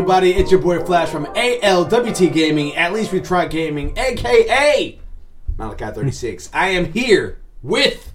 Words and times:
What 0.00 0.06
is 0.06 0.10
up, 0.12 0.16
everybody? 0.16 0.40
It's 0.40 0.50
your 0.50 0.60
boy 0.60 0.82
Flash 0.82 1.10
from 1.10 1.26
ALWT 1.26 2.32
Gaming. 2.32 2.74
At 2.74 2.94
least 2.94 3.12
we 3.12 3.20
try 3.20 3.46
gaming, 3.46 3.96
aka 3.98 4.98
Malachi 5.58 5.84
36. 5.92 6.48
I 6.54 6.68
am 6.68 6.90
here 6.90 7.38
with 7.62 8.14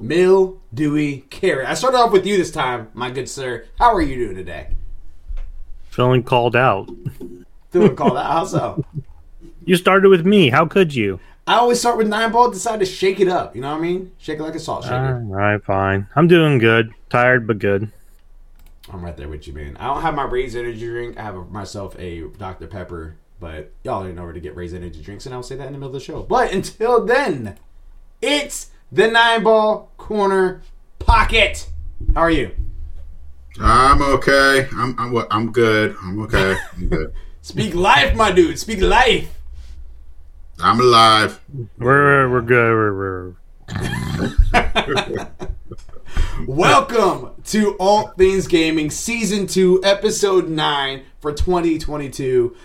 Mill 0.00 0.60
Dewey 0.74 1.18
Carey. 1.30 1.64
I 1.66 1.74
started 1.74 1.98
off 1.98 2.10
with 2.10 2.26
you 2.26 2.36
this 2.36 2.50
time, 2.50 2.88
my 2.94 3.12
good 3.12 3.28
sir. 3.28 3.66
How 3.78 3.94
are 3.94 4.02
you 4.02 4.16
doing 4.16 4.34
today? 4.36 4.74
Feeling 5.90 6.24
called 6.24 6.56
out. 6.56 6.90
Feeling 7.70 7.94
called 7.94 8.16
out. 8.16 8.26
How 8.32 8.44
so? 8.46 8.84
You 9.64 9.76
started 9.76 10.08
with 10.08 10.26
me. 10.26 10.48
How 10.50 10.66
could 10.66 10.92
you? 10.92 11.20
I 11.46 11.54
always 11.58 11.78
start 11.78 11.96
with 11.96 12.08
nine 12.08 12.32
ball. 12.32 12.50
Decide 12.50 12.80
to 12.80 12.86
shake 12.86 13.20
it 13.20 13.28
up. 13.28 13.54
You 13.54 13.62
know 13.62 13.70
what 13.70 13.78
I 13.78 13.82
mean? 13.82 14.10
Shake 14.18 14.40
it 14.40 14.42
like 14.42 14.56
a 14.56 14.60
salt 14.60 14.82
shaker. 14.82 15.24
All 15.24 15.32
right, 15.36 15.62
fine. 15.62 16.08
I'm 16.16 16.26
doing 16.26 16.58
good. 16.58 16.92
Tired, 17.08 17.46
but 17.46 17.60
good. 17.60 17.92
I'm 19.18 19.22
there 19.24 19.28
with 19.30 19.48
you, 19.48 19.52
man. 19.52 19.76
I 19.78 19.86
don't 19.88 20.02
have 20.02 20.14
my 20.14 20.22
Raise 20.22 20.54
Energy 20.54 20.78
drink. 20.86 21.18
I 21.18 21.22
have 21.24 21.50
myself 21.50 21.98
a 21.98 22.20
Dr. 22.38 22.68
Pepper, 22.68 23.16
but 23.40 23.72
y'all 23.82 23.96
already 23.96 24.14
know 24.14 24.22
where 24.22 24.32
to 24.32 24.38
get 24.38 24.54
Raise 24.54 24.72
Energy 24.72 25.02
drinks, 25.02 25.26
and 25.26 25.34
I'll 25.34 25.42
say 25.42 25.56
that 25.56 25.66
in 25.66 25.72
the 25.72 25.78
middle 25.78 25.88
of 25.88 25.92
the 25.94 25.98
show. 26.00 26.22
But 26.22 26.52
until 26.52 27.04
then, 27.04 27.56
it's 28.22 28.70
the 28.92 29.08
Nine 29.08 29.42
Ball 29.42 29.90
Corner 29.96 30.62
Pocket. 31.00 31.68
How 32.14 32.20
are 32.20 32.30
you? 32.30 32.52
I'm 33.60 34.00
okay. 34.02 34.68
I'm 34.72 34.94
I'm 35.00 35.10
what- 35.10 35.26
I'm 35.32 35.50
good. 35.50 35.96
I'm 36.00 36.22
okay. 36.22 36.56
I'm 36.76 36.88
good. 36.88 37.12
Speak 37.42 37.74
life, 37.74 38.14
my 38.14 38.30
dude. 38.30 38.56
Speak 38.56 38.80
life. 38.80 39.34
I'm 40.60 40.78
alive. 40.78 41.40
We're 41.76 42.30
we're 42.30 42.42
good. 42.42 42.72
We're, 42.72 42.94
we're 42.94 43.34
Welcome 46.46 47.42
to 47.46 47.74
All 47.80 48.08
Things 48.08 48.46
Gaming 48.46 48.90
Season 48.90 49.46
2, 49.46 49.80
Episode 49.84 50.48
9 50.48 51.02
for 51.20 51.32
2022. 51.32 52.56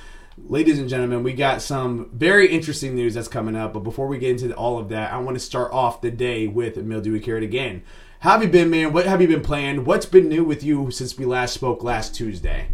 Ladies 0.48 0.80
and 0.80 0.90
gentlemen, 0.90 1.24
we 1.24 1.34
got 1.34 1.62
some 1.62 2.10
very 2.14 2.48
interesting 2.48 2.96
news 2.96 3.14
that's 3.14 3.28
coming 3.28 3.56
up. 3.56 3.74
But 3.74 3.82
before 3.82 4.08
we 4.08 4.18
get 4.18 4.42
into 4.42 4.56
all 4.56 4.78
of 4.78 4.90
that, 4.90 5.12
I 5.12 5.18
want 5.20 5.36
to 5.36 5.40
start 5.40 5.72
off 5.72 6.02
the 6.02 6.12
day 6.12 6.48
with 6.48 6.78
Mildewy 6.78 7.20
Carrot 7.20 7.44
again. 7.44 7.84
How 8.20 8.32
have 8.32 8.44
you 8.44 8.50
been, 8.50 8.70
man? 8.70 8.94
What 8.94 9.06
have 9.06 9.22
you 9.22 9.28
been 9.28 9.42
playing? 9.42 9.86
What's 9.86 10.06
been 10.06 10.30
new 10.30 10.44
with 10.44 10.64
you 10.64 10.92
since 10.92 11.18
we 11.18 11.26
last 11.26 11.54
spoke 11.54 11.84
last 11.84 12.16
Tuesday? 12.16 12.68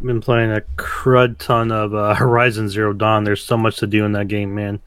I've 0.00 0.06
been 0.06 0.20
playing 0.20 0.50
a 0.50 0.62
crud 0.76 1.38
ton 1.38 1.70
of 1.70 1.94
uh, 1.94 2.14
Horizon 2.14 2.68
Zero 2.68 2.92
Dawn. 2.92 3.24
There's 3.24 3.42
so 3.42 3.56
much 3.56 3.78
to 3.78 3.86
do 3.86 4.04
in 4.04 4.12
that 4.12 4.28
game, 4.28 4.54
man. 4.54 4.80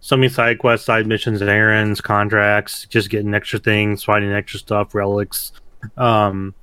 So 0.00 0.16
many 0.16 0.28
side 0.28 0.58
quests, 0.58 0.86
side 0.86 1.06
missions, 1.06 1.40
and 1.40 1.50
errands, 1.50 2.00
contracts, 2.00 2.86
just 2.86 3.10
getting 3.10 3.34
extra 3.34 3.58
things, 3.58 4.04
finding 4.04 4.32
extra 4.32 4.60
stuff, 4.60 4.94
relics. 4.94 5.52
Um, 5.96 6.54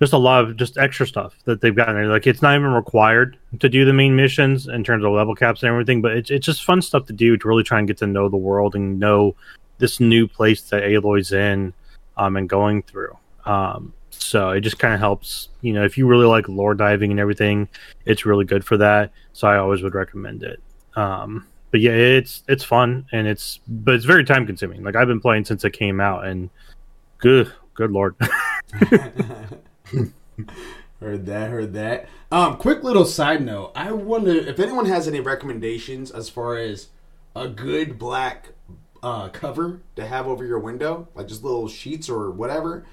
just 0.00 0.12
a 0.12 0.18
lot 0.18 0.44
of 0.44 0.56
just 0.56 0.76
extra 0.76 1.06
stuff 1.06 1.34
that 1.44 1.60
they've 1.60 1.74
gotten 1.74 1.94
there. 1.94 2.06
Like 2.06 2.26
it's 2.26 2.42
not 2.42 2.54
even 2.54 2.72
required 2.72 3.38
to 3.60 3.68
do 3.68 3.84
the 3.84 3.92
main 3.92 4.14
missions 4.14 4.68
in 4.68 4.84
terms 4.84 5.04
of 5.04 5.12
level 5.12 5.34
caps 5.34 5.62
and 5.62 5.70
everything, 5.70 6.02
but 6.02 6.12
it's 6.12 6.30
it's 6.30 6.44
just 6.44 6.64
fun 6.64 6.82
stuff 6.82 7.06
to 7.06 7.12
do 7.12 7.36
to 7.36 7.48
really 7.48 7.62
try 7.62 7.78
and 7.78 7.88
get 7.88 7.98
to 7.98 8.06
know 8.06 8.28
the 8.28 8.36
world 8.36 8.74
and 8.74 9.00
know 9.00 9.34
this 9.78 10.00
new 10.00 10.26
place 10.26 10.62
that 10.70 10.82
Aloy's 10.82 11.32
in 11.32 11.72
um, 12.16 12.36
and 12.36 12.48
going 12.48 12.82
through. 12.82 13.16
Um, 13.44 13.92
so 14.10 14.50
it 14.50 14.60
just 14.60 14.78
kind 14.78 14.94
of 14.94 15.00
helps, 15.00 15.48
you 15.60 15.72
know, 15.72 15.84
if 15.84 15.96
you 15.96 16.06
really 16.06 16.26
like 16.26 16.48
lore 16.48 16.74
diving 16.74 17.10
and 17.10 17.20
everything, 17.20 17.68
it's 18.04 18.26
really 18.26 18.44
good 18.44 18.64
for 18.64 18.76
that. 18.78 19.12
So 19.32 19.46
I 19.46 19.58
always 19.58 19.82
would 19.82 19.94
recommend 19.94 20.42
it. 20.42 20.60
Um, 20.94 21.46
but 21.76 21.82
yeah, 21.82 21.92
it's 21.92 22.42
it's 22.48 22.64
fun 22.64 23.04
and 23.12 23.26
it's 23.26 23.60
but 23.68 23.94
it's 23.94 24.06
very 24.06 24.24
time 24.24 24.46
consuming. 24.46 24.82
Like 24.82 24.96
I've 24.96 25.08
been 25.08 25.20
playing 25.20 25.44
since 25.44 25.62
it 25.62 25.74
came 25.74 26.00
out, 26.00 26.24
and 26.24 26.48
good 27.18 27.52
good 27.74 27.90
lord. 27.90 28.16
Heard 31.00 31.26
that, 31.26 31.50
heard 31.50 31.74
that. 31.74 32.08
Um, 32.32 32.56
quick 32.56 32.82
little 32.82 33.04
side 33.04 33.44
note. 33.44 33.72
I 33.76 33.92
wonder 33.92 34.30
if 34.30 34.58
anyone 34.58 34.86
has 34.86 35.06
any 35.06 35.20
recommendations 35.20 36.10
as 36.10 36.30
far 36.30 36.56
as 36.56 36.88
a 37.34 37.46
good 37.46 37.98
black 37.98 38.52
uh, 39.02 39.28
cover 39.28 39.82
to 39.96 40.06
have 40.06 40.26
over 40.26 40.46
your 40.46 40.58
window, 40.58 41.08
like 41.14 41.28
just 41.28 41.44
little 41.44 41.68
sheets 41.68 42.08
or 42.08 42.30
whatever. 42.30 42.86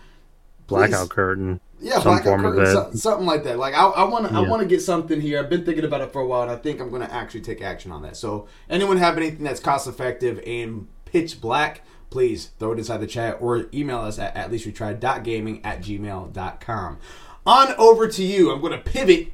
Blackout 0.67 1.07
Please. 1.07 1.13
curtain. 1.13 1.61
Yeah, 1.83 1.95
some 1.95 2.03
blackout 2.03 2.23
form 2.23 2.45
of 2.45 2.53
curtain, 2.55 2.69
it. 2.69 2.94
so- 2.94 3.11
something 3.11 3.25
like 3.25 3.44
that. 3.44 3.59
Like 3.59 3.73
I, 3.73 3.85
I 3.85 4.03
want 4.05 4.27
to, 4.29 4.33
I 4.33 4.39
want 4.39 4.61
to 4.61 4.67
get 4.67 4.81
something 4.81 5.19
here. 5.19 5.39
I've 5.39 5.49
been 5.49 5.66
thinking 5.66 5.83
about 5.83 6.01
it 6.01 6.13
for 6.13 6.21
a 6.21 6.25
while, 6.25 6.44
and 6.44 6.51
I 6.51 6.55
think 6.55 6.79
I'm 6.79 6.89
going 6.89 7.01
to 7.01 7.13
actually 7.13 7.41
take 7.41 7.61
action 7.61 7.91
on 7.91 8.01
that. 8.03 8.16
So, 8.16 8.47
anyone 8.69 8.97
have 8.97 9.17
anything 9.17 9.44
that's 9.44 9.59
cost 9.59 9.88
effective 9.88 10.41
and 10.47 10.88
pitch 11.05 11.41
black? 11.41 11.81
Please 12.09 12.51
throw 12.57 12.71
it 12.71 12.77
inside 12.77 12.97
the 12.99 13.07
chat 13.07 13.38
or 13.41 13.67
email 13.73 13.99
us 13.99 14.17
at 14.17 14.35
at 14.35 14.51
least 14.51 14.66
we 14.66 14.71
tried 14.71 15.01
gaming 15.23 15.63
at 15.66 15.81
gmail.com. 15.81 16.99
On 17.45 17.75
over 17.77 18.07
to 18.07 18.24
you. 18.24 18.51
I'm 18.51 18.62
going 18.62 18.71
to 18.71 18.77
pivot 18.77 19.33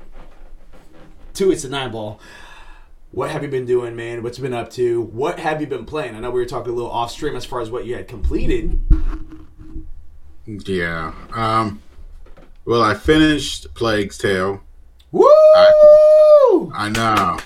to 1.35 1.51
it's 1.51 1.63
a 1.63 1.69
nine 1.69 1.91
ball. 1.91 2.19
What 3.11 3.31
have 3.31 3.43
you 3.43 3.49
been 3.49 3.65
doing, 3.65 3.95
man? 3.95 4.23
What's 4.23 4.37
you 4.37 4.43
been 4.43 4.53
up 4.53 4.69
to? 4.71 5.01
What 5.01 5.39
have 5.39 5.61
you 5.61 5.67
been 5.67 5.85
playing? 5.85 6.15
I 6.15 6.19
know 6.19 6.31
we 6.31 6.39
were 6.39 6.45
talking 6.45 6.71
a 6.71 6.75
little 6.75 6.91
off 6.91 7.11
stream 7.11 7.35
as 7.35 7.45
far 7.45 7.59
as 7.59 7.71
what 7.71 7.85
you 7.85 7.95
had 7.95 8.07
completed. 8.07 8.79
Yeah. 10.45 11.13
Um. 11.33 11.81
Well, 12.65 12.81
I 12.81 12.93
finished 12.93 13.73
Plague's 13.73 14.17
Tale. 14.17 14.61
Woo! 15.11 15.27
I 16.73 16.91
know. 16.93 17.37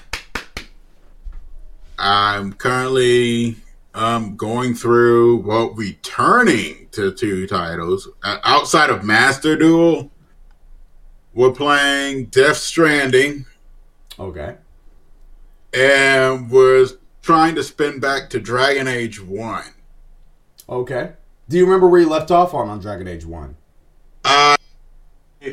I'm 1.98 2.54
currently 2.54 3.58
um 3.96 4.36
going 4.36 4.74
through 4.74 5.38
well 5.44 5.70
returning 5.72 6.88
to 6.92 7.12
two 7.14 7.46
titles 7.48 8.10
uh, 8.24 8.40
outside 8.44 8.90
of 8.90 9.04
Master 9.04 9.56
Duel. 9.56 10.10
We're 11.34 11.52
playing 11.52 12.26
Death 12.26 12.58
Stranding 12.58 13.46
Okay. 14.20 14.56
and 15.74 16.50
we're 16.52 16.88
trying 17.22 17.56
to 17.56 17.64
spin 17.64 18.00
back 18.00 18.30
to 18.32 18.40
Dragon 18.40 18.88
Age 18.88 19.22
One. 19.22 19.66
Okay. 20.68 21.14
Do 21.50 21.58
you 21.58 21.66
remember 21.66 21.88
where 21.88 22.02
you 22.02 22.10
left 22.10 22.32
off 22.32 22.54
on 22.54 22.68
on 22.70 22.80
Dragon 22.80 23.08
Age 23.08 23.26
One? 23.26 23.56
Uh, 24.26 24.56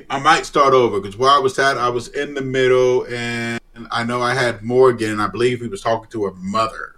I 0.08 0.18
might 0.20 0.46
start 0.46 0.72
over 0.72 1.00
because 1.00 1.16
where 1.16 1.30
I 1.30 1.38
was 1.38 1.58
at, 1.58 1.76
I 1.76 1.88
was 1.88 2.08
in 2.08 2.34
the 2.34 2.42
middle, 2.42 3.04
and 3.08 3.60
I 3.90 4.04
know 4.04 4.20
I 4.22 4.34
had 4.34 4.62
Morrigan. 4.62 5.18
I 5.20 5.26
believe 5.26 5.60
he 5.60 5.68
was 5.68 5.80
talking 5.80 6.10
to 6.10 6.24
her 6.24 6.32
mother 6.32 6.96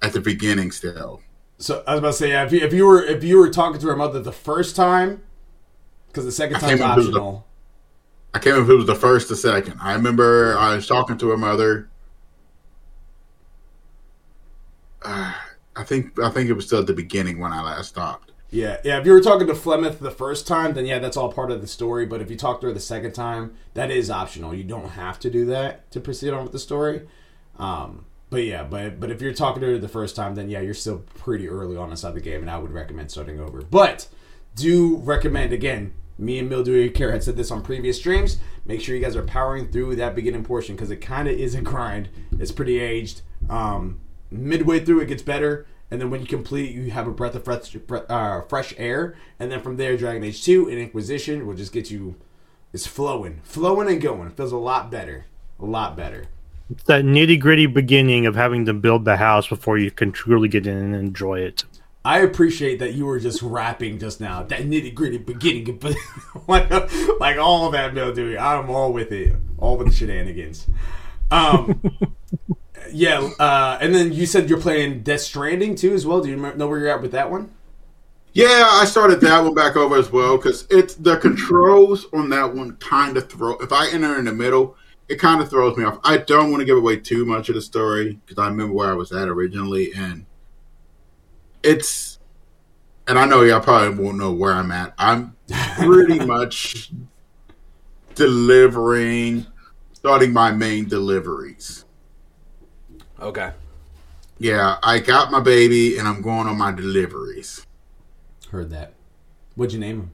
at 0.00 0.12
the 0.12 0.20
beginning. 0.20 0.70
Still, 0.70 1.20
So 1.58 1.84
I 1.86 1.92
was 1.92 1.98
about 1.98 2.08
to 2.08 2.12
say, 2.14 2.30
yeah, 2.30 2.44
if 2.44 2.52
you, 2.52 2.60
if 2.60 2.72
you 2.72 2.86
were 2.86 3.02
if 3.02 3.22
you 3.22 3.38
were 3.38 3.50
talking 3.50 3.80
to 3.80 3.86
her 3.88 3.96
mother 3.96 4.20
the 4.20 4.32
first 4.32 4.74
time, 4.74 5.22
because 6.08 6.24
the 6.24 6.32
second 6.32 6.60
time's 6.60 6.80
can't 6.80 6.96
the- 6.96 7.02
optional. 7.02 7.46
I 8.32 8.38
can't 8.38 8.54
remember 8.54 8.72
if 8.72 8.74
it 8.74 8.78
was 8.78 8.86
the 8.86 8.94
first 8.94 9.30
or 9.32 9.34
second. 9.34 9.80
I 9.82 9.92
remember 9.94 10.56
I 10.56 10.76
was 10.76 10.86
talking 10.86 11.18
to 11.18 11.30
her 11.30 11.36
mother. 11.36 11.88
Uh, 15.02 15.34
I 15.76 15.84
think 15.84 16.18
I 16.18 16.30
think 16.30 16.50
it 16.50 16.52
was 16.52 16.66
still 16.66 16.80
at 16.80 16.86
the 16.86 16.92
beginning 16.92 17.38
when 17.38 17.52
I 17.52 17.62
last 17.62 17.88
stopped. 17.88 18.29
Yeah, 18.50 18.78
yeah. 18.84 18.98
If 18.98 19.06
you 19.06 19.12
were 19.12 19.20
talking 19.20 19.46
to 19.46 19.54
Flemeth 19.54 19.98
the 19.98 20.10
first 20.10 20.46
time, 20.46 20.74
then 20.74 20.84
yeah, 20.86 20.98
that's 20.98 21.16
all 21.16 21.32
part 21.32 21.50
of 21.50 21.60
the 21.60 21.68
story. 21.68 22.04
But 22.04 22.20
if 22.20 22.30
you 22.30 22.36
talk 22.36 22.60
to 22.60 22.66
her 22.66 22.72
the 22.72 22.80
second 22.80 23.12
time, 23.12 23.54
that 23.74 23.90
is 23.90 24.10
optional. 24.10 24.54
You 24.54 24.64
don't 24.64 24.90
have 24.90 25.18
to 25.20 25.30
do 25.30 25.44
that 25.46 25.90
to 25.92 26.00
proceed 26.00 26.32
on 26.32 26.42
with 26.42 26.52
the 26.52 26.58
story. 26.58 27.06
Um, 27.58 28.06
but 28.28 28.44
yeah, 28.44 28.64
but 28.64 28.98
but 28.98 29.10
if 29.10 29.20
you're 29.20 29.32
talking 29.32 29.60
to 29.60 29.68
her 29.68 29.78
the 29.78 29.88
first 29.88 30.16
time, 30.16 30.34
then 30.34 30.48
yeah, 30.48 30.60
you're 30.60 30.74
still 30.74 30.98
pretty 31.14 31.48
early 31.48 31.76
on 31.76 31.90
inside 31.90 32.14
the 32.14 32.20
game, 32.20 32.40
and 32.40 32.50
I 32.50 32.58
would 32.58 32.72
recommend 32.72 33.10
starting 33.10 33.40
over. 33.40 33.62
But 33.62 34.08
do 34.56 34.96
recommend 34.96 35.52
again. 35.52 35.94
Me 36.18 36.38
and 36.38 36.50
Mildewy 36.50 36.90
Care 36.90 37.12
had 37.12 37.22
said 37.22 37.36
this 37.36 37.50
on 37.50 37.62
previous 37.62 37.96
streams. 37.96 38.36
Make 38.66 38.82
sure 38.82 38.94
you 38.94 39.00
guys 39.00 39.16
are 39.16 39.22
powering 39.22 39.72
through 39.72 39.96
that 39.96 40.14
beginning 40.14 40.44
portion 40.44 40.76
because 40.76 40.90
it 40.90 40.96
kind 40.96 41.26
of 41.28 41.38
is 41.38 41.54
a 41.54 41.62
grind. 41.62 42.10
It's 42.38 42.52
pretty 42.52 42.78
aged. 42.78 43.22
Um, 43.48 44.00
midway 44.30 44.80
through, 44.80 45.00
it 45.00 45.06
gets 45.06 45.22
better, 45.22 45.66
and 45.90 46.00
then 46.00 46.10
when 46.10 46.20
you 46.20 46.26
complete, 46.26 46.72
you 46.72 46.90
have 46.90 47.06
a 47.06 47.10
breath 47.10 47.34
of 47.34 47.44
fresh, 47.44 47.76
uh, 47.90 48.42
fresh 48.42 48.74
air, 48.76 49.16
and 49.38 49.50
then 49.50 49.60
from 49.60 49.76
there, 49.76 49.96
Dragon 49.96 50.22
Age 50.22 50.44
Two 50.44 50.68
and 50.68 50.78
Inquisition 50.78 51.46
will 51.46 51.54
just 51.54 51.72
get 51.72 51.90
you. 51.90 52.16
It's 52.72 52.86
flowing, 52.86 53.40
flowing 53.42 53.88
and 53.88 54.00
going. 54.00 54.28
It 54.28 54.36
feels 54.36 54.52
a 54.52 54.56
lot 54.56 54.90
better, 54.90 55.26
a 55.58 55.64
lot 55.64 55.96
better. 55.96 56.26
It's 56.70 56.84
that 56.84 57.04
nitty 57.04 57.40
gritty 57.40 57.66
beginning 57.66 58.26
of 58.26 58.36
having 58.36 58.64
to 58.66 58.72
build 58.72 59.04
the 59.04 59.16
house 59.16 59.48
before 59.48 59.76
you 59.76 59.90
can 59.90 60.12
truly 60.12 60.48
get 60.48 60.68
in 60.68 60.76
and 60.76 60.94
enjoy 60.94 61.40
it. 61.40 61.64
I 62.04 62.20
appreciate 62.20 62.78
that 62.78 62.94
you 62.94 63.06
were 63.06 63.18
just 63.18 63.42
rapping 63.42 63.98
just 63.98 64.20
now. 64.20 64.44
That 64.44 64.60
nitty 64.60 64.94
gritty 64.94 65.18
beginning, 65.18 65.78
but 65.78 65.96
like, 66.48 66.70
like 67.20 67.38
all 67.38 67.66
of 67.66 67.72
that, 67.72 67.94
Dewey. 68.14 68.38
I'm 68.38 68.70
all 68.70 68.92
with 68.92 69.10
it, 69.12 69.34
all 69.58 69.76
with 69.76 69.88
the 69.88 69.92
shenanigans. 69.92 70.66
Um, 71.30 71.82
yeah, 72.92 73.30
uh, 73.38 73.78
and 73.80 73.94
then 73.94 74.12
you 74.12 74.26
said 74.26 74.48
you're 74.48 74.60
playing 74.60 75.02
Death 75.02 75.20
Stranding 75.20 75.74
too, 75.74 75.92
as 75.92 76.06
well. 76.06 76.20
Do 76.20 76.28
you 76.28 76.36
know 76.36 76.66
where 76.66 76.78
you're 76.78 76.88
at 76.88 77.02
with 77.02 77.12
that 77.12 77.30
one? 77.30 77.50
Yeah, 78.32 78.68
I 78.70 78.84
started 78.84 79.20
that 79.22 79.42
one 79.42 79.54
back 79.54 79.76
over 79.76 79.96
as 79.96 80.12
well 80.12 80.36
because 80.36 80.66
it's 80.70 80.94
the 80.94 81.16
controls 81.16 82.06
on 82.12 82.30
that 82.30 82.54
one 82.54 82.76
kind 82.76 83.16
of 83.16 83.28
throw. 83.28 83.56
If 83.58 83.72
I 83.72 83.90
enter 83.90 84.18
in 84.18 84.24
the 84.24 84.32
middle, 84.32 84.76
it 85.08 85.16
kind 85.16 85.40
of 85.40 85.50
throws 85.50 85.76
me 85.76 85.84
off. 85.84 85.98
I 86.04 86.18
don't 86.18 86.52
want 86.52 86.60
to 86.60 86.64
give 86.64 86.76
away 86.76 86.96
too 86.96 87.24
much 87.24 87.48
of 87.48 87.56
the 87.56 87.62
story 87.62 88.20
because 88.24 88.40
I 88.40 88.48
remember 88.48 88.72
where 88.72 88.90
I 88.90 88.94
was 88.94 89.10
at 89.10 89.28
originally, 89.28 89.92
and 89.94 90.26
it's. 91.62 92.18
And 93.08 93.18
I 93.18 93.24
know 93.24 93.42
y'all 93.42 93.60
probably 93.60 94.04
won't 94.04 94.18
know 94.18 94.30
where 94.30 94.52
I'm 94.52 94.70
at. 94.70 94.94
I'm 94.96 95.36
pretty 95.80 96.20
much 96.24 96.92
delivering, 98.14 99.46
starting 99.92 100.32
my 100.32 100.52
main 100.52 100.86
deliveries. 100.86 101.84
Okay. 103.20 103.52
Yeah, 104.38 104.78
I 104.82 104.98
got 104.98 105.30
my 105.30 105.40
baby 105.40 105.98
and 105.98 106.08
I'm 106.08 106.22
going 106.22 106.46
on 106.46 106.56
my 106.56 106.72
deliveries. 106.72 107.66
Heard 108.50 108.70
that. 108.70 108.94
What'd 109.54 109.74
you 109.74 109.78
name 109.78 110.00
him? 110.00 110.10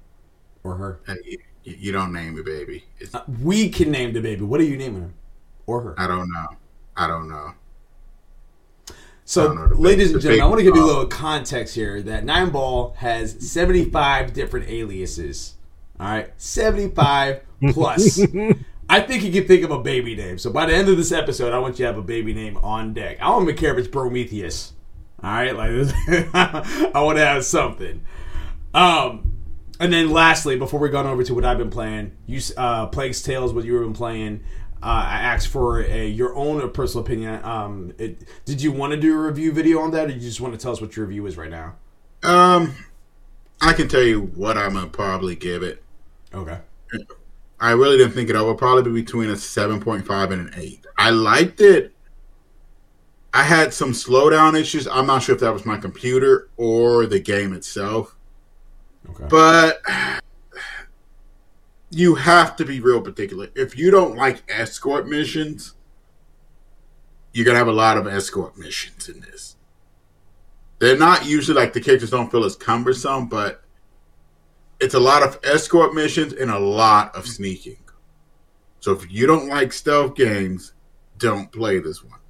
Or 0.65 0.75
her? 0.75 1.01
Hey, 1.07 1.39
you, 1.63 1.93
don't 1.93 2.13
name 2.13 2.39
a 2.39 2.43
baby. 2.43 2.85
Uh, 3.15 3.21
we 3.41 3.69
can 3.69 3.93
name 3.93 4.13
the 4.13 4.21
baby. 4.21 4.43
What 4.43 4.61
are 4.61 4.65
you 4.65 4.77
naming 4.77 5.03
him? 5.03 5.15
Or 5.67 5.81
her? 5.81 5.95
I 5.97 6.09
don't 6.09 6.29
know. 6.33 6.47
I 6.97 7.07
don't 7.07 7.29
know. 7.29 7.53
So, 9.25 9.49
don't 9.49 9.71
know, 9.71 9.77
ladies 9.77 10.13
and 10.13 10.21
gentlemen, 10.21 10.45
I 10.45 10.47
want 10.47 10.59
to 10.59 10.65
give 10.65 10.77
you 10.77 10.85
a 10.85 10.87
little 10.87 11.07
context 11.07 11.75
here 11.75 12.01
that 12.03 12.25
Nine 12.25 12.51
Ball 12.51 12.95
has 12.99 13.37
75 13.51 14.33
different 14.33 14.69
aliases. 14.69 15.55
All 15.99 16.07
right, 16.07 16.31
75 16.37 17.41
plus. 17.73 18.21
I 18.89 19.01
think 19.01 19.25
you 19.25 19.33
can 19.33 19.47
think 19.47 19.65
of 19.65 19.71
a 19.71 19.81
baby 19.81 20.15
name. 20.15 20.39
So 20.39 20.51
by 20.51 20.67
the 20.67 20.75
end 20.75 20.89
of 20.89 20.97
this 20.97 21.13
episode, 21.13 21.53
I 21.53 21.59
want 21.59 21.79
you 21.79 21.85
to 21.85 21.87
have 21.87 21.99
a 21.99 22.03
baby 22.03 22.33
name 22.33 22.57
on 22.59 22.95
deck. 22.95 23.19
I 23.21 23.27
don't 23.27 23.43
even 23.43 23.57
care 23.57 23.73
if 23.73 23.79
it's 23.79 23.89
Prometheus. 23.89 24.73
All 25.23 25.31
right, 25.31 25.57
like 25.57 25.71
this, 25.71 25.93
I 26.35 27.01
want 27.01 27.19
to 27.19 27.25
have 27.25 27.45
something. 27.45 28.03
Um, 28.75 29.33
and 29.81 29.93
then 29.93 30.11
lastly, 30.11 30.57
before 30.57 30.79
we 30.79 30.89
go 30.89 30.99
on 30.99 31.07
over 31.07 31.25
to 31.25 31.35
what 31.35 31.45
I've 31.45 31.59
been 31.59 31.71
playing, 31.71 32.13
you 32.27 32.41
uh, 32.57 32.87
Plague's 32.87 33.23
Tales, 33.23 33.53
what 33.53 33.65
you've 33.65 33.83
been 33.83 33.93
playing. 33.93 34.45
Uh, 34.83 35.05
I 35.09 35.19
asked 35.21 35.49
for 35.49 35.81
a 35.81 36.07
your 36.07 36.35
own 36.37 36.71
personal 36.71 37.05
opinion. 37.05 37.43
Um, 37.43 37.93
it, 37.99 38.23
did 38.45 38.63
you 38.63 38.73
want 38.73 38.93
to 38.93 39.01
do 39.01 39.15
a 39.15 39.23
review 39.23 39.53
video 39.53 39.81
on 39.81 39.91
that, 39.93 40.09
or 40.09 40.13
you 40.13 40.21
just 40.21 40.41
want 40.41 40.55
to 40.55 40.61
tell 40.61 40.73
us 40.73 40.81
what 40.81 40.97
your 40.97 41.07
review 41.07 41.27
is 41.27 41.37
right 41.37 41.51
now? 41.51 41.75
Um, 42.23 42.75
I 43.61 43.73
can 43.73 43.89
tell 43.89 44.03
you 44.03 44.21
what 44.21 44.59
I'm 44.59 44.75
gonna 44.75 44.87
probably 44.87 45.35
give 45.35 45.63
it. 45.63 45.83
Okay. 46.35 46.59
I 47.59 47.73
really 47.73 47.97
didn't 47.97 48.13
think 48.13 48.29
it 48.29 48.37
over. 48.37 48.55
Probably 48.55 48.83
be 48.83 49.03
between 49.03 49.31
a 49.31 49.37
seven 49.37 49.81
point 49.81 50.07
five 50.07 50.31
and 50.31 50.49
an 50.49 50.55
eight. 50.57 50.85
I 50.99 51.11
liked 51.11 51.61
it. 51.61 51.95
I 53.33 53.43
had 53.43 53.75
some 53.75 53.93
slowdown 53.93 54.59
issues. 54.59 54.87
I'm 54.87 55.07
not 55.07 55.23
sure 55.23 55.35
if 55.35 55.41
that 55.43 55.53
was 55.53 55.67
my 55.67 55.77
computer 55.77 56.49
or 56.57 57.07
the 57.07 57.21
game 57.21 57.53
itself. 57.53 58.17
Okay. 59.11 59.27
But 59.29 59.83
you 61.91 62.15
have 62.15 62.57
to 62.57 62.65
be 62.65 62.81
real 62.81 63.01
particular. 63.01 63.49
If 63.55 63.77
you 63.77 63.91
don't 63.91 64.17
like 64.17 64.43
escort 64.49 65.07
missions, 65.07 65.75
you're 67.33 67.45
gonna 67.45 67.59
have 67.59 67.69
a 67.69 67.73
lot 67.73 67.99
of 67.99 68.07
escort 68.07 68.57
missions 68.57 69.09
in 69.09 69.21
this. 69.21 69.57
They're 70.79 70.99
not 70.99 71.27
usually 71.27 71.57
like 71.57 71.73
the 71.73 71.81
characters 71.81 72.11
don't 72.11 72.31
feel 72.31 72.45
as 72.45 72.57
cumbersome, 72.57 73.29
but 73.29 73.63
it's 74.81 74.95
a 74.95 75.01
lot 75.01 75.23
of 75.23 75.39
escort 75.45 75.95
missions 75.95 76.33
and 76.33 76.51
a 76.51 76.59
lot 76.59 77.15
of 77.17 77.27
sneaking. 77.27 77.79
So 78.81 78.93
if 78.93 79.11
you 79.11 79.27
don't 79.27 79.49
like 79.49 79.73
stealth 79.73 80.15
games, 80.15 80.75
don't 81.19 81.51
play 81.51 81.79
this 81.79 82.05
one. 82.05 82.21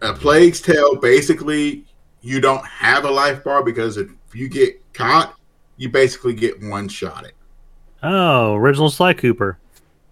A 0.00 0.14
Plague's 0.14 0.60
Tale, 0.60 0.96
basically, 0.96 1.84
you 2.20 2.40
don't 2.40 2.64
have 2.66 3.04
a 3.04 3.10
life 3.10 3.44
bar 3.44 3.62
because 3.62 3.96
if 3.96 4.10
you 4.32 4.48
get 4.48 4.80
caught, 4.92 5.34
you 5.76 5.88
basically 5.88 6.34
get 6.34 6.62
one 6.62 6.88
shot 6.88 7.24
it. 7.24 7.34
Oh, 8.02 8.54
original 8.54 8.90
Sly 8.90 9.14
Cooper. 9.14 9.58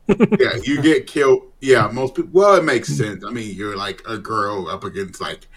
Yeah, 0.09 0.55
you 0.63 0.81
get 0.83 1.09
killed. 1.09 1.51
Yeah, 1.61 1.89
most 1.89 2.15
people. 2.15 2.31
Well, 2.33 2.55
it 2.55 2.63
makes 2.63 2.97
sense. 2.97 3.25
I 3.25 3.31
mean, 3.31 3.57
you're 3.57 3.77
like 3.77 4.03
a 4.07 4.17
girl 4.17 4.69
up 4.69 4.85
against 4.85 5.21
like. 5.21 5.49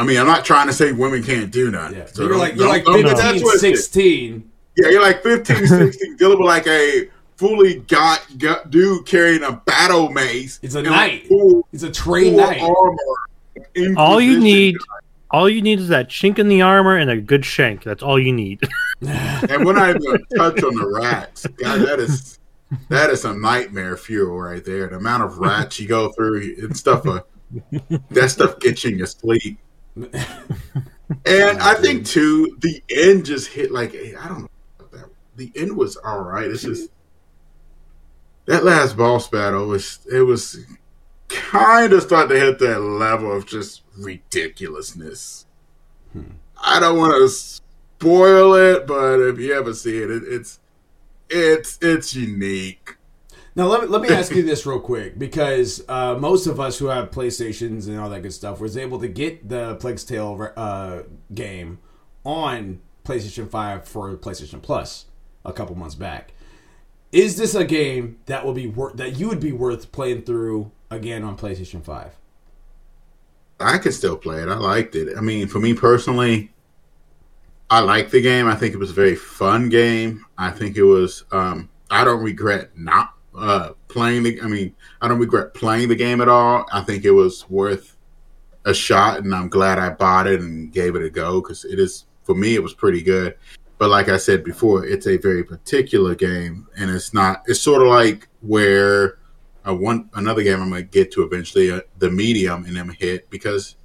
I 0.00 0.02
mean, 0.02 0.18
I'm 0.18 0.26
not 0.26 0.46
trying 0.46 0.66
to 0.66 0.72
say 0.72 0.92
women 0.92 1.22
can't 1.22 1.50
do 1.50 1.70
nothing. 1.70 1.98
Yeah. 1.98 2.06
So 2.06 2.22
you're 2.22 2.38
like 2.38 2.56
you're 2.56 2.68
like 2.68 2.86
15, 2.86 3.04
that 3.04 3.58
16. 3.58 4.50
Yeah, 4.78 4.88
you're 4.88 5.02
like 5.02 5.22
15, 5.22 5.66
16, 5.66 6.16
dealing 6.16 6.38
with 6.38 6.46
like 6.46 6.66
a 6.66 7.10
fully 7.36 7.80
got, 7.80 8.26
got 8.38 8.70
dude 8.70 9.04
carrying 9.04 9.42
a 9.42 9.52
battle 9.66 10.08
mace. 10.08 10.58
It's 10.62 10.74
a 10.74 10.80
knight. 10.80 11.22
Like, 11.22 11.26
full, 11.26 11.68
He's 11.70 11.82
a 11.82 11.90
trained 11.90 12.38
knight. 12.38 12.62
armor. 12.62 13.96
All 13.98 14.22
you 14.22 14.40
need, 14.40 14.78
guy. 14.78 15.06
all 15.32 15.50
you 15.50 15.60
need 15.60 15.80
is 15.80 15.88
that 15.88 16.08
chink 16.08 16.38
in 16.38 16.48
the 16.48 16.62
armor 16.62 16.96
and 16.96 17.10
a 17.10 17.20
good 17.20 17.44
shank. 17.44 17.82
That's 17.82 18.02
all 18.02 18.18
you 18.18 18.32
need. 18.32 18.60
and 19.02 19.66
we're 19.66 19.74
not 19.74 19.90
even 19.90 20.00
going 20.00 20.18
to 20.18 20.36
touch 20.36 20.62
on 20.62 20.76
the 20.76 20.98
rats. 20.98 21.46
God, 21.46 21.82
that 21.82 21.98
is 21.98 22.38
that 22.88 23.10
is 23.10 23.20
some 23.20 23.42
nightmare 23.42 23.98
fuel 23.98 24.40
right 24.40 24.64
there. 24.64 24.86
The 24.86 24.96
amount 24.96 25.24
of 25.24 25.36
rats 25.36 25.78
you 25.78 25.88
go 25.88 26.10
through 26.12 26.56
and 26.62 26.74
stuff. 26.74 27.06
Uh, 27.06 27.20
that 28.10 28.30
stuff 28.30 28.60
gets 28.60 28.82
you 28.84 28.92
in 28.92 28.98
your 28.98 29.06
sleep. 29.06 29.58
And 31.26 31.58
oh, 31.60 31.64
I 31.64 31.74
think 31.74 32.06
too, 32.06 32.56
the 32.60 32.82
end 32.88 33.26
just 33.26 33.48
hit 33.48 33.72
like 33.72 33.94
eh, 33.94 34.14
I 34.18 34.28
don't 34.28 34.42
know. 34.42 34.48
That. 34.92 35.10
The 35.36 35.52
end 35.56 35.76
was 35.76 35.96
all 35.96 36.20
right. 36.20 36.46
It's 36.46 36.62
just 36.62 36.88
that 38.46 38.64
last 38.64 38.96
boss 38.96 39.28
battle 39.28 39.66
was 39.66 40.06
it 40.10 40.22
was 40.22 40.64
kind 41.28 41.92
of 41.92 42.02
starting 42.02 42.36
to 42.36 42.40
hit 42.40 42.58
that 42.60 42.80
level 42.80 43.32
of 43.32 43.46
just 43.46 43.82
ridiculousness. 43.98 45.46
Hmm. 46.12 46.22
I 46.62 46.78
don't 46.78 46.98
want 46.98 47.14
to 47.14 47.28
spoil 47.28 48.54
it, 48.54 48.86
but 48.86 49.20
if 49.20 49.38
you 49.40 49.52
ever 49.52 49.74
see 49.74 49.98
it, 49.98 50.10
it 50.10 50.22
it's 50.26 50.60
it's 51.28 51.76
it's 51.82 52.14
unique. 52.14 52.96
Now 53.56 53.66
let 53.66 53.82
me 53.82 53.86
let 53.88 54.02
me 54.02 54.08
ask 54.10 54.34
you 54.34 54.42
this 54.42 54.64
real 54.66 54.80
quick 54.80 55.18
because 55.18 55.82
uh, 55.88 56.16
most 56.16 56.46
of 56.46 56.60
us 56.60 56.78
who 56.78 56.86
have 56.86 57.10
PlayStations 57.10 57.88
and 57.88 57.98
all 57.98 58.08
that 58.10 58.22
good 58.22 58.32
stuff 58.32 58.60
was 58.60 58.76
able 58.76 59.00
to 59.00 59.08
get 59.08 59.48
the 59.48 59.76
Plague's 59.76 60.04
Tale 60.04 60.52
uh, 60.56 61.02
game 61.34 61.78
on 62.24 62.80
PlayStation 63.04 63.48
Five 63.48 63.86
for 63.86 64.16
PlayStation 64.16 64.62
Plus 64.62 65.06
a 65.44 65.52
couple 65.52 65.74
months 65.76 65.94
back. 65.94 66.32
Is 67.12 67.36
this 67.36 67.54
a 67.54 67.64
game 67.64 68.18
that 68.26 68.44
will 68.44 68.52
be 68.52 68.68
worth 68.68 68.96
that 68.96 69.16
you 69.18 69.28
would 69.28 69.40
be 69.40 69.52
worth 69.52 69.90
playing 69.90 70.22
through 70.22 70.70
again 70.90 71.24
on 71.24 71.36
PlayStation 71.36 71.82
Five? 71.82 72.16
I 73.58 73.78
could 73.78 73.92
still 73.92 74.16
play 74.16 74.42
it. 74.42 74.48
I 74.48 74.54
liked 74.54 74.94
it. 74.94 75.16
I 75.16 75.20
mean, 75.20 75.46
for 75.46 75.58
me 75.58 75.74
personally, 75.74 76.50
I 77.68 77.80
liked 77.80 78.10
the 78.10 78.22
game. 78.22 78.46
I 78.46 78.54
think 78.54 78.74
it 78.74 78.78
was 78.78 78.90
a 78.90 78.94
very 78.94 79.16
fun 79.16 79.68
game. 79.68 80.24
I 80.38 80.50
think 80.50 80.76
it 80.76 80.82
was. 80.82 81.24
Um, 81.30 81.68
I 81.90 82.04
don't 82.04 82.22
regret 82.22 82.70
not 82.76 83.14
uh, 83.40 83.72
playing 83.88 84.22
the. 84.22 84.40
I 84.42 84.46
mean, 84.46 84.74
I 85.00 85.08
don't 85.08 85.18
regret 85.18 85.54
playing 85.54 85.88
the 85.88 85.96
game 85.96 86.20
at 86.20 86.28
all. 86.28 86.66
I 86.72 86.82
think 86.82 87.04
it 87.04 87.10
was 87.10 87.48
worth 87.48 87.96
a 88.64 88.74
shot, 88.74 89.18
and 89.18 89.34
I'm 89.34 89.48
glad 89.48 89.78
I 89.78 89.90
bought 89.90 90.26
it 90.26 90.40
and 90.40 90.72
gave 90.72 90.94
it 90.94 91.02
a 91.02 91.10
go 91.10 91.40
because 91.40 91.64
it 91.64 91.78
is 91.78 92.06
for 92.22 92.34
me. 92.34 92.54
It 92.54 92.62
was 92.62 92.74
pretty 92.74 93.02
good. 93.02 93.36
But 93.78 93.88
like 93.88 94.08
I 94.08 94.18
said 94.18 94.44
before, 94.44 94.84
it's 94.84 95.06
a 95.06 95.16
very 95.16 95.42
particular 95.42 96.14
game, 96.14 96.68
and 96.76 96.90
it's 96.90 97.14
not. 97.14 97.42
It's 97.46 97.60
sort 97.60 97.82
of 97.82 97.88
like 97.88 98.28
where 98.40 99.18
I 99.64 99.72
want 99.72 100.08
another 100.14 100.42
game 100.42 100.60
I'm 100.60 100.70
going 100.70 100.82
to 100.82 100.88
get 100.88 101.12
to 101.12 101.22
eventually, 101.22 101.70
uh, 101.70 101.80
the 101.98 102.10
medium, 102.10 102.64
and 102.64 102.76
them 102.76 102.90
hit 102.90 103.30
because 103.30 103.76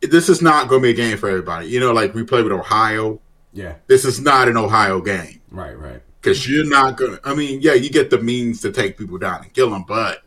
this 0.00 0.28
is 0.28 0.40
not 0.40 0.68
going 0.68 0.82
to 0.82 0.86
be 0.86 0.90
a 0.90 0.94
game 0.94 1.18
for 1.18 1.28
everybody. 1.28 1.66
You 1.68 1.80
know, 1.80 1.92
like 1.92 2.14
we 2.14 2.24
played 2.24 2.44
with 2.44 2.52
Ohio. 2.52 3.20
Yeah, 3.54 3.74
This 3.86 4.06
is 4.06 4.18
not 4.18 4.48
an 4.48 4.56
Ohio 4.56 5.02
game 5.02 5.42
right, 5.52 5.78
right. 5.78 6.02
Because 6.22 6.48
you're 6.48 6.68
not 6.68 6.96
going 6.96 7.16
to. 7.16 7.20
I 7.28 7.34
mean, 7.34 7.60
yeah, 7.60 7.74
you 7.74 7.90
get 7.90 8.10
the 8.10 8.18
means 8.18 8.60
to 8.60 8.70
take 8.70 8.96
people 8.96 9.18
down 9.18 9.42
and 9.42 9.52
kill 9.52 9.70
them, 9.70 9.84
but 9.86 10.22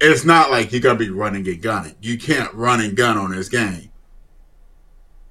it's 0.00 0.24
not 0.24 0.50
like 0.50 0.70
you're 0.70 0.80
going 0.80 0.96
to 0.96 1.04
be 1.04 1.10
running 1.10 1.46
and 1.48 1.60
gunning. 1.60 1.96
You 2.00 2.16
can't 2.18 2.52
run 2.54 2.80
and 2.80 2.96
gun 2.96 3.18
on 3.18 3.32
this 3.32 3.48
game. 3.48 3.90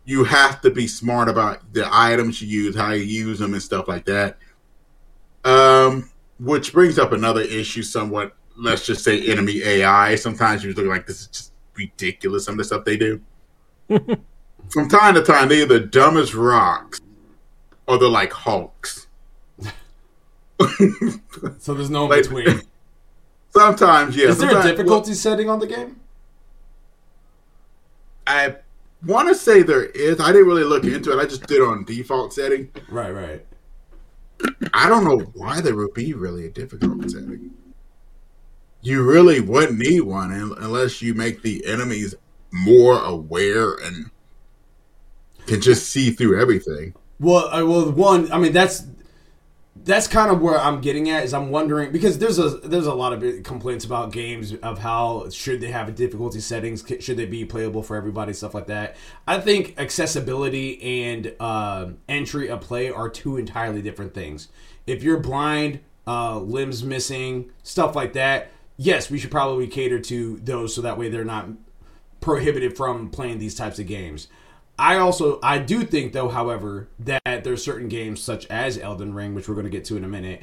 You 0.03 0.25
have 0.25 0.61
to 0.61 0.69
be 0.69 0.87
smart 0.87 1.29
about 1.29 1.73
the 1.73 1.87
items 1.89 2.41
you 2.41 2.47
use, 2.47 2.75
how 2.75 2.91
you 2.91 3.03
use 3.03 3.39
them, 3.39 3.53
and 3.53 3.63
stuff 3.63 3.87
like 3.87 4.05
that. 4.05 4.37
Um, 5.45 6.11
which 6.39 6.73
brings 6.73 6.99
up 6.99 7.13
another 7.13 7.41
issue, 7.41 7.81
somewhat. 7.81 8.35
Let's 8.57 8.85
just 8.85 9.03
say 9.03 9.25
enemy 9.27 9.63
AI. 9.63 10.15
Sometimes 10.15 10.63
you 10.63 10.73
look 10.73 10.85
like 10.85 11.07
this 11.07 11.21
is 11.21 11.27
just 11.27 11.53
ridiculous. 11.75 12.45
Some 12.45 12.53
of 12.53 12.57
the 12.59 12.63
stuff 12.65 12.85
they 12.85 12.97
do. 12.97 13.21
From 14.69 14.89
time 14.89 15.13
to 15.15 15.23
time, 15.23 15.49
they're 15.49 15.65
the 15.65 15.79
dumbest 15.79 16.33
rocks, 16.33 16.99
or 17.87 17.97
they're 17.97 18.09
like 18.09 18.33
Hulks. 18.33 19.04
So 21.59 21.73
there's 21.73 21.89
no 21.89 22.03
in 22.05 22.09
Like- 22.09 22.23
between. 22.23 22.61
Sometimes, 23.49 24.15
yeah. 24.17 24.29
Is 24.29 24.37
there 24.37 24.49
a 24.49 24.53
sometimes- 24.53 24.71
difficulty 24.71 25.13
setting 25.13 25.49
on 25.49 25.59
the 25.59 25.67
game? 25.67 25.97
I 28.27 28.55
want 29.05 29.27
to 29.29 29.35
say 29.35 29.61
there 29.61 29.83
is. 29.85 30.19
I 30.19 30.31
didn't 30.31 30.47
really 30.47 30.63
look 30.63 30.83
into 30.83 31.11
it. 31.17 31.21
I 31.21 31.25
just 31.25 31.45
did 31.47 31.61
on 31.61 31.83
default 31.85 32.33
setting. 32.33 32.71
Right, 32.89 33.11
right. 33.11 33.45
I 34.73 34.89
don't 34.89 35.03
know 35.05 35.19
why 35.35 35.61
there 35.61 35.75
would 35.75 35.93
be 35.93 36.13
really 36.13 36.47
a 36.47 36.49
difficult 36.49 37.09
setting. 37.09 37.51
You 38.81 39.03
really 39.03 39.39
wouldn't 39.39 39.79
need 39.79 40.01
one 40.01 40.31
unless 40.31 41.01
you 41.01 41.13
make 41.13 41.41
the 41.41 41.65
enemies 41.65 42.13
more 42.51 42.99
aware 43.03 43.75
and 43.75 44.09
can 45.47 45.61
just 45.61 45.89
see 45.89 46.11
through 46.11 46.39
everything. 46.39 46.93
Well, 47.19 47.47
I, 47.51 47.63
well, 47.63 47.91
one. 47.91 48.31
I 48.31 48.37
mean, 48.39 48.51
that's 48.53 48.83
that's 49.75 50.07
kind 50.07 50.31
of 50.31 50.41
where 50.41 50.57
I'm 50.57 50.81
getting 50.81 51.09
at. 51.09 51.23
Is 51.25 51.33
I'm 51.33 51.49
wondering 51.49 51.91
because 51.91 52.17
there's 52.17 52.39
a 52.39 52.49
there's 52.49 52.87
a 52.87 52.93
lot 52.93 53.13
of 53.13 53.43
complaints 53.43 53.83
about 53.85 54.11
games 54.11 54.53
of 54.55 54.79
how 54.79 55.29
should 55.29 55.59
they 55.61 55.71
have 55.71 55.89
a 55.89 55.91
difficulty 55.91 56.39
settings, 56.39 56.83
should 56.99 57.17
they 57.17 57.25
be 57.25 57.45
playable 57.45 57.83
for 57.83 57.95
everybody, 57.95 58.33
stuff 58.33 58.53
like 58.53 58.67
that. 58.67 58.95
I 59.27 59.39
think 59.39 59.75
accessibility 59.77 61.05
and 61.05 61.33
uh, 61.39 61.87
entry 62.07 62.49
of 62.49 62.61
play 62.61 62.89
are 62.89 63.09
two 63.09 63.37
entirely 63.37 63.81
different 63.81 64.13
things. 64.13 64.47
If 64.87 65.03
you're 65.03 65.19
blind 65.19 65.81
uh, 66.07 66.39
limbs 66.39 66.83
missing, 66.83 67.51
stuff 67.63 67.95
like 67.95 68.13
that. 68.13 68.51
Yes, 68.77 69.09
we 69.09 69.17
should 69.17 69.31
probably 69.31 69.67
cater 69.67 69.99
to 69.99 70.37
those 70.37 70.75
so 70.75 70.81
that 70.81 70.97
way 70.97 71.09
they're 71.09 71.23
not 71.23 71.47
prohibited 72.21 72.75
from 72.75 73.09
playing 73.09 73.39
these 73.39 73.55
types 73.55 73.79
of 73.79 73.87
games. 73.87 74.27
I 74.77 74.97
also 74.97 75.39
I 75.41 75.59
do 75.59 75.83
think 75.83 76.13
though, 76.13 76.29
however, 76.29 76.89
that 76.99 77.43
there's 77.43 77.63
certain 77.63 77.87
games 77.87 78.21
such 78.21 78.45
as 78.47 78.77
Elden 78.77 79.13
Ring, 79.13 79.33
which 79.33 79.47
we're 79.47 79.55
going 79.55 79.65
to 79.65 79.71
get 79.71 79.85
to 79.85 79.97
in 79.97 80.03
a 80.03 80.07
minute, 80.07 80.41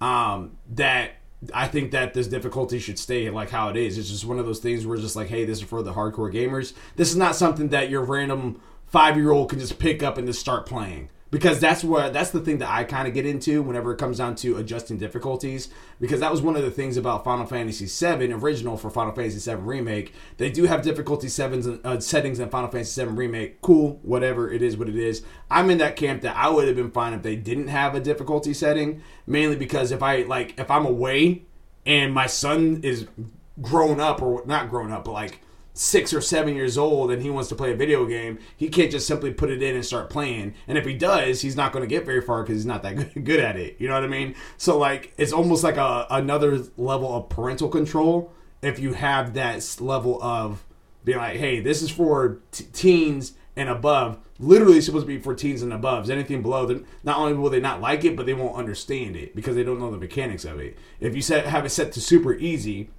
um, 0.00 0.56
that 0.74 1.12
I 1.52 1.68
think 1.68 1.90
that 1.90 2.14
this 2.14 2.26
difficulty 2.26 2.78
should 2.78 2.98
stay 2.98 3.28
like 3.30 3.50
how 3.50 3.68
it 3.68 3.76
is. 3.76 3.98
It's 3.98 4.08
just 4.08 4.24
one 4.24 4.38
of 4.38 4.46
those 4.46 4.60
things 4.60 4.86
where 4.86 4.94
it's 4.94 5.04
just 5.04 5.16
like, 5.16 5.28
hey, 5.28 5.44
this 5.44 5.58
is 5.58 5.64
for 5.64 5.82
the 5.82 5.92
hardcore 5.92 6.32
gamers. 6.32 6.72
This 6.96 7.10
is 7.10 7.16
not 7.16 7.36
something 7.36 7.68
that 7.68 7.90
your 7.90 8.02
random 8.02 8.60
five 8.86 9.16
year 9.16 9.30
old 9.30 9.50
can 9.50 9.58
just 9.58 9.78
pick 9.78 10.02
up 10.02 10.16
and 10.16 10.26
just 10.26 10.40
start 10.40 10.66
playing 10.66 11.10
because 11.34 11.58
that's 11.58 11.82
what 11.82 12.12
that's 12.12 12.30
the 12.30 12.38
thing 12.38 12.58
that 12.58 12.70
I 12.70 12.84
kind 12.84 13.08
of 13.08 13.12
get 13.12 13.26
into 13.26 13.60
whenever 13.60 13.92
it 13.92 13.96
comes 13.96 14.18
down 14.18 14.36
to 14.36 14.56
adjusting 14.56 14.98
difficulties. 14.98 15.68
Because 16.00 16.20
that 16.20 16.30
was 16.30 16.40
one 16.40 16.54
of 16.54 16.62
the 16.62 16.70
things 16.70 16.96
about 16.96 17.24
Final 17.24 17.44
Fantasy 17.44 17.86
VII 17.86 18.32
original 18.32 18.76
for 18.76 18.88
Final 18.88 19.12
Fantasy 19.12 19.50
VII 19.50 19.56
remake. 19.56 20.14
They 20.36 20.48
do 20.48 20.66
have 20.66 20.82
difficulty 20.82 21.26
sevens 21.26 21.66
uh, 21.66 21.98
settings 21.98 22.38
in 22.38 22.50
Final 22.50 22.70
Fantasy 22.70 23.04
VII 23.04 23.10
remake. 23.10 23.60
Cool 23.62 23.98
whatever 24.04 24.48
it 24.48 24.62
is 24.62 24.76
what 24.76 24.88
it 24.88 24.94
is. 24.94 25.24
I'm 25.50 25.70
in 25.70 25.78
that 25.78 25.96
camp 25.96 26.22
that 26.22 26.36
I 26.36 26.50
would 26.50 26.68
have 26.68 26.76
been 26.76 26.92
fine 26.92 27.12
if 27.14 27.22
they 27.22 27.34
didn't 27.34 27.66
have 27.66 27.96
a 27.96 28.00
difficulty 28.00 28.54
setting. 28.54 29.02
Mainly 29.26 29.56
because 29.56 29.90
if 29.90 30.04
I 30.04 30.22
like 30.22 30.56
if 30.60 30.70
I'm 30.70 30.86
away 30.86 31.42
and 31.84 32.14
my 32.14 32.28
son 32.28 32.78
is 32.84 33.08
grown 33.60 33.98
up 33.98 34.22
or 34.22 34.44
not 34.46 34.70
grown 34.70 34.92
up 34.92 35.04
but 35.04 35.12
like 35.12 35.40
six 35.74 36.14
or 36.14 36.20
seven 36.20 36.54
years 36.54 36.78
old 36.78 37.10
and 37.10 37.20
he 37.20 37.28
wants 37.28 37.48
to 37.48 37.54
play 37.54 37.72
a 37.72 37.76
video 37.76 38.06
game, 38.06 38.38
he 38.56 38.68
can't 38.68 38.90
just 38.90 39.06
simply 39.06 39.32
put 39.32 39.50
it 39.50 39.62
in 39.62 39.74
and 39.74 39.84
start 39.84 40.08
playing. 40.08 40.54
And 40.68 40.78
if 40.78 40.86
he 40.86 40.94
does, 40.94 41.40
he's 41.42 41.56
not 41.56 41.72
going 41.72 41.82
to 41.82 41.88
get 41.88 42.06
very 42.06 42.20
far 42.22 42.42
because 42.42 42.56
he's 42.56 42.66
not 42.66 42.82
that 42.84 43.24
good, 43.24 43.40
at 43.40 43.56
it. 43.56 43.76
You 43.78 43.88
know 43.88 43.94
what 43.94 44.04
I 44.04 44.08
mean? 44.08 44.36
So 44.56 44.78
like, 44.78 45.12
it's 45.18 45.32
almost 45.32 45.64
like 45.64 45.76
a 45.76 46.06
another 46.08 46.62
level 46.76 47.14
of 47.14 47.28
parental 47.28 47.68
control 47.68 48.32
if 48.62 48.78
you 48.78 48.94
have 48.94 49.34
that 49.34 49.76
level 49.80 50.22
of 50.22 50.64
being 51.04 51.18
like, 51.18 51.36
hey, 51.36 51.60
this 51.60 51.82
is 51.82 51.90
for 51.90 52.40
t- 52.52 52.64
teens 52.72 53.32
and 53.56 53.68
above. 53.68 54.18
Literally 54.38 54.80
supposed 54.80 55.06
to 55.06 55.12
be 55.12 55.18
for 55.18 55.34
teens 55.34 55.62
and 55.62 55.72
above. 55.72 56.08
Anything 56.08 56.40
below, 56.40 56.66
them, 56.66 56.86
not 57.02 57.18
only 57.18 57.34
will 57.34 57.50
they 57.50 57.60
not 57.60 57.80
like 57.80 58.04
it, 58.04 58.16
but 58.16 58.26
they 58.26 58.34
won't 58.34 58.56
understand 58.56 59.16
it 59.16 59.34
because 59.34 59.54
they 59.56 59.64
don't 59.64 59.80
know 59.80 59.90
the 59.90 59.98
mechanics 59.98 60.44
of 60.44 60.60
it. 60.60 60.78
If 61.00 61.14
you 61.14 61.20
set 61.20 61.46
have 61.46 61.64
it 61.64 61.70
set 61.70 61.92
to 61.92 62.00
super 62.00 62.34
easy, 62.34 62.90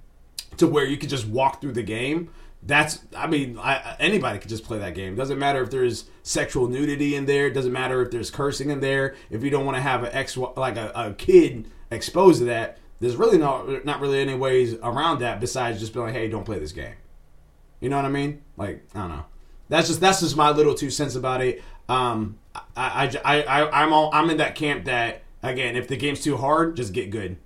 to 0.56 0.66
where 0.66 0.86
you 0.86 0.96
can 0.96 1.08
just 1.08 1.26
walk 1.26 1.60
through 1.60 1.72
the 1.72 1.82
game, 1.82 2.30
that's 2.66 2.98
I 3.16 3.26
mean 3.26 3.58
I, 3.58 3.96
anybody 4.00 4.38
could 4.38 4.48
just 4.48 4.64
play 4.64 4.78
that 4.78 4.94
game. 4.94 5.14
Doesn't 5.14 5.38
matter 5.38 5.62
if 5.62 5.70
there's 5.70 6.06
sexual 6.22 6.66
nudity 6.66 7.14
in 7.14 7.26
there. 7.26 7.48
Doesn't 7.50 7.72
matter 7.72 8.02
if 8.02 8.10
there's 8.10 8.30
cursing 8.30 8.70
in 8.70 8.80
there. 8.80 9.14
If 9.30 9.44
you 9.44 9.50
don't 9.50 9.64
want 9.64 9.76
to 9.76 9.82
have 9.82 10.02
an 10.02 10.10
ex 10.12 10.36
like 10.36 10.76
a, 10.76 10.90
a, 10.94 11.14
kid 11.14 11.70
exposed 11.90 12.40
to 12.40 12.46
that, 12.46 12.78
there's 13.00 13.16
really 13.16 13.38
not 13.38 13.84
not 13.84 14.00
really 14.00 14.20
any 14.20 14.34
ways 14.34 14.74
around 14.82 15.20
that 15.20 15.40
besides 15.40 15.78
just 15.78 15.94
being 15.94 16.06
like, 16.06 16.14
hey, 16.14 16.28
don't 16.28 16.44
play 16.44 16.58
this 16.58 16.72
game. 16.72 16.94
You 17.80 17.88
know 17.88 17.96
what 17.96 18.04
I 18.04 18.10
mean? 18.10 18.42
Like 18.56 18.84
I 18.94 19.00
don't 19.00 19.10
know. 19.10 19.24
That's 19.68 19.88
just 19.88 20.00
that's 20.00 20.20
just 20.20 20.36
my 20.36 20.50
little 20.50 20.74
two 20.74 20.90
cents 20.90 21.14
about 21.14 21.40
it. 21.42 21.62
Um, 21.88 22.38
I 22.76 23.16
I 23.24 23.42
I 23.42 23.82
I'm 23.82 23.92
all 23.92 24.10
I'm 24.12 24.28
in 24.30 24.38
that 24.38 24.56
camp 24.56 24.86
that 24.86 25.22
again, 25.42 25.76
if 25.76 25.86
the 25.86 25.96
game's 25.96 26.20
too 26.20 26.36
hard, 26.36 26.76
just 26.76 26.92
get 26.92 27.10
good. 27.10 27.36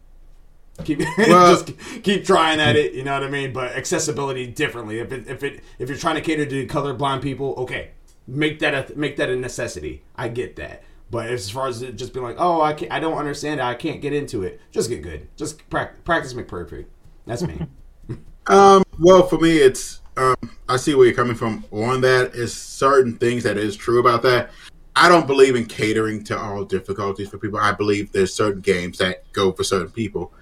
Keep 0.84 1.00
well, 1.18 1.54
just 1.54 1.72
keep 2.02 2.25
trying 2.25 2.60
at 2.60 2.76
it. 2.76 2.94
You 2.94 3.04
know 3.04 3.14
what 3.14 3.25
I 3.25 3.30
mean? 3.30 3.52
But 3.52 3.72
accessibility 3.72 4.46
differently. 4.46 5.00
If 5.00 5.12
it 5.12 5.28
if 5.28 5.42
it 5.42 5.60
if 5.78 5.88
you're 5.88 5.99
trying 5.99 6.16
to 6.16 6.20
cater 6.20 6.46
to 6.46 6.66
colorblind 6.66 7.22
people, 7.22 7.54
okay, 7.58 7.90
make 8.26 8.58
that 8.60 8.90
a 8.90 8.96
make 8.96 9.16
that 9.16 9.28
a 9.28 9.37
necessity. 9.37 10.02
I 10.16 10.28
get 10.28 10.56
that. 10.56 10.82
But 11.10 11.26
as 11.26 11.50
far 11.50 11.66
as 11.66 11.80
just 11.80 12.12
being 12.12 12.25
like, 12.25 12.37
oh, 12.38 12.60
I 12.60 12.72
can't, 12.72 12.92
I 12.92 13.00
don't 13.00 13.18
understand 13.18 13.58
it. 13.58 13.64
I 13.64 13.75
can't 13.75 14.00
get 14.00 14.12
into 14.12 14.44
it. 14.44 14.60
Just 14.70 14.88
get 14.88 15.02
good. 15.02 15.28
Just 15.37 15.68
practice, 15.68 16.00
practice 16.04 16.34
make 16.34 16.46
perfect. 16.46 16.90
That's 17.26 17.42
me. 17.42 17.60
um. 18.46 18.84
Well, 18.99 19.26
for 19.26 19.38
me, 19.38 19.58
it's 19.58 20.00
um. 20.16 20.37
I 20.68 20.76
see 20.76 20.94
where 20.94 21.06
you're 21.06 21.16
coming 21.16 21.34
from 21.34 21.64
on 21.72 22.00
that. 22.02 22.34
Is 22.34 22.54
certain 22.54 23.16
things 23.16 23.42
that 23.42 23.56
is 23.56 23.76
true 23.76 23.99
about 23.99 24.22
that. 24.22 24.50
I 24.94 25.08
don't 25.08 25.26
believe 25.26 25.56
in 25.56 25.66
catering 25.66 26.25
to 26.25 26.38
all 26.38 26.64
difficulties 26.64 27.28
for 27.28 27.38
people. 27.38 27.58
I 27.58 27.72
believe 27.72 28.12
there's 28.12 28.34
certain 28.34 28.60
games 28.60 28.99
that 28.99 29.30
go 29.32 29.52
for 29.52 29.64
certain 29.64 29.90
people 29.90 30.32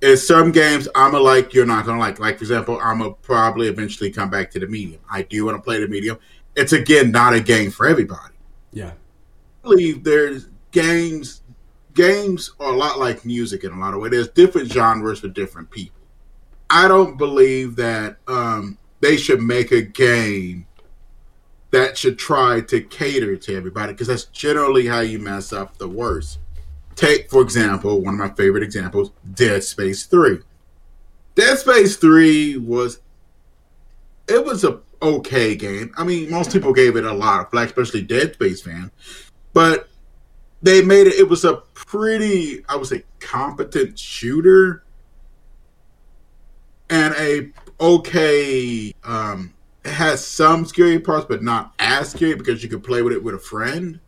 in 0.00 0.16
some 0.16 0.52
games 0.52 0.88
I'm 0.94 1.14
a 1.14 1.18
like 1.18 1.54
you're 1.54 1.66
not 1.66 1.86
gonna 1.86 1.98
like. 1.98 2.18
Like 2.18 2.38
for 2.38 2.44
example, 2.44 2.78
I'm 2.82 3.00
a 3.00 3.12
probably 3.12 3.68
eventually 3.68 4.10
come 4.10 4.30
back 4.30 4.50
to 4.52 4.58
the 4.58 4.66
medium. 4.66 5.00
I 5.10 5.22
do 5.22 5.44
want 5.44 5.56
to 5.56 5.62
play 5.62 5.80
the 5.80 5.88
medium. 5.88 6.18
It's 6.56 6.72
again 6.72 7.10
not 7.10 7.34
a 7.34 7.40
game 7.40 7.70
for 7.70 7.86
everybody. 7.86 8.34
Yeah. 8.72 8.92
I 8.92 9.62
believe 9.62 10.04
there's 10.04 10.48
games 10.70 11.42
games 11.94 12.52
are 12.60 12.72
a 12.72 12.76
lot 12.76 12.98
like 12.98 13.24
music 13.24 13.64
in 13.64 13.72
a 13.72 13.78
lot 13.78 13.92
of 13.92 14.00
ways. 14.00 14.12
There's 14.12 14.28
different 14.28 14.70
genres 14.72 15.20
for 15.20 15.28
different 15.28 15.70
people. 15.70 15.98
I 16.70 16.86
don't 16.86 17.16
believe 17.16 17.76
that 17.76 18.18
um, 18.28 18.78
they 19.00 19.16
should 19.16 19.40
make 19.40 19.72
a 19.72 19.82
game 19.82 20.66
that 21.70 21.98
should 21.98 22.18
try 22.18 22.60
to 22.60 22.80
cater 22.80 23.36
to 23.36 23.56
everybody 23.56 23.92
because 23.92 24.06
that's 24.06 24.26
generally 24.26 24.86
how 24.86 25.00
you 25.00 25.18
mess 25.18 25.52
up 25.52 25.76
the 25.78 25.88
worst. 25.88 26.38
Take, 26.98 27.30
for 27.30 27.42
example, 27.42 28.00
one 28.00 28.14
of 28.14 28.18
my 28.18 28.30
favorite 28.30 28.64
examples, 28.64 29.12
Dead 29.34 29.62
Space 29.62 30.06
3. 30.06 30.40
Dead 31.36 31.56
Space 31.56 31.94
3 31.94 32.56
was 32.56 32.98
it 34.26 34.44
was 34.44 34.64
a 34.64 34.80
okay 35.00 35.54
game. 35.54 35.94
I 35.96 36.02
mean, 36.02 36.28
most 36.28 36.52
people 36.52 36.72
gave 36.72 36.96
it 36.96 37.04
a 37.04 37.12
lot 37.12 37.40
of 37.40 37.50
flack, 37.50 37.68
especially 37.68 38.02
Dead 38.02 38.34
Space 38.34 38.62
fans. 38.62 38.90
But 39.52 39.88
they 40.60 40.82
made 40.82 41.06
it 41.06 41.14
it 41.14 41.28
was 41.28 41.44
a 41.44 41.62
pretty, 41.72 42.64
I 42.68 42.74
would 42.74 42.88
say, 42.88 43.04
competent 43.20 43.96
shooter 43.96 44.82
and 46.90 47.14
a 47.16 47.52
okay 47.80 48.92
um 49.04 49.54
it 49.84 49.92
has 49.92 50.26
some 50.26 50.64
scary 50.64 50.98
parts, 50.98 51.26
but 51.28 51.44
not 51.44 51.74
as 51.78 52.10
scary 52.10 52.34
because 52.34 52.60
you 52.64 52.68
could 52.68 52.82
play 52.82 53.02
with 53.02 53.12
it 53.12 53.22
with 53.22 53.36
a 53.36 53.38
friend. 53.38 54.00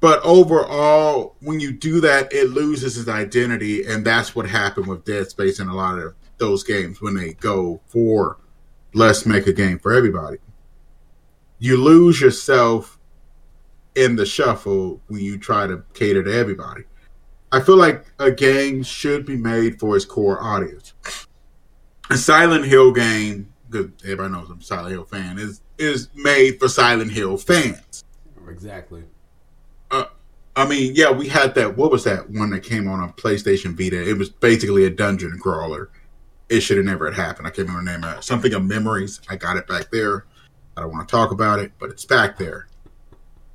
But 0.00 0.20
overall, 0.22 1.34
when 1.40 1.58
you 1.58 1.72
do 1.72 2.00
that, 2.02 2.32
it 2.32 2.50
loses 2.50 2.96
its 2.96 3.08
identity, 3.08 3.84
and 3.84 4.04
that's 4.04 4.34
what 4.34 4.48
happened 4.48 4.86
with 4.86 5.04
Dead 5.04 5.28
Space 5.28 5.58
and 5.58 5.68
a 5.68 5.74
lot 5.74 5.98
of 5.98 6.14
those 6.38 6.62
games 6.62 7.00
when 7.00 7.14
they 7.14 7.32
go 7.34 7.80
for 7.86 8.38
let's 8.94 9.26
make 9.26 9.46
a 9.46 9.52
game 9.52 9.78
for 9.78 9.92
everybody. 9.92 10.38
You 11.58 11.76
lose 11.76 12.20
yourself 12.20 12.98
in 13.94 14.16
the 14.16 14.24
shuffle 14.24 15.00
when 15.08 15.20
you 15.20 15.38
try 15.38 15.66
to 15.66 15.82
cater 15.94 16.22
to 16.22 16.32
everybody. 16.32 16.84
I 17.50 17.60
feel 17.60 17.76
like 17.76 18.06
a 18.18 18.30
game 18.30 18.82
should 18.82 19.26
be 19.26 19.36
made 19.36 19.80
for 19.80 19.96
its 19.96 20.04
core 20.04 20.42
audience. 20.42 20.94
A 22.10 22.16
Silent 22.16 22.66
Hill 22.66 22.92
game, 22.92 23.52
because 23.68 23.90
everybody 24.04 24.32
knows 24.32 24.50
I'm 24.50 24.60
a 24.60 24.62
Silent 24.62 24.92
Hill 24.92 25.04
fan, 25.04 25.38
is 25.38 25.60
is 25.76 26.08
made 26.14 26.58
for 26.58 26.68
Silent 26.68 27.12
Hill 27.12 27.36
fans. 27.36 28.04
Exactly. 28.48 29.04
I 30.58 30.66
mean, 30.66 30.96
yeah, 30.96 31.12
we 31.12 31.28
had 31.28 31.54
that. 31.54 31.76
What 31.76 31.92
was 31.92 32.02
that 32.02 32.28
one 32.30 32.50
that 32.50 32.64
came 32.64 32.88
on 32.88 33.00
a 33.00 33.12
PlayStation 33.12 33.76
Vita? 33.76 34.10
It 34.10 34.18
was 34.18 34.28
basically 34.28 34.86
a 34.86 34.90
dungeon 34.90 35.38
crawler. 35.38 35.88
It 36.48 36.60
should 36.62 36.78
have 36.78 36.86
never 36.86 37.04
had 37.04 37.14
happened. 37.14 37.46
I 37.46 37.50
can't 37.50 37.68
remember 37.68 37.92
the 37.92 37.98
name 37.98 38.10
of 38.10 38.18
it. 38.18 38.24
Something 38.24 38.52
of 38.54 38.64
memories. 38.64 39.20
I 39.30 39.36
got 39.36 39.56
it 39.56 39.68
back 39.68 39.92
there. 39.92 40.24
I 40.76 40.80
don't 40.80 40.90
want 40.90 41.08
to 41.08 41.12
talk 41.12 41.30
about 41.30 41.60
it, 41.60 41.70
but 41.78 41.90
it's 41.90 42.04
back 42.04 42.38
there. 42.38 42.66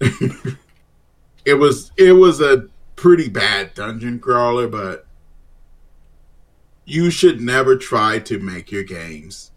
it 1.45 1.55
was 1.55 1.91
it 1.98 2.13
was 2.13 2.39
a 2.39 2.67
pretty 2.95 3.27
bad 3.27 3.74
dungeon 3.74 4.17
crawler, 4.19 4.69
but 4.69 5.05
you 6.86 7.10
should 7.10 7.41
never 7.41 7.75
try 7.75 8.19
to 8.19 8.39
make 8.39 8.72
your 8.72 8.83
games 8.83 9.51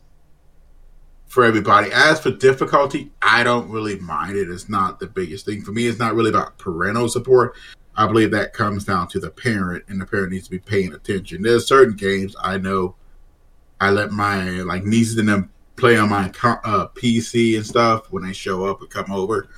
for 1.37 1.45
everybody. 1.45 1.91
As 1.93 2.19
for 2.19 2.31
difficulty, 2.31 3.11
I 3.21 3.45
don't 3.45 3.69
really 3.69 3.99
mind 3.99 4.39
it. 4.39 4.49
It's 4.49 4.71
not 4.71 4.99
the 4.99 5.07
biggest 5.07 5.45
thing 5.45 5.61
for 5.61 5.71
me. 5.71 5.87
It's 5.87 5.99
not 5.99 6.15
really 6.15 6.31
about 6.31 6.57
parental 6.57 7.11
support. 7.11 7.55
I 7.95 8.07
believe 8.07 8.31
that 8.31 8.55
comes 8.55 8.87
down 8.87 9.09
to 9.09 9.21
the 9.21 9.29
parent, 9.29 9.85
and 9.89 10.01
the 10.01 10.07
parent 10.07 10.33
needs 10.33 10.47
to 10.47 10.51
be 10.51 10.59
paying 10.59 10.95
attention. 10.95 11.43
There's 11.43 11.67
certain 11.67 11.95
games 11.95 12.35
I 12.43 12.57
know 12.57 12.97
I 13.83 13.91
let 13.91 14.13
my 14.13 14.49
like 14.63 14.85
nieces 14.85 15.19
and 15.19 15.29
them 15.29 15.53
play 15.77 15.99
on 15.99 16.09
my 16.09 16.29
uh, 16.43 16.89
PC 16.95 17.57
and 17.57 17.67
stuff 17.67 18.11
when 18.11 18.25
they 18.25 18.33
show 18.33 18.65
up 18.65 18.81
and 18.81 18.89
come 18.89 19.13
over. 19.13 19.51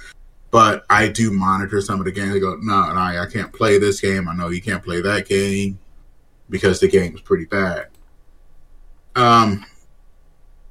But 0.51 0.85
I 0.91 1.07
do 1.07 1.31
monitor 1.31 1.81
some 1.81 2.01
of 2.01 2.07
the 2.07 2.13
games. 2.13 2.33
They 2.33 2.41
go, 2.41 2.57
no, 2.57 2.93
no, 2.93 2.99
I 2.99 3.25
can't 3.33 3.53
play 3.53 3.79
this 3.79 4.01
game. 4.01 4.29
I 4.29 4.35
know 4.35 4.49
you 4.49 4.61
can't 4.61 4.83
play 4.83 5.01
that 5.01 5.29
game 5.29 5.79
because 6.51 6.81
the 6.81 6.89
game 6.89 7.15
is 7.15 7.21
pretty 7.21 7.45
bad. 7.45 7.87
Um, 9.15 9.65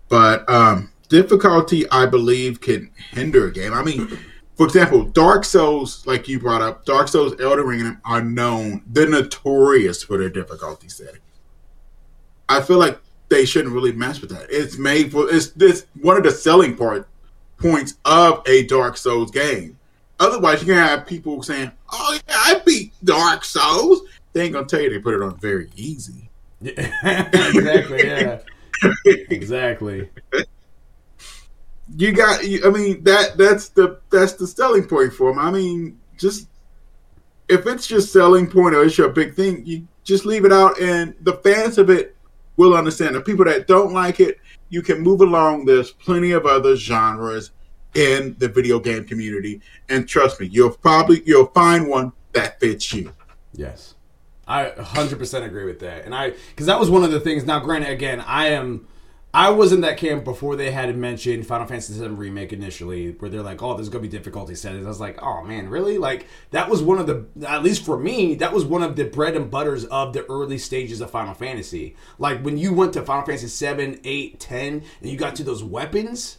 but 0.10 0.50
um, 0.50 0.92
difficulty, 1.10 1.90
I 1.90 2.06
believe, 2.06 2.62
can 2.62 2.90
hinder 3.12 3.48
a 3.48 3.52
game. 3.52 3.74
I 3.74 3.84
mean, 3.84 4.18
for 4.56 4.66
example, 4.66 5.04
Dark 5.04 5.46
Souls, 5.46 6.06
like 6.08 6.28
you 6.28 6.40
brought 6.40 6.62
up, 6.62 6.86
Dark 6.86 7.08
Souls, 7.08 7.40
Elden 7.40 7.66
Ring, 7.66 7.98
are 8.06 8.22
known, 8.22 8.84
they're 8.88 9.10
notorious 9.10 10.04
for 10.04 10.18
their 10.18 10.30
difficulty 10.30 10.90
setting. 10.90 11.22
I 12.50 12.62
feel 12.62 12.80
like 12.80 13.00
they 13.30 13.46
shouldn't 13.46 13.74
really 13.74 13.92
mess 13.92 14.22
with 14.22 14.32
that. 14.32 14.48
It's 14.50 14.78
made 14.78 15.12
for 15.12 15.30
it's 15.30 15.52
this 15.52 15.86
one 16.02 16.18
of 16.18 16.24
the 16.24 16.32
selling 16.32 16.76
part 16.76 17.08
points 17.58 17.96
of 18.06 18.42
a 18.48 18.66
Dark 18.68 18.98
Souls 18.98 19.32
game. 19.32 19.78
Otherwise, 20.20 20.64
you're 20.64 20.76
gonna 20.76 20.88
have 20.88 21.06
people 21.06 21.44
saying, 21.44 21.72
"Oh 21.92 22.14
yeah, 22.14 22.36
I 22.36 22.62
beat 22.66 22.94
Dark 23.04 23.44
Souls. 23.44 24.02
they 24.34 24.44
ain't 24.44 24.54
gonna 24.54 24.66
tell 24.66 24.82
you 24.82 24.90
they 24.90 25.00
put 25.00 25.14
it 25.14 25.22
on 25.22 25.38
very 25.38 25.70
easy. 25.76 26.30
Yeah, 26.62 26.72
exactly. 27.34 28.08
Yeah, 28.08 28.40
exactly. 29.30 30.10
You 31.96 32.12
got. 32.12 32.42
I 32.42 32.70
mean 32.70 33.04
that 33.04 33.38
that's 33.38 33.70
the 33.70 34.00
that's 34.10 34.34
the 34.34 34.48
selling 34.48 34.88
point 34.88 35.14
for 35.14 35.32
them. 35.32 35.40
I 35.40 35.52
mean, 35.52 36.00
just 36.18 36.48
if 37.48 37.66
it's 37.66 37.88
just 37.88 38.12
selling 38.12 38.50
point 38.50 38.76
or 38.76 38.84
it's 38.84 38.98
your 38.98 39.10
big 39.10 39.34
thing, 39.34 39.66
you 39.66 39.88
just 40.04 40.26
leave 40.26 40.46
it 40.46 40.52
out, 40.52 40.80
and 40.80 41.16
the 41.22 41.34
fans 41.34 41.78
of 41.78 41.90
it 41.90 42.16
will 42.58 42.76
understand. 42.76 43.16
The 43.16 43.22
people 43.22 43.46
that 43.46 43.68
don't 43.68 43.94
like 43.94 44.20
it, 44.20 44.40
you 44.70 44.82
can 44.82 45.00
move 45.00 45.22
along. 45.22 45.66
There's 45.66 45.92
plenty 45.92 46.32
of 46.32 46.46
other 46.46 46.76
genres 46.76 47.52
in 47.96 48.36
the 48.40 48.50
video 48.50 48.80
game 48.80 49.06
community, 49.06 49.62
and 49.90 50.08
trust 50.08 50.40
me, 50.40 50.48
you'll 50.48 50.72
probably 50.72 51.24
you'll 51.26 51.48
find 51.48 51.88
one 51.88 52.12
that 52.34 52.60
fits 52.60 52.94
you. 52.94 53.12
Yes. 53.54 53.96
I 54.48 54.72
100% 54.78 55.44
agree 55.44 55.66
with 55.66 55.80
that. 55.82 56.06
And 56.06 56.16
I 56.16 56.32
cuz 56.56 56.68
that 56.68 56.80
was 56.80 56.90
one 56.90 57.04
of 57.04 57.12
the 57.12 57.20
things 57.20 57.46
now 57.46 57.60
granted 57.60 57.90
again, 57.90 58.22
I 58.22 58.48
am 58.48 58.88
I 59.34 59.50
was 59.50 59.74
in 59.74 59.82
that 59.82 59.98
camp 59.98 60.24
before 60.24 60.56
they 60.56 60.72
had 60.72 60.96
mentioned 60.98 61.46
Final 61.46 61.68
Fantasy 61.68 61.94
VII 62.00 62.08
Remake 62.08 62.54
initially, 62.54 63.12
where 63.12 63.30
they're 63.30 63.42
like, 63.42 63.62
"Oh, 63.62 63.76
there's 63.76 63.90
gonna 63.90 64.02
be 64.02 64.08
difficulty 64.08 64.56
settings." 64.56 64.86
I 64.86 64.90
was 64.90 65.02
like, 65.02 65.22
"Oh 65.22 65.44
man, 65.44 65.70
really?" 65.70 65.98
Like 65.98 66.28
that 66.52 66.70
was 66.70 66.82
one 66.82 66.98
of 66.98 67.08
the, 67.08 67.26
at 67.48 67.62
least 67.62 67.86
for 67.86 67.98
me, 68.00 68.36
that 68.36 68.54
was 68.54 68.66
one 68.66 68.84
of 68.84 68.96
the 68.96 69.04
bread 69.04 69.36
and 69.36 69.52
butters 69.52 69.86
of 69.86 70.14
the 70.14 70.26
early 70.26 70.58
stages 70.58 71.02
of 71.02 71.12
Final 71.12 71.34
Fantasy. 71.34 71.96
Like 72.18 72.42
when 72.42 72.58
you 72.58 72.74
went 72.74 72.94
to 72.94 73.04
Final 73.04 73.26
Fantasy 73.26 73.48
7, 73.48 74.00
8, 74.04 74.40
10, 74.40 74.84
and 75.02 75.12
you 75.12 75.18
got 75.18 75.36
to 75.36 75.44
those 75.44 75.64
weapons, 75.64 76.38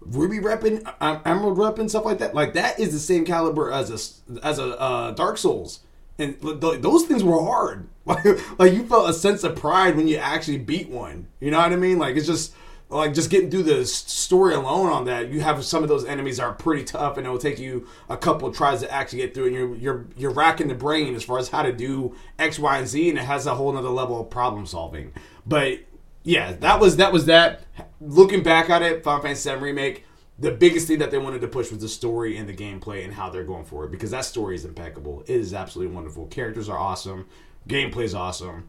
Ruby 0.00 0.40
weapon, 0.40 0.82
uh, 1.00 1.20
Emerald 1.24 1.58
weapon, 1.58 1.88
stuff 1.88 2.04
like 2.04 2.18
that. 2.18 2.34
Like 2.34 2.54
that 2.54 2.78
is 2.78 2.92
the 2.92 2.98
same 2.98 3.24
caliber 3.24 3.70
as 3.70 3.90
a 3.90 4.44
as 4.44 4.58
a 4.58 4.78
uh, 4.80 5.10
Dark 5.12 5.38
Souls 5.38 5.80
and 6.18 6.40
th- 6.40 6.80
those 6.80 7.04
things 7.04 7.22
were 7.22 7.42
hard. 7.42 7.88
like 8.06 8.72
you 8.72 8.86
felt 8.86 9.10
a 9.10 9.12
sense 9.12 9.44
of 9.44 9.56
pride 9.56 9.96
when 9.96 10.08
you 10.08 10.16
actually 10.16 10.58
beat 10.58 10.88
one. 10.88 11.26
You 11.40 11.50
know 11.50 11.58
what 11.58 11.72
I 11.72 11.76
mean? 11.76 11.98
Like 11.98 12.16
it's 12.16 12.26
just 12.26 12.54
like 12.88 13.14
just 13.14 13.30
getting 13.30 13.50
through 13.50 13.64
the 13.64 13.84
story 13.84 14.54
alone 14.54 14.92
on 14.92 15.04
that. 15.06 15.30
You 15.30 15.40
have 15.40 15.64
some 15.64 15.82
of 15.82 15.88
those 15.88 16.04
enemies 16.04 16.38
are 16.38 16.52
pretty 16.52 16.84
tough, 16.84 17.16
and 17.18 17.26
it 17.26 17.30
will 17.30 17.38
take 17.38 17.58
you 17.58 17.88
a 18.08 18.16
couple 18.16 18.50
tries 18.52 18.80
to 18.80 18.90
actually 18.90 19.18
get 19.18 19.34
through. 19.34 19.46
And 19.46 19.54
you're 19.54 19.74
you're 19.74 20.06
you're 20.16 20.30
racking 20.30 20.68
the 20.68 20.74
brain 20.74 21.14
as 21.14 21.24
far 21.24 21.38
as 21.38 21.48
how 21.48 21.62
to 21.62 21.72
do 21.72 22.14
X, 22.38 22.58
Y, 22.58 22.78
and 22.78 22.86
Z, 22.86 23.08
and 23.10 23.18
it 23.18 23.24
has 23.24 23.46
a 23.46 23.54
whole 23.54 23.76
other 23.76 23.88
level 23.88 24.20
of 24.20 24.30
problem 24.30 24.66
solving. 24.66 25.12
But 25.44 25.80
yeah, 26.22 26.52
that 26.52 26.80
was 26.80 26.96
that 26.96 27.12
was 27.12 27.26
that. 27.26 27.62
Looking 28.00 28.42
back 28.42 28.70
at 28.70 28.82
it, 28.82 29.02
Final 29.02 29.22
Fantasy 29.22 29.50
VII 29.50 29.56
remake 29.56 30.05
the 30.38 30.50
biggest 30.50 30.86
thing 30.86 30.98
that 30.98 31.10
they 31.10 31.18
wanted 31.18 31.40
to 31.40 31.48
push 31.48 31.70
was 31.70 31.80
the 31.80 31.88
story 31.88 32.36
and 32.36 32.48
the 32.48 32.54
gameplay 32.54 33.04
and 33.04 33.14
how 33.14 33.30
they're 33.30 33.44
going 33.44 33.64
for 33.64 33.84
it 33.84 33.90
because 33.90 34.10
that 34.10 34.24
story 34.24 34.54
is 34.54 34.64
impeccable. 34.64 35.22
It 35.22 35.30
is 35.30 35.54
absolutely 35.54 35.94
wonderful. 35.94 36.26
Characters 36.26 36.68
are 36.68 36.78
awesome. 36.78 37.26
Gameplay 37.68 38.04
is 38.04 38.14
awesome. 38.14 38.68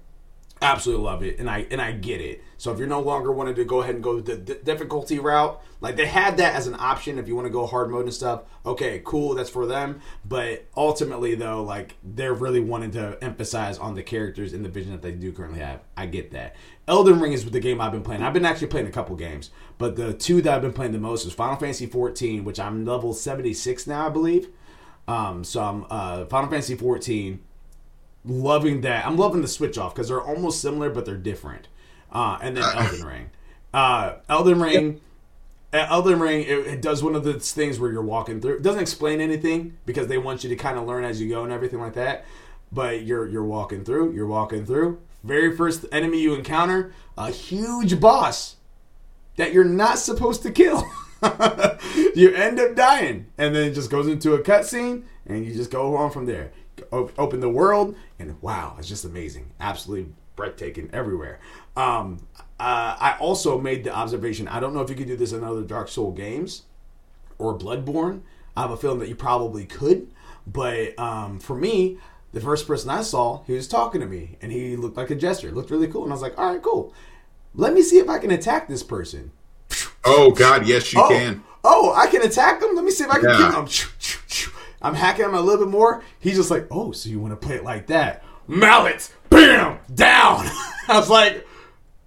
Absolutely 0.61 1.05
love 1.05 1.23
it, 1.23 1.39
and 1.39 1.49
I 1.49 1.67
and 1.69 1.79
I 1.79 1.91
get 1.91 2.19
it. 2.19 2.43
So 2.57 2.71
if 2.71 2.79
you're 2.79 2.87
no 2.87 2.99
longer 2.99 3.31
wanting 3.31 3.53
to 3.55 3.63
go 3.63 3.81
ahead 3.81 3.93
and 3.93 4.03
go 4.03 4.19
the 4.19 4.35
difficulty 4.35 5.19
route, 5.19 5.61
like 5.81 5.95
they 5.95 6.07
had 6.07 6.37
that 6.37 6.55
as 6.55 6.65
an 6.65 6.75
option 6.79 7.19
if 7.19 7.27
you 7.27 7.35
want 7.35 7.45
to 7.45 7.51
go 7.51 7.67
hard 7.67 7.91
mode 7.91 8.05
and 8.05 8.13
stuff. 8.13 8.41
Okay, 8.65 9.01
cool, 9.05 9.35
that's 9.35 9.51
for 9.51 9.67
them. 9.67 10.01
But 10.25 10.65
ultimately, 10.75 11.35
though, 11.35 11.61
like 11.61 11.95
they're 12.03 12.33
really 12.33 12.59
wanting 12.59 12.89
to 12.91 13.19
emphasize 13.21 13.77
on 13.77 13.93
the 13.93 14.01
characters 14.01 14.53
and 14.53 14.65
the 14.65 14.69
vision 14.69 14.93
that 14.93 15.03
they 15.03 15.11
do 15.11 15.31
currently 15.31 15.59
have. 15.59 15.81
I 15.95 16.07
get 16.07 16.31
that. 16.31 16.55
Elden 16.87 17.19
Ring 17.19 17.33
is 17.33 17.45
the 17.45 17.59
game 17.59 17.79
I've 17.79 17.91
been 17.91 18.03
playing. 18.03 18.23
I've 18.23 18.33
been 18.33 18.45
actually 18.45 18.67
playing 18.67 18.87
a 18.87 18.91
couple 18.91 19.15
games, 19.15 19.51
but 19.77 19.95
the 19.95 20.13
two 20.13 20.41
that 20.41 20.55
I've 20.55 20.61
been 20.63 20.73
playing 20.73 20.93
the 20.93 20.99
most 20.99 21.25
is 21.25 21.33
Final 21.33 21.57
Fantasy 21.57 21.85
14, 21.85 22.43
which 22.43 22.59
I'm 22.59 22.83
level 22.83 23.13
76 23.13 23.85
now, 23.85 24.07
I 24.07 24.09
believe. 24.09 24.49
Um, 25.07 25.43
so 25.43 25.61
I'm 25.61 25.85
uh, 25.89 26.25
Final 26.25 26.49
Fantasy 26.49 26.75
14 26.75 27.39
loving 28.25 28.81
that. 28.81 29.05
I'm 29.05 29.17
loving 29.17 29.41
the 29.41 29.47
switch 29.47 29.77
off 29.77 29.93
because 29.93 30.09
they're 30.09 30.21
almost 30.21 30.61
similar, 30.61 30.89
but 30.89 31.05
they're 31.05 31.15
different. 31.15 31.67
Uh, 32.11 32.37
and 32.41 32.57
then 32.57 32.63
Elden 32.63 33.05
Ring. 33.05 33.29
Uh, 33.73 34.13
Elden 34.29 34.61
Ring. 34.61 34.93
Yep. 34.93 35.01
Elden 35.89 36.19
Ring, 36.19 36.41
it, 36.41 36.67
it, 36.67 36.81
does 36.81 37.03
one 37.03 37.13
of 37.13 37.23
those 37.23 37.51
things 37.51 37.79
where 37.79 37.91
you're 37.91 38.01
walking 38.01 38.39
through. 38.39 38.55
It 38.55 38.63
doesn't 38.63 38.81
explain 38.81 39.19
anything 39.19 39.77
because 39.85 40.07
they 40.07 40.17
want 40.17 40.43
you 40.43 40.49
to 40.49 40.55
kind 40.55 40.77
of 40.77 40.87
learn 40.87 41.03
as 41.03 41.21
you 41.21 41.29
go 41.29 41.43
and 41.43 41.51
everything 41.51 41.79
like 41.79 41.93
that. 41.93 42.25
But 42.71 43.03
you're 43.03 43.27
you're 43.27 43.43
walking 43.43 43.83
through. 43.83 44.13
You're 44.13 44.27
walking 44.27 44.65
through. 44.65 44.99
Very 45.23 45.55
first 45.55 45.85
enemy 45.91 46.21
you 46.21 46.35
encounter, 46.35 46.93
a 47.17 47.31
huge 47.31 47.99
boss 47.99 48.55
that 49.35 49.53
you're 49.53 49.65
not 49.65 49.99
supposed 49.99 50.41
to 50.43 50.51
kill. 50.51 50.87
you 52.15 52.33
end 52.33 52.59
up 52.59 52.75
dying, 52.75 53.27
and 53.37 53.55
then 53.55 53.69
it 53.69 53.73
just 53.73 53.89
goes 53.89 54.07
into 54.07 54.33
a 54.33 54.39
cutscene, 54.39 55.03
and 55.25 55.45
you 55.45 55.53
just 55.53 55.71
go 55.71 55.95
on 55.97 56.11
from 56.11 56.25
there 56.25 56.51
open 56.91 57.39
the 57.39 57.49
world, 57.49 57.95
and 58.19 58.41
wow, 58.41 58.75
it's 58.77 58.87
just 58.87 59.05
amazing, 59.05 59.51
absolutely 59.59 60.13
breathtaking 60.35 60.89
everywhere. 60.93 61.39
Um, 61.75 62.25
uh, 62.59 62.95
I 62.99 63.17
also 63.19 63.59
made 63.59 63.83
the 63.83 63.93
observation. 63.93 64.47
I 64.47 64.59
don't 64.59 64.73
know 64.73 64.81
if 64.81 64.89
you 64.89 64.95
could 64.95 65.07
do 65.07 65.15
this 65.15 65.33
in 65.33 65.43
other 65.43 65.61
Dark 65.61 65.89
Soul 65.89 66.11
games 66.11 66.63
or 67.37 67.57
Bloodborne. 67.57 68.21
I 68.55 68.61
have 68.61 68.71
a 68.71 68.77
feeling 68.77 68.99
that 68.99 69.09
you 69.09 69.15
probably 69.15 69.65
could, 69.65 70.07
but 70.45 70.97
um, 70.97 71.39
for 71.39 71.55
me, 71.55 71.97
the 72.33 72.41
first 72.41 72.67
person 72.67 72.89
I 72.89 73.01
saw, 73.01 73.43
he 73.43 73.53
was 73.53 73.67
talking 73.67 74.01
to 74.01 74.07
me, 74.07 74.37
and 74.41 74.51
he 74.51 74.75
looked 74.75 74.97
like 74.97 75.11
a 75.11 75.15
jester. 75.15 75.51
looked 75.51 75.71
really 75.71 75.87
cool, 75.87 76.03
and 76.03 76.11
I 76.11 76.15
was 76.15 76.21
like, 76.21 76.37
"All 76.37 76.51
right, 76.51 76.61
cool. 76.61 76.93
Let 77.53 77.73
me 77.73 77.81
see 77.81 77.99
if 77.99 78.09
I 78.09 78.19
can 78.19 78.31
attack 78.31 78.67
this 78.67 78.83
person." 78.83 79.31
Oh 80.03 80.31
God, 80.31 80.67
yes, 80.67 80.93
you 80.93 81.01
oh, 81.01 81.09
can. 81.09 81.43
Oh, 81.63 81.93
I 81.93 82.07
can 82.07 82.21
attack 82.21 82.59
them. 82.61 82.75
Let 82.75 82.85
me 82.85 82.91
see 82.91 83.03
if 83.03 83.09
I 83.09 83.19
can 83.19 83.29
yeah. 83.29 83.37
kill 83.37 83.51
them. 83.51 83.67
I'm 84.81 84.95
hacking 84.95 85.25
him 85.25 85.33
a 85.33 85.41
little 85.41 85.65
bit 85.65 85.71
more. 85.71 86.03
He's 86.19 86.35
just 86.35 86.51
like, 86.51 86.67
oh, 86.71 86.91
so 86.91 87.09
you 87.09 87.19
want 87.19 87.39
to 87.39 87.47
play 87.47 87.55
it 87.55 87.63
like 87.63 87.87
that? 87.87 88.23
Mallets, 88.47 89.13
bam, 89.29 89.79
down. 89.93 90.45
I 90.87 90.97
was 90.97 91.09
like, 91.09 91.45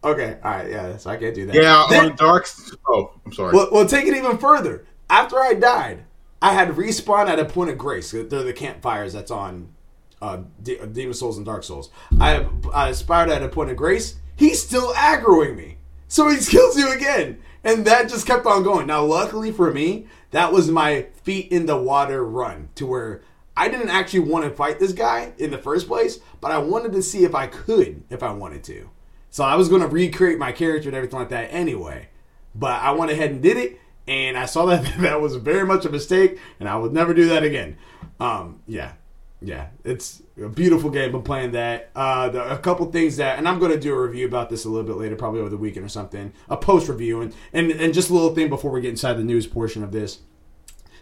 okay, 0.03 0.39
all 0.43 0.51
right, 0.51 0.71
yeah, 0.71 0.97
so 0.97 1.11
I 1.11 1.17
can't 1.17 1.35
do 1.35 1.47
that. 1.47 1.55
Yeah, 1.55 1.87
then, 1.91 2.11
on 2.13 2.17
dark. 2.17 2.49
Oh, 2.89 3.13
I'm 3.27 3.33
sorry. 3.33 3.55
Well, 3.55 3.69
well, 3.73 3.87
take 3.87 4.07
it 4.07 4.17
even 4.17 4.39
further. 4.39 4.87
After 5.09 5.39
I 5.39 5.55
died, 5.55 6.05
I 6.41 6.53
had 6.53 6.71
respawn 6.71 7.29
at 7.29 7.39
a 7.39 7.45
point 7.45 7.71
of 7.71 7.79
grace. 7.79 8.13
They're 8.13 8.25
the 8.25 8.53
campfires 8.53 9.13
that's 9.13 9.31
on 9.31 9.75
uh, 10.23 10.43
De- 10.63 10.87
Demon 10.87 11.15
Souls 11.15 11.37
and 11.37 11.45
Dark 11.45 11.65
Souls. 11.65 11.91
I 12.21 12.47
I 12.73 12.89
aspired 12.89 13.31
at 13.31 13.43
a 13.43 13.49
point 13.49 13.71
of 13.71 13.77
grace. 13.77 14.17
He's 14.37 14.63
still 14.63 14.93
aggroing 14.95 15.57
me, 15.57 15.77
so 16.09 16.29
he 16.29 16.37
kills 16.45 16.79
you 16.79 16.93
again, 16.93 17.41
and 17.65 17.85
that 17.85 18.09
just 18.09 18.27
kept 18.27 18.47
on 18.47 18.63
going. 18.63 18.87
Now, 18.87 19.05
luckily 19.05 19.53
for 19.53 19.73
me, 19.73 20.07
that 20.31 20.53
was 20.53 20.71
my 20.71 21.07
feet 21.23 21.51
in 21.51 21.67
the 21.67 21.77
water 21.77 22.25
run 22.25 22.71
to 22.77 22.87
where 22.87 23.23
I 23.57 23.69
didn't 23.69 23.91
actually 23.91 24.21
want 24.21 24.45
to 24.45 24.51
fight 24.51 24.79
this 24.79 24.93
guy 24.93 25.33
in 25.39 25.51
the 25.51 25.59
first 25.59 25.87
place, 25.87 26.21
but 26.41 26.51
I 26.51 26.59
wanted 26.59 26.93
to 26.93 27.03
see 27.03 27.25
if 27.25 27.35
I 27.35 27.47
could, 27.47 28.05
if 28.09 28.23
I 28.23 28.33
wanted 28.33 28.65
to. 28.65 28.89
So 29.29 29.45
I 29.45 29.57
was 29.57 29.69
going 29.69 29.83
to 29.83 29.89
recreate 29.89 30.39
my 30.39 30.53
character 30.53 30.89
and 30.89 30.97
everything 30.97 31.19
like 31.19 31.29
that 31.29 31.53
anyway. 31.53 32.09
But 32.55 32.83
I 32.83 32.93
went 32.93 33.11
ahead 33.11 33.31
and 33.31 33.43
did 33.43 33.57
it, 33.57 33.81
and 34.09 34.37
I 34.37 34.47
saw 34.47 34.67
that 34.67 34.85
that 35.01 35.21
was 35.21 35.37
very 35.37 35.67
much 35.67 35.85
a 35.85 35.91
mistake, 35.91 36.39
and 36.59 36.69
I 36.69 36.77
would 36.77 36.93
never 36.93 37.15
do 37.15 37.29
that 37.29 37.43
again. 37.43 37.77
Um, 38.19 38.61
yeah, 38.67 38.93
yeah, 39.43 39.69
it's 39.85 40.23
a 40.43 40.49
beautiful 40.49 40.91
game. 40.91 41.15
I'm 41.15 41.23
playing 41.23 41.53
that. 41.53 41.91
Uh, 41.97 42.29
the, 42.29 42.53
a 42.53 42.59
couple 42.59 42.91
things 42.93 43.17
that, 43.17 43.39
and 43.39 43.49
I'm 43.49 43.59
going 43.59 43.73
to 43.73 43.81
do 43.81 43.95
a 43.95 44.01
review 44.01 44.27
about 44.27 44.51
this 44.51 44.65
a 44.65 44.69
little 44.69 44.87
bit 44.87 44.97
later, 44.97 45.17
probably 45.17 45.41
over 45.41 45.49
the 45.49 45.57
weekend 45.57 45.87
or 45.87 45.89
something. 45.89 46.33
A 46.49 46.57
post 46.57 46.89
review, 46.89 47.23
and, 47.23 47.35
and 47.53 47.71
and 47.71 47.95
just 47.95 48.11
a 48.11 48.13
little 48.13 48.35
thing 48.35 48.51
before 48.51 48.71
we 48.71 48.83
get 48.83 48.91
inside 48.91 49.15
the 49.15 49.25
news 49.25 49.47
portion 49.47 49.83
of 49.83 49.93
this. 49.93 50.19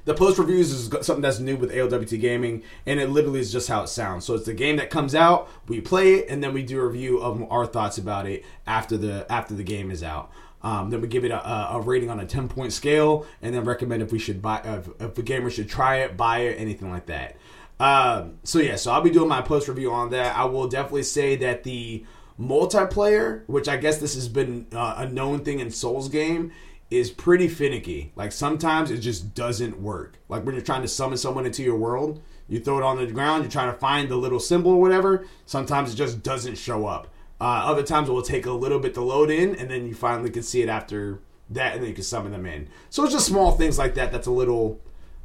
The 0.05 0.15
post 0.15 0.39
reviews 0.39 0.73
is 0.73 0.89
something 1.05 1.21
that's 1.21 1.41
new 1.41 1.57
with 1.57 1.71
ALWT 1.71 2.19
Gaming, 2.21 2.63
and 2.87 3.01
it 3.01 3.11
literally 3.11 3.41
is 3.41 3.53
just 3.53 3.69
how 3.69 3.83
it 3.83 3.89
sounds. 3.89 4.25
So 4.25 4.35
it's 4.35 4.47
the 4.47 4.55
game 4.55 4.77
that 4.77 4.89
comes 4.89 5.15
out, 5.15 5.51
we 5.67 5.81
play 5.83 6.15
it, 6.15 6.31
and 6.31 6.43
then 6.43 6.55
we 6.55 6.63
do 6.63 6.81
a 6.81 6.87
review 6.87 7.19
of 7.19 7.45
our 7.51 7.67
thoughts 7.67 7.99
about 7.99 8.27
it 8.27 8.45
after 8.67 8.97
the 8.97 9.31
after 9.31 9.55
the 9.55 9.65
game 9.65 9.91
is 9.91 10.03
out. 10.03 10.31
Um, 10.63 10.91
then 10.91 11.01
we 11.01 11.09
give 11.09 11.25
it 11.25 11.31
a, 11.31 11.75
a, 11.75 11.81
rating 11.81 12.11
on 12.11 12.19
a 12.19 12.27
10 12.27 12.49
point 12.49 12.73
scale, 12.73 13.27
and 13.43 13.55
then 13.55 13.65
recommend 13.65 14.03
if 14.03 14.11
we 14.11 14.19
should 14.19 14.43
buy 14.43 14.61
if, 14.65 14.89
if 15.01 15.15
the 15.15 15.23
gamer 15.23 15.51
should 15.51 15.69
try 15.69 15.97
it, 15.97 16.17
buy 16.17 16.39
it, 16.39 16.59
anything 16.59 16.91
like 16.91 17.07
that. 17.07 17.37
Um, 17.81 18.39
so 18.43 18.59
yeah, 18.59 18.77
so 18.77 18.93
I'll 18.93 19.03
be 19.03 19.11
doing 19.11 19.29
my 19.29 19.43
post 19.43 19.69
review 19.69 19.93
on 19.93 20.11
that. 20.11 20.37
I 20.37 20.45
will 20.45 20.69
definitely 20.69 21.05
say 21.05 21.37
that 21.37 21.63
the 21.63 22.05
multiplayer, 22.39 23.43
which 23.47 23.69
I 23.69 23.77
guess 23.77 23.99
this 23.99 24.15
has 24.15 24.29
been 24.29 24.67
uh, 24.73 24.95
a 24.99 25.09
known 25.09 25.45
thing 25.45 25.61
in 25.61 25.71
Souls 25.71 26.09
game, 26.09 26.53
is 26.91 27.11
pretty 27.11 27.49
finicky. 27.49 28.13
Like 28.17 28.33
sometimes 28.33 28.91
it 28.91 28.99
just 28.99 29.35
doesn't 29.35 29.81
work. 29.81 30.19
Like 30.29 30.45
when 30.45 30.55
you're 30.55 30.65
trying 30.65 30.83
to 30.83 30.89
summon 30.89 31.19
someone 31.19 31.47
into 31.47 31.63
your 31.63 31.77
world, 31.77 32.23
you 32.49 32.61
throw 32.61 32.79
it 32.79 32.85
on 32.85 32.97
the 32.97 33.07
ground, 33.07 33.43
you're 33.43 33.51
trying 33.51 33.73
to 33.73 33.79
find 33.79 34.09
the 34.09 34.17
little 34.17 34.41
symbol 34.41 34.73
or 34.73 34.81
whatever. 34.81 35.27
Sometimes 35.45 35.93
it 35.93 35.97
just 35.97 36.23
doesn't 36.23 36.57
show 36.57 36.87
up. 36.87 37.09
Uh, 37.41 37.63
other 37.67 37.83
times 37.83 38.09
it 38.09 38.13
will 38.13 38.23
take 38.23 38.47
a 38.47 38.53
little 38.53 38.81
bit 38.81 38.95
to 38.95 39.01
load 39.01 39.31
in, 39.31 39.55
and 39.55 39.71
then 39.71 39.87
you 39.87 39.95
finally 39.95 40.31
can 40.31 40.43
see 40.43 40.63
it 40.63 40.69
after 40.69 41.21
that, 41.51 41.75
and 41.75 41.83
then 41.83 41.89
you 41.89 41.95
can 41.95 42.03
summon 42.03 42.33
them 42.33 42.47
in. 42.47 42.69
So 42.91 43.05
it's 43.05 43.13
just 43.13 43.27
small 43.27 43.53
things 43.53 43.79
like 43.79 43.95
that 43.95 44.11
that's 44.11 44.27
a 44.27 44.33
little 44.33 44.81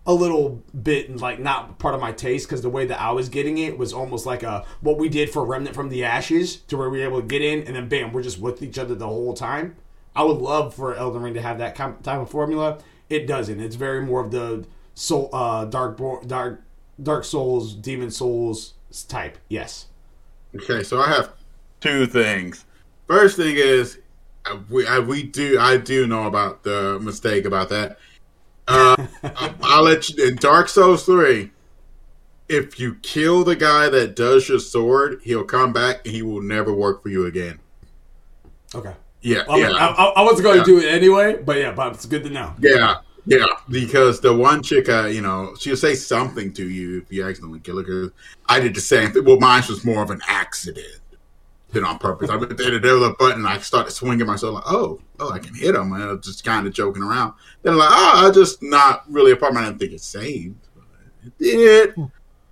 a 0.06 0.14
little 0.14 0.62
bit 0.82 1.16
like 1.18 1.40
not 1.40 1.80
part 1.80 1.96
of 1.96 2.02
my 2.02 2.12
taste 2.12 2.48
because 2.48 2.62
the 2.62 2.70
way 2.70 2.86
that 2.86 3.00
I 3.00 3.12
was 3.12 3.30
getting 3.30 3.58
it 3.58 3.78
was 3.78 3.94
almost 3.94 4.26
like 4.26 4.44
a 4.44 4.66
what 4.82 4.98
we 4.98 5.08
did 5.08 5.30
for 5.30 5.46
Remnant 5.46 5.76
from 5.76 5.90
the 5.90 6.04
Ashes 6.04 6.58
to 6.68 6.78
where 6.78 6.90
we 6.90 7.00
were 7.00 7.06
able 7.06 7.22
to 7.22 7.28
get 7.28 7.42
in 7.42 7.64
and 7.64 7.76
then 7.76 7.88
bam 7.88 8.12
we're 8.12 8.24
just 8.24 8.40
with 8.40 8.62
each 8.62 8.78
other 8.78 8.96
the 8.96 9.08
whole 9.08 9.34
time. 9.34 9.76
I 10.16 10.24
would 10.24 10.38
love 10.38 10.76
for 10.76 10.94
Elden 10.96 11.22
Ring 11.22 11.34
to 11.36 11.42
have 11.42 11.58
that 11.58 11.76
type 11.76 12.08
of 12.08 12.30
formula. 12.30 12.80
It 13.10 13.28
doesn't. 13.28 13.60
It's 13.60 13.76
very 13.76 14.02
more 14.02 14.22
of 14.22 14.32
the 14.32 14.66
soul, 14.94 15.30
uh, 15.34 15.66
dark, 15.66 16.00
dark, 16.28 16.62
dark 17.02 17.24
Souls, 17.24 17.74
Demon 17.74 18.12
Souls 18.12 18.74
type. 19.08 19.38
Yes. 19.48 19.88
Okay, 20.56 20.84
so 20.84 21.00
I 21.00 21.08
have 21.10 21.32
two 21.80 22.06
things. 22.06 22.66
First 23.08 23.38
thing 23.38 23.56
is, 23.56 24.00
we 24.70 24.86
I, 24.86 25.00
we 25.00 25.24
do 25.24 25.58
I 25.60 25.78
do 25.78 26.06
know 26.06 26.28
about 26.28 26.64
the 26.64 27.00
mistake 27.02 27.46
about 27.46 27.70
that. 27.70 27.98
Uh, 28.68 28.96
I- 29.24 29.54
I'll 29.62 29.84
let 29.84 30.10
you 30.10 30.26
in 30.28 30.36
Dark 30.36 30.70
Souls 30.70 31.06
three. 31.06 31.52
If 32.50 32.80
you 32.80 32.96
kill 33.02 33.44
the 33.44 33.56
guy 33.56 33.90
that 33.90 34.16
does 34.16 34.50
your 34.50 34.60
sword, 34.60 35.22
he'll 35.24 35.44
come 35.46 35.74
back 35.74 36.06
and 36.06 36.14
he 36.14 36.22
will 36.22 36.42
never 36.42 36.74
work 36.74 37.02
for 37.02 37.10
you 37.10 37.26
again. 37.26 37.60
Okay. 38.76 38.94
Yeah, 39.22 39.44
I, 39.50 39.58
yeah. 39.58 39.72
I, 39.72 40.04
I 40.18 40.22
was 40.24 40.42
going 40.42 40.60
to 40.60 40.66
do 40.66 40.80
it 40.80 40.86
anyway, 40.92 41.42
but 41.42 41.58
yeah, 41.58 41.72
but 41.72 41.94
it's 41.94 42.06
good 42.06 42.24
to 42.26 42.30
know. 42.30 42.54
Yeah, 42.60 42.98
yeah. 43.26 43.46
Because 43.70 44.20
the 44.20 44.34
one 44.34 44.62
chick, 44.62 44.90
uh, 44.90 45.06
you 45.06 45.22
know, 45.22 45.56
she'll 45.58 45.78
say 45.78 45.96
something 45.96 46.52
to 46.54 46.70
you 46.70 46.98
if 47.02 47.12
you 47.12 47.26
accidentally 47.26 47.62
kill 47.62 47.82
her. 47.82 48.12
I 48.50 48.60
did 48.60 48.76
the 48.76 48.82
same 48.82 49.12
thing. 49.12 49.24
Well, 49.24 49.40
mine 49.40 49.64
was 49.70 49.86
more 49.86 50.04
of 50.04 50.10
an 50.10 50.22
accident 50.28 51.00
than 51.74 51.84
on 51.84 52.00
purpose. 52.00 52.30
I 52.30 52.36
went 52.36 52.56
there, 52.58 52.80
there 52.80 52.96
was 52.96 53.10
a 53.10 53.14
button. 53.14 53.46
I 53.46 53.58
started 53.60 53.92
swinging 53.92 54.28
myself 54.28 54.56
like, 54.56 54.64
oh, 54.68 55.02
oh, 55.20 55.32
I 55.32 55.40
can 55.40 55.56
hit 55.56 55.76
him. 55.76 55.92
And 55.94 56.04
I 56.04 56.14
was 56.14 56.26
just 56.26 56.44
kind 56.44 56.66
of 56.66 56.74
joking 56.74 57.04
around. 57.04 57.34
Then 57.62 57.74
I'm 57.74 57.80
like, 57.80 57.90
oh, 57.92 58.28
I 58.28 58.32
just 58.32 58.62
not 58.64 59.04
really 59.10 59.32
a 59.32 59.36
problem. 59.36 59.64
I 59.64 59.68
didn't 59.68 59.80
think 59.80 59.94
it 59.94 60.02
saved. 60.02 60.68
But 60.76 60.86
it 61.26 61.38
did. 61.38 61.96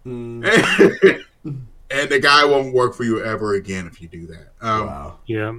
Mm, 0.05 1.23
and 1.91 2.09
the 2.09 2.19
guy 2.19 2.43
won't 2.45 2.73
work 2.73 2.95
for 2.95 3.03
you 3.03 3.23
ever 3.23 3.53
again 3.53 3.87
if 3.87 4.01
you 4.01 4.07
do 4.07 4.27
that. 4.27 4.47
Um, 4.61 4.87
wow. 4.87 5.19
Yeah. 5.27 5.53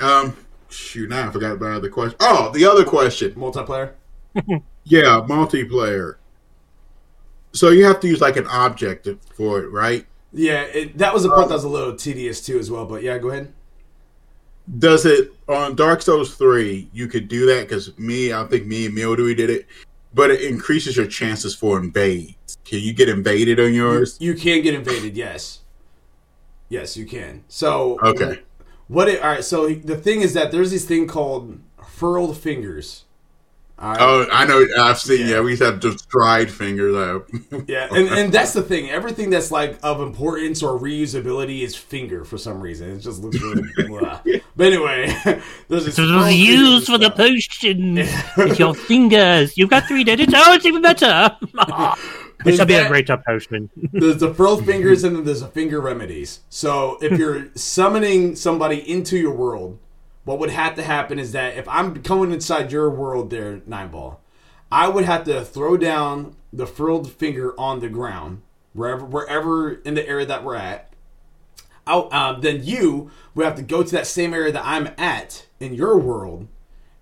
um, 0.00 0.36
shoot, 0.70 1.10
now 1.10 1.28
I 1.28 1.32
forgot 1.32 1.52
about 1.52 1.82
the 1.82 1.90
question. 1.90 2.16
Oh, 2.20 2.50
the 2.52 2.64
other 2.64 2.84
question. 2.84 3.34
Multiplayer. 3.34 3.94
Yeah, 4.84 5.24
multiplayer. 5.28 6.16
So 7.52 7.70
you 7.70 7.84
have 7.84 8.00
to 8.00 8.08
use 8.08 8.20
like 8.20 8.36
an 8.36 8.46
object 8.48 9.08
for 9.34 9.60
it, 9.60 9.68
right? 9.68 10.06
Yeah, 10.32 10.62
it, 10.62 10.98
that 10.98 11.12
was 11.12 11.24
a 11.24 11.28
part 11.28 11.48
that 11.48 11.54
was 11.54 11.64
a 11.64 11.68
little 11.68 11.94
tedious 11.94 12.44
too, 12.44 12.58
as 12.58 12.70
well. 12.70 12.86
But 12.86 13.02
yeah, 13.02 13.18
go 13.18 13.30
ahead. 13.30 13.52
Does 14.78 15.04
it 15.04 15.32
on 15.48 15.74
Dark 15.74 16.02
Souls 16.02 16.34
three? 16.34 16.88
You 16.92 17.08
could 17.08 17.28
do 17.28 17.46
that 17.46 17.68
because 17.68 17.96
me, 17.98 18.32
I 18.32 18.44
think 18.46 18.66
me 18.66 18.86
and 18.86 18.94
Mildred 18.94 19.36
did 19.36 19.50
it, 19.50 19.66
but 20.14 20.30
it 20.30 20.40
increases 20.42 20.96
your 20.96 21.06
chances 21.06 21.54
for 21.54 21.78
invades. 21.78 22.56
Can 22.64 22.80
you 22.80 22.92
get 22.94 23.08
invaded 23.08 23.60
on 23.60 23.74
yours? 23.74 24.16
You 24.20 24.34
can 24.34 24.62
get 24.62 24.74
invaded. 24.74 25.16
Yes. 25.16 25.60
Yes, 26.68 26.96
you 26.96 27.04
can. 27.04 27.44
So 27.48 27.98
Okay. 28.02 28.40
What? 28.88 29.08
It, 29.08 29.22
all 29.22 29.30
right. 29.30 29.44
So 29.44 29.68
the 29.68 29.96
thing 29.96 30.22
is 30.22 30.32
that 30.34 30.52
there's 30.52 30.70
this 30.70 30.84
thing 30.84 31.06
called 31.06 31.60
furled 31.86 32.38
fingers. 32.38 33.04
All 33.82 33.90
right. 33.90 34.00
Oh, 34.00 34.26
I 34.32 34.46
know. 34.46 34.64
I've 34.78 34.98
seen. 34.98 35.26
Yeah. 35.26 35.32
Yeah, 35.34 35.40
we 35.40 35.50
used 35.50 35.62
to 35.62 35.72
have 35.72 35.80
just 35.80 36.08
dried 36.08 36.52
fingers. 36.52 36.94
Out. 36.94 37.28
Yeah, 37.66 37.88
and, 37.92 38.08
and 38.08 38.32
that's 38.32 38.52
the 38.52 38.62
thing. 38.62 38.90
Everything 38.90 39.28
that's 39.28 39.50
like 39.50 39.76
of 39.82 40.00
importance 40.00 40.62
or 40.62 40.78
reusability 40.78 41.62
is 41.62 41.74
finger 41.74 42.24
for 42.24 42.38
some 42.38 42.60
reason. 42.60 42.90
It 42.90 43.00
just 43.00 43.20
looks 43.22 43.40
really. 43.42 43.62
blah. 43.88 44.20
But 44.54 44.66
anyway, 44.66 45.06
there's 45.68 45.86
this 45.86 45.96
This 45.96 45.98
was 45.98 46.32
used 46.32 46.86
for 46.86 46.96
the 46.98 47.06
stuff. 47.06 47.16
potion. 47.16 47.98
it's 48.46 48.58
your 48.60 48.74
fingers. 48.74 49.58
You've 49.58 49.70
got 49.70 49.88
three 49.88 50.04
digits. 50.04 50.32
Oh, 50.34 50.52
it's 50.54 50.64
even 50.64 50.82
better. 50.82 51.36
This 52.44 52.58
will 52.58 52.66
be 52.66 52.74
a 52.74 52.86
great 52.88 53.06
top 53.08 53.24
potion. 53.24 53.68
There's 53.92 54.18
the 54.18 54.32
furled 54.32 54.64
fingers 54.64 55.02
and 55.04 55.16
then 55.16 55.24
there's 55.24 55.40
the 55.40 55.48
finger 55.48 55.80
remedies. 55.80 56.40
So 56.50 56.98
if 57.00 57.18
you're 57.18 57.48
summoning 57.56 58.36
somebody 58.36 58.78
into 58.88 59.16
your 59.16 59.34
world, 59.34 59.78
what 60.24 60.38
would 60.38 60.50
have 60.50 60.74
to 60.76 60.82
happen 60.82 61.18
is 61.18 61.32
that 61.32 61.56
if 61.56 61.68
I'm 61.68 62.02
coming 62.02 62.32
inside 62.32 62.72
your 62.72 62.90
world 62.90 63.30
there, 63.30 63.60
Nine 63.66 63.88
Ball, 63.88 64.20
I 64.70 64.88
would 64.88 65.04
have 65.04 65.24
to 65.24 65.44
throw 65.44 65.76
down 65.76 66.36
the 66.52 66.66
furled 66.66 67.10
finger 67.12 67.58
on 67.58 67.80
the 67.80 67.88
ground, 67.88 68.42
wherever 68.72 69.04
wherever 69.04 69.74
in 69.74 69.94
the 69.94 70.08
area 70.08 70.26
that 70.26 70.44
we're 70.44 70.56
at. 70.56 70.88
Out, 71.86 72.12
um, 72.12 72.40
then 72.42 72.62
you 72.62 73.10
would 73.34 73.44
have 73.44 73.56
to 73.56 73.62
go 73.62 73.82
to 73.82 73.92
that 73.92 74.06
same 74.06 74.32
area 74.32 74.52
that 74.52 74.64
I'm 74.64 74.90
at 74.96 75.46
in 75.58 75.74
your 75.74 75.98
world, 75.98 76.46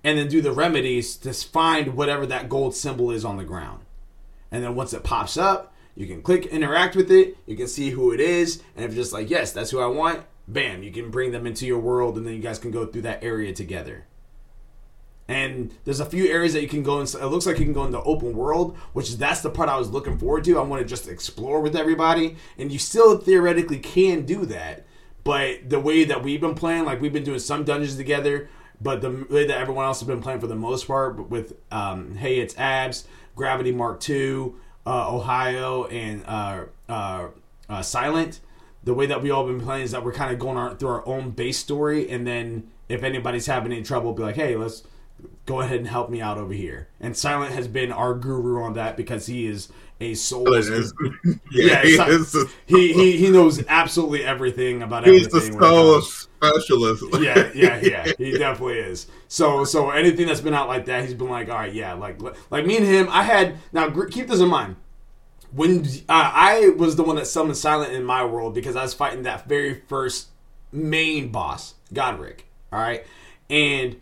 and 0.02 0.18
then 0.18 0.28
do 0.28 0.40
the 0.40 0.52
remedies 0.52 1.16
to 1.18 1.34
find 1.34 1.94
whatever 1.94 2.24
that 2.26 2.48
gold 2.48 2.74
symbol 2.74 3.10
is 3.10 3.24
on 3.24 3.36
the 3.36 3.44
ground. 3.44 3.84
And 4.50 4.64
then 4.64 4.74
once 4.74 4.94
it 4.94 5.04
pops 5.04 5.36
up, 5.36 5.74
you 5.94 6.06
can 6.06 6.22
click 6.22 6.46
interact 6.46 6.96
with 6.96 7.10
it. 7.10 7.36
You 7.46 7.56
can 7.56 7.68
see 7.68 7.90
who 7.90 8.10
it 8.12 8.20
is, 8.20 8.62
and 8.74 8.84
if 8.84 8.92
you're 8.94 9.02
just 9.02 9.12
like, 9.12 9.28
yes, 9.28 9.52
that's 9.52 9.70
who 9.70 9.80
I 9.80 9.86
want, 9.86 10.24
bam, 10.52 10.82
you 10.82 10.90
can 10.90 11.10
bring 11.10 11.32
them 11.32 11.46
into 11.46 11.66
your 11.66 11.78
world, 11.78 12.16
and 12.16 12.26
then 12.26 12.34
you 12.34 12.40
guys 12.40 12.58
can 12.58 12.70
go 12.70 12.86
through 12.86 13.02
that 13.02 13.22
area 13.22 13.52
together. 13.52 14.06
And 15.28 15.72
there's 15.84 16.00
a 16.00 16.06
few 16.06 16.26
areas 16.26 16.54
that 16.54 16.62
you 16.62 16.68
can 16.68 16.82
go 16.82 17.00
in. 17.00 17.06
It 17.06 17.26
looks 17.26 17.46
like 17.46 17.58
you 17.58 17.64
can 17.64 17.72
go 17.72 17.84
in 17.84 17.92
the 17.92 18.02
open 18.02 18.34
world, 18.34 18.76
which 18.92 19.08
is 19.08 19.16
that's 19.16 19.42
the 19.42 19.50
part 19.50 19.68
I 19.68 19.78
was 19.78 19.90
looking 19.90 20.18
forward 20.18 20.42
to. 20.44 20.58
I 20.58 20.62
want 20.62 20.82
to 20.82 20.88
just 20.88 21.08
explore 21.08 21.60
with 21.60 21.76
everybody, 21.76 22.36
and 22.58 22.72
you 22.72 22.80
still 22.80 23.16
theoretically 23.16 23.78
can 23.78 24.26
do 24.26 24.44
that. 24.46 24.84
But 25.22 25.70
the 25.70 25.78
way 25.78 26.02
that 26.04 26.24
we've 26.24 26.40
been 26.40 26.56
playing, 26.56 26.84
like 26.84 27.00
we've 27.00 27.12
been 27.12 27.22
doing 27.22 27.38
some 27.38 27.62
dungeons 27.62 27.96
together, 27.96 28.48
but 28.80 29.02
the 29.02 29.26
way 29.30 29.46
that 29.46 29.56
everyone 29.58 29.84
else 29.84 30.00
has 30.00 30.08
been 30.08 30.22
playing 30.22 30.40
for 30.40 30.48
the 30.48 30.56
most 30.56 30.88
part, 30.88 31.28
with 31.28 31.52
um, 31.70 32.16
Hey, 32.16 32.40
it's 32.40 32.58
Abs, 32.58 33.06
Gravity 33.36 33.70
Mark 33.70 34.00
two, 34.00 34.58
uh, 34.84 35.14
Ohio, 35.14 35.84
and 35.84 36.24
uh, 36.26 36.64
uh, 36.88 37.28
uh, 37.68 37.82
Silent. 37.82 38.40
The 38.82 38.94
way 38.94 39.06
that 39.06 39.22
we 39.22 39.30
all 39.30 39.46
been 39.46 39.60
playing 39.60 39.84
is 39.84 39.90
that 39.90 40.04
we're 40.04 40.12
kind 40.12 40.32
of 40.32 40.38
going 40.38 40.56
our, 40.56 40.74
through 40.74 40.88
our 40.88 41.06
own 41.06 41.30
base 41.30 41.58
story, 41.58 42.08
and 42.10 42.26
then 42.26 42.70
if 42.88 43.02
anybody's 43.02 43.46
having 43.46 43.72
any 43.72 43.82
trouble, 43.82 44.12
be 44.12 44.22
like, 44.22 44.36
hey, 44.36 44.56
let's 44.56 44.82
go 45.46 45.60
ahead 45.60 45.78
and 45.78 45.88
help 45.88 46.10
me 46.10 46.20
out 46.20 46.38
over 46.38 46.52
here. 46.52 46.88
And 47.00 47.16
Silent 47.16 47.52
has 47.52 47.68
been 47.68 47.92
our 47.92 48.14
guru 48.14 48.62
on 48.62 48.74
that 48.74 48.96
because 48.96 49.26
he 49.26 49.46
is 49.46 49.68
a 50.00 50.14
soul. 50.14 50.48
yeah, 51.50 51.82
Yeah, 51.82 51.82
he 52.06 52.12
is 52.12 52.36
He, 52.66 52.92
he 52.92 53.16
he 53.18 53.30
knows 53.30 53.62
absolutely 53.68 54.24
everything 54.24 54.82
about 54.82 55.06
he's 55.06 55.28
the 55.28 55.36
everything. 55.36 55.60
when 55.60 55.64
it 55.64 56.02
soul 56.02 56.02
specialist. 56.02 57.04
yeah, 57.20 57.50
yeah, 57.54 57.80
yeah. 57.82 58.12
He 58.18 58.32
definitely 58.38 58.78
is. 58.78 59.06
So, 59.28 59.64
so 59.64 59.90
anything 59.90 60.26
that's 60.26 60.40
been 60.40 60.54
out 60.54 60.68
like 60.68 60.86
that, 60.86 61.04
he's 61.04 61.14
been 61.14 61.28
like, 61.28 61.48
all 61.48 61.56
right, 61.56 61.72
yeah, 61.72 61.92
like, 61.94 62.20
like 62.50 62.66
me 62.66 62.76
and 62.78 62.86
him. 62.86 63.08
I 63.10 63.22
had 63.22 63.56
now 63.72 63.90
keep 64.10 64.28
this 64.28 64.40
in 64.40 64.48
mind. 64.48 64.76
When 65.52 65.84
uh, 66.08 66.30
I 66.34 66.68
was 66.76 66.96
the 66.96 67.02
one 67.02 67.16
that 67.16 67.26
summoned 67.26 67.56
Silent 67.56 67.92
in 67.92 68.04
my 68.04 68.24
world 68.24 68.54
because 68.54 68.76
I 68.76 68.82
was 68.82 68.94
fighting 68.94 69.22
that 69.24 69.48
very 69.48 69.74
first 69.88 70.28
main 70.72 71.30
boss, 71.30 71.74
Godrick. 71.92 72.40
All 72.72 72.78
right, 72.78 73.04
and 73.48 74.00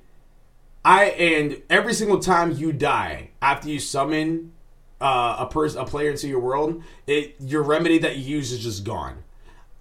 I 0.84 1.04
and 1.06 1.62
every 1.70 1.94
single 1.94 2.18
time 2.18 2.52
you 2.52 2.72
die 2.72 3.30
after 3.40 3.68
you 3.68 3.78
summon 3.78 4.52
uh, 5.00 5.36
a 5.38 5.46
person, 5.46 5.80
a 5.80 5.84
player 5.84 6.10
into 6.10 6.28
your 6.28 6.40
world, 6.40 6.82
it 7.06 7.36
your 7.40 7.62
remedy 7.62 7.98
that 7.98 8.16
you 8.16 8.36
use 8.36 8.52
is 8.52 8.62
just 8.62 8.84
gone. 8.84 9.24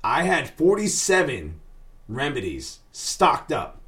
I 0.03 0.23
had 0.23 0.49
forty 0.51 0.88
seven 0.88 1.60
remedies 2.08 2.80
stocked 2.91 3.51
up. 3.51 3.82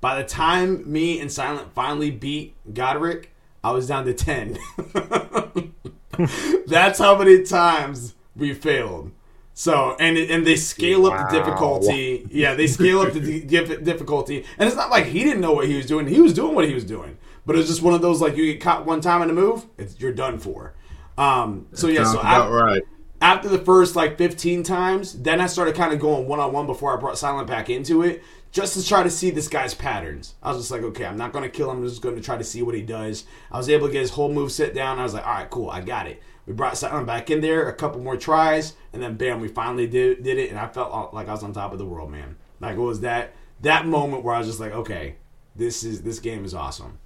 By 0.00 0.20
the 0.20 0.28
time 0.28 0.90
me 0.90 1.18
and 1.18 1.32
Silent 1.32 1.72
finally 1.72 2.10
beat 2.10 2.54
Godrick, 2.70 3.26
I 3.62 3.72
was 3.72 3.86
down 3.86 4.04
to 4.04 4.12
10. 4.12 4.58
That's 6.66 6.98
how 6.98 7.16
many 7.18 7.42
times 7.42 8.14
we 8.36 8.54
failed. 8.54 9.12
So, 9.56 9.96
and 10.00 10.18
and 10.18 10.44
they 10.44 10.56
scale 10.56 11.06
up 11.06 11.30
the 11.30 11.38
difficulty. 11.38 12.26
Yeah, 12.30 12.54
they 12.54 12.66
scale 12.66 13.00
up 13.00 13.12
the 13.12 13.40
di- 13.40 13.76
difficulty. 13.76 14.44
And 14.58 14.66
it's 14.66 14.76
not 14.76 14.90
like 14.90 15.06
he 15.06 15.22
didn't 15.22 15.40
know 15.40 15.52
what 15.52 15.68
he 15.68 15.76
was 15.76 15.86
doing. 15.86 16.08
He 16.08 16.20
was 16.20 16.34
doing 16.34 16.56
what 16.56 16.66
he 16.66 16.74
was 16.74 16.84
doing. 16.84 17.18
But 17.46 17.56
it's 17.56 17.68
just 17.68 17.82
one 17.82 17.94
of 17.94 18.02
those 18.02 18.20
like 18.20 18.36
you 18.36 18.52
get 18.52 18.60
caught 18.60 18.86
one 18.86 19.00
time 19.00 19.22
in 19.22 19.30
a 19.30 19.32
move, 19.32 19.66
it's, 19.78 20.00
you're 20.00 20.12
done 20.12 20.38
for. 20.38 20.74
Um, 21.16 21.68
so 21.72 21.86
yeah, 21.86 22.04
so 22.04 22.18
I, 22.18 22.48
right. 22.48 22.82
after 23.20 23.48
the 23.48 23.58
first 23.58 23.94
like 23.94 24.18
15 24.18 24.62
times, 24.62 25.12
then 25.22 25.40
I 25.40 25.46
started 25.46 25.74
kind 25.74 25.92
of 25.92 26.00
going 26.00 26.26
one 26.26 26.40
on 26.40 26.52
one 26.52 26.66
before 26.66 26.96
I 26.96 27.00
brought 27.00 27.18
Silent 27.18 27.46
back 27.46 27.70
into 27.70 28.02
it, 28.02 28.22
just 28.54 28.74
to 28.74 28.86
try 28.86 29.02
to 29.02 29.10
see 29.10 29.30
this 29.30 29.48
guy's 29.48 29.74
patterns. 29.74 30.36
I 30.40 30.50
was 30.52 30.58
just 30.58 30.70
like, 30.70 30.82
okay, 30.82 31.04
I'm 31.04 31.16
not 31.16 31.32
to 31.32 31.48
kill 31.48 31.72
him. 31.72 31.78
I'm 31.78 31.88
just 31.88 32.00
to 32.00 32.20
try 32.20 32.38
to 32.38 32.44
see 32.44 32.62
what 32.62 32.76
he 32.76 32.82
does. 32.82 33.24
I 33.50 33.58
was 33.58 33.68
able 33.68 33.88
to 33.88 33.92
get 33.92 34.02
his 34.02 34.10
whole 34.10 34.32
move 34.32 34.52
set 34.52 34.74
down. 34.74 35.00
I 35.00 35.02
was 35.02 35.12
like, 35.12 35.26
all 35.26 35.34
right, 35.34 35.50
cool, 35.50 35.68
I 35.68 35.80
got 35.80 36.06
it. 36.06 36.22
We 36.46 36.52
brought 36.52 36.78
Silent 36.78 37.04
back 37.04 37.30
in 37.30 37.40
there, 37.40 37.68
a 37.68 37.74
couple 37.74 38.00
more 38.00 38.16
tries, 38.16 38.74
and 38.92 39.02
then 39.02 39.16
bam, 39.16 39.40
we 39.40 39.48
finally 39.48 39.88
did 39.88 40.22
did 40.22 40.38
it, 40.38 40.50
and 40.50 40.58
I 40.58 40.68
felt 40.68 41.12
like 41.12 41.26
I 41.26 41.32
was 41.32 41.42
on 41.42 41.52
top 41.52 41.72
of 41.72 41.78
the 41.78 41.84
world, 41.84 42.12
man. 42.12 42.36
Like 42.60 42.76
it 42.76 42.80
was 42.80 43.00
that 43.00 43.34
that 43.62 43.86
moment 43.86 44.22
where 44.22 44.36
I 44.36 44.38
was 44.38 44.46
just 44.46 44.60
like, 44.60 44.72
okay, 44.72 45.16
this 45.56 45.82
is 45.82 46.02
this 46.02 46.20
game 46.20 46.44
is 46.44 46.54
awesome. 46.54 46.98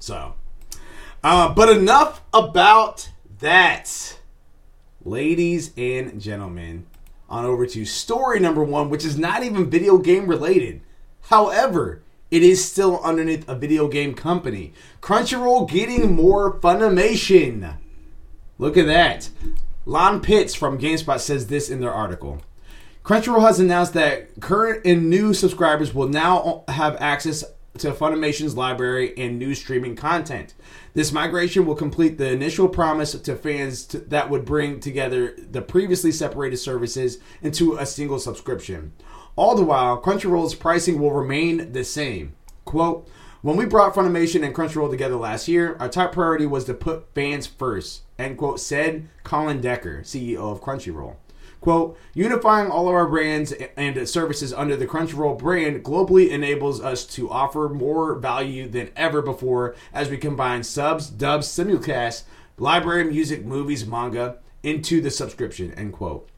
So, 0.00 0.34
uh, 1.22 1.54
but 1.54 1.68
enough 1.68 2.22
about 2.32 3.10
that 3.38 4.18
ladies 5.04 5.72
and 5.76 6.20
gentlemen, 6.20 6.86
on 7.30 7.44
over 7.44 7.64
to 7.64 7.84
story 7.84 8.40
number 8.40 8.64
one, 8.64 8.90
which 8.90 9.04
is 9.04 9.16
not 9.16 9.44
even 9.44 9.70
video 9.70 9.96
game 9.98 10.26
related. 10.26 10.82
However, 11.22 12.02
it 12.30 12.42
is 12.42 12.64
still 12.64 13.00
underneath 13.02 13.48
a 13.48 13.54
video 13.54 13.88
game 13.88 14.14
company. 14.14 14.72
Crunchyroll 15.00 15.70
getting 15.70 16.14
more 16.14 16.58
Funimation. 16.60 17.76
Look 18.58 18.76
at 18.76 18.86
that. 18.86 19.30
Lan 19.86 20.20
Pitts 20.20 20.54
from 20.54 20.78
GameSpot 20.78 21.18
says 21.18 21.46
this 21.46 21.70
in 21.70 21.80
their 21.80 21.92
article. 21.92 22.42
Crunchyroll 23.04 23.40
has 23.40 23.58
announced 23.58 23.94
that 23.94 24.38
current 24.40 24.84
and 24.84 25.08
new 25.08 25.32
subscribers 25.32 25.94
will 25.94 26.08
now 26.08 26.64
have 26.68 26.96
access 27.00 27.42
to 27.78 27.92
Funimation's 27.92 28.56
library 28.56 29.14
and 29.16 29.38
new 29.38 29.54
streaming 29.54 29.96
content. 29.96 30.54
This 30.94 31.12
migration 31.12 31.66
will 31.66 31.76
complete 31.76 32.18
the 32.18 32.30
initial 32.30 32.68
promise 32.68 33.12
to 33.12 33.36
fans 33.36 33.84
to, 33.86 33.98
that 33.98 34.28
would 34.28 34.44
bring 34.44 34.80
together 34.80 35.34
the 35.38 35.62
previously 35.62 36.12
separated 36.12 36.56
services 36.56 37.18
into 37.42 37.76
a 37.76 37.86
single 37.86 38.18
subscription. 38.18 38.92
All 39.36 39.54
the 39.54 39.64
while, 39.64 40.00
Crunchyroll's 40.00 40.54
pricing 40.54 40.98
will 40.98 41.12
remain 41.12 41.72
the 41.72 41.84
same. 41.84 42.34
Quote, 42.64 43.08
when 43.42 43.56
we 43.56 43.64
brought 43.64 43.94
Funimation 43.94 44.44
and 44.44 44.54
Crunchyroll 44.54 44.90
together 44.90 45.16
last 45.16 45.48
year, 45.48 45.76
our 45.80 45.88
top 45.88 46.12
priority 46.12 46.44
was 46.44 46.64
to 46.64 46.74
put 46.74 47.14
fans 47.14 47.46
first, 47.46 48.02
end 48.18 48.36
quote, 48.36 48.60
said 48.60 49.08
Colin 49.24 49.62
Decker, 49.62 50.00
CEO 50.02 50.52
of 50.52 50.60
Crunchyroll. 50.60 51.16
Quote, 51.60 51.98
unifying 52.14 52.70
all 52.70 52.88
of 52.88 52.94
our 52.94 53.06
brands 53.06 53.52
and 53.76 54.08
services 54.08 54.52
under 54.52 54.76
the 54.76 54.86
Crunchyroll 54.86 55.38
brand 55.38 55.84
globally 55.84 56.30
enables 56.30 56.80
us 56.80 57.04
to 57.06 57.30
offer 57.30 57.68
more 57.68 58.14
value 58.14 58.66
than 58.66 58.90
ever 58.96 59.20
before 59.20 59.74
as 59.92 60.08
we 60.08 60.16
combine 60.16 60.62
subs, 60.62 61.10
dubs, 61.10 61.46
simulcasts, 61.46 62.22
library 62.56 63.04
music, 63.04 63.44
movies, 63.44 63.86
manga 63.86 64.38
into 64.62 65.02
the 65.02 65.10
subscription, 65.10 65.72
end 65.74 65.92
quote. 65.92 66.28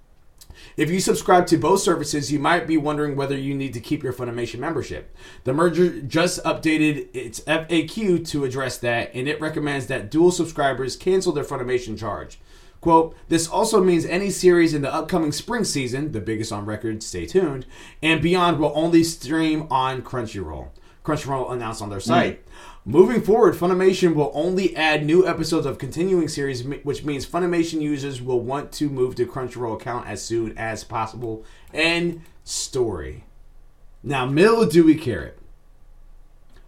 If 0.76 0.90
you 0.90 1.00
subscribe 1.00 1.46
to 1.48 1.58
both 1.58 1.80
services, 1.80 2.32
you 2.32 2.38
might 2.38 2.66
be 2.66 2.76
wondering 2.76 3.16
whether 3.16 3.36
you 3.36 3.54
need 3.54 3.74
to 3.74 3.80
keep 3.80 4.02
your 4.02 4.12
Funimation 4.12 4.58
membership. 4.58 5.14
The 5.44 5.52
merger 5.52 6.00
just 6.00 6.42
updated 6.44 7.08
its 7.14 7.40
FAQ 7.40 8.26
to 8.28 8.44
address 8.44 8.78
that, 8.78 9.10
and 9.14 9.28
it 9.28 9.40
recommends 9.40 9.86
that 9.86 10.10
dual 10.10 10.30
subscribers 10.30 10.96
cancel 10.96 11.32
their 11.32 11.44
Funimation 11.44 11.98
charge. 11.98 12.38
Quote, 12.82 13.14
this 13.28 13.46
also 13.46 13.82
means 13.82 14.04
any 14.04 14.28
series 14.28 14.74
in 14.74 14.82
the 14.82 14.92
upcoming 14.92 15.30
spring 15.30 15.62
season, 15.62 16.10
the 16.10 16.20
biggest 16.20 16.50
on 16.50 16.66
record, 16.66 17.00
stay 17.04 17.26
tuned, 17.26 17.64
and 18.02 18.20
beyond 18.20 18.58
will 18.58 18.72
only 18.74 19.04
stream 19.04 19.68
on 19.70 20.02
Crunchyroll. 20.02 20.70
Crunchyroll 21.04 21.52
announced 21.52 21.80
on 21.80 21.90
their 21.90 22.00
hmm. 22.00 22.06
site. 22.06 22.44
Moving 22.84 23.22
forward, 23.22 23.54
Funimation 23.54 24.16
will 24.16 24.32
only 24.34 24.74
add 24.74 25.06
new 25.06 25.24
episodes 25.24 25.64
of 25.64 25.78
continuing 25.78 26.26
series, 26.26 26.64
which 26.64 27.04
means 27.04 27.24
Funimation 27.24 27.80
users 27.80 28.20
will 28.20 28.40
want 28.40 28.72
to 28.72 28.90
move 28.90 29.14
to 29.14 29.26
Crunchyroll 29.26 29.80
account 29.80 30.08
as 30.08 30.20
soon 30.20 30.58
as 30.58 30.82
possible. 30.82 31.44
End 31.72 32.22
story. 32.42 33.22
Now, 34.02 34.26
Mill 34.26 34.66
Dewey 34.66 34.96
Carrot. 34.96 35.38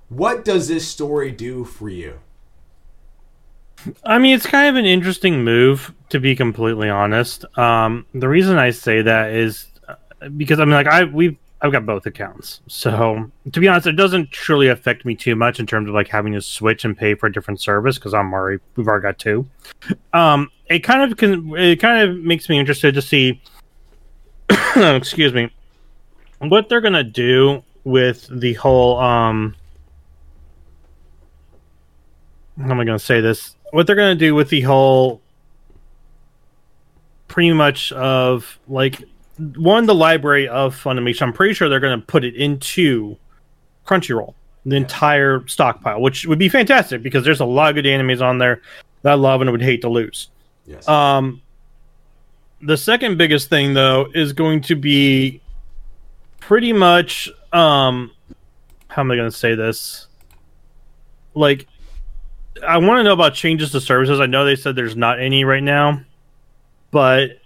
What 0.09 0.45
does 0.45 0.69
this 0.69 0.87
story 0.87 1.33
do 1.33 1.65
for 1.65 1.89
you? 1.89 2.21
I 4.05 4.19
mean, 4.19 4.35
it's 4.35 4.47
kind 4.47 4.69
of 4.69 4.77
an 4.77 4.87
interesting 4.87 5.45
move, 5.45 5.93
to 6.11 6.21
be 6.21 6.35
completely 6.35 6.89
honest. 6.89 7.45
Um, 7.59 8.07
the 8.15 8.29
reason 8.29 8.59
I 8.59 8.71
say 8.71 9.03
that 9.03 9.33
is 9.33 9.67
uh, 9.89 9.97
because 10.37 10.61
I 10.61 10.65
mean, 10.65 10.75
like 10.75 10.87
I 10.87 11.05
we've 11.05 11.37
I've 11.61 11.73
got 11.73 11.87
both 11.87 12.07
accounts, 12.07 12.61
so 12.67 13.31
to 13.51 13.61
be 13.61 13.69
honest, 13.69 13.87
it 13.87 13.93
doesn't 13.93 14.31
truly 14.31 14.69
affect 14.69 15.05
me 15.05 15.15
too 15.15 15.35
much 15.37 15.61
in 15.61 15.67
terms 15.67 15.89
of 15.89 15.95
like 15.95 16.09
having 16.09 16.33
to 16.35 16.43
switch 16.43 16.85
and 16.85 16.97
pay 16.97 17.15
for 17.15 17.27
a 17.27 17.33
different 17.33 17.61
service 17.61 17.97
because 17.97 18.15
I'm 18.15 18.33
already 18.33 18.63
we've 18.77 18.87
already 18.87 19.03
got 19.03 19.19
two. 19.19 19.47
Um, 20.13 20.51
it 20.67 20.81
kind 20.81 21.11
of 21.11 21.19
can 21.19 21.55
it 21.57 21.77
kind 21.77 22.09
of 22.09 22.17
makes 22.17 22.49
me 22.49 22.59
interested 22.59 22.95
to 22.95 23.03
see, 23.03 23.43
excuse 24.77 25.33
me, 25.33 25.51
what 26.39 26.69
they're 26.69 26.81
gonna 26.81 27.05
do 27.05 27.63
with 27.85 28.29
the 28.31 28.55
whole 28.55 28.99
um. 28.99 29.57
How 32.57 32.71
am 32.71 32.81
I 32.81 32.85
going 32.85 32.97
to 32.97 33.05
say 33.05 33.21
this? 33.21 33.57
What 33.75 33.89
they're 33.89 33.97
going 33.97 34.17
to 34.17 34.25
do 34.25 34.37
with 34.37 34.51
the 34.51 34.61
whole 34.61 35.21
pretty 37.27 37.53
much 37.53 37.91
of 37.91 38.61
like 38.69 39.03
one 39.57 39.87
the 39.87 39.95
library 39.95 40.47
of 40.47 40.81
Funimation. 40.81 41.23
I'm 41.23 41.33
pretty 41.33 41.55
sure 41.55 41.69
they're 41.69 41.81
going 41.81 41.99
to 41.99 42.07
put 42.07 42.23
it 42.23 42.37
into 42.37 43.17
Crunchyroll, 43.85 44.35
the 44.65 44.77
entire 44.77 45.45
stockpile, 45.49 46.01
which 46.01 46.25
would 46.25 46.39
be 46.39 46.49
fantastic 46.49 47.03
because 47.03 47.25
there's 47.25 47.41
a 47.41 47.45
lot 47.45 47.71
of 47.71 47.75
good 47.75 47.85
animes 47.85 48.23
on 48.23 48.39
there 48.39 48.63
that 49.03 49.11
I 49.11 49.15
love 49.15 49.41
and 49.41 49.51
would 49.51 49.61
hate 49.61 49.81
to 49.81 49.89
lose. 49.89 50.29
Yes. 50.67 50.87
Um, 50.87 51.43
the 52.63 52.77
second 52.77 53.19
biggest 53.19 53.51
thing 53.51 53.75
though 53.75 54.07
is 54.15 54.33
going 54.33 54.61
to 54.63 54.77
be 54.77 55.41
pretty 56.39 56.73
much 56.73 57.29
um, 57.53 58.13
how 58.87 59.03
am 59.03 59.11
I 59.11 59.17
going 59.17 59.31
to 59.31 59.37
say 59.37 59.57
this? 59.57 60.07
Like 61.35 61.67
I 62.67 62.79
want 62.79 62.99
to 62.99 63.05
know 63.05 63.13
about 63.13 63.35
changes 63.35 63.73
to 63.73 63.81
services. 63.81 64.21
I 64.21 64.27
know 64.27 64.45
they 64.45 64.57
said 64.57 64.77
there's 64.77 64.97
not 64.97 65.21
any 65.21 65.45
right 65.45 65.63
now, 65.63 66.01
but 66.91 67.39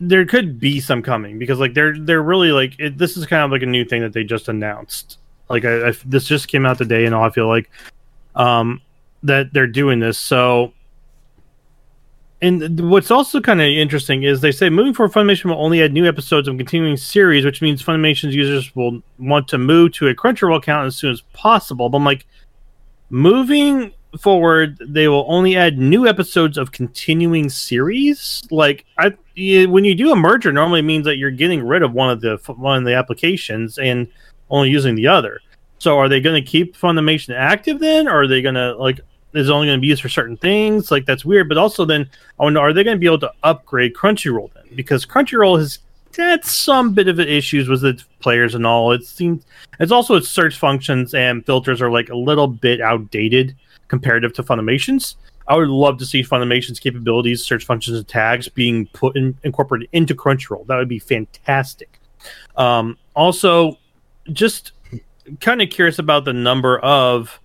there 0.00 0.24
could 0.26 0.60
be 0.60 0.80
some 0.80 1.02
coming 1.02 1.38
because 1.38 1.58
like 1.58 1.74
they're 1.74 1.98
they're 1.98 2.22
really 2.22 2.52
like 2.52 2.78
it, 2.78 2.98
this 2.98 3.16
is 3.16 3.26
kind 3.26 3.42
of 3.42 3.50
like 3.50 3.62
a 3.62 3.66
new 3.66 3.84
thing 3.84 4.02
that 4.02 4.12
they 4.12 4.24
just 4.24 4.48
announced. 4.48 5.18
Like 5.48 5.64
I, 5.64 5.88
I, 5.88 5.92
this 6.04 6.24
just 6.24 6.48
came 6.48 6.66
out 6.66 6.78
today, 6.78 7.04
and 7.04 7.14
I 7.14 7.30
feel 7.30 7.48
like 7.48 7.70
um, 8.34 8.80
that 9.22 9.52
they're 9.52 9.66
doing 9.66 9.98
this. 9.98 10.18
So, 10.18 10.72
and 12.42 12.90
what's 12.90 13.10
also 13.10 13.40
kind 13.40 13.60
of 13.60 13.66
interesting 13.66 14.22
is 14.22 14.40
they 14.40 14.52
say 14.52 14.68
moving 14.70 14.94
forward, 14.94 15.12
Funimation 15.12 15.46
will 15.46 15.62
only 15.62 15.82
add 15.82 15.92
new 15.92 16.06
episodes 16.06 16.48
of 16.48 16.56
continuing 16.56 16.96
series, 16.96 17.44
which 17.44 17.62
means 17.62 17.82
Funimation's 17.82 18.34
users 18.34 18.74
will 18.76 19.02
want 19.18 19.48
to 19.48 19.58
move 19.58 19.92
to 19.94 20.08
a 20.08 20.14
Crunchyroll 20.14 20.58
account 20.58 20.86
as 20.86 20.96
soon 20.96 21.10
as 21.10 21.22
possible. 21.32 21.88
But 21.88 21.98
I'm 21.98 22.04
like, 22.04 22.26
moving 23.10 23.92
forward 24.20 24.78
they 24.80 25.08
will 25.08 25.26
only 25.28 25.56
add 25.56 25.78
new 25.78 26.06
episodes 26.06 26.56
of 26.56 26.72
continuing 26.72 27.48
series. 27.48 28.42
Like 28.50 28.84
i 28.96 29.14
when 29.36 29.84
you 29.84 29.94
do 29.94 30.12
a 30.12 30.16
merger 30.16 30.52
normally 30.52 30.82
means 30.82 31.04
that 31.04 31.16
you're 31.16 31.30
getting 31.30 31.64
rid 31.64 31.82
of 31.82 31.92
one 31.92 32.10
of 32.10 32.20
the 32.20 32.38
one 32.56 32.78
of 32.78 32.84
the 32.84 32.94
applications 32.94 33.78
and 33.78 34.08
only 34.50 34.70
using 34.70 34.94
the 34.94 35.06
other. 35.06 35.40
So 35.78 35.98
are 35.98 36.08
they 36.08 36.20
going 36.20 36.42
to 36.42 36.50
keep 36.50 36.76
funimation 36.76 37.34
active 37.34 37.78
then? 37.78 38.08
Or 38.08 38.22
are 38.22 38.26
they 38.26 38.42
going 38.42 38.56
to 38.56 38.74
like 38.76 39.00
is 39.34 39.50
only 39.50 39.66
going 39.66 39.78
to 39.78 39.80
be 39.80 39.88
used 39.88 40.02
for 40.02 40.08
certain 40.08 40.36
things? 40.36 40.90
Like 40.90 41.06
that's 41.06 41.24
weird. 41.24 41.48
But 41.48 41.58
also 41.58 41.84
then 41.84 42.08
i 42.38 42.44
wonder 42.44 42.60
are 42.60 42.72
they 42.72 42.84
going 42.84 42.96
to 42.96 43.00
be 43.00 43.06
able 43.06 43.20
to 43.20 43.32
upgrade 43.42 43.94
crunchyroll 43.94 44.52
then? 44.54 44.64
Because 44.74 45.06
crunchyroll 45.06 45.58
has 45.58 45.78
had 46.16 46.44
some 46.44 46.94
bit 46.94 47.06
of 47.06 47.20
issues 47.20 47.68
with 47.68 47.84
its 47.84 48.04
players 48.20 48.54
and 48.54 48.66
all. 48.66 48.92
It 48.92 49.04
seems 49.04 49.44
it's 49.78 49.92
also 49.92 50.16
its 50.16 50.28
search 50.28 50.58
functions 50.58 51.14
and 51.14 51.46
filters 51.46 51.80
are 51.80 51.90
like 51.90 52.08
a 52.08 52.16
little 52.16 52.48
bit 52.48 52.80
outdated 52.80 53.54
comparative 53.88 54.32
to 54.34 54.42
Funimation's. 54.42 55.16
I 55.46 55.56
would 55.56 55.68
love 55.68 55.98
to 55.98 56.06
see 56.06 56.22
Funimation's 56.22 56.78
capabilities, 56.78 57.42
search 57.42 57.64
functions, 57.64 57.96
and 57.96 58.06
tags 58.06 58.48
being 58.48 58.86
put 58.88 59.16
in, 59.16 59.36
incorporated 59.44 59.88
into 59.92 60.14
Crunchyroll. 60.14 60.66
That 60.66 60.76
would 60.76 60.88
be 60.88 60.98
fantastic. 60.98 62.00
Um, 62.56 62.98
also, 63.16 63.78
just 64.32 64.72
kind 65.40 65.62
of 65.62 65.70
curious 65.70 65.98
about 65.98 66.24
the 66.24 66.32
number 66.32 66.78
of 66.80 67.40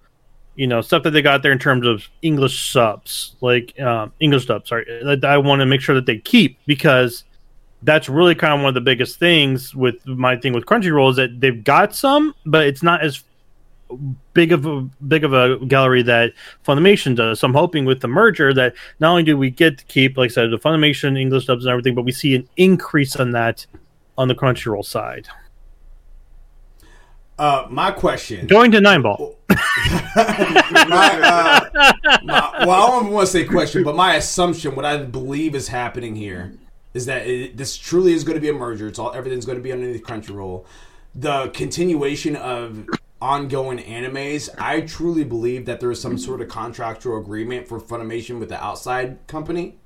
you 0.55 0.67
know 0.67 0.81
stuff 0.81 1.03
that 1.03 1.11
they 1.11 1.21
got 1.21 1.41
there 1.41 1.51
in 1.51 1.59
terms 1.59 1.87
of 1.87 2.07
English 2.21 2.71
subs, 2.71 3.35
like 3.41 3.79
uh, 3.79 4.07
English 4.19 4.47
subs. 4.47 4.69
Sorry, 4.69 4.85
I 5.23 5.37
want 5.37 5.61
to 5.61 5.65
make 5.65 5.81
sure 5.81 5.95
that 5.95 6.05
they 6.05 6.17
keep 6.17 6.59
because 6.65 7.23
that's 7.83 8.07
really 8.07 8.35
kind 8.35 8.53
of 8.53 8.59
one 8.59 8.69
of 8.69 8.75
the 8.75 8.81
biggest 8.81 9.19
things 9.19 9.75
with 9.75 10.05
my 10.05 10.37
thing 10.37 10.53
with 10.53 10.65
Crunchyroll 10.65 11.11
is 11.11 11.15
that 11.17 11.39
they've 11.39 11.63
got 11.63 11.95
some, 11.95 12.33
but 12.45 12.65
it's 12.65 12.83
not 12.83 13.01
as 13.01 13.23
big 14.33 14.51
of 14.51 14.65
a 14.65 14.81
big 15.07 15.23
of 15.23 15.33
a 15.33 15.57
gallery 15.65 16.03
that 16.03 16.33
Funimation 16.65 17.15
does. 17.15 17.39
So 17.39 17.47
I'm 17.47 17.53
hoping 17.53 17.85
with 17.85 18.01
the 18.01 18.07
merger 18.07 18.53
that 18.53 18.73
not 18.99 19.11
only 19.11 19.23
do 19.23 19.37
we 19.37 19.49
get 19.49 19.77
to 19.77 19.85
keep, 19.85 20.17
like 20.17 20.31
I 20.31 20.33
said, 20.33 20.51
the 20.51 20.57
Funimation 20.57 21.19
English 21.19 21.45
dubs 21.45 21.65
and 21.65 21.71
everything, 21.71 21.95
but 21.95 22.03
we 22.03 22.11
see 22.11 22.35
an 22.35 22.47
increase 22.57 23.15
on 23.15 23.31
that 23.31 23.65
on 24.17 24.27
the 24.27 24.35
Crunchyroll 24.35 24.85
side. 24.85 25.27
Uh, 27.37 27.65
my 27.69 27.91
question. 27.91 28.45
Going 28.47 28.71
to 28.71 28.81
nine 28.81 29.01
ball. 29.01 29.37
my, 29.49 31.19
uh, 31.23 31.91
my, 32.23 32.65
well, 32.65 32.71
I 32.71 32.87
don't 32.87 33.11
want 33.11 33.27
to 33.27 33.31
say 33.31 33.43
question, 33.43 33.83
but 33.83 33.95
my 33.95 34.15
assumption, 34.15 34.75
what 34.75 34.85
I 34.85 34.97
believe 34.97 35.55
is 35.55 35.67
happening 35.67 36.15
here, 36.15 36.53
is 36.93 37.07
that 37.07 37.25
it, 37.25 37.57
this 37.57 37.75
truly 37.75 38.13
is 38.13 38.23
going 38.23 38.35
to 38.35 38.41
be 38.41 38.49
a 38.49 38.53
merger. 38.53 38.87
It's 38.87 38.99
all 38.99 39.13
everything's 39.13 39.45
going 39.45 39.57
to 39.57 39.63
be 39.63 39.71
underneath 39.71 40.03
Crunchyroll. 40.03 40.65
The 41.15 41.49
continuation 41.49 42.35
of 42.35 42.87
ongoing 43.23 43.77
animes, 43.77 44.49
I 44.59 44.81
truly 44.81 45.23
believe 45.23 45.65
that 45.65 45.79
there 45.79 45.89
is 45.89 46.01
some 46.01 46.17
sort 46.17 46.41
of 46.41 46.49
contractual 46.49 47.17
agreement 47.17 47.69
for 47.69 47.79
Funimation 47.79 48.37
with 48.37 48.49
the 48.49 48.61
outside 48.61 49.25
company 49.27 49.77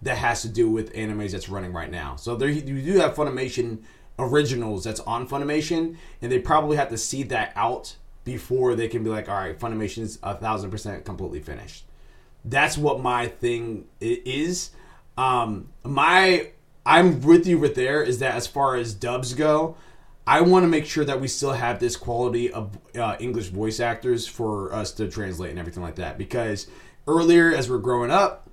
that 0.00 0.16
has 0.16 0.40
to 0.40 0.48
do 0.48 0.70
with 0.70 0.90
animes 0.94 1.32
that's 1.32 1.50
running 1.50 1.74
right 1.74 1.90
now. 1.90 2.16
So 2.16 2.34
there 2.34 2.48
you 2.48 2.62
do 2.62 2.98
have 2.98 3.14
Funimation 3.14 3.82
originals 4.18 4.84
that's 4.84 5.00
on 5.00 5.28
Funimation, 5.28 5.98
and 6.22 6.32
they 6.32 6.38
probably 6.38 6.78
have 6.78 6.88
to 6.88 6.96
see 6.96 7.22
that 7.24 7.52
out 7.56 7.96
before 8.24 8.74
they 8.74 8.88
can 8.88 9.04
be 9.04 9.10
like, 9.10 9.28
all 9.28 9.36
right, 9.36 9.58
Funimation's 9.58 10.18
a 10.22 10.34
thousand 10.34 10.70
percent 10.70 11.04
completely 11.04 11.40
finished. 11.40 11.84
That's 12.42 12.78
what 12.78 13.00
my 13.00 13.28
thing 13.28 13.84
is. 14.00 14.70
Um, 15.18 15.68
my 15.84 16.48
I'm 16.86 17.20
with 17.20 17.46
you 17.46 17.58
with 17.58 17.74
there 17.74 18.02
is 18.02 18.18
that 18.20 18.34
as 18.34 18.46
far 18.46 18.76
as 18.76 18.94
dubs 18.94 19.34
go, 19.34 19.76
I 20.26 20.40
want 20.42 20.62
to 20.62 20.68
make 20.68 20.86
sure 20.86 21.04
that 21.04 21.20
we 21.20 21.28
still 21.28 21.52
have 21.52 21.80
this 21.80 21.96
quality 21.96 22.52
of 22.52 22.78
uh, 22.96 23.16
English 23.18 23.48
voice 23.48 23.80
actors 23.80 24.26
for 24.26 24.72
us 24.72 24.92
to 24.92 25.08
translate 25.08 25.50
and 25.50 25.58
everything 25.58 25.82
like 25.82 25.96
that. 25.96 26.16
Because 26.16 26.68
earlier, 27.08 27.52
as 27.52 27.68
we're 27.68 27.78
growing 27.78 28.10
up, 28.10 28.48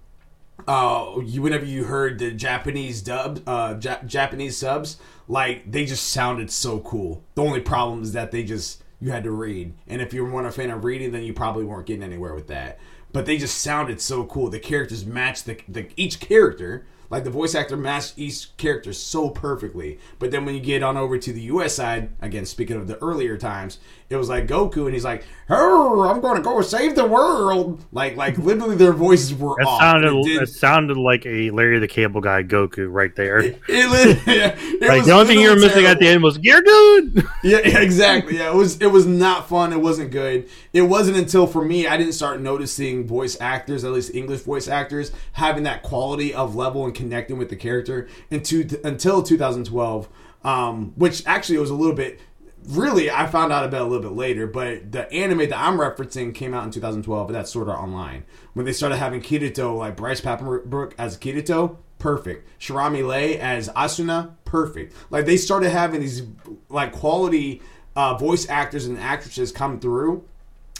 uh, 0.67 1.19
you 1.23 1.41
whenever 1.41 1.65
you 1.65 1.85
heard 1.85 2.19
the 2.19 2.31
Japanese 2.31 3.01
dub, 3.01 3.41
uh, 3.47 3.75
Japanese 3.75 4.57
subs, 4.57 4.97
like 5.27 5.71
they 5.71 5.85
just 5.85 6.09
sounded 6.09 6.51
so 6.51 6.79
cool. 6.79 7.23
The 7.35 7.43
only 7.43 7.61
problem 7.61 8.01
is 8.01 8.13
that 8.13 8.31
they 8.31 8.43
just 8.43 8.83
you 8.99 9.11
had 9.11 9.23
to 9.23 9.31
read. 9.31 9.73
And 9.87 10.01
if 10.01 10.13
you 10.13 10.25
weren't 10.25 10.47
a 10.47 10.51
fan 10.51 10.71
of 10.71 10.83
reading, 10.83 11.11
then 11.11 11.23
you 11.23 11.33
probably 11.33 11.63
weren't 11.63 11.85
getting 11.85 12.03
anywhere 12.03 12.33
with 12.33 12.47
that. 12.47 12.79
But 13.11 13.25
they 13.25 13.37
just 13.37 13.59
sounded 13.59 14.01
so 14.01 14.25
cool. 14.25 14.49
The 14.49 14.59
characters 14.59 15.05
matched 15.05 15.45
the, 15.45 15.59
the 15.67 15.89
each 15.95 16.19
character 16.19 16.85
like 17.09 17.23
the 17.23 17.29
voice 17.29 17.55
actor 17.55 17.77
matched 17.77 18.13
each 18.17 18.55
character 18.57 18.93
so 18.93 19.29
perfectly. 19.29 19.99
But 20.19 20.31
then 20.31 20.45
when 20.45 20.55
you 20.55 20.61
get 20.61 20.83
on 20.83 20.97
over 20.97 21.17
to 21.17 21.33
the 21.33 21.41
US 21.41 21.75
side, 21.75 22.09
again 22.21 22.45
speaking 22.45 22.75
of 22.75 22.87
the 22.87 22.97
earlier 22.97 23.37
times, 23.37 23.79
it 24.09 24.15
was 24.15 24.27
like 24.29 24.47
Goku 24.47 24.85
and 24.85 24.93
he's 24.93 25.03
like, 25.05 25.23
"Oh, 25.49 26.01
I'm 26.01 26.19
going 26.19 26.37
to 26.37 26.41
go 26.41 26.61
save 26.61 26.95
the 26.95 27.05
world." 27.05 27.83
Like 27.91 28.15
like 28.15 28.37
literally 28.39 28.75
their 28.75 28.91
voices 28.93 29.35
were 29.35 29.55
It 29.59 29.67
off. 29.67 29.79
sounded 29.79 30.13
It 30.13 30.23
did- 30.25 30.41
it 30.43 30.49
sounded 30.49 30.97
like 30.97 31.25
a 31.27 31.51
Larry 31.51 31.77
the 31.79 31.87
Cable 31.87 32.19
Guy 32.21 32.41
Goku 32.43 32.87
right 32.91 33.15
there. 33.15 33.37
it 33.39 33.59
it 33.67 34.81
like 34.81 35.05
the 35.05 35.11
only 35.11 35.27
thing 35.27 35.39
you 35.39 35.49
were 35.49 35.55
missing 35.55 35.85
at 35.85 35.99
the 35.99 36.07
end 36.07 36.23
was 36.23 36.39
"You're 36.41 36.61
good." 36.61 37.23
Yeah, 37.43 37.59
exactly. 37.59 38.37
Yeah, 38.37 38.49
it 38.51 38.55
was 38.55 38.81
it 38.81 38.87
was 38.87 39.05
not 39.05 39.47
fun. 39.47 39.71
It 39.71 39.79
wasn't 39.79 40.11
good. 40.11 40.49
It 40.73 40.81
wasn't 40.81 41.15
until 41.17 41.47
for 41.47 41.63
me 41.63 41.87
I 41.87 41.95
didn't 41.95 42.13
start 42.13 42.41
noticing 42.41 43.07
voice 43.07 43.37
actors, 43.39 43.83
at 43.85 43.91
least 43.91 44.13
English 44.13 44.41
voice 44.41 44.67
actors, 44.67 45.11
having 45.33 45.63
that 45.63 45.83
quality 45.83 46.33
of 46.33 46.55
level 46.55 46.83
and 46.85 46.93
connecting 46.93 47.37
with 47.37 47.49
the 47.49 47.55
character 47.55 48.07
into 48.29 48.67
until 48.83 49.23
2012, 49.23 50.09
um, 50.43 50.93
which 50.95 51.23
actually 51.25 51.57
it 51.57 51.61
was 51.61 51.69
a 51.69 51.75
little 51.75 51.95
bit. 51.95 52.19
Really, 52.67 53.09
I 53.09 53.25
found 53.27 53.51
out 53.51 53.65
about 53.65 53.81
a 53.81 53.85
little 53.85 54.01
bit 54.01 54.15
later, 54.15 54.45
but 54.45 54.91
the 54.91 55.11
anime 55.11 55.49
that 55.49 55.57
I'm 55.57 55.77
referencing 55.77 56.35
came 56.35 56.53
out 56.53 56.65
in 56.65 56.71
2012, 56.71 57.27
and 57.27 57.35
that's 57.35 57.51
Sword 57.51 57.69
Art 57.69 57.79
Online. 57.79 58.25
When 58.53 58.65
they 58.65 58.73
started 58.73 58.97
having 58.97 59.21
Kirito, 59.21 59.75
like 59.77 59.95
Bryce 59.95 60.21
Papenbrook 60.21 60.93
as 60.97 61.17
Kirito, 61.17 61.77
perfect. 61.97 62.47
Cherami 62.59 63.05
Leigh 63.05 63.39
as 63.39 63.69
Asuna, 63.69 64.35
perfect. 64.45 64.93
Like 65.09 65.25
they 65.25 65.37
started 65.37 65.69
having 65.69 66.01
these 66.01 66.23
like 66.69 66.91
quality 66.91 67.61
uh, 67.95 68.15
voice 68.17 68.47
actors 68.49 68.85
and 68.85 68.97
actresses 68.97 69.51
come 69.51 69.79
through. 69.79 70.25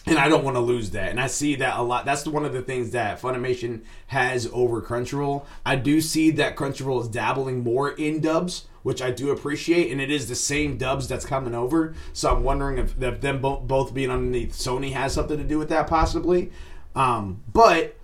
And 0.10 0.18
I 0.18 0.28
don't 0.28 0.44
want 0.44 0.56
to 0.56 0.62
lose 0.62 0.92
that. 0.92 1.10
And 1.10 1.20
I 1.20 1.28
see 1.28 1.56
that 1.58 1.78
a 1.78 1.84
lot. 1.84 2.06
That's 2.06 2.26
one 2.26 2.44
of 2.44 2.52
the 2.54 2.62
things 2.62 2.92
that 2.92 3.22
Funimation 3.22 3.82
has 4.08 4.50
over 4.52 4.82
Crunchyroll. 4.82 5.46
I 5.66 5.76
do 5.76 6.02
see 6.02 6.32
that 6.32 6.56
Crunchyroll 6.56 7.02
is 7.02 7.08
dabbling 7.08 7.64
more 7.64 7.92
in 7.92 8.20
dubs, 8.20 8.66
which 8.82 9.02
I 9.02 9.12
do 9.12 9.30
appreciate. 9.30 9.92
And 9.92 10.02
it 10.02 10.10
is 10.10 10.28
the 10.28 10.36
same 10.36 10.78
dubs 10.78 11.08
that's 11.08 11.26
coming 11.26 11.54
over. 11.54 11.94
So 12.14 12.36
I'm 12.36 12.44
wondering 12.44 12.80
if, 12.80 13.02
if 13.02 13.22
them 13.22 13.40
bo- 13.40 13.60
both 13.60 13.94
being 13.94 14.10
underneath 14.10 14.54
Sony 14.54 14.94
has 14.94 15.14
something 15.14 15.38
to 15.38 15.44
do 15.44 15.60
with 15.60 15.70
that, 15.70 15.88
possibly. 15.88 16.52
Um, 16.96 17.44
but 17.54 17.96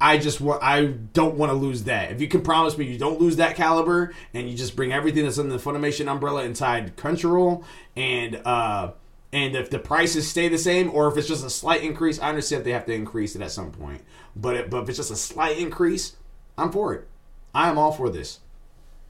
I 0.00 0.16
just 0.16 0.40
want 0.40 0.62
I 0.62 0.86
don't 0.86 1.36
want 1.36 1.50
to 1.50 1.54
lose 1.56 1.84
that. 1.84 2.10
If 2.10 2.22
you 2.22 2.28
can 2.28 2.40
promise 2.40 2.78
me 2.78 2.86
you 2.86 2.96
don't 2.98 3.20
lose 3.20 3.36
that 3.36 3.54
caliber 3.54 4.14
and 4.32 4.48
you 4.48 4.56
just 4.56 4.74
bring 4.74 4.92
everything 4.92 5.24
that's 5.24 5.38
under 5.38 5.56
the 5.56 5.62
Funimation 5.62 6.10
umbrella 6.10 6.44
inside 6.44 6.96
Crunchyroll 6.96 7.64
and 7.96 8.40
uh 8.46 8.92
and 9.32 9.54
if 9.54 9.70
the 9.70 9.78
prices 9.78 10.28
stay 10.28 10.48
the 10.48 10.58
same 10.58 10.90
or 10.92 11.08
if 11.08 11.16
it's 11.16 11.28
just 11.28 11.44
a 11.44 11.50
slight 11.50 11.82
increase, 11.82 12.18
I 12.20 12.28
understand 12.28 12.60
if 12.60 12.64
they 12.64 12.72
have 12.72 12.86
to 12.86 12.92
increase 12.92 13.36
it 13.36 13.42
at 13.42 13.50
some 13.52 13.70
point. 13.70 14.02
But 14.34 14.56
it, 14.56 14.70
but 14.70 14.82
if 14.82 14.88
it's 14.88 14.98
just 14.98 15.10
a 15.10 15.16
slight 15.16 15.58
increase, 15.58 16.16
I'm 16.58 16.72
for 16.72 16.94
it. 16.94 17.06
I 17.54 17.68
am 17.68 17.78
all 17.78 17.92
for 17.92 18.10
this. 18.10 18.40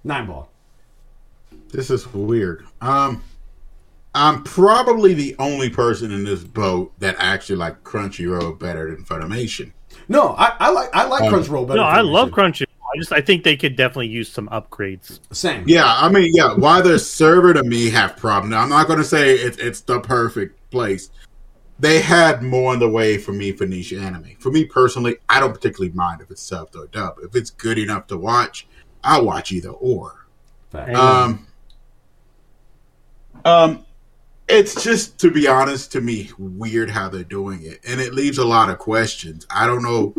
Nine 0.04 0.26
ball. 0.26 0.50
This 1.72 1.90
is 1.90 2.12
weird. 2.12 2.66
Um, 2.80 3.22
I'm 4.14 4.42
probably 4.42 5.14
the 5.14 5.36
only 5.38 5.70
person 5.70 6.10
in 6.10 6.24
this 6.24 6.42
boat 6.42 6.92
that 6.98 7.16
actually 7.18 7.56
like 7.56 7.84
Crunchyroll 7.84 8.58
better 8.58 8.90
than 8.90 9.04
Funimation. 9.04 9.72
No, 10.08 10.34
I, 10.36 10.54
I 10.58 10.70
like 10.70 10.88
I 10.94 11.04
like 11.06 11.22
Um, 11.22 11.32
Crunchyroll 11.32 11.66
better. 11.66 11.80
No, 11.80 11.86
than 11.86 11.96
I 11.96 12.00
love 12.00 12.30
Crunchy. 12.30 12.66
I 12.92 12.98
just 12.98 13.12
I 13.12 13.20
think 13.20 13.44
they 13.44 13.56
could 13.56 13.76
definitely 13.76 14.08
use 14.08 14.30
some 14.30 14.48
upgrades. 14.48 15.20
Same. 15.32 15.64
Yeah, 15.66 15.84
I 15.86 16.08
mean, 16.08 16.32
yeah. 16.34 16.54
Why 16.54 16.80
the 16.80 16.98
server 16.98 17.54
to 17.54 17.62
me 17.62 17.90
have 17.90 18.16
problem? 18.16 18.50
Now, 18.50 18.60
I'm 18.60 18.68
not 18.68 18.86
going 18.86 18.98
to 18.98 19.04
say 19.04 19.34
it's 19.34 19.58
it's 19.58 19.80
the 19.80 20.00
perfect 20.00 20.70
place. 20.70 21.10
They 21.78 22.00
had 22.00 22.42
more 22.42 22.74
in 22.74 22.80
the 22.80 22.88
way 22.88 23.16
for 23.16 23.32
me 23.32 23.52
for 23.52 23.66
niche 23.66 23.92
anime. 23.92 24.36
For 24.38 24.50
me 24.50 24.66
personally, 24.66 25.16
I 25.28 25.40
don't 25.40 25.52
particularly 25.52 25.94
mind 25.94 26.20
if 26.20 26.30
it's 26.30 26.48
subbed 26.48 26.76
or 26.76 26.86
dubbed. 26.88 27.24
If 27.24 27.34
it's 27.34 27.50
good 27.50 27.78
enough 27.78 28.06
to 28.08 28.18
watch, 28.18 28.66
I'll 29.02 29.24
watch 29.24 29.52
either 29.52 29.70
or. 29.70 30.26
Fact. 30.70 30.94
Um, 30.94 31.46
um, 33.44 33.86
it's 34.48 34.82
just 34.82 35.18
to 35.20 35.30
be 35.30 35.46
honest 35.46 35.92
to 35.92 36.00
me 36.00 36.30
weird 36.38 36.90
how 36.90 37.08
they're 37.08 37.24
doing 37.24 37.62
it, 37.62 37.80
and 37.86 38.00
it 38.00 38.14
leaves 38.14 38.38
a 38.38 38.44
lot 38.44 38.68
of 38.68 38.78
questions. 38.78 39.46
I 39.48 39.66
don't 39.66 39.82
know 39.82 40.14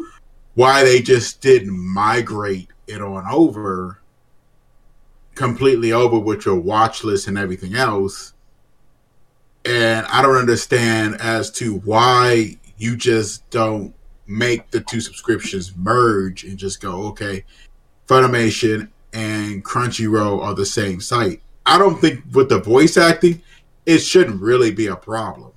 why 0.56 0.84
they 0.84 1.02
just 1.02 1.42
didn't 1.42 1.78
migrate 1.78 2.70
it 2.88 3.02
on 3.02 3.26
over 3.32 4.02
completely 5.36 5.92
over 5.92 6.20
with 6.20 6.46
your 6.46 6.60
watch 6.60 7.04
list 7.04 7.28
and 7.28 7.38
everything 7.38 7.76
else. 7.76 8.34
And 9.66 10.06
I 10.08 10.22
don't 10.22 10.36
understand 10.36 11.20
as 11.22 11.52
to 11.54 11.76
why 11.80 12.58
you 12.78 12.96
just 12.96 13.50
don't 13.50 13.94
make 14.28 14.71
the 14.71 14.82
two 14.82 15.02
subscriptions 15.02 15.75
merge 15.75 16.44
and 16.44 16.58
just 16.58 16.82
go, 16.82 17.08
okay, 17.08 17.46
Funimation 18.08 18.90
and 19.13 19.63
Crunchyroll 19.63 20.44
are 20.44 20.54
the 20.54 20.65
same 20.65 21.00
site. 21.00 21.42
I 21.65 21.78
don't 21.78 22.00
think 22.00 22.23
with 22.34 22.50
the 22.50 22.60
voice 22.60 22.98
acting, 22.98 23.42
it 23.86 24.00
shouldn't 24.00 24.42
really 24.42 24.71
be 24.71 24.88
a 24.88 24.96
problem. 24.96 25.50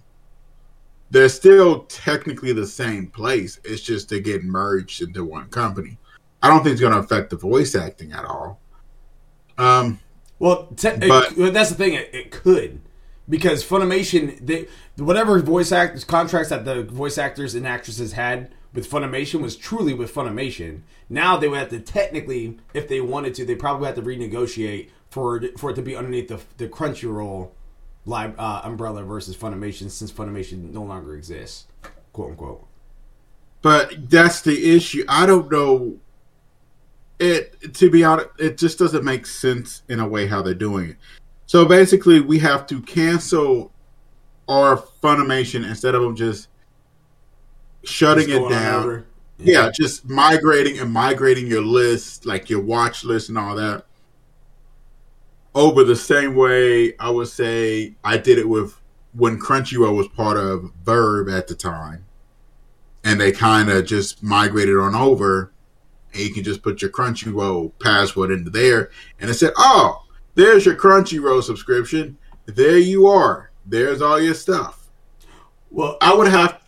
They're 1.15 1.29
still 1.29 1.85
technically 1.85 2.53
the 2.53 2.67
same 2.67 3.07
place. 3.07 3.61
It's 3.62 3.81
just 3.81 4.09
they 4.09 4.19
get 4.19 4.43
merged 4.43 5.01
into 5.01 5.25
one 5.25 5.49
company. 5.49 5.97
I 6.43 6.49
don't 6.49 6.65
think 6.65 6.73
it's 6.73 6.81
going 6.81 6.93
to 6.93 6.99
affect 6.99 7.31
the 7.31 7.37
voice 7.37 7.77
acting 7.77 8.11
at 8.12 8.25
all. 8.25 8.59
Um, 9.57 10.01
Well, 10.41 10.67
te- 10.77 10.97
But- 11.07 11.37
well, 11.37 11.53
that's 11.53 11.71
the 11.71 11.77
thing. 11.77 11.95
It, 11.95 12.11
it 12.12 12.31
could 12.33 12.81
because 13.29 13.65
Funimation, 13.65 14.45
they 14.45 14.67
whatever 14.97 15.39
voice 15.39 15.71
actors 15.71 16.03
contracts 16.03 16.51
that 16.51 16.65
the 16.65 16.83
voice 16.83 17.17
actors 17.17 17.55
and 17.55 17.65
actresses 17.65 18.15
had 18.15 18.51
with 18.73 18.91
Funimation 18.91 19.41
was 19.41 19.55
truly 19.55 19.95
with 19.95 20.12
Funimation. 20.12 20.81
Now 21.09 21.37
they 21.37 21.47
would 21.47 21.61
have 21.61 21.69
to 21.69 21.79
technically, 21.79 22.59
if 22.75 22.89
they 22.89 23.01
wanted 23.01 23.35
to, 23.37 23.45
they 23.45 23.55
probably 23.55 23.87
have 23.87 23.95
to 23.95 24.03
renegotiate 24.03 24.89
for 25.11 25.37
it- 25.37 25.61
for 25.61 25.71
it 25.71 25.75
to 25.75 25.83
be 25.83 25.95
underneath 25.95 26.27
the 26.27 26.41
the 26.57 26.67
Crunchyroll 26.67 27.51
live 28.07 28.39
uh, 28.39 28.61
umbrella 28.65 29.03
versus 29.03 29.37
Funimation, 29.37 29.91
since 29.91 30.13
Funimation 30.13 30.73
no 30.73 30.83
longer 30.83 31.15
exists, 31.17 31.67
quote 32.13 32.31
unquote. 32.33 32.67
but 33.63 34.11
that's 34.11 34.41
the 34.43 34.75
issue. 34.77 35.05
I 35.09 35.27
don't 35.27 35.51
know. 35.51 35.99
It 37.19 37.75
to 37.75 37.91
be 37.91 38.03
honest, 38.05 38.29
it 38.39 38.59
just 38.59 38.79
doesn't 38.79 39.05
make 39.05 39.25
sense 39.27 39.83
in 39.89 40.01
a 40.01 40.07
way 40.09 40.27
how 40.27 40.43
they're 40.43 40.53
doing 40.55 40.91
it. 40.91 40.97
So 41.47 41.65
basically, 41.65 42.21
we 42.21 42.39
have 42.41 42.67
to 42.67 42.81
cancel 42.83 43.71
our 44.49 44.77
Funimation 45.03 45.67
instead 45.67 45.95
of 45.95 46.03
them 46.03 46.17
just 46.17 46.49
shutting 47.85 48.29
Just 48.29 48.43
it 48.43 48.49
down. 48.51 48.83
over. 48.85 49.07
Yeah, 49.39 49.71
just 49.71 50.09
migrating 50.09 50.79
and 50.79 50.93
migrating 50.93 51.47
your 51.47 51.63
list, 51.63 52.25
like 52.27 52.49
your 52.51 52.61
watch 52.61 53.05
list 53.05 53.29
and 53.31 53.37
all 53.39 53.55
that, 53.57 53.85
over 55.55 55.85
the 55.85 55.97
same 55.97 56.35
way 56.35 56.97
I 56.99 57.11
would 57.11 57.29
say 57.29 57.95
I 58.03 58.17
did 58.17 58.39
it 58.39 58.49
with 58.49 58.81
when 59.13 59.39
Crunchyroll 59.39 59.97
was 59.97 60.09
part 60.09 60.37
of 60.37 60.73
VRV 60.85 61.37
at 61.37 61.47
the 61.47 61.55
time, 61.55 62.05
and 63.05 63.21
they 63.21 63.31
kind 63.31 63.71
of 63.71 63.87
just 63.87 64.23
migrated 64.23 64.77
on 64.77 64.95
over, 64.95 65.53
and 66.13 66.23
you 66.23 66.35
can 66.35 66.43
just 66.43 66.63
put 66.63 66.83
your 66.83 66.91
Crunchyroll 66.91 67.73
password 67.81 68.31
into 68.33 68.51
there, 68.51 68.91
and 69.21 69.31
it 69.31 69.35
said, 69.35 69.53
"Oh, 69.57 70.05
there's 70.35 70.67
your 70.67 70.77
Crunchyroll 70.77 71.43
subscription. 71.43 72.19
There 72.47 72.79
you 72.79 73.07
are. 73.07 73.51
There's 73.65 74.03
all 74.03 74.21
your 74.21 74.35
stuff." 74.35 74.91
Well, 75.71 75.97
I 76.01 76.15
would 76.15 76.29
have. 76.29 76.61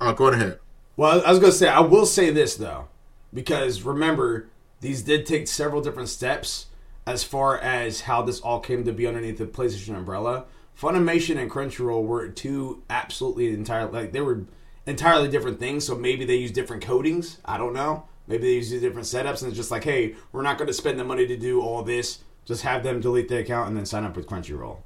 Oh, 0.00 0.12
go 0.12 0.28
ahead. 0.28 0.58
Well, 0.96 1.22
I 1.24 1.30
was 1.30 1.38
going 1.38 1.52
to 1.52 1.56
say, 1.56 1.68
I 1.68 1.80
will 1.80 2.06
say 2.06 2.30
this, 2.30 2.56
though, 2.56 2.88
because 3.32 3.82
remember, 3.82 4.48
these 4.80 5.02
did 5.02 5.26
take 5.26 5.46
several 5.46 5.80
different 5.80 6.08
steps 6.08 6.66
as 7.10 7.24
far 7.24 7.58
as 7.58 8.02
how 8.02 8.22
this 8.22 8.40
all 8.40 8.60
came 8.60 8.84
to 8.84 8.92
be 8.92 9.06
underneath 9.06 9.38
the 9.38 9.46
PlayStation 9.46 9.96
umbrella. 9.96 10.44
Funimation 10.80 11.36
and 11.38 11.50
Crunchyroll 11.50 12.04
were 12.04 12.28
two 12.28 12.82
absolutely 12.88 13.52
entirely, 13.52 13.92
like, 13.92 14.12
they 14.12 14.20
were 14.20 14.44
entirely 14.86 15.28
different 15.28 15.58
things, 15.58 15.84
so 15.84 15.94
maybe 15.94 16.24
they 16.24 16.36
use 16.36 16.52
different 16.52 16.84
codings. 16.84 17.38
I 17.44 17.58
don't 17.58 17.74
know. 17.74 18.04
Maybe 18.26 18.44
they 18.44 18.54
use 18.54 18.70
different 18.70 19.06
setups, 19.06 19.42
and 19.42 19.48
it's 19.48 19.56
just 19.56 19.72
like, 19.72 19.84
hey, 19.84 20.14
we're 20.32 20.42
not 20.42 20.56
going 20.56 20.68
to 20.68 20.72
spend 20.72 20.98
the 20.98 21.04
money 21.04 21.26
to 21.26 21.36
do 21.36 21.60
all 21.60 21.82
this. 21.82 22.20
Just 22.44 22.62
have 22.62 22.82
them 22.82 23.00
delete 23.00 23.28
the 23.28 23.38
account 23.38 23.68
and 23.68 23.76
then 23.76 23.84
sign 23.84 24.04
up 24.04 24.16
with 24.16 24.26
Crunchyroll. 24.26 24.78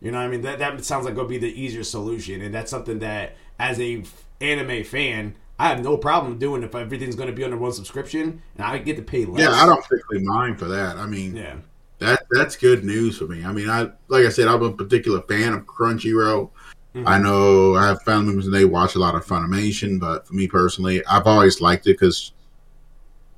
You 0.00 0.10
know 0.10 0.18
what 0.18 0.24
I 0.24 0.28
mean? 0.28 0.42
That 0.42 0.58
that 0.58 0.84
sounds 0.84 1.04
like 1.04 1.16
would 1.16 1.28
be 1.28 1.38
the 1.38 1.62
easier 1.62 1.84
solution, 1.84 2.42
and 2.42 2.52
that's 2.52 2.70
something 2.70 2.98
that, 2.98 3.36
as 3.58 3.78
a 3.78 4.02
anime 4.40 4.82
fan, 4.82 5.36
I 5.62 5.68
have 5.68 5.84
no 5.84 5.96
problem 5.96 6.38
doing 6.40 6.64
if 6.64 6.74
everything's 6.74 7.14
going 7.14 7.28
to 7.28 7.32
be 7.32 7.44
under 7.44 7.56
one 7.56 7.70
subscription 7.72 8.42
and 8.56 8.66
I 8.66 8.78
get 8.78 8.96
to 8.96 9.02
pay 9.02 9.24
less. 9.24 9.42
Yeah, 9.42 9.52
I 9.52 9.64
don't 9.64 9.80
particularly 9.84 10.26
mind 10.26 10.58
for 10.58 10.64
that. 10.64 10.96
I 10.96 11.06
mean, 11.06 11.36
Yeah, 11.36 11.54
that 12.00 12.24
that's 12.32 12.56
good 12.56 12.84
news 12.84 13.18
for 13.18 13.26
me. 13.26 13.44
I 13.44 13.52
mean, 13.52 13.70
I 13.70 13.92
like 14.08 14.26
I 14.26 14.28
said, 14.30 14.48
I'm 14.48 14.60
a 14.64 14.72
particular 14.72 15.20
fan 15.22 15.52
of 15.52 15.64
Crunchyroll. 15.66 16.50
Mm-hmm. 16.96 17.06
I 17.06 17.16
know 17.18 17.76
I 17.76 17.86
have 17.86 18.02
family 18.02 18.26
members 18.26 18.46
and 18.46 18.54
they 18.54 18.64
watch 18.64 18.96
a 18.96 18.98
lot 18.98 19.14
of 19.14 19.24
Funimation, 19.24 20.00
but 20.00 20.26
for 20.26 20.34
me 20.34 20.48
personally, 20.48 21.00
I've 21.06 21.28
always 21.28 21.60
liked 21.60 21.86
it 21.86 21.92
because, 21.92 22.32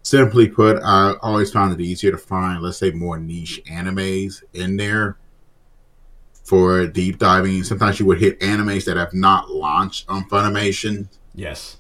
simply 0.03 0.49
put, 0.49 0.83
I 0.83 1.15
always 1.21 1.53
found 1.53 1.79
it 1.79 1.81
easier 1.85 2.11
to 2.11 2.17
find, 2.19 2.63
let's 2.63 2.79
say, 2.79 2.91
more 2.91 3.19
niche 3.19 3.61
animes 3.71 4.43
in 4.55 4.79
there. 4.79 5.19
for 6.45 6.87
deep 6.87 7.19
diving. 7.19 7.65
Sometimes 7.65 7.99
you 8.01 8.07
would 8.07 8.19
hit 8.19 8.41
animes 8.41 8.85
that 8.85 8.97
have 8.97 9.15
not 9.15 9.51
launched 9.51 10.09
on 10.09 10.29
Funimation. 10.29 11.09
Yes. 11.35 11.79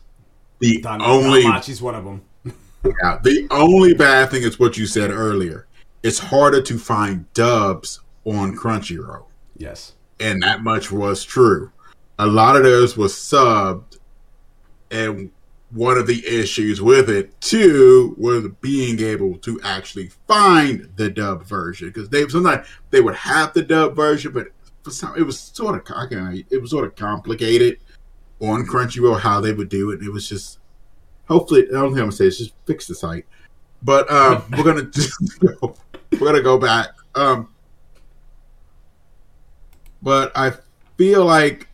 The 0.64 0.80
Don, 0.80 1.02
only 1.02 1.42
Danmachi's 1.42 1.82
one 1.82 1.94
of 1.94 2.04
them. 2.04 2.22
yeah, 2.84 3.18
the 3.22 3.46
only 3.50 3.92
bad 3.92 4.30
thing 4.30 4.42
is 4.42 4.58
what 4.58 4.78
you 4.78 4.86
said 4.86 5.10
earlier. 5.10 5.66
It's 6.02 6.18
harder 6.18 6.62
to 6.62 6.78
find 6.78 7.30
dubs 7.34 8.00
on 8.24 8.56
Crunchyroll, 8.56 9.26
Yes. 9.58 9.92
and 10.20 10.42
that 10.42 10.62
much 10.62 10.90
was 10.90 11.22
true. 11.22 11.70
A 12.18 12.26
lot 12.26 12.56
of 12.56 12.62
those 12.62 12.96
was 12.96 13.12
subbed, 13.12 13.98
and 14.90 15.30
one 15.70 15.98
of 15.98 16.06
the 16.06 16.26
issues 16.26 16.80
with 16.80 17.10
it 17.10 17.38
too 17.42 18.14
was 18.16 18.46
being 18.62 19.00
able 19.00 19.36
to 19.38 19.60
actually 19.62 20.10
find 20.26 20.88
the 20.96 21.10
dub 21.10 21.44
version 21.44 21.88
because 21.88 22.08
they 22.08 22.26
sometimes 22.28 22.66
they 22.90 23.02
would 23.02 23.16
have 23.16 23.52
the 23.52 23.62
dub 23.62 23.96
version, 23.96 24.32
but 24.32 24.46
for 24.82 24.90
some 24.90 25.14
it 25.16 25.24
was 25.24 25.38
sort 25.38 25.74
of 25.74 26.34
it 26.50 26.62
was 26.62 26.70
sort 26.70 26.86
of 26.86 26.94
complicated 26.94 27.78
on 28.40 28.66
Crunchyroll 28.66 29.20
how 29.20 29.40
they 29.40 29.52
would 29.52 29.68
do 29.68 29.90
it. 29.90 30.02
It 30.02 30.10
was 30.10 30.28
just 30.28 30.58
hopefully 31.26 31.66
I 31.68 31.72
don't 31.72 31.90
think 31.90 31.98
I'm 31.98 32.06
gonna 32.06 32.12
say 32.12 32.26
it's 32.26 32.38
just 32.38 32.52
fix 32.66 32.86
the 32.86 32.94
site, 32.94 33.26
but 33.82 34.10
um, 34.10 34.44
we're 34.56 34.64
gonna 34.64 34.84
just 34.84 35.40
go, 35.40 35.76
we're 36.12 36.26
gonna 36.26 36.42
go 36.42 36.58
back. 36.58 36.88
Um, 37.14 37.48
but 40.02 40.32
I 40.36 40.52
feel 40.96 41.24
like 41.24 41.68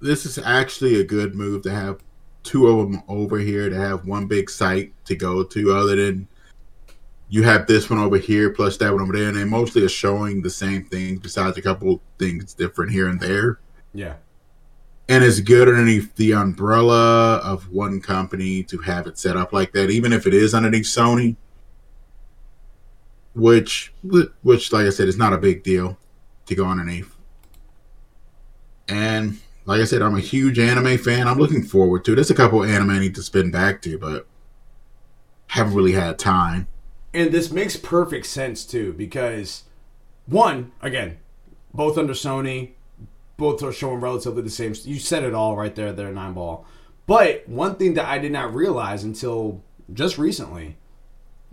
this 0.00 0.26
is 0.26 0.38
actually 0.38 1.00
a 1.00 1.04
good 1.04 1.34
move 1.34 1.62
to 1.62 1.70
have 1.70 2.00
two 2.42 2.68
of 2.68 2.90
them 2.90 3.02
over 3.08 3.38
here 3.38 3.68
to 3.68 3.76
have 3.76 4.06
one 4.06 4.26
big 4.26 4.48
site 4.48 4.92
to 5.04 5.16
go 5.16 5.42
to 5.42 5.72
other 5.72 5.96
than 5.96 6.28
you 7.28 7.42
have 7.42 7.66
this 7.66 7.90
one 7.90 7.98
over 7.98 8.18
here 8.18 8.50
plus 8.50 8.76
that 8.76 8.92
one 8.92 9.02
over 9.02 9.12
there 9.12 9.28
and 9.28 9.36
they 9.36 9.44
mostly 9.44 9.82
are 9.82 9.88
showing 9.88 10.40
the 10.42 10.50
same 10.50 10.84
things 10.84 11.18
besides 11.18 11.58
a 11.58 11.62
couple 11.62 12.00
things 12.18 12.54
different 12.54 12.92
here 12.92 13.08
and 13.08 13.20
there 13.20 13.58
Yeah. 13.92 14.14
And 15.08 15.22
it's 15.22 15.40
good 15.40 15.68
underneath 15.68 16.14
the 16.16 16.32
umbrella 16.32 17.36
of 17.38 17.72
one 17.72 18.00
company 18.00 18.62
to 18.62 18.78
have 18.78 19.06
it 19.06 19.18
set 19.18 19.36
up 19.36 19.52
like 19.52 19.72
that 19.72 19.90
even 19.90 20.12
if 20.12 20.26
it 20.26 20.34
is 20.34 20.54
underneath 20.54 20.84
sony 20.84 21.36
which 23.34 23.92
which 24.42 24.72
like 24.72 24.86
i 24.86 24.90
said 24.90 25.08
is 25.08 25.18
not 25.18 25.32
a 25.32 25.38
big 25.38 25.62
deal 25.62 25.98
to 26.46 26.54
go 26.54 26.66
underneath 26.66 27.16
and 28.88 29.38
like 29.66 29.80
I 29.80 29.84
said, 29.84 30.00
I'm 30.00 30.16
a 30.16 30.20
huge 30.20 30.58
anime 30.58 30.96
fan. 30.96 31.26
I'm 31.26 31.38
looking 31.38 31.62
forward 31.62 32.04
to. 32.04 32.12
it. 32.12 32.14
There's 32.14 32.30
a 32.30 32.34
couple 32.34 32.62
anime 32.62 32.90
I 32.90 33.00
need 33.00 33.16
to 33.16 33.22
spin 33.22 33.50
back 33.50 33.82
to, 33.82 33.98
but 33.98 34.26
haven't 35.48 35.74
really 35.74 35.92
had 35.92 36.18
time. 36.18 36.68
And 37.12 37.32
this 37.32 37.50
makes 37.50 37.76
perfect 37.76 38.26
sense 38.26 38.64
too, 38.64 38.92
because 38.92 39.64
one, 40.26 40.72
again, 40.80 41.18
both 41.74 41.98
under 41.98 42.12
Sony, 42.12 42.72
both 43.36 43.62
are 43.62 43.72
showing 43.72 44.00
relatively 44.00 44.42
the 44.42 44.50
same. 44.50 44.74
You 44.84 44.98
said 44.98 45.22
it 45.22 45.34
all 45.34 45.56
right 45.56 45.74
there, 45.74 45.92
there, 45.92 46.10
nine 46.10 46.32
ball. 46.32 46.66
But 47.06 47.48
one 47.48 47.76
thing 47.76 47.94
that 47.94 48.06
I 48.06 48.18
did 48.18 48.32
not 48.32 48.54
realize 48.54 49.04
until 49.04 49.62
just 49.92 50.18
recently, 50.18 50.76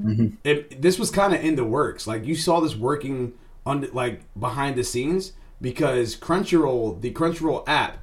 mm-hmm. 0.01 0.35
it, 0.43 0.81
this 0.81 0.97
was 0.97 1.11
kind 1.11 1.33
of 1.33 1.43
in 1.43 1.55
the 1.55 1.63
works. 1.63 2.07
Like 2.07 2.25
you 2.25 2.35
saw 2.35 2.59
this 2.59 2.75
working 2.75 3.33
on 3.65 3.87
like 3.93 4.21
behind 4.39 4.75
the 4.75 4.83
scenes 4.83 5.33
because 5.61 6.15
Crunchyroll, 6.15 7.01
the 7.01 7.11
Crunchyroll 7.11 7.63
app, 7.67 7.99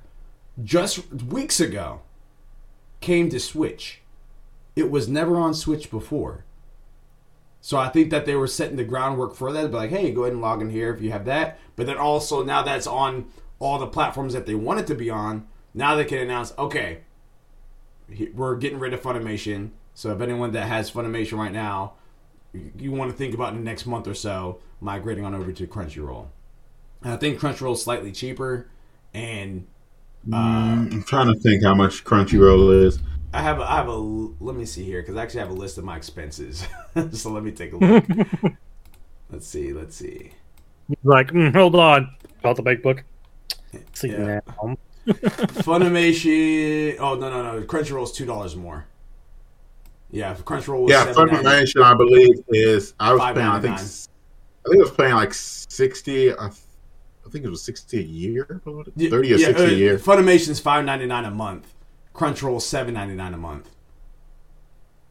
just 0.62 1.12
weeks 1.24 1.60
ago 1.60 2.02
came 3.00 3.28
to 3.30 3.40
Switch. 3.40 4.02
It 4.76 4.90
was 4.90 5.08
never 5.08 5.36
on 5.36 5.54
Switch 5.54 5.90
before. 5.90 6.44
So 7.60 7.76
I 7.76 7.88
think 7.88 8.10
that 8.10 8.24
they 8.24 8.34
were 8.34 8.46
setting 8.46 8.76
the 8.76 8.84
groundwork 8.84 9.34
for 9.34 9.52
that. 9.52 9.70
Be 9.70 9.76
like, 9.76 9.90
hey, 9.90 10.12
go 10.12 10.22
ahead 10.22 10.32
and 10.32 10.40
log 10.40 10.62
in 10.62 10.70
here 10.70 10.94
if 10.94 11.02
you 11.02 11.10
have 11.12 11.26
that. 11.26 11.58
But 11.76 11.86
then 11.86 11.98
also 11.98 12.42
now 12.42 12.62
that's 12.62 12.86
on 12.86 13.26
all 13.60 13.78
the 13.78 13.86
platforms 13.86 14.32
that 14.32 14.46
they 14.46 14.54
wanted 14.56 14.88
to 14.88 14.96
be 14.96 15.08
on. 15.08 15.46
Now 15.72 15.94
they 15.94 16.04
can 16.04 16.18
announce, 16.18 16.52
okay, 16.58 17.02
we're 18.34 18.56
getting 18.56 18.80
rid 18.80 18.92
of 18.92 19.00
Funimation. 19.00 19.70
So 19.94 20.10
if 20.12 20.20
anyone 20.20 20.50
that 20.52 20.66
has 20.66 20.90
Funimation 20.90 21.38
right 21.38 21.52
now, 21.52 21.92
you- 22.52 22.72
you 22.76 22.92
want 22.92 23.10
to 23.12 23.16
think 23.16 23.34
about 23.34 23.52
in 23.52 23.58
the 23.60 23.64
next 23.64 23.86
month 23.86 24.08
or 24.08 24.14
so 24.14 24.58
migrating 24.80 25.24
on 25.24 25.34
over 25.34 25.52
to 25.52 25.66
Crunchyroll. 25.66 26.26
And 27.02 27.12
I 27.12 27.16
think 27.16 27.38
Crunchyroll 27.38 27.74
is 27.74 27.82
slightly 27.82 28.10
cheaper, 28.12 28.66
and 29.14 29.66
Mm, 30.28 30.92
I'm 30.92 31.02
trying 31.04 31.32
to 31.32 31.40
think 31.40 31.64
how 31.64 31.74
much 31.74 32.04
Crunchyroll 32.04 32.84
is. 32.84 32.98
I 33.32 33.40
have 33.40 33.58
a, 33.58 33.62
I 33.62 33.76
have 33.76 33.88
a 33.88 33.94
let 33.96 34.54
me 34.54 34.66
see 34.66 34.84
here 34.84 35.00
because 35.00 35.16
I 35.16 35.22
actually 35.22 35.40
have 35.40 35.50
a 35.50 35.54
list 35.54 35.78
of 35.78 35.84
my 35.84 35.96
expenses. 35.96 36.66
so 37.12 37.30
let 37.30 37.42
me 37.42 37.52
take 37.52 37.72
a 37.72 37.76
look. 37.78 38.04
let's 39.30 39.46
see, 39.46 39.72
let's 39.72 39.96
see. 39.96 40.32
Like, 41.04 41.28
mm, 41.28 41.54
hold 41.54 41.74
on. 41.74 42.14
Call 42.42 42.54
the 42.54 42.62
big 42.62 42.82
book. 42.82 43.02
See 43.92 44.08
Yeah. 44.10 44.40
now. 44.58 44.76
Funimation. 45.06 46.96
Oh 47.00 47.14
no 47.14 47.30
no 47.30 47.58
no! 47.58 47.62
Crunchyroll 47.64 48.04
is 48.04 48.12
two 48.12 48.26
dollars 48.26 48.54
more. 48.56 48.86
Yeah, 50.10 50.32
if 50.32 50.44
Crunchyroll 50.44 50.82
was 50.82 50.90
Yeah, 50.90 51.12
Funimation, 51.12 51.82
I 51.82 51.94
believe, 51.94 52.34
is 52.48 52.94
I 53.00 53.12
was 53.12 53.22
paying. 53.34 53.46
I 53.46 53.60
think 53.60 53.74
I 53.74 53.78
think 54.68 54.76
I 54.76 54.82
was 54.82 54.90
paying 54.90 55.14
like 55.14 55.32
sixty. 55.34 56.32
I, 56.32 56.46
I 56.46 57.30
think 57.30 57.44
it 57.44 57.50
was 57.50 57.62
sixty 57.62 57.98
a 57.98 58.02
year, 58.02 58.60
Yeah, 58.96 59.10
thirty 59.10 59.32
or 59.32 59.36
yeah, 59.36 59.46
sixty 59.46 59.64
uh, 59.64 59.68
a 59.68 59.72
year. 59.72 59.98
Funimation's 59.98 60.60
five 60.60 60.84
ninety 60.84 61.06
nine 61.06 61.24
a 61.24 61.30
month. 61.30 61.72
Crunchyroll 62.14 62.60
seven 62.60 62.94
ninety 62.94 63.14
nine 63.14 63.34
a 63.34 63.38
month. 63.38 63.70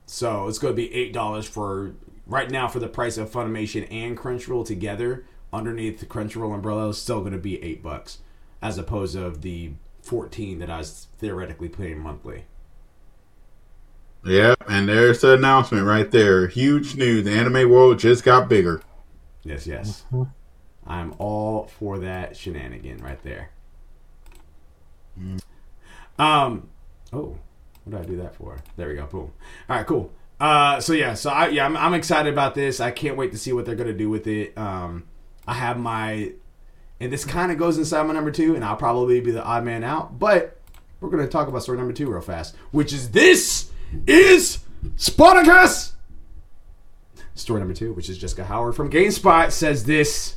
So 0.06 0.48
it's 0.48 0.60
going 0.60 0.74
to 0.74 0.76
be 0.76 0.94
eight 0.94 1.14
dollars 1.14 1.46
for 1.46 1.94
right 2.26 2.50
now 2.50 2.68
for 2.68 2.80
the 2.80 2.88
price 2.88 3.18
of 3.18 3.32
Funimation 3.32 3.88
and 3.92 4.18
Crunchyroll 4.18 4.66
together 4.66 5.26
underneath 5.52 6.00
the 6.00 6.06
Crunchyroll 6.06 6.54
umbrella 6.54 6.90
is 6.90 6.98
still 7.02 7.22
going 7.22 7.34
to 7.34 7.40
be 7.40 7.62
eight 7.64 7.82
bucks 7.82 8.20
as 8.62 8.78
opposed 8.78 9.14
to 9.14 9.32
the 9.32 9.72
fourteen 10.02 10.60
that 10.60 10.70
I 10.70 10.78
was 10.80 11.08
theoretically 11.18 11.70
paying 11.70 12.00
monthly. 12.00 12.46
Yeah, 14.24 14.56
and 14.68 14.90
there's 14.90 15.22
the 15.22 15.34
announcement 15.34 15.86
right 15.86 16.10
there. 16.12 16.48
Huge 16.48 16.96
news: 16.96 17.24
the 17.24 17.32
anime 17.32 17.70
world 17.70 18.00
just 18.00 18.24
got 18.24 18.50
bigger. 18.50 18.82
Yes, 19.44 19.66
yes. 19.66 20.04
I'm 20.86 21.14
all 21.20 21.68
for 21.68 22.00
that 22.00 22.36
shenanigan 22.36 22.98
right 23.00 23.22
there. 23.24 23.52
Um. 26.18 26.70
Oh, 27.14 27.38
what 27.84 27.92
did 27.92 28.00
I 28.02 28.04
do 28.04 28.18
that 28.18 28.36
for? 28.36 28.58
There 28.76 28.90
we 28.90 28.96
go. 28.96 29.06
Boom. 29.06 29.32
All 29.70 29.78
right. 29.78 29.86
Cool. 29.86 30.12
Uh. 30.40 30.80
So 30.82 30.94
yeah. 30.94 31.14
So 31.14 31.30
I 31.30 31.50
yeah. 31.50 31.66
I'm, 31.66 31.78
I'm 31.78 31.94
excited 31.94 32.32
about 32.32 32.56
this. 32.56 32.80
I 32.80 32.92
can't 32.92 33.18
wait 33.18 33.32
to 33.32 33.38
see 33.38 33.54
what 33.54 33.66
they're 33.66 33.76
gonna 33.76 33.94
do 33.94 34.10
with 34.10 34.28
it. 34.28 34.58
Um. 34.58 35.06
I 35.48 35.54
have 35.54 35.80
my, 35.80 36.34
and 37.00 37.12
this 37.12 37.26
kind 37.26 37.52
of 37.52 37.58
goes 37.58 37.78
inside 37.78 38.04
my 38.04 38.14
number 38.14 38.32
two, 38.32 38.56
and 38.56 38.64
I'll 38.64 38.76
probably 38.76 39.20
be 39.22 39.32
the 39.32 39.44
odd 39.44 39.64
man 39.64 39.84
out. 39.84 40.20
But 40.20 40.60
we're 41.00 41.10
gonna 41.10 41.28
talk 41.28 41.48
about 41.48 41.64
story 41.64 41.78
number 41.78 41.94
two 41.94 42.12
real 42.12 42.22
fast, 42.22 42.56
which 42.72 42.94
is 42.94 43.12
this 43.12 43.72
is 44.06 44.60
Spartacus. 44.96 45.94
Story 47.36 47.60
number 47.60 47.74
two, 47.74 47.94
which 47.94 48.10
is 48.10 48.18
Jessica 48.18 48.44
Howard 48.44 48.76
from 48.76 48.92
GameSpot, 48.92 49.52
says 49.52 49.86
this. 49.86 50.36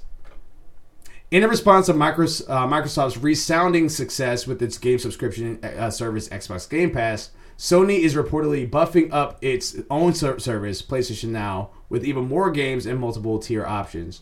In 1.33 1.43
a 1.43 1.49
response 1.49 1.87
to 1.87 1.93
uh, 1.93 1.97
Microsoft's 1.97 3.17
resounding 3.17 3.89
success 3.89 4.47
with 4.47 4.61
its 4.61 4.77
game 4.77 4.99
subscription 4.99 5.59
uh, 5.65 5.91
service 5.91 6.29
Xbox 6.29 6.69
Game 6.69 6.91
Pass, 6.91 7.31
Sony 7.57 8.01
is 8.01 8.15
reportedly 8.15 8.69
buffing 8.69 9.11
up 9.13 9.39
its 9.41 9.77
own 9.89 10.13
ser- 10.15 10.39
service, 10.39 10.83
PlayStation 10.83 11.31
Now, 11.31 11.71
with 11.89 12.05
even 12.05 12.25
more 12.25 12.51
games 12.51 12.85
and 12.85 13.01
multiple 13.01 13.39
tier 13.39 13.65
options. 13.65 14.21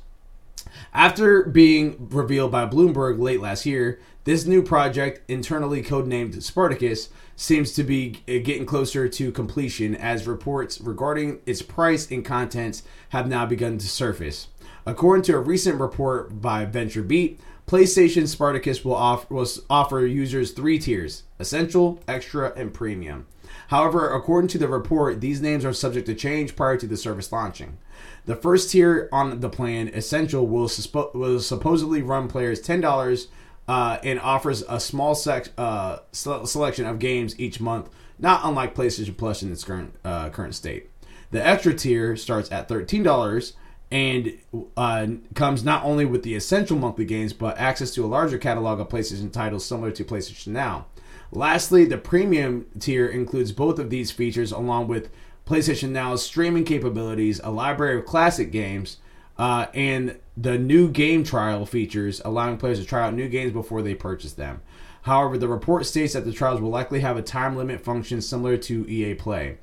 After 0.92 1.44
being 1.44 2.08
revealed 2.10 2.52
by 2.52 2.66
Bloomberg 2.66 3.18
late 3.18 3.40
last 3.40 3.66
year, 3.66 4.00
this 4.24 4.44
new 4.44 4.62
project, 4.62 5.28
internally 5.30 5.82
codenamed 5.82 6.42
Spartacus, 6.42 7.08
seems 7.36 7.72
to 7.72 7.82
be 7.82 8.22
uh, 8.28 8.44
getting 8.44 8.66
closer 8.66 9.08
to 9.08 9.32
completion 9.32 9.94
as 9.94 10.26
reports 10.26 10.80
regarding 10.80 11.40
its 11.46 11.62
price 11.62 12.10
and 12.10 12.24
contents 12.24 12.82
have 13.10 13.26
now 13.26 13.46
begun 13.46 13.78
to 13.78 13.88
surface. 13.88 14.48
According 14.84 15.24
to 15.24 15.36
a 15.36 15.40
recent 15.40 15.80
report 15.80 16.40
by 16.40 16.66
VentureBeat, 16.66 17.38
PlayStation 17.66 18.26
Spartacus 18.26 18.84
will, 18.84 19.24
will 19.30 19.46
offer 19.70 20.04
users 20.04 20.50
three 20.50 20.78
tiers 20.78 21.22
Essential, 21.38 22.00
Extra, 22.08 22.52
and 22.56 22.74
Premium. 22.74 23.26
However, 23.68 24.12
according 24.12 24.48
to 24.48 24.58
the 24.58 24.68
report, 24.68 25.20
these 25.20 25.40
names 25.40 25.64
are 25.64 25.72
subject 25.72 26.06
to 26.06 26.14
change 26.14 26.56
prior 26.56 26.76
to 26.76 26.86
the 26.86 26.96
service 26.96 27.30
launching. 27.30 27.78
The 28.26 28.36
first 28.36 28.70
tier 28.70 29.08
on 29.12 29.40
the 29.40 29.48
plan, 29.48 29.88
Essential, 29.88 30.46
will, 30.46 30.68
suspo- 30.68 31.14
will 31.14 31.40
supposedly 31.40 32.02
run 32.02 32.28
players 32.28 32.60
$10 32.62 33.26
uh, 33.68 33.98
and 34.02 34.20
offers 34.20 34.62
a 34.68 34.80
small 34.80 35.14
sec- 35.14 35.52
uh, 35.56 35.98
se- 36.12 36.44
selection 36.44 36.86
of 36.86 36.98
games 36.98 37.38
each 37.38 37.60
month, 37.60 37.88
not 38.18 38.40
unlike 38.44 38.74
PlayStation 38.74 39.16
Plus 39.16 39.42
in 39.42 39.50
its 39.52 39.64
current, 39.64 39.94
uh, 40.04 40.28
current 40.30 40.54
state. 40.54 40.90
The 41.30 41.44
extra 41.44 41.74
tier 41.74 42.16
starts 42.16 42.50
at 42.50 42.68
$13 42.68 43.52
and 43.92 44.38
uh, 44.76 45.06
comes 45.34 45.64
not 45.64 45.84
only 45.84 46.04
with 46.04 46.22
the 46.22 46.34
essential 46.34 46.76
monthly 46.76 47.04
games, 47.04 47.32
but 47.32 47.58
access 47.58 47.92
to 47.92 48.04
a 48.04 48.06
larger 48.06 48.38
catalog 48.38 48.80
of 48.80 48.88
PlayStation 48.88 49.32
titles 49.32 49.64
similar 49.64 49.90
to 49.92 50.04
PlayStation 50.04 50.48
Now. 50.48 50.86
Lastly, 51.32 51.84
the 51.84 51.98
premium 51.98 52.66
tier 52.78 53.06
includes 53.06 53.52
both 53.52 53.78
of 53.78 53.90
these 53.90 54.10
features 54.10 54.52
along 54.52 54.88
with 54.88 55.10
PlayStation 55.50 55.88
Now's 55.88 56.24
streaming 56.24 56.62
capabilities, 56.62 57.40
a 57.42 57.50
library 57.50 57.98
of 57.98 58.06
classic 58.06 58.52
games, 58.52 58.98
uh, 59.36 59.66
and 59.74 60.16
the 60.36 60.56
new 60.56 60.88
game 60.88 61.24
trial 61.24 61.66
features, 61.66 62.22
allowing 62.24 62.56
players 62.56 62.78
to 62.78 62.86
try 62.86 63.04
out 63.04 63.14
new 63.14 63.28
games 63.28 63.52
before 63.52 63.82
they 63.82 63.96
purchase 63.96 64.34
them. 64.34 64.62
However, 65.02 65.36
the 65.36 65.48
report 65.48 65.86
states 65.86 66.12
that 66.12 66.24
the 66.24 66.30
trials 66.32 66.60
will 66.60 66.70
likely 66.70 67.00
have 67.00 67.16
a 67.16 67.22
time 67.22 67.56
limit 67.56 67.80
function 67.80 68.20
similar 68.20 68.58
to 68.58 68.88
EA 68.88 69.14
Play. 69.14 69.58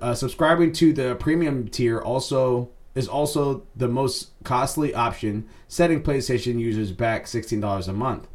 Uh, 0.00 0.14
subscribing 0.14 0.72
to 0.72 0.94
the 0.94 1.14
premium 1.16 1.68
tier 1.68 2.00
also 2.00 2.70
is 2.94 3.06
also 3.06 3.64
the 3.76 3.88
most 3.88 4.30
costly 4.44 4.94
option, 4.94 5.46
setting 5.68 6.02
PlayStation 6.02 6.58
users 6.58 6.90
back 6.90 7.26
$16 7.26 7.86
a 7.86 7.92
month. 7.92 8.28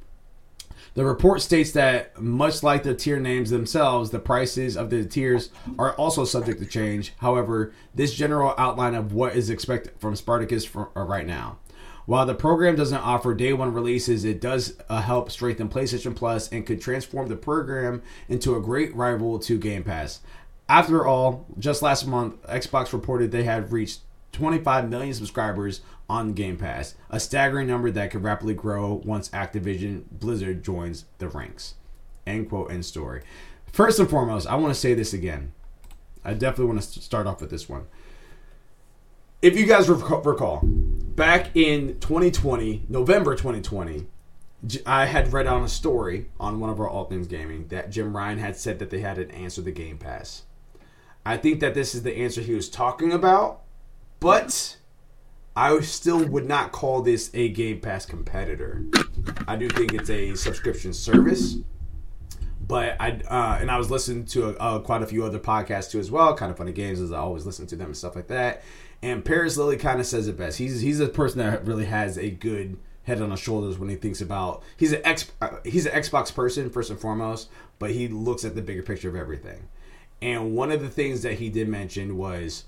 The 0.98 1.06
report 1.06 1.44
states 1.44 1.74
that, 1.74 2.20
much 2.20 2.64
like 2.64 2.82
the 2.82 2.96
tier 2.96 3.20
names 3.20 3.52
themselves, 3.52 4.10
the 4.10 4.18
prices 4.18 4.76
of 4.76 4.90
the 4.90 5.06
tiers 5.06 5.52
are 5.78 5.94
also 5.94 6.26
subject 6.26 6.60
to 6.60 6.66
change. 6.66 7.14
However, 7.18 7.72
this 7.94 8.16
general 8.16 8.56
outline 8.58 8.96
of 8.96 9.14
what 9.14 9.36
is 9.36 9.52
expected 9.52 9.94
from 10.00 10.16
Spartacus 10.16 10.66
for, 10.66 10.90
uh, 10.98 11.04
right 11.04 11.28
now. 11.28 11.60
While 12.08 12.26
the 12.26 12.34
program 12.34 12.76
doesn't 12.76 12.98
offer 12.98 13.36
day 13.36 13.54
one 13.54 13.76
releases, 13.76 14.26
it 14.26 14.42
does 14.42 14.76
uh, 14.90 15.04
help 15.04 15.30
strengthen 15.30 15.70
PlayStation 15.70 16.16
Plus 16.16 16.52
and 16.52 16.66
could 16.66 16.82
transform 16.82 17.28
the 17.28 17.36
program 17.36 18.02
into 18.28 18.56
a 18.56 18.60
great 18.60 18.96
rival 18.96 19.38
to 19.38 19.60
Game 19.60 19.84
Pass. 19.84 20.22
After 20.68 21.06
all, 21.06 21.46
just 21.60 21.84
last 21.84 22.08
month, 22.08 22.42
Xbox 22.48 22.92
reported 22.92 23.32
they 23.32 23.44
had 23.44 23.72
reached 23.72 24.00
25 24.32 24.90
million 24.90 25.14
subscribers 25.14 25.82
on 26.10 26.34
Game 26.34 26.58
Pass, 26.58 26.96
a 27.10 27.20
staggering 27.20 27.68
number 27.68 27.92
that 27.92 28.12
could 28.12 28.24
rapidly 28.24 28.54
grow 28.54 29.02
once 29.04 29.30
Activision 29.30 30.04
Blizzard 30.12 30.64
joins 30.64 31.06
the 31.18 31.28
ranks. 31.28 31.76
End 32.26 32.50
quote, 32.50 32.72
end 32.72 32.86
story. 32.86 33.24
First 33.72 34.00
and 34.00 34.10
foremost, 34.10 34.48
I 34.48 34.56
want 34.56 34.74
to 34.74 34.80
say 34.80 34.94
this 34.94 35.14
again. 35.14 35.54
I 36.24 36.34
definitely 36.34 36.74
want 36.74 36.82
to 36.82 37.02
start 37.02 37.28
off 37.28 37.42
with 37.42 37.50
this 37.50 37.70
one. 37.70 37.88
If 39.42 39.58
you 39.58 39.66
guys 39.66 39.88
recall, 39.88 40.62
back 40.64 41.56
in 41.56 42.00
2020, 42.00 42.86
November 42.90 43.36
2020, 43.36 44.08
I 44.86 45.06
had 45.06 45.32
read 45.32 45.46
on 45.46 45.64
a 45.64 45.68
story 45.70 46.30
on 46.40 46.60
one 46.60 46.70
of 46.70 46.80
our 46.80 46.90
All 46.90 47.06
Things 47.06 47.28
Gaming 47.28 47.68
that 47.68 47.92
Jim 47.92 48.18
Ryan 48.18 48.40
had 48.40 48.58
said 48.58 48.80
that 48.80 48.90
they 48.90 49.02
had 49.02 49.20
an 49.20 49.30
answer 49.32 49.62
to 49.62 49.72
Game 49.72 49.98
Pass. 49.98 50.44
I 51.26 51.38
think 51.38 51.60
that 51.60 51.76
this 51.76 51.94
is 51.94 52.04
the 52.04 52.18
answer 52.18 52.42
he 52.42 52.56
was 52.56 52.70
talking 52.70 53.12
about, 53.12 53.62
but 54.20 54.77
I 55.58 55.80
still 55.80 56.24
would 56.24 56.48
not 56.48 56.72
call 56.72 57.02
this 57.02 57.32
a 57.34 57.50
Game 57.50 57.80
Pass 57.80 58.06
competitor. 58.06 58.86
I 59.48 59.56
do 59.56 59.68
think 59.68 59.92
it's 59.92 60.12
a 60.12 60.36
subscription 60.36 60.94
service, 60.94 61.56
but 62.68 62.96
I 63.00 63.20
uh, 63.28 63.58
and 63.60 63.72
I 63.72 63.80
was 63.80 63.90
listening 63.90 64.26
to 64.26 64.56
uh, 64.60 64.78
quite 64.78 65.02
a 65.02 65.08
few 65.08 65.26
other 65.26 65.40
podcasts 65.40 65.90
too 65.90 66.00
as 66.00 66.12
well. 66.12 66.36
Kind 66.36 66.52
of 66.52 66.60
funny 66.60 66.74
games 66.74 67.02
as 67.02 67.12
I 67.12 67.18
always 67.18 67.48
listen 67.48 67.66
to 67.68 67.76
them 67.76 67.88
and 67.88 67.98
stuff 67.98 68.16
like 68.16 68.28
that. 68.28 68.62
And 69.02 69.26
Paris 69.26 69.58
Lilly 69.58 69.78
kind 69.78 70.00
of 70.00 70.06
says 70.06 70.28
it 70.28 70.38
best. 70.38 70.60
He's 70.60 70.82
he's 70.82 71.00
a 71.00 71.08
person 71.08 71.40
that 71.40 71.66
really 71.66 71.86
has 71.86 72.20
a 72.20 72.30
good 72.30 72.78
head 73.06 73.20
on 73.20 73.32
his 73.32 73.40
shoulders 73.40 73.80
when 73.80 73.90
he 73.90 73.96
thinks 73.96 74.22
about 74.22 74.62
he's 74.78 74.94
an 74.94 75.02
X 75.04 75.32
uh, 75.42 75.56
he's 75.66 75.88
an 75.88 75.94
Xbox 76.00 76.32
person 76.32 76.70
first 76.70 76.92
and 76.92 77.00
foremost, 77.00 77.50
but 77.80 77.90
he 77.90 78.08
looks 78.08 78.46
at 78.46 78.54
the 78.54 78.62
bigger 78.62 78.84
picture 78.84 79.10
of 79.10 79.16
everything. 79.16 79.70
And 80.22 80.56
one 80.56 80.72
of 80.72 80.82
the 80.82 80.90
things 80.90 81.24
that 81.24 81.40
he 81.40 81.50
did 81.50 81.68
mention 81.68 82.16
was 82.16 82.66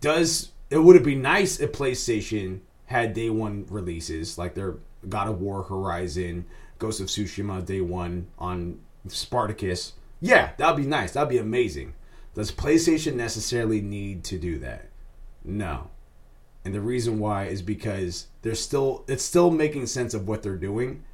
does 0.00 0.52
it 0.70 0.78
would 0.78 0.96
have 0.96 1.04
been 1.04 1.22
nice 1.22 1.60
if 1.60 1.72
PlayStation 1.72 2.60
had 2.86 3.14
day 3.14 3.30
one 3.30 3.66
releases 3.68 4.38
like 4.38 4.54
their 4.54 4.76
God 5.08 5.28
of 5.28 5.40
War 5.40 5.64
Horizon, 5.64 6.46
Ghost 6.78 7.00
of 7.00 7.06
Tsushima 7.06 7.64
day 7.64 7.80
one 7.80 8.28
on 8.38 8.80
Spartacus. 9.08 9.94
Yeah, 10.20 10.50
that'd 10.56 10.76
be 10.76 10.88
nice. 10.88 11.12
That'd 11.12 11.28
be 11.28 11.38
amazing. 11.38 11.94
Does 12.34 12.52
PlayStation 12.52 13.14
necessarily 13.14 13.80
need 13.80 14.24
to 14.24 14.38
do 14.38 14.58
that? 14.58 14.88
No. 15.44 15.90
And 16.64 16.74
the 16.74 16.80
reason 16.80 17.18
why 17.18 17.44
is 17.44 17.62
because 17.62 18.26
they're 18.42 18.54
still 18.54 19.04
it's 19.06 19.22
still 19.22 19.50
making 19.50 19.86
sense 19.86 20.14
of 20.14 20.26
what 20.26 20.42
they're 20.42 20.56
doing. 20.56 21.04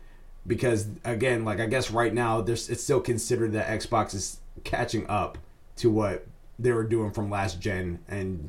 Because 0.47 0.89
again, 1.05 1.45
like 1.45 1.61
I 1.61 1.67
guess 1.67 1.91
right 1.91 2.13
now 2.13 2.41
there's 2.41 2.71
it's 2.71 2.83
still 2.83 3.01
considered 3.01 3.53
that 3.53 3.69
Xbox 3.69 4.15
is 4.15 4.41
catching 4.65 5.07
up 5.09 5.39
to 5.77 5.91
what 5.91 6.27
they 6.59 6.73
were 6.73 6.85
doing 6.85 7.13
from 7.13 7.31
last 7.31 7.61
gen 7.61 8.01
and 8.09 8.49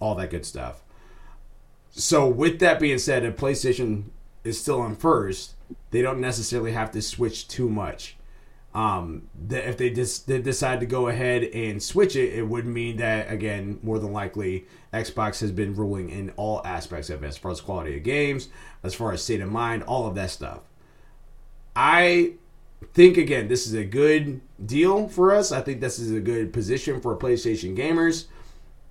all 0.00 0.14
that 0.16 0.30
good 0.30 0.44
stuff. 0.44 0.82
So 1.90 2.26
with 2.28 2.58
that 2.60 2.80
being 2.80 2.98
said, 2.98 3.24
if 3.24 3.36
PlayStation 3.36 4.04
is 4.44 4.60
still 4.60 4.80
on 4.80 4.96
first, 4.96 5.54
they 5.90 6.02
don't 6.02 6.20
necessarily 6.20 6.72
have 6.72 6.90
to 6.92 7.02
switch 7.02 7.46
too 7.48 7.68
much. 7.68 8.16
Um, 8.72 9.28
that 9.48 9.68
if 9.68 9.78
they 9.78 9.90
just 9.90 10.28
they 10.28 10.40
decide 10.40 10.78
to 10.78 10.86
go 10.86 11.08
ahead 11.08 11.42
and 11.42 11.82
switch 11.82 12.14
it, 12.14 12.32
it 12.34 12.44
would 12.44 12.66
mean 12.66 12.98
that 12.98 13.30
again, 13.30 13.80
more 13.82 13.98
than 13.98 14.12
likely, 14.12 14.66
Xbox 14.94 15.40
has 15.40 15.50
been 15.50 15.74
ruling 15.74 16.08
in 16.08 16.30
all 16.36 16.62
aspects 16.64 17.10
of 17.10 17.24
it, 17.24 17.26
as 17.26 17.36
far 17.36 17.50
as 17.50 17.60
quality 17.60 17.96
of 17.96 18.04
games, 18.04 18.48
as 18.84 18.94
far 18.94 19.12
as 19.12 19.22
state 19.22 19.40
of 19.40 19.50
mind, 19.50 19.82
all 19.82 20.06
of 20.06 20.14
that 20.14 20.30
stuff. 20.30 20.60
I 21.74 22.34
think 22.94 23.16
again, 23.16 23.48
this 23.48 23.66
is 23.66 23.74
a 23.74 23.84
good 23.84 24.40
deal 24.64 25.08
for 25.08 25.34
us. 25.34 25.50
I 25.50 25.62
think 25.62 25.80
this 25.80 25.98
is 25.98 26.12
a 26.12 26.20
good 26.20 26.52
position 26.52 27.00
for 27.00 27.16
PlayStation 27.16 27.76
gamers. 27.76 28.26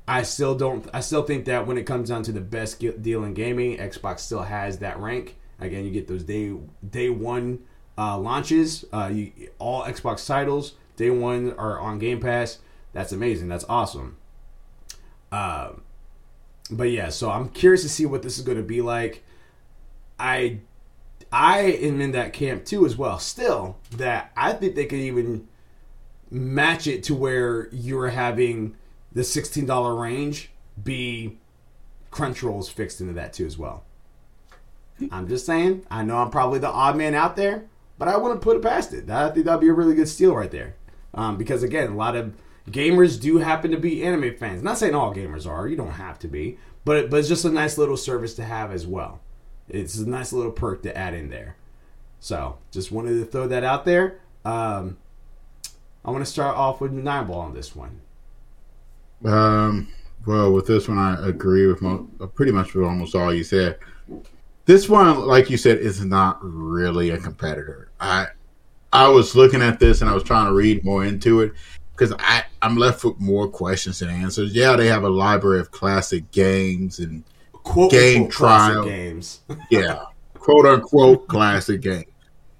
I 0.09 0.23
still 0.23 0.55
don't. 0.55 0.89
I 0.91 1.01
still 1.01 1.21
think 1.21 1.45
that 1.45 1.67
when 1.67 1.77
it 1.77 1.83
comes 1.83 2.09
down 2.09 2.23
to 2.23 2.31
the 2.31 2.41
best 2.41 2.79
deal 2.79 3.23
in 3.23 3.35
gaming, 3.35 3.77
Xbox 3.77 4.21
still 4.21 4.41
has 4.41 4.79
that 4.79 4.99
rank. 4.99 5.37
Again, 5.59 5.85
you 5.85 5.91
get 5.91 6.07
those 6.07 6.23
day 6.23 6.51
day 6.89 7.11
one 7.11 7.59
uh, 7.95 8.17
launches. 8.17 8.85
Uh, 8.91 9.11
you, 9.13 9.31
all 9.59 9.83
Xbox 9.83 10.25
titles 10.25 10.73
day 10.95 11.11
one 11.11 11.53
are 11.53 11.79
on 11.79 11.99
Game 11.99 12.19
Pass. 12.19 12.57
That's 12.91 13.11
amazing. 13.11 13.49
That's 13.49 13.65
awesome. 13.69 14.17
Uh, 15.31 15.73
but 16.71 16.89
yeah, 16.89 17.09
so 17.09 17.29
I'm 17.29 17.49
curious 17.49 17.83
to 17.83 17.89
see 17.89 18.07
what 18.07 18.23
this 18.23 18.39
is 18.39 18.43
going 18.43 18.57
to 18.57 18.63
be 18.63 18.81
like. 18.81 19.23
I 20.19 20.61
I 21.31 21.59
am 21.59 22.01
in 22.01 22.13
that 22.13 22.33
camp 22.33 22.65
too 22.65 22.83
as 22.87 22.97
well. 22.97 23.19
Still, 23.19 23.77
that 23.91 24.31
I 24.35 24.53
think 24.53 24.73
they 24.73 24.85
could 24.85 24.97
even 24.97 25.47
match 26.31 26.87
it 26.87 27.03
to 27.03 27.13
where 27.13 27.69
you're 27.71 28.09
having 28.09 28.75
the 29.11 29.21
$16 29.21 29.99
range 29.99 30.51
be 30.81 31.37
Crunchroll's 32.11 32.69
fixed 32.69 33.01
into 33.01 33.13
that 33.13 33.33
too 33.33 33.45
as 33.45 33.57
well. 33.57 33.83
I'm 35.11 35.27
just 35.27 35.45
saying. 35.45 35.85
I 35.89 36.03
know 36.03 36.17
I'm 36.17 36.29
probably 36.29 36.59
the 36.59 36.69
odd 36.69 36.97
man 36.97 37.15
out 37.15 37.35
there, 37.35 37.65
but 37.97 38.07
I 38.07 38.17
wouldn't 38.17 38.41
put 38.41 38.57
it 38.57 38.63
past 38.63 38.93
it. 38.93 39.09
I 39.09 39.29
think 39.29 39.45
that'd 39.45 39.61
be 39.61 39.69
a 39.69 39.73
really 39.73 39.95
good 39.95 40.09
steal 40.09 40.35
right 40.35 40.51
there. 40.51 40.75
Um, 41.13 41.37
because 41.37 41.63
again, 41.63 41.91
a 41.91 41.95
lot 41.95 42.15
of 42.15 42.33
gamers 42.69 43.19
do 43.19 43.37
happen 43.37 43.71
to 43.71 43.77
be 43.77 44.03
anime 44.03 44.35
fans. 44.35 44.61
Not 44.61 44.77
saying 44.77 44.93
all 44.93 45.13
gamers 45.13 45.47
are. 45.47 45.67
You 45.67 45.75
don't 45.75 45.91
have 45.91 46.19
to 46.19 46.27
be, 46.27 46.57
but 46.85 47.09
but 47.09 47.17
it's 47.17 47.29
just 47.29 47.45
a 47.45 47.49
nice 47.49 47.77
little 47.77 47.97
service 47.97 48.33
to 48.35 48.43
have 48.43 48.71
as 48.71 48.85
well. 48.85 49.21
It's 49.67 49.97
a 49.97 50.09
nice 50.09 50.33
little 50.33 50.51
perk 50.51 50.83
to 50.83 50.97
add 50.97 51.13
in 51.13 51.29
there. 51.29 51.55
So 52.19 52.57
just 52.71 52.91
wanted 52.91 53.19
to 53.19 53.25
throw 53.25 53.47
that 53.47 53.63
out 53.63 53.85
there. 53.85 54.19
Um, 54.43 54.97
I 56.03 56.11
want 56.11 56.25
to 56.25 56.31
start 56.31 56.55
off 56.55 56.81
with 56.81 56.91
nine 56.91 57.27
ball 57.27 57.41
on 57.41 57.53
this 57.53 57.75
one. 57.75 58.01
Um, 59.25 59.91
well, 60.25 60.51
with 60.51 60.67
this 60.67 60.87
one, 60.87 60.97
I 60.97 61.27
agree 61.27 61.67
with 61.67 61.81
mo- 61.81 62.07
pretty 62.35 62.51
much 62.51 62.73
with 62.73 62.85
almost 62.85 63.15
all 63.15 63.33
you 63.33 63.43
said. 63.43 63.77
This 64.65 64.87
one, 64.87 65.25
like 65.25 65.49
you 65.49 65.57
said, 65.57 65.79
is 65.79 66.03
not 66.03 66.37
really 66.41 67.09
a 67.09 67.17
competitor. 67.17 67.89
I 67.99 68.27
I 68.93 69.07
was 69.07 69.35
looking 69.35 69.61
at 69.61 69.79
this 69.79 70.01
and 70.01 70.09
I 70.09 70.13
was 70.13 70.23
trying 70.23 70.47
to 70.47 70.53
read 70.53 70.83
more 70.83 71.05
into 71.05 71.41
it 71.41 71.53
because 71.91 72.13
I 72.19 72.43
I'm 72.61 72.75
left 72.75 73.03
with 73.03 73.19
more 73.19 73.47
questions 73.47 73.99
than 73.99 74.09
answers. 74.09 74.53
Yeah, 74.53 74.75
they 74.75 74.87
have 74.87 75.03
a 75.03 75.09
library 75.09 75.59
of 75.59 75.71
classic 75.71 76.29
games 76.31 76.99
and 76.99 77.23
quote 77.51 77.91
game 77.91 78.29
trial 78.29 78.83
games. 78.85 79.41
yeah, 79.71 80.05
quote 80.35 80.65
unquote 80.65 81.27
classic 81.27 81.81
game 81.81 82.05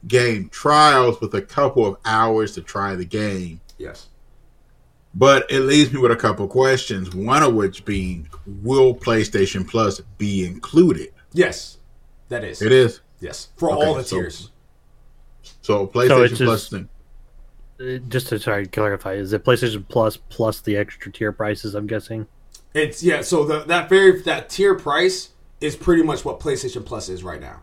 game 0.07 0.49
trials 0.49 1.19
with 1.21 1.33
a 1.35 1.41
couple 1.41 1.85
of 1.85 1.97
hours 2.05 2.53
to 2.53 2.61
try 2.61 2.95
the 2.95 3.05
game. 3.05 3.59
Yes. 3.77 4.07
But 5.15 5.49
it 5.49 5.61
leaves 5.61 5.91
me 5.91 5.99
with 5.99 6.11
a 6.11 6.15
couple 6.15 6.47
questions. 6.47 7.15
One 7.15 7.41
of 7.41 7.53
which 7.53 7.83
being, 7.83 8.29
will 8.45 8.93
PlayStation 8.93 9.67
Plus 9.67 10.01
be 10.17 10.45
included? 10.45 11.13
Yes, 11.33 11.79
that 12.29 12.43
is. 12.43 12.61
It 12.61 12.71
is. 12.71 13.01
Yes, 13.19 13.49
for 13.57 13.71
okay, 13.71 13.85
all 13.85 13.95
the 13.95 14.03
so, 14.03 14.17
tiers. 14.17 14.51
So 15.61 15.87
PlayStation 15.87 16.37
so 16.37 16.45
Plus. 16.45 16.69
Just, 16.69 16.85
uh, 17.81 17.97
just 18.07 18.27
to 18.27 18.39
try 18.39 18.63
to 18.63 18.69
clarify, 18.69 19.13
is 19.13 19.33
it 19.33 19.43
PlayStation 19.43 19.87
Plus 19.87 20.17
plus 20.17 20.61
the 20.61 20.77
extra 20.77 21.11
tier 21.11 21.31
prices? 21.31 21.75
I'm 21.75 21.87
guessing. 21.87 22.27
It's 22.73 23.03
yeah. 23.03 23.21
So 23.21 23.45
the, 23.45 23.63
that 23.63 23.89
very 23.89 24.21
that 24.21 24.49
tier 24.49 24.75
price 24.75 25.29
is 25.59 25.75
pretty 25.75 26.03
much 26.03 26.23
what 26.23 26.39
PlayStation 26.39 26.85
Plus 26.85 27.09
is 27.09 27.23
right 27.23 27.41
now. 27.41 27.61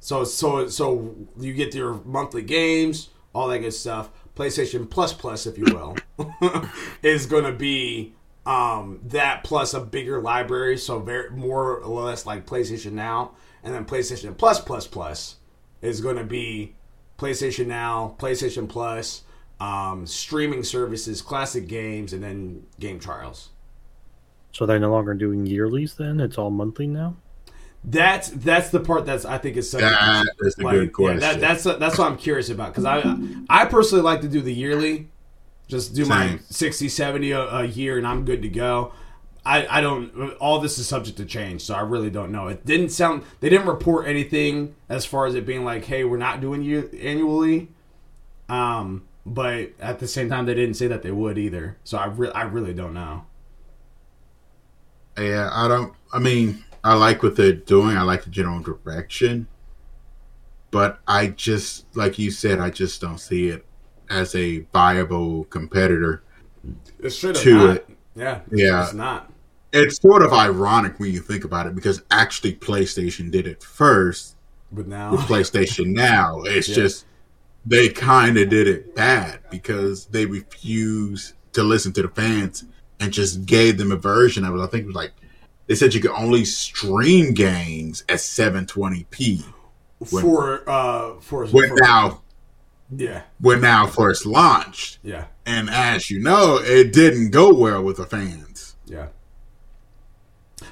So 0.00 0.24
so 0.24 0.68
so 0.68 1.14
you 1.38 1.54
get 1.54 1.74
your 1.74 1.94
monthly 2.04 2.42
games, 2.42 3.10
all 3.34 3.48
that 3.48 3.60
good 3.60 3.72
stuff. 3.72 4.10
PlayStation 4.36 4.88
Plus 4.88 5.12
Plus, 5.12 5.46
if 5.46 5.58
you 5.58 5.64
will, 5.64 5.96
is 7.02 7.26
going 7.26 7.44
to 7.44 7.52
be 7.52 8.14
um, 8.46 9.00
that 9.04 9.44
plus 9.44 9.74
a 9.74 9.80
bigger 9.80 10.20
library, 10.20 10.78
so 10.78 10.98
very 10.98 11.30
more 11.30 11.78
or 11.78 12.04
less 12.04 12.26
like 12.26 12.46
PlayStation 12.46 12.92
Now, 12.92 13.32
and 13.62 13.74
then 13.74 13.84
PlayStation 13.84 14.36
Plus 14.36 14.60
Plus 14.60 14.86
Plus 14.86 15.36
is 15.80 16.00
going 16.00 16.16
to 16.16 16.24
be 16.24 16.74
PlayStation 17.18 17.66
Now, 17.66 18.16
PlayStation 18.18 18.68
Plus, 18.68 19.22
um, 19.60 20.06
streaming 20.06 20.64
services, 20.64 21.22
classic 21.22 21.68
games, 21.68 22.12
and 22.12 22.22
then 22.22 22.66
game 22.80 22.98
trials. 22.98 23.50
So 24.52 24.66
they're 24.66 24.78
no 24.78 24.90
longer 24.90 25.14
doing 25.14 25.46
yearlies. 25.46 25.96
Then 25.96 26.20
it's 26.20 26.36
all 26.36 26.50
monthly 26.50 26.86
now. 26.86 27.16
That's 27.84 28.28
that's 28.30 28.70
the 28.70 28.78
part 28.80 29.06
that's 29.06 29.24
I 29.24 29.38
think 29.38 29.56
is 29.56 29.68
such 29.70 29.80
That 29.80 30.26
is 30.40 30.56
a 30.58 30.62
like, 30.62 30.74
good 30.74 30.92
question. 30.92 31.20
Yeah, 31.20 31.32
that, 31.32 31.40
that's 31.40 31.64
that's 31.64 31.98
what 31.98 32.10
I'm 32.10 32.16
curious 32.16 32.48
about 32.48 32.68
because 32.72 32.84
I 32.84 33.02
I 33.48 33.64
personally 33.64 34.04
like 34.04 34.20
to 34.20 34.28
do 34.28 34.40
the 34.40 34.54
yearly, 34.54 35.08
just 35.66 35.94
do 35.94 36.04
my 36.06 36.28
Same. 36.28 36.40
60, 36.48 36.88
70 36.88 37.32
a, 37.32 37.40
a 37.40 37.64
year 37.64 37.98
and 37.98 38.06
I'm 38.06 38.24
good 38.24 38.42
to 38.42 38.48
go. 38.48 38.92
I, 39.44 39.66
I 39.78 39.80
don't 39.80 40.34
all 40.34 40.60
this 40.60 40.78
is 40.78 40.86
subject 40.86 41.16
to 41.16 41.24
change, 41.24 41.62
so 41.62 41.74
I 41.74 41.80
really 41.80 42.10
don't 42.10 42.30
know. 42.30 42.46
It 42.46 42.64
didn't 42.64 42.90
sound 42.90 43.24
they 43.40 43.48
didn't 43.48 43.66
report 43.66 44.06
anything 44.06 44.76
as 44.88 45.04
far 45.04 45.26
as 45.26 45.34
it 45.34 45.44
being 45.44 45.64
like, 45.64 45.84
hey, 45.84 46.04
we're 46.04 46.16
not 46.18 46.40
doing 46.40 46.62
you 46.62 46.88
annually. 47.00 47.68
Um, 48.48 49.08
but 49.26 49.70
at 49.80 49.98
the 49.98 50.06
same 50.06 50.28
time, 50.28 50.46
they 50.46 50.54
didn't 50.54 50.74
say 50.74 50.86
that 50.86 51.02
they 51.02 51.10
would 51.10 51.38
either. 51.38 51.76
So 51.82 51.98
I 51.98 52.06
re- 52.06 52.30
I 52.32 52.42
really 52.42 52.74
don't 52.74 52.94
know. 52.94 53.24
Yeah, 55.18 55.50
I 55.52 55.68
don't. 55.68 55.92
I 56.12 56.18
mean, 56.18 56.64
I 56.84 56.94
like 56.94 57.22
what 57.22 57.36
they're 57.36 57.52
doing. 57.52 57.96
I 57.96 58.02
like 58.02 58.24
the 58.24 58.30
general 58.30 58.60
direction, 58.60 59.46
but 60.70 61.00
I 61.06 61.28
just, 61.28 61.86
like 61.96 62.18
you 62.18 62.30
said, 62.30 62.58
I 62.58 62.70
just 62.70 63.00
don't 63.00 63.18
see 63.18 63.48
it 63.48 63.64
as 64.10 64.34
a 64.34 64.60
viable 64.72 65.44
competitor. 65.44 66.22
It's 66.98 67.16
straight 67.16 67.36
To 67.36 67.54
not. 67.54 67.76
it. 67.76 67.88
Yeah, 68.14 68.40
Yeah. 68.50 68.84
it's 68.84 68.94
not. 68.94 69.30
It's 69.72 70.00
sort 70.00 70.22
of 70.22 70.32
ironic 70.32 70.98
when 71.00 71.12
you 71.12 71.20
think 71.20 71.44
about 71.44 71.66
it 71.66 71.74
because 71.74 72.02
actually 72.10 72.54
PlayStation 72.54 73.30
did 73.30 73.46
it 73.46 73.62
first 73.62 74.36
But 74.70 74.86
now, 74.86 75.12
with 75.12 75.20
PlayStation 75.22 75.86
Now. 75.94 76.42
It's 76.42 76.68
Yeah. 76.68 76.74
just 76.74 77.06
they 77.64 77.88
kind 77.88 78.36
of 78.38 78.48
did 78.48 78.66
it 78.66 78.94
bad 78.94 79.38
because 79.50 80.06
they 80.06 80.26
refused 80.26 81.34
to 81.52 81.62
listen 81.62 81.92
to 81.92 82.02
the 82.02 82.08
fans 82.08 82.64
and 83.00 83.12
just 83.12 83.46
gave 83.46 83.78
them 83.78 83.92
a 83.92 83.96
version 83.96 84.44
of 84.44 84.54
it. 84.54 84.60
I 84.60 84.66
think 84.66 84.82
it 84.84 84.86
was 84.86 84.96
like 84.96 85.12
they 85.72 85.76
said 85.76 85.94
you 85.94 86.00
could 86.02 86.10
only 86.10 86.44
stream 86.44 87.32
games 87.32 88.04
at 88.06 88.18
720p. 88.18 89.42
when- 90.10 90.22
for 90.22 90.68
uh 90.68 91.18
for, 91.20 91.46
When 91.46 91.70
for 91.70 91.76
now 91.80 92.20
yeah 92.94 93.22
when 93.40 93.62
now 93.62 93.86
first 93.86 94.26
launched, 94.26 94.98
yeah 95.02 95.28
and 95.46 95.70
as 95.70 96.10
you 96.10 96.20
know, 96.20 96.58
it 96.62 96.92
didn't 96.92 97.30
go 97.30 97.54
well 97.54 97.82
with 97.82 97.96
the 97.96 98.04
fans. 98.04 98.76
yeah. 98.84 99.06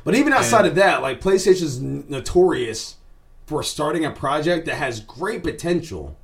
But 0.05 0.15
even 0.17 0.35
outside 0.35 0.67
of 0.67 0.75
that, 0.75 1.01
like 1.01 1.23
PlayStation's 1.23 1.81
notorious 1.81 2.97
for 3.47 3.63
starting 3.63 4.05
a 4.05 4.11
project 4.11 4.67
that 4.67 4.77
has 4.77 5.01
great 5.01 5.43
potential 5.43 6.17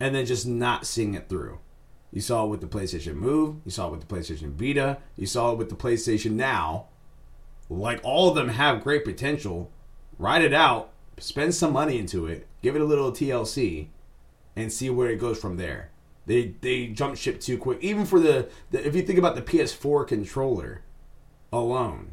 and 0.00 0.14
then 0.14 0.24
just 0.24 0.46
not 0.46 0.86
seeing 0.86 1.12
it 1.14 1.28
through. 1.28 1.58
You 2.12 2.22
saw 2.22 2.44
it 2.44 2.48
with 2.48 2.60
the 2.62 2.66
PlayStation 2.66 3.14
Move, 3.16 3.56
you 3.66 3.70
saw 3.70 3.88
it 3.88 3.90
with 3.90 4.08
the 4.08 4.14
PlayStation 4.14 4.52
Vita, 4.54 4.98
you 5.16 5.26
saw 5.26 5.52
it 5.52 5.58
with 5.58 5.68
the 5.68 5.76
PlayStation 5.76 6.32
Now. 6.32 6.86
Like 7.68 8.00
all 8.02 8.28
of 8.28 8.34
them 8.34 8.48
have 8.48 8.84
great 8.84 9.04
potential. 9.04 9.70
Ride 10.18 10.42
it 10.42 10.54
out, 10.54 10.90
spend 11.18 11.54
some 11.54 11.72
money 11.72 11.98
into 11.98 12.26
it, 12.26 12.46
give 12.62 12.74
it 12.74 12.80
a 12.80 12.86
little 12.86 13.12
TLC, 13.12 13.88
and 14.54 14.72
see 14.72 14.88
where 14.88 15.10
it 15.10 15.20
goes 15.20 15.38
from 15.38 15.56
there. 15.56 15.90
They 16.26 16.54
they 16.60 16.88
jump 16.88 17.16
ship 17.16 17.40
too 17.40 17.58
quick. 17.58 17.78
Even 17.82 18.04
for 18.04 18.18
the, 18.18 18.48
the 18.70 18.86
if 18.86 18.94
you 18.96 19.02
think 19.02 19.18
about 19.18 19.36
the 19.36 19.42
PS4 19.42 20.06
controller 20.06 20.82
alone, 21.52 22.12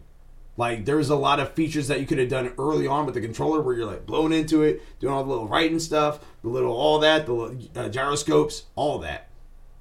like 0.55 0.85
there's 0.85 1.09
a 1.09 1.15
lot 1.15 1.39
of 1.39 1.53
features 1.53 1.87
that 1.87 1.99
you 1.99 2.05
could 2.05 2.19
have 2.19 2.29
done 2.29 2.53
early 2.59 2.85
on 2.85 3.05
with 3.05 3.15
the 3.15 3.21
controller 3.21 3.61
where 3.61 3.75
you're 3.75 3.87
like 3.87 4.05
blowing 4.05 4.33
into 4.33 4.61
it, 4.61 4.81
doing 4.99 5.13
all 5.13 5.23
the 5.23 5.29
little 5.29 5.47
writing 5.47 5.79
stuff, 5.79 6.19
the 6.43 6.49
little 6.49 6.73
all 6.73 6.99
that, 6.99 7.25
the 7.25 7.69
uh, 7.75 7.89
gyroscopes, 7.89 8.63
all 8.75 8.99
that. 8.99 9.29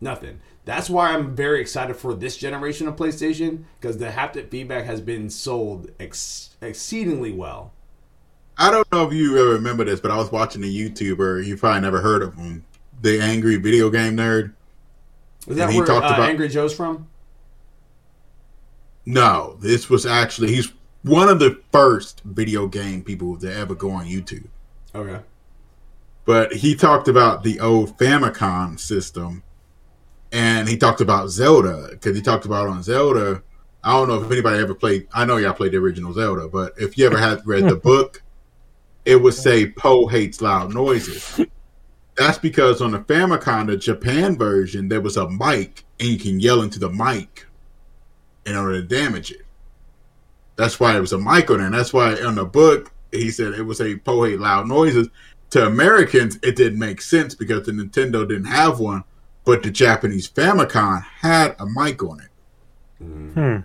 Nothing. 0.00 0.40
That's 0.64 0.88
why 0.88 1.10
I'm 1.12 1.34
very 1.34 1.60
excited 1.60 1.96
for 1.96 2.14
this 2.14 2.36
generation 2.36 2.86
of 2.86 2.94
PlayStation 2.96 3.64
because 3.80 3.98
the 3.98 4.06
haptic 4.08 4.48
feedback 4.50 4.84
has 4.84 5.00
been 5.00 5.28
sold 5.28 5.90
ex- 5.98 6.50
exceedingly 6.60 7.32
well. 7.32 7.72
I 8.56 8.70
don't 8.70 8.90
know 8.92 9.06
if 9.08 9.12
you 9.12 9.36
ever 9.38 9.50
remember 9.54 9.84
this, 9.84 9.98
but 9.98 10.10
I 10.12 10.16
was 10.18 10.30
watching 10.30 10.62
a 10.62 10.66
YouTuber. 10.66 11.44
You 11.44 11.56
probably 11.56 11.80
never 11.80 12.00
heard 12.00 12.22
of 12.22 12.34
him, 12.36 12.64
the 13.00 13.20
Angry 13.20 13.56
Video 13.56 13.90
Game 13.90 14.16
Nerd. 14.16 14.52
Is 15.48 15.56
that 15.56 15.64
And 15.64 15.72
he 15.72 15.78
where 15.78 15.86
talked 15.86 16.04
uh, 16.06 16.14
about- 16.14 16.28
Angry 16.28 16.48
Joe's 16.48 16.74
from? 16.74 17.08
No, 19.04 19.56
this 19.60 19.90
was 19.90 20.06
actually 20.06 20.54
he's 20.54 20.72
one 21.02 21.28
of 21.28 21.40
the 21.40 21.60
first 21.72 22.20
video 22.24 22.68
game 22.68 23.02
people 23.02 23.36
to 23.38 23.52
ever 23.52 23.74
go 23.74 23.90
on 23.90 24.06
YouTube. 24.06 24.46
Okay. 24.94 25.18
But 26.24 26.52
he 26.52 26.76
talked 26.76 27.08
about 27.08 27.42
the 27.42 27.58
old 27.58 27.98
Famicom 27.98 28.78
system, 28.78 29.42
and 30.32 30.68
he 30.68 30.76
talked 30.76 31.00
about 31.00 31.28
Zelda 31.28 31.88
because 31.90 32.16
he 32.16 32.22
talked 32.22 32.46
about 32.46 32.68
on 32.68 32.82
Zelda. 32.82 33.42
I 33.84 33.92
don't 33.92 34.08
know 34.08 34.22
if 34.22 34.30
anybody 34.30 34.58
ever 34.58 34.74
played. 34.74 35.06
I 35.12 35.24
know 35.24 35.36
y'all 35.36 35.52
played 35.52 35.72
the 35.72 35.78
original 35.78 36.12
Zelda, 36.12 36.48
but 36.48 36.72
if 36.78 36.96
you 36.96 37.06
ever 37.06 37.18
had 37.18 37.46
read 37.46 37.64
the 37.64 37.76
book, 37.90 38.22
it 39.04 39.16
would 39.16 39.34
say 39.34 39.70
Poe 39.70 40.06
hates 40.06 40.40
loud 40.40 40.72
noises. 40.72 41.40
That's 42.16 42.38
because 42.38 42.80
on 42.80 42.92
the 42.92 43.00
Famicom, 43.00 43.66
the 43.66 43.76
Japan 43.76 44.36
version, 44.36 44.88
there 44.88 45.00
was 45.00 45.16
a 45.16 45.28
mic, 45.28 45.84
and 45.98 46.08
you 46.08 46.18
can 46.18 46.40
yell 46.40 46.62
into 46.62 46.78
the 46.78 46.90
mic 46.90 47.46
in 48.46 48.56
order 48.56 48.80
to 48.80 48.86
damage 48.86 49.32
it. 49.32 49.42
That's 50.56 50.78
why 50.78 50.96
it 50.96 51.00
was 51.00 51.12
a 51.12 51.18
mic 51.18 51.50
on 51.50 51.58
there. 51.58 51.66
And 51.66 51.74
that's 51.74 51.92
why 51.92 52.14
on 52.22 52.36
the 52.36 52.44
book 52.44 52.92
he 53.10 53.30
said 53.30 53.54
it 53.54 53.62
was 53.62 53.80
a 53.80 53.96
Poe 53.96 54.24
hate 54.24 54.40
loud 54.40 54.66
noises. 54.66 55.08
To 55.50 55.66
Americans, 55.66 56.38
it 56.42 56.56
didn't 56.56 56.78
make 56.78 57.02
sense 57.02 57.34
because 57.34 57.66
the 57.66 57.72
Nintendo 57.72 58.26
didn't 58.26 58.46
have 58.46 58.80
one, 58.80 59.04
but 59.44 59.62
the 59.62 59.70
Japanese 59.70 60.28
Famicom 60.28 61.02
had 61.04 61.56
a 61.58 61.66
mic 61.66 62.02
on 62.02 62.20
it. 62.20 62.28
Hmm. 63.02 63.56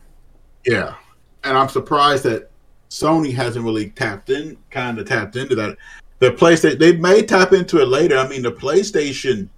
Yeah, 0.66 0.96
and 1.44 1.58
I'm 1.58 1.70
surprised 1.70 2.24
that 2.24 2.50
Sony 2.90 3.34
hasn't 3.34 3.64
really 3.64 3.90
tapped 3.92 4.30
in, 4.30 4.58
kind 4.72 4.98
of 5.00 5.08
tapped 5.08 5.36
into 5.36 5.56
that. 5.56 5.78
The 6.20 6.32
PlayStation, 6.32 6.80
they 6.80 6.96
may 6.98 7.22
tap 7.22 7.54
into 7.54 7.80
it 7.82 7.88
later. 7.88 8.18
I 8.18 8.28
mean, 8.28 8.42
the 8.42 8.52
PlayStation 8.52 9.50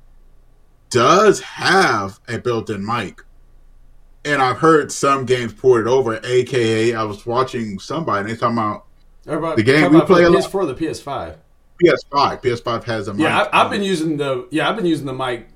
does 0.90 1.40
have 1.42 2.20
a 2.28 2.38
built-in 2.38 2.86
mic, 2.86 3.22
and 4.26 4.42
I've 4.42 4.58
heard 4.58 4.92
some 4.92 5.26
games 5.26 5.54
ported 5.54 5.88
over. 5.88 6.20
AKA, 6.24 6.94
I 6.96 7.04
was 7.04 7.26
watching 7.26 7.80
somebody 7.80 8.22
and 8.22 8.30
they 8.30 8.36
talking 8.40 8.58
about 8.58 8.86
Everybody, 9.28 9.62
The 9.62 9.72
game 9.72 9.92
we 9.92 9.98
about 9.98 10.08
play 10.08 10.22
for 10.24 10.28
a 10.28 10.32
the 10.32 10.38
lot- 10.40 10.50
PS4 10.52 10.56
or 10.56 10.66
the 10.66 10.74
PS5. 10.74 11.36
PS5. 11.84 12.42
PS5 12.42 12.84
has 12.86 13.08
a 13.08 13.14
mic. 13.14 13.22
Yeah, 13.24 13.48
I, 13.54 13.64
I've 13.64 13.70
been 13.72 13.84
using 13.84 14.18
the 14.18 14.48
yeah 14.50 14.68
I've 14.70 14.76
been 14.76 14.86
using 14.88 15.06
the 15.06 15.14
mic 15.14 15.48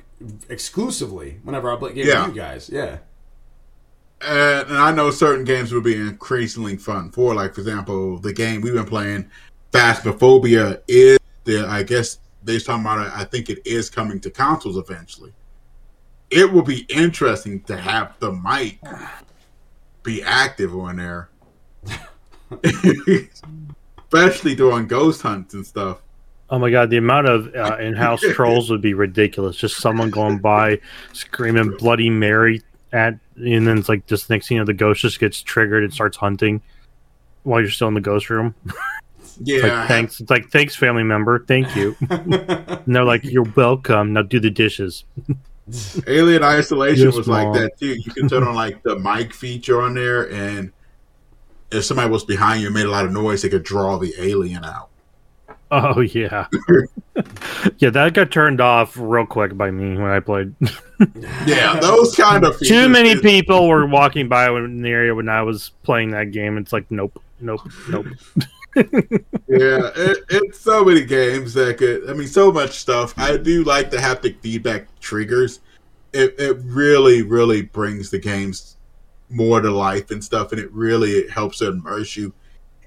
exclusively 0.49 1.39
whenever 1.43 1.71
I 1.71 1.75
play 1.77 1.93
games 1.93 2.07
Yeah. 2.07 2.25
with 2.27 2.35
you 2.35 2.41
guys. 2.41 2.69
Yeah. 2.71 2.97
and, 4.21 4.69
and 4.69 4.77
I 4.77 4.91
know 4.91 5.11
certain 5.11 5.43
games 5.43 5.71
will 5.71 5.81
be 5.81 5.95
increasingly 5.95 6.77
fun 6.77 7.11
for, 7.11 7.33
like 7.35 7.53
for 7.55 7.61
example, 7.61 8.17
the 8.19 8.33
game 8.33 8.61
we've 8.61 8.73
been 8.73 8.85
playing, 8.85 9.29
Phasmophobia, 9.71 10.81
is 10.87 11.19
the 11.43 11.65
I 11.67 11.83
guess 11.83 12.19
they're 12.43 12.59
talking 12.59 12.81
about. 12.85 13.07
it, 13.07 13.13
I 13.15 13.23
think 13.25 13.49
it 13.49 13.59
is 13.65 13.89
coming 13.89 14.19
to 14.21 14.29
consoles 14.29 14.77
eventually. 14.77 15.33
It 16.29 16.51
will 16.51 16.63
be 16.63 16.85
interesting 16.89 17.61
to 17.63 17.77
have 17.77 18.17
the 18.19 18.31
mic 18.31 18.79
be 20.03 20.21
active 20.23 20.75
on 20.77 20.97
there, 20.97 21.29
especially 23.97 24.55
during 24.55 24.87
ghost 24.87 25.21
hunts 25.21 25.53
and 25.53 25.65
stuff. 25.65 25.99
Oh 26.49 26.59
my 26.59 26.69
god, 26.69 26.89
the 26.89 26.97
amount 26.97 27.27
of 27.27 27.55
uh, 27.55 27.77
in-house 27.79 28.21
trolls 28.33 28.69
would 28.69 28.81
be 28.81 28.93
ridiculous. 28.93 29.57
Just 29.57 29.77
someone 29.77 30.09
going 30.09 30.39
by 30.39 30.79
screaming 31.13 31.75
"Bloody 31.77 32.09
Mary" 32.09 32.61
at, 32.91 33.17
and 33.35 33.67
then 33.67 33.77
it's 33.77 33.89
like 33.89 34.05
just 34.05 34.29
next 34.29 34.47
thing 34.47 34.57
you 34.57 34.61
know, 34.61 34.65
the 34.65 34.73
ghost 34.73 35.01
just 35.01 35.19
gets 35.19 35.41
triggered 35.41 35.83
and 35.83 35.93
starts 35.93 36.17
hunting 36.17 36.61
while 37.43 37.59
you're 37.61 37.69
still 37.69 37.87
in 37.87 37.93
the 37.93 38.01
ghost 38.01 38.29
room. 38.29 38.53
Yeah, 39.41 39.55
It's 39.55 39.63
like 39.63 39.87
thanks, 39.87 40.19
it's 40.19 40.29
like 40.29 40.49
thanks, 40.49 40.75
family 40.75 41.03
member, 41.03 41.43
thank 41.45 41.75
you. 41.75 41.95
and 42.09 42.83
they're 42.87 43.03
like, 43.03 43.23
"You're 43.23 43.51
welcome." 43.55 44.13
Now 44.13 44.21
do 44.21 44.39
the 44.39 44.51
dishes. 44.51 45.05
Alien 46.07 46.43
Isolation 46.43 47.05
Yes, 47.05 47.15
was 47.15 47.27
like 47.27 47.53
that 47.53 47.79
too. 47.79 47.95
You 47.95 48.11
can 48.11 48.27
turn 48.27 48.43
on 48.43 48.53
like 48.53 48.83
the 48.83 48.99
mic 48.99 49.33
feature 49.33 49.81
on 49.81 49.93
there, 49.93 50.29
and 50.31 50.71
if 51.71 51.85
somebody 51.85 52.09
was 52.09 52.25
behind 52.25 52.61
you 52.61 52.67
and 52.67 52.75
made 52.75 52.85
a 52.85 52.91
lot 52.91 53.05
of 53.05 53.11
noise, 53.11 53.41
they 53.41 53.49
could 53.49 53.63
draw 53.63 53.97
the 53.97 54.13
alien 54.19 54.65
out. 54.65 54.89
Oh 55.75 56.01
yeah, 56.01 56.45
yeah. 57.77 57.89
That 57.89 58.13
got 58.13 58.29
turned 58.29 58.61
off 58.61 58.95
real 58.95 59.25
quick 59.25 59.57
by 59.57 59.71
me 59.71 59.97
when 59.97 60.11
I 60.11 60.19
played. 60.19 60.53
Yeah, 61.45 61.79
those 61.81 62.15
kind 62.15 62.45
of 62.45 62.57
Too 62.59 62.87
many 62.87 63.19
people 63.19 63.67
were 63.67 63.85
walking 63.85 64.29
by 64.29 64.47
in 64.49 64.81
the 64.83 64.89
area 64.89 65.13
when 65.13 65.27
I 65.27 65.41
was 65.41 65.71
playing 65.81 66.11
that 66.11 66.31
game. 66.31 66.57
It's 66.57 66.71
like, 66.71 66.89
nope, 66.89 67.21
nope, 67.41 67.59
nope. 67.89 68.05
Yeah, 68.75 69.89
it, 69.97 70.19
it's 70.29 70.61
so 70.61 70.85
many 70.85 71.03
games 71.03 71.55
that 71.55 71.77
could. 71.77 72.09
I 72.09 72.13
mean, 72.13 72.29
so 72.29 72.53
much 72.53 72.77
stuff. 72.77 73.13
I 73.17 73.35
do 73.35 73.65
like 73.65 73.89
the 73.89 73.97
haptic 73.97 74.39
feedback 74.39 74.87
triggers. 75.01 75.59
It 76.13 76.35
it 76.39 76.57
really 76.61 77.21
really 77.21 77.63
brings 77.63 78.09
the 78.09 78.19
games 78.19 78.77
more 79.29 79.59
to 79.59 79.71
life 79.71 80.09
and 80.11 80.23
stuff, 80.23 80.53
and 80.53 80.61
it 80.61 80.71
really 80.71 81.27
helps 81.27 81.57
to 81.57 81.69
immerse 81.69 82.15
you 82.15 82.33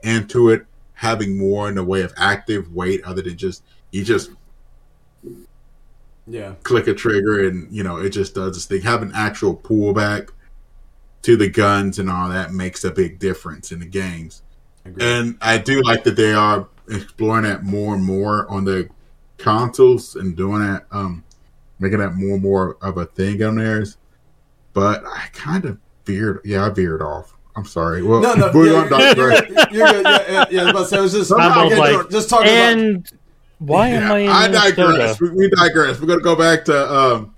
into 0.05 0.49
it. 0.51 0.65
Having 0.97 1.39
more 1.39 1.69
in 1.69 1.77
the 1.77 1.85
way 1.85 2.03
of 2.03 2.13
active 2.17 2.73
weight, 2.73 3.03
other 3.05 3.23
than 3.23 3.37
just 3.37 3.63
you 3.91 4.05
just 4.05 4.31
yeah. 6.27 6.55
click 6.63 6.87
a 6.87 6.95
trigger 6.95 7.49
and 7.49 7.71
you 7.71 7.83
know 7.83 7.99
it 7.99 8.11
just 8.11 8.35
does 8.35 8.55
this 8.55 8.67
thing. 8.67 8.83
Have 8.83 9.03
an 9.03 9.13
actual 9.15 9.57
pullback 9.57 10.31
to 11.23 11.37
the 11.37 11.49
guns 11.49 11.99
and 11.99 12.11
all 12.11 12.29
that 12.29 12.53
makes 12.53 12.85
a 12.85 12.91
big 12.91 13.19
difference 13.19 13.73
in 13.73 13.81
the 13.81 13.87
games. 13.87 14.43
Agreed. 14.85 15.05
And 15.05 15.39
I 15.41 15.59
do 15.59 15.83
like 15.83 16.05
that 16.05 16.17
they 16.17 16.33
are 16.33 16.69
exploring 16.89 17.45
that 17.45 17.65
more 17.65 17.95
and 17.95 18.05
more 18.05 18.49
on 18.51 18.65
the 18.65 18.89
consoles 19.39 20.15
and 20.15 20.37
doing 20.37 20.61
that, 20.61 20.87
um, 20.93 21.25
making 21.79 21.99
that 21.99 22.15
more 22.15 22.35
and 22.35 22.43
more 22.43 22.77
of 22.81 22.97
a 22.97 23.07
thing 23.07 23.43
on 23.43 23.57
theirs. 23.57 23.97
But 24.73 25.05
I 25.05 25.27
kind 25.33 25.65
of 25.65 25.79
veered, 26.05 26.41
yeah, 26.45 26.67
I 26.67 26.71
veered 26.71 27.03
off. 27.03 27.36
I'm 27.57 27.65
sorry. 27.65 28.03
Well, 28.03 28.21
no, 28.21 28.35
no, 28.35 28.51
we're 28.53 28.73
yeah, 28.73 28.79
on 28.81 28.89
Dr. 28.91 29.05
you're, 29.05 29.15
Dre. 29.15 29.49
you're 29.73 29.87
good. 29.89 30.05
Yeah, 30.05 30.31
yeah, 30.31 30.45
yeah, 30.51 30.61
I 30.61 30.65
was 30.65 30.71
about 30.71 30.83
to 30.83 30.87
say, 30.89 30.99
I 30.99 31.01
was 31.01 31.13
just, 31.13 31.33
I'm 31.33 31.67
again, 31.67 31.79
both 31.79 31.79
like, 32.03 32.11
just 32.11 32.29
talking 32.29 32.49
about. 32.49 32.79
and 32.79 33.13
why 33.59 33.89
am 33.89 34.13
I 34.13 34.19
in 34.19 34.29
I 34.29 34.49
Minnesota? 34.49 34.77
digress. 34.77 35.21
We, 35.21 35.31
we 35.31 35.51
digress. 35.51 36.01
We're 36.01 36.07
gonna 36.07 36.21
go 36.21 36.37
back 36.37 36.65
to 36.67 36.93
um, 36.95 37.35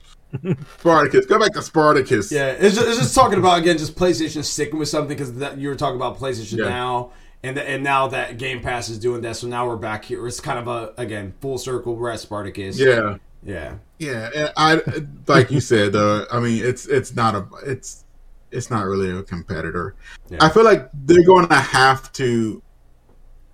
Spartacus. 0.78 1.26
Go 1.26 1.38
back 1.38 1.52
to 1.52 1.62
Spartacus. 1.62 2.32
Yeah, 2.32 2.48
it's 2.50 2.74
just, 2.74 2.88
it's 2.88 2.98
just 2.98 3.14
talking 3.14 3.38
about 3.38 3.58
again, 3.60 3.78
just 3.78 3.94
PlayStation 3.94 4.44
sticking 4.44 4.78
with 4.78 4.88
something 4.88 5.16
because 5.16 5.58
you 5.58 5.68
were 5.68 5.76
talking 5.76 5.96
about 5.96 6.18
PlayStation 6.18 6.58
Yeah. 6.58 6.68
now, 6.68 7.12
and 7.44 7.56
th- 7.56 7.68
and 7.68 7.84
now 7.84 8.08
that 8.08 8.38
Game 8.38 8.60
Pass 8.60 8.88
is 8.88 8.98
doing 8.98 9.20
that, 9.22 9.36
so 9.36 9.46
now 9.46 9.68
we're 9.68 9.76
back 9.76 10.04
here. 10.04 10.26
It's 10.26 10.40
kind 10.40 10.58
of 10.58 10.66
a 10.66 10.92
again 11.00 11.34
full 11.40 11.58
circle. 11.58 11.94
We're 11.94 12.10
at 12.10 12.18
Spartacus. 12.20 12.78
yeah, 12.78 13.18
yeah, 13.44 13.76
yeah. 13.98 14.30
and 14.34 14.52
I 14.56 14.80
like 15.28 15.52
you 15.52 15.60
said. 15.60 15.92
though. 15.92 16.26
I 16.32 16.40
mean, 16.40 16.64
it's 16.64 16.86
it's 16.86 17.14
not 17.14 17.36
a 17.36 17.46
it's 17.64 18.04
it's 18.50 18.70
not 18.70 18.84
really 18.86 19.10
a 19.10 19.22
competitor. 19.22 19.94
Yeah. 20.30 20.38
I 20.40 20.48
feel 20.48 20.64
like 20.64 20.90
they're 20.92 21.24
going 21.24 21.48
to 21.48 21.54
have 21.54 22.12
to. 22.14 22.62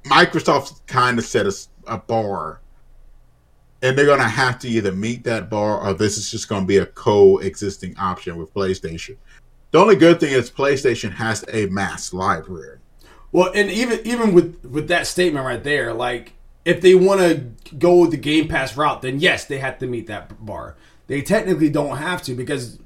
Microsoft 0.05 0.87
kind 0.87 1.19
of 1.19 1.25
set 1.25 1.47
a 1.87 1.97
bar, 1.97 2.61
and 3.83 3.97
they're 3.97 4.05
going 4.05 4.19
to 4.19 4.25
have 4.25 4.59
to 4.59 4.69
either 4.69 4.93
meet 4.93 5.25
that 5.25 5.49
bar 5.49 5.81
or 5.81 5.95
this 5.95 6.19
is 6.19 6.31
just 6.31 6.49
going 6.49 6.63
to 6.63 6.67
be 6.67 6.77
a 6.77 6.85
coexisting 6.85 7.97
option 7.97 8.37
with 8.37 8.53
PlayStation. 8.53 9.17
The 9.71 9.79
only 9.79 9.97
good 9.97 10.21
thing 10.21 10.33
is 10.33 10.51
PlayStation 10.51 11.11
has 11.13 11.45
a 11.49 11.67
mass 11.67 12.13
library. 12.13 12.79
Well, 13.33 13.51
and 13.55 13.71
even 13.71 14.01
even 14.05 14.33
with 14.33 14.65
with 14.65 14.89
that 14.89 15.07
statement 15.07 15.45
right 15.45 15.65
there, 15.65 15.93
like 15.93 16.35
if 16.65 16.81
they 16.81 16.95
want 16.95 17.21
to 17.21 17.75
go 17.77 18.07
the 18.07 18.17
Game 18.17 18.47
Pass 18.47 18.77
route, 18.77 19.03
then 19.03 19.19
yes, 19.19 19.47
they 19.47 19.59
have 19.59 19.79
to 19.81 19.87
meet 19.87 20.07
that 20.07 20.45
bar. 20.45 20.77
They 21.07 21.21
technically 21.21 21.71
don't 21.71 21.97
have 21.97 22.23
to 22.23 22.35
because 22.35 22.79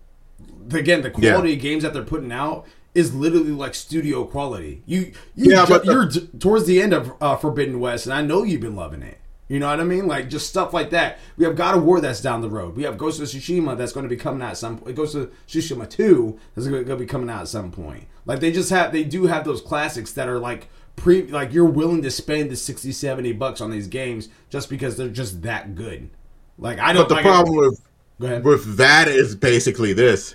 again, 0.73 1.03
the 1.03 1.11
quality 1.11 1.55
of 1.55 1.61
games 1.61 1.83
that 1.83 1.93
they're 1.93 2.03
putting 2.03 2.33
out 2.33 2.67
is 2.95 3.15
literally 3.15 3.51
like 3.53 3.75
studio 3.75 4.25
quality. 4.25 4.83
You, 4.87 5.13
you 5.35 5.53
Yeah, 5.53 5.67
but 5.69 5.85
the- 5.85 5.93
you're 5.93 6.09
t- 6.09 6.29
towards 6.39 6.67
the 6.67 6.81
end 6.83 6.93
of 6.93 7.13
uh, 7.21 7.37
Forbidden 7.37 7.81
West, 7.81 8.07
and 8.07 8.15
I 8.15 8.23
know 8.23 8.43
you've 8.43 8.61
been 8.61 8.77
loving 8.77 9.03
it. 9.03 9.19
You 9.49 9.59
know 9.59 9.69
what 9.69 9.81
I 9.81 9.85
mean? 9.85 10.07
Like 10.07 10.29
just 10.29 10.49
stuff 10.51 10.75
like 10.75 10.91
that. 10.91 11.19
We 11.39 11.45
have 11.47 11.57
God 11.57 11.75
of 11.75 11.83
War 11.83 12.03
that's 12.03 12.21
down 12.21 12.43
the 12.43 12.51
road. 12.51 12.77
We 12.77 12.83
have 12.83 12.99
Ghost 12.99 13.19
of 13.19 13.29
Tsushima 13.29 13.79
that's 13.79 13.93
going 13.93 14.05
to 14.05 14.11
be 14.11 14.17
coming 14.17 14.43
out 14.43 14.51
at 14.51 14.57
some 14.59 14.77
point. 14.79 14.95
Ghost 14.95 15.15
of 15.15 15.33
Tsushima 15.47 15.89
two 15.89 16.39
is 16.55 16.69
going 16.69 16.85
to 16.85 16.97
be 16.97 17.07
coming 17.07 17.31
out 17.31 17.41
at 17.41 17.49
some 17.49 17.71
point. 17.71 18.05
Like 18.27 18.41
they 18.41 18.53
just 18.53 18.69
have, 18.69 18.93
they 18.93 19.05
do 19.05 19.27
have 19.27 19.45
those 19.47 19.63
classics 19.63 20.13
that 20.13 20.29
are 20.29 20.39
like 20.39 20.69
pre, 20.97 21.23
like 21.29 21.51
you're 21.55 21.65
willing 21.65 22.03
to 22.03 22.11
spend 22.11 22.51
the 22.51 22.57
60, 22.57 22.93
70 22.93 23.33
bucks 23.33 23.63
on 23.63 23.71
these 23.71 23.87
games 23.87 24.29
just 24.51 24.69
because 24.69 24.99
they're 24.99 25.09
just 25.09 25.41
that 25.43 25.75
good. 25.75 26.11
Like 26.59 26.79
I 26.79 26.93
don't. 26.93 26.97
Know. 26.97 27.03
But 27.05 27.09
the 27.09 27.15
like, 27.15 27.25
problem 27.25 27.57
with 27.57 27.81
Go 28.21 28.27
ahead. 28.27 28.45
with 28.45 28.77
that 28.77 29.09
is 29.09 29.35
basically 29.35 29.95
this: 29.95 30.35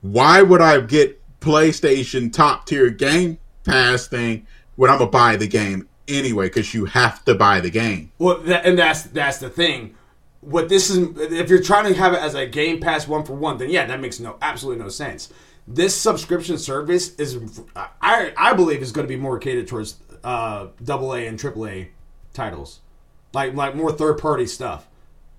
Why 0.00 0.42
would 0.42 0.60
I 0.60 0.80
get 0.80 1.20
PlayStation 1.40 2.32
top 2.32 2.66
tier 2.66 2.90
Game 2.90 3.38
Pass 3.64 4.06
thing 4.06 4.46
when 4.76 4.90
I'm 4.90 4.98
gonna 4.98 5.10
buy 5.10 5.36
the 5.36 5.48
game 5.48 5.88
anyway? 6.06 6.46
Because 6.46 6.74
you 6.74 6.86
have 6.86 7.24
to 7.24 7.34
buy 7.34 7.60
the 7.60 7.70
game. 7.70 8.12
Well, 8.18 8.38
that, 8.38 8.64
and 8.64 8.78
that's 8.78 9.02
that's 9.04 9.38
the 9.38 9.50
thing. 9.50 9.94
What 10.40 10.68
this 10.68 10.88
is, 10.88 11.08
if 11.18 11.50
you're 11.50 11.62
trying 11.62 11.92
to 11.92 11.98
have 11.98 12.12
it 12.12 12.20
as 12.20 12.34
a 12.34 12.46
Game 12.46 12.80
Pass 12.80 13.08
one 13.08 13.24
for 13.24 13.34
one, 13.34 13.58
then 13.58 13.70
yeah, 13.70 13.86
that 13.86 14.00
makes 14.00 14.20
no 14.20 14.38
absolutely 14.40 14.82
no 14.82 14.88
sense. 14.88 15.32
This 15.66 15.94
subscription 15.94 16.56
service 16.58 17.14
is, 17.16 17.60
I 18.00 18.32
I 18.36 18.54
believe, 18.54 18.80
is 18.80 18.92
going 18.92 19.06
to 19.06 19.08
be 19.08 19.20
more 19.20 19.38
catered 19.38 19.66
towards 19.66 19.96
uh, 20.24 20.68
double 20.82 21.14
A 21.14 21.26
and 21.26 21.38
triple 21.38 21.66
A 21.66 21.90
titles, 22.32 22.80
like 23.34 23.54
like 23.54 23.74
more 23.74 23.92
third 23.92 24.18
party 24.18 24.46
stuff. 24.46 24.88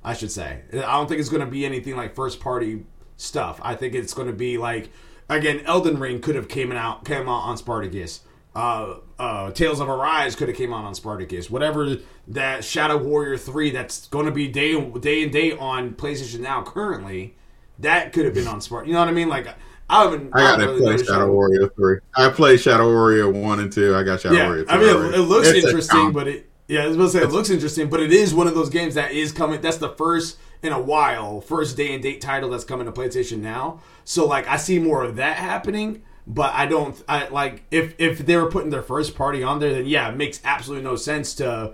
I 0.03 0.13
should 0.13 0.31
say. 0.31 0.61
I 0.73 0.77
don't 0.77 1.07
think 1.07 1.19
it's 1.19 1.29
going 1.29 1.43
to 1.43 1.51
be 1.51 1.65
anything 1.65 1.95
like 1.95 2.15
first 2.15 2.39
party 2.39 2.85
stuff. 3.19 3.59
I 3.63 3.75
think 3.75 3.93
it's 3.93 4.13
going 4.13 4.27
to 4.27 4.33
be 4.33 4.57
like 4.57 4.89
again, 5.29 5.61
Elden 5.65 5.99
Ring 5.99 6.21
could 6.21 6.35
have 6.35 6.47
came 6.47 6.71
out 6.71 7.05
came 7.05 7.29
out 7.29 7.43
on 7.43 7.57
Spartacus. 7.57 8.21
Uh, 8.55 8.95
uh, 9.19 9.51
Tales 9.51 9.79
of 9.79 9.87
Arise 9.87 10.35
could 10.35 10.47
have 10.47 10.57
came 10.57 10.73
out 10.73 10.83
on 10.83 10.95
Spartacus. 10.95 11.49
Whatever 11.49 11.97
that 12.27 12.63
Shadow 12.63 12.97
Warrior 12.97 13.37
three 13.37 13.69
that's 13.69 14.07
going 14.07 14.25
to 14.25 14.31
be 14.31 14.47
day 14.47 14.73
day 14.99 15.23
and 15.23 15.31
day 15.31 15.51
on 15.51 15.93
PlayStation 15.93 16.39
now 16.39 16.63
currently, 16.63 17.35
that 17.77 18.11
could 18.13 18.25
have 18.25 18.33
been 18.33 18.47
on 18.47 18.59
Spart. 18.59 18.87
You 18.87 18.93
know 18.93 18.99
what 18.99 19.07
I 19.07 19.11
mean? 19.11 19.29
Like 19.29 19.47
I 19.89 20.03
haven't. 20.03 20.31
I 20.33 20.39
gotta 20.39 20.67
really 20.67 20.81
play 20.81 20.97
Shadow 20.97 21.05
Shadow- 21.05 21.31
Warrior 21.31 21.69
three. 21.69 21.99
I 22.15 22.29
played 22.29 22.59
Shadow 22.59 22.91
Warrior 22.91 23.29
one 23.29 23.59
and 23.59 23.71
two. 23.71 23.95
I 23.95 24.03
got 24.03 24.21
Shadow 24.21 24.35
yeah, 24.35 24.47
Warrior. 24.47 24.65
3 24.65 24.73
I 24.73 24.77
mean, 24.77 25.05
it, 25.05 25.15
it 25.15 25.21
looks 25.21 25.47
It's 25.47 25.65
interesting, 25.65 26.11
but 26.11 26.27
it 26.27 26.49
yeah, 26.67 26.83
I 26.83 26.87
was 26.87 26.95
about 26.95 27.05
to 27.05 27.11
say 27.11 27.21
it 27.23 27.31
looks 27.31 27.49
interesting, 27.49 27.89
but 27.89 27.99
it 27.99 28.11
is 28.11 28.33
one 28.33 28.45
of 28.45 28.53
those 28.53 28.69
games 28.69 28.93
that 28.93 29.11
is 29.11 29.31
coming. 29.31 29.59
That's 29.59 29.77
the 29.77 29.89
first 29.89 30.37
in 30.61 30.73
a 30.73 30.81
while, 30.81 31.41
first 31.41 31.77
day 31.77 31.93
and 31.93 32.03
date 32.03 32.21
title 32.21 32.49
that's 32.49 32.63
coming 32.63 32.85
to 32.85 32.91
PlayStation 32.91 33.39
now. 33.39 33.81
So 34.03 34.25
like, 34.25 34.47
I 34.47 34.57
see 34.57 34.79
more 34.79 35.03
of 35.03 35.15
that 35.17 35.37
happening. 35.37 36.03
But 36.27 36.53
I 36.53 36.67
don't. 36.67 37.01
I 37.09 37.27
like 37.29 37.63
if 37.71 37.95
if 37.97 38.19
they 38.19 38.37
were 38.37 38.51
putting 38.51 38.69
their 38.69 38.83
first 38.83 39.15
party 39.15 39.41
on 39.41 39.59
there, 39.59 39.73
then 39.73 39.87
yeah, 39.87 40.09
it 40.09 40.15
makes 40.15 40.39
absolutely 40.43 40.83
no 40.83 40.95
sense 40.95 41.33
to 41.35 41.73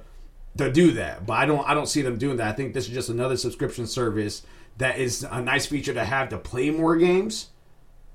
to 0.57 0.71
do 0.71 0.91
that. 0.93 1.25
But 1.25 1.33
I 1.33 1.45
don't 1.45 1.67
I 1.67 1.73
don't 1.73 1.87
see 1.87 2.01
them 2.01 2.17
doing 2.17 2.37
that. 2.37 2.47
I 2.47 2.53
think 2.53 2.73
this 2.73 2.87
is 2.87 2.93
just 2.93 3.09
another 3.09 3.35
subscription 3.35 3.85
service 3.85 4.43
that 4.77 4.97
is 4.97 5.27
a 5.29 5.41
nice 5.41 5.65
feature 5.65 5.93
to 5.93 6.05
have 6.05 6.29
to 6.29 6.37
play 6.37 6.69
more 6.69 6.95
games 6.95 7.49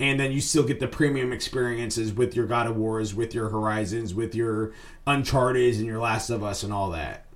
and 0.01 0.19
then 0.19 0.33
you 0.33 0.41
still 0.41 0.63
get 0.63 0.81
the 0.81 0.89
premium 0.89 1.31
experiences 1.31 2.11
with 2.15 2.35
your 2.35 2.47
God 2.47 2.67
of 2.67 2.75
Wars, 2.75 3.15
with 3.15 3.35
your 3.35 3.51
Horizons, 3.51 4.15
with 4.15 4.35
your 4.35 4.73
Uncharted 5.07 5.77
and 5.77 5.85
your 5.85 6.01
Last 6.01 6.31
of 6.31 6.43
Us 6.43 6.63
and 6.63 6.73
all 6.73 6.91
that. 6.93 7.27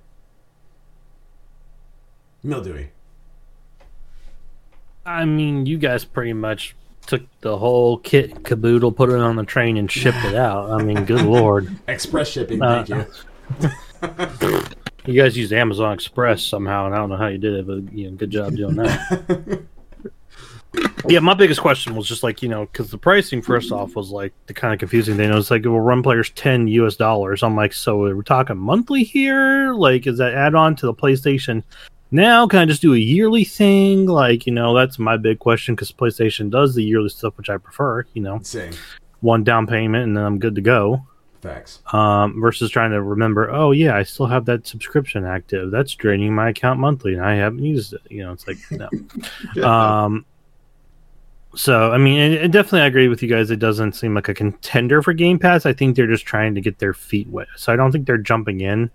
Mildewy. 2.41 2.89
I 5.05 5.25
mean, 5.25 5.65
you 5.65 5.77
guys 5.77 6.03
pretty 6.03 6.33
much 6.33 6.75
took 7.05 7.21
the 7.41 7.57
whole 7.57 7.97
kit 7.99 8.43
caboodle, 8.43 8.91
put 8.91 9.09
it 9.09 9.19
on 9.19 9.35
the 9.35 9.43
train, 9.43 9.77
and 9.77 9.91
shipped 9.91 10.23
it 10.25 10.35
out. 10.35 10.71
I 10.71 10.83
mean, 10.83 11.05
good 11.05 11.21
lord. 11.25 11.75
Express 11.87 12.29
shipping, 12.29 12.61
Uh, 12.61 12.83
thank 12.83 13.07
you. 14.01 14.61
You 15.07 15.21
guys 15.21 15.37
used 15.37 15.53
Amazon 15.53 15.93
Express 15.93 16.41
somehow, 16.43 16.87
and 16.87 16.95
I 16.95 16.97
don't 16.97 17.09
know 17.09 17.17
how 17.17 17.27
you 17.27 17.37
did 17.37 17.53
it, 17.53 17.67
but 17.67 17.93
you 17.93 18.09
know, 18.09 18.17
good 18.17 18.31
job 18.31 18.55
doing 18.55 18.75
that. 18.77 19.61
yeah, 21.07 21.19
my 21.19 21.35
biggest 21.35 21.61
question 21.61 21.95
was 21.95 22.07
just 22.07 22.23
like 22.23 22.41
you 22.41 22.49
know, 22.49 22.65
because 22.65 22.89
the 22.89 22.97
pricing 22.97 23.41
first 23.43 23.71
off 23.71 23.95
was 23.95 24.09
like 24.09 24.33
the 24.47 24.53
kind 24.53 24.73
of 24.73 24.79
confusing 24.79 25.15
thing. 25.15 25.29
It 25.29 25.35
was 25.35 25.51
like, 25.51 25.63
well, 25.63 25.79
run 25.79 26.01
players 26.01 26.31
ten 26.31 26.67
U.S. 26.69 26.95
dollars. 26.95 27.43
I'm 27.43 27.55
like, 27.55 27.73
so 27.73 27.99
we're 27.99 28.23
talking 28.23 28.57
monthly 28.57 29.03
here? 29.03 29.73
Like, 29.73 30.07
is 30.07 30.17
that 30.17 30.33
add 30.33 30.55
on 30.55 30.75
to 30.77 30.87
the 30.87 30.93
PlayStation? 30.93 31.61
Now, 32.15 32.47
can 32.47 32.59
I 32.59 32.65
just 32.65 32.81
do 32.81 32.93
a 32.93 32.97
yearly 32.97 33.43
thing? 33.43 34.05
Like, 34.05 34.45
you 34.45 34.53
know, 34.53 34.73
that's 34.73 34.97
my 34.97 35.17
big 35.17 35.39
question 35.39 35.75
because 35.75 35.91
PlayStation 35.91 36.49
does 36.49 36.73
the 36.73 36.81
yearly 36.81 37.09
stuff, 37.09 37.35
which 37.37 37.49
I 37.49 37.57
prefer. 37.57 38.05
You 38.13 38.21
know, 38.21 38.39
Same. 38.41 38.71
one 39.19 39.43
down 39.43 39.67
payment 39.67 40.05
and 40.05 40.15
then 40.15 40.23
I'm 40.23 40.39
good 40.39 40.55
to 40.55 40.61
go 40.61 41.05
Facts. 41.41 41.81
um, 41.91 42.39
versus 42.39 42.71
trying 42.71 42.91
to 42.91 43.01
remember, 43.01 43.51
oh 43.51 43.71
yeah, 43.71 43.97
I 43.97 44.03
still 44.03 44.27
have 44.27 44.45
that 44.45 44.65
subscription 44.65 45.25
active. 45.25 45.71
That's 45.71 45.93
draining 45.93 46.33
my 46.33 46.51
account 46.51 46.79
monthly, 46.79 47.15
and 47.15 47.21
I 47.21 47.35
haven't 47.35 47.65
used 47.65 47.91
it. 47.91 48.01
You 48.09 48.23
know, 48.23 48.31
it's 48.31 48.47
like 48.47 48.59
no. 48.71 49.63
um, 49.67 50.25
so 51.53 51.91
I 51.91 51.97
mean, 51.97 52.49
definitely 52.49 52.79
I 52.79 52.85
agree 52.85 53.09
with 53.09 53.23
you 53.23 53.27
guys. 53.27 53.51
It 53.51 53.59
doesn't 53.59 53.91
seem 53.91 54.15
like 54.15 54.29
a 54.29 54.33
contender 54.33 55.01
for 55.01 55.11
Game 55.11 55.37
Pass. 55.37 55.65
I 55.65 55.73
think 55.73 55.97
they're 55.97 56.07
just 56.07 56.25
trying 56.25 56.55
to 56.55 56.61
get 56.61 56.79
their 56.79 56.93
feet 56.93 57.27
wet. 57.27 57.47
So 57.57 57.73
I 57.73 57.75
don't 57.75 57.91
think 57.91 58.07
they're 58.07 58.17
jumping 58.17 58.61
in 58.61 58.89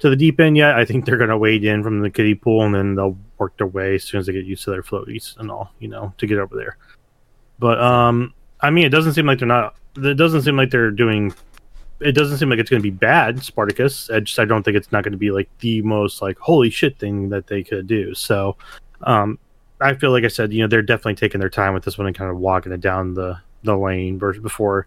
to 0.00 0.10
the 0.10 0.16
deep 0.16 0.40
end 0.40 0.56
yet. 0.56 0.74
I 0.74 0.84
think 0.84 1.04
they're 1.04 1.16
going 1.16 1.30
to 1.30 1.38
wade 1.38 1.64
in 1.64 1.82
from 1.82 2.00
the 2.00 2.10
kiddie 2.10 2.34
pool, 2.34 2.64
and 2.64 2.74
then 2.74 2.94
they'll 2.94 3.16
work 3.38 3.56
their 3.56 3.66
way 3.66 3.94
as 3.94 4.04
soon 4.04 4.20
as 4.20 4.26
they 4.26 4.32
get 4.32 4.44
used 4.44 4.64
to 4.64 4.70
their 4.70 4.82
floaties 4.82 5.36
and 5.38 5.50
all, 5.50 5.72
you 5.78 5.88
know, 5.88 6.12
to 6.18 6.26
get 6.26 6.38
over 6.38 6.56
there. 6.56 6.76
But 7.58 7.80
um, 7.80 8.34
I 8.60 8.70
mean, 8.70 8.84
it 8.84 8.90
doesn't 8.90 9.14
seem 9.14 9.26
like 9.26 9.38
they're 9.38 9.48
not. 9.48 9.76
It 9.96 10.14
doesn't 10.14 10.42
seem 10.42 10.56
like 10.56 10.70
they're 10.70 10.90
doing 10.90 11.34
it 12.00 12.12
doesn't 12.12 12.38
seem 12.38 12.48
like 12.48 12.58
it's 12.58 12.70
going 12.70 12.80
to 12.80 12.90
be 12.90 12.90
bad 12.90 13.42
spartacus 13.42 14.10
i 14.10 14.20
just 14.20 14.38
i 14.38 14.44
don't 14.44 14.62
think 14.62 14.76
it's 14.76 14.90
not 14.90 15.04
going 15.04 15.12
to 15.12 15.18
be 15.18 15.30
like 15.30 15.48
the 15.58 15.82
most 15.82 16.22
like 16.22 16.38
holy 16.38 16.70
shit 16.70 16.98
thing 16.98 17.28
that 17.28 17.46
they 17.46 17.62
could 17.62 17.86
do 17.86 18.14
so 18.14 18.56
um 19.02 19.38
i 19.80 19.94
feel 19.94 20.10
like 20.10 20.24
i 20.24 20.28
said 20.28 20.52
you 20.52 20.60
know 20.60 20.66
they're 20.66 20.82
definitely 20.82 21.14
taking 21.14 21.40
their 21.40 21.50
time 21.50 21.74
with 21.74 21.84
this 21.84 21.98
one 21.98 22.06
and 22.06 22.16
kind 22.16 22.30
of 22.30 22.38
walking 22.38 22.72
it 22.72 22.80
down 22.80 23.14
the 23.14 23.38
the 23.64 23.76
lane 23.76 24.18
versus 24.18 24.42
before 24.42 24.86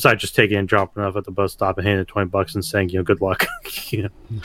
besides 0.00 0.20
just 0.20 0.34
taking 0.34 0.56
and 0.56 0.68
dropping 0.68 1.02
off 1.02 1.16
at 1.16 1.24
the 1.24 1.30
bus 1.30 1.52
stop 1.52 1.78
and 1.78 1.86
handing 1.86 2.06
20 2.06 2.28
bucks 2.28 2.54
and 2.54 2.64
saying 2.64 2.88
you 2.88 2.98
know 2.98 3.02
good 3.02 3.20
luck 3.20 3.46
you 3.90 4.02
know 4.02 4.40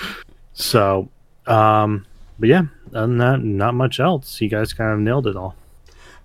so 0.53 1.10
um 1.47 2.06
but 2.39 2.49
yeah 2.49 2.64
other 2.89 3.08
than 3.08 3.18
that 3.18 3.41
not 3.41 3.74
much 3.74 3.99
else 3.99 4.39
you 4.41 4.49
guys 4.49 4.74
kind 4.74 4.91
of 4.91 4.99
nailed 4.99 5.28
it 5.28 5.36
all 5.36 5.56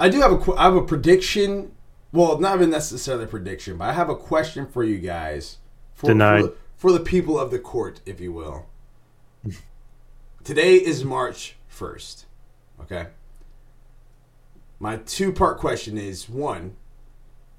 I 0.01 0.09
do 0.09 0.19
have 0.23 0.33
a, 0.33 0.53
I 0.55 0.65
have 0.65 0.77
a 0.77 0.83
prediction. 0.83 1.73
Well, 2.11 2.41
not 2.41 2.57
even 2.57 2.71
necessarily 2.71 3.25
a 3.25 3.29
prediction, 3.29 3.77
but 3.77 3.91
I 3.91 3.93
have 3.93 4.09
a 4.09 4.17
question 4.17 4.67
for 4.67 4.83
you 4.83 4.99
guys. 4.99 5.59
For, 5.95 6.07
Denied. 6.07 6.45
For, 6.45 6.55
for 6.77 6.93
the 6.93 7.01
people 7.01 7.39
of 7.39 7.51
the 7.51 7.59
court, 7.59 8.01
if 8.07 8.19
you 8.19 8.33
will. 8.33 8.67
Today 10.43 10.77
is 10.77 11.05
March 11.05 11.57
1st. 11.71 12.25
Okay. 12.81 13.09
My 14.79 14.97
two 14.97 15.33
part 15.35 15.59
question 15.59 15.99
is 15.99 16.31
one, 16.31 16.77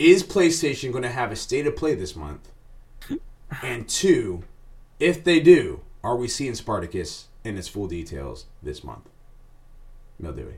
is 0.02 0.24
PlayStation 0.24 0.92
going 0.92 1.04
to 1.04 1.10
have 1.10 1.32
a 1.32 1.36
state 1.36 1.68
of 1.68 1.76
play 1.76 1.94
this 1.96 2.16
month? 2.16 2.50
And 3.62 3.88
two, 3.88 4.44
if 5.00 5.24
they 5.24 5.40
do, 5.40 5.82
are 6.04 6.16
we 6.16 6.28
seeing 6.28 6.56
Spartacus 6.56 7.28
in 7.44 7.58
its 7.58 7.68
full 7.68 7.88
details 7.88 8.46
this 8.64 8.84
month? 8.84 9.10
No, 10.20 10.32
Dewey. 10.32 10.56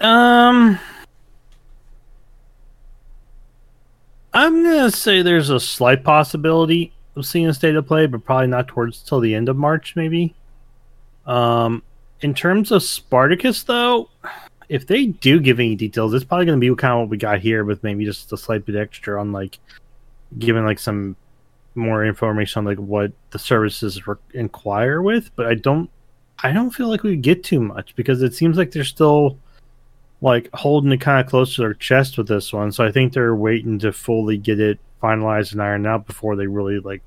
Um, 0.00 0.78
I'm 4.32 4.64
gonna 4.64 4.90
say 4.90 5.20
there's 5.20 5.50
a 5.50 5.60
slight 5.60 6.04
possibility 6.04 6.92
of 7.16 7.26
seeing 7.26 7.46
a 7.48 7.54
state 7.54 7.76
of 7.76 7.86
play, 7.86 8.06
but 8.06 8.24
probably 8.24 8.46
not 8.46 8.66
towards 8.66 9.02
till 9.02 9.20
the 9.20 9.34
end 9.34 9.50
of 9.50 9.56
March, 9.56 9.94
maybe. 9.96 10.34
Um, 11.26 11.82
in 12.22 12.32
terms 12.32 12.72
of 12.72 12.82
Spartacus, 12.82 13.62
though, 13.62 14.08
if 14.70 14.86
they 14.86 15.06
do 15.06 15.40
give 15.40 15.58
any 15.58 15.74
details, 15.74 16.14
it's 16.14 16.24
probably 16.24 16.46
going 16.46 16.60
to 16.60 16.70
be 16.70 16.74
kind 16.76 16.94
of 16.94 17.00
what 17.00 17.08
we 17.08 17.16
got 17.16 17.40
here, 17.40 17.64
with 17.64 17.82
maybe 17.82 18.04
just 18.04 18.32
a 18.32 18.36
slight 18.36 18.64
bit 18.64 18.76
extra 18.76 19.20
on 19.20 19.32
like 19.32 19.58
giving 20.38 20.64
like 20.64 20.78
some 20.78 21.16
more 21.74 22.06
information 22.06 22.60
on 22.60 22.64
like 22.66 22.78
what 22.78 23.10
the 23.30 23.38
services 23.38 24.06
re- 24.06 24.14
inquire 24.32 25.02
with. 25.02 25.34
But 25.34 25.46
I 25.46 25.54
don't, 25.54 25.90
I 26.44 26.52
don't 26.52 26.70
feel 26.70 26.88
like 26.88 27.02
we 27.02 27.16
get 27.16 27.42
too 27.42 27.60
much 27.60 27.96
because 27.96 28.22
it 28.22 28.32
seems 28.32 28.56
like 28.56 28.70
they're 28.70 28.84
still 28.84 29.36
like 30.20 30.48
holding 30.54 30.92
it 30.92 31.00
kind 31.00 31.20
of 31.20 31.28
close 31.28 31.56
to 31.56 31.62
their 31.62 31.74
chest 31.74 32.16
with 32.16 32.28
this 32.28 32.52
one. 32.52 32.70
So 32.70 32.84
I 32.84 32.92
think 32.92 33.12
they're 33.12 33.34
waiting 33.34 33.76
to 33.80 33.92
fully 33.92 34.38
get 34.38 34.60
it 34.60 34.78
finalized 35.02 35.50
and 35.50 35.60
ironed 35.60 35.88
out 35.88 36.06
before 36.06 36.36
they 36.36 36.46
really 36.46 36.78
like 36.78 37.02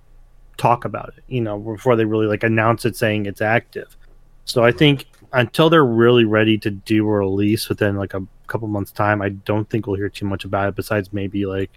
talk 0.57 0.84
about 0.84 1.14
it. 1.18 1.24
You 1.30 1.39
know, 1.39 1.57
before 1.57 1.95
they 1.95 2.03
really 2.03 2.28
like 2.28 2.43
announce 2.43 2.84
it 2.84 2.97
saying 2.97 3.26
it's 3.26 3.41
active. 3.41 3.95
So 4.43 4.66
I 4.66 4.74
think 4.74 5.05
until 5.34 5.69
they're 5.69 5.86
really 5.86 6.25
ready 6.25 6.57
to 6.59 6.71
do 6.71 7.07
a 7.07 7.11
release 7.11 7.67
within 7.67 7.97
like 7.97 8.13
a 8.13 8.25
couple 8.47 8.67
months 8.67 8.91
time, 8.91 9.21
I 9.21 9.29
don't 9.29 9.69
think 9.69 9.88
we'll 9.88 9.95
hear 9.97 10.09
too 10.09 10.25
much 10.25 10.45
about 10.45 10.69
it. 10.69 10.75
Besides 10.75 11.11
maybe 11.11 11.45
like 11.45 11.71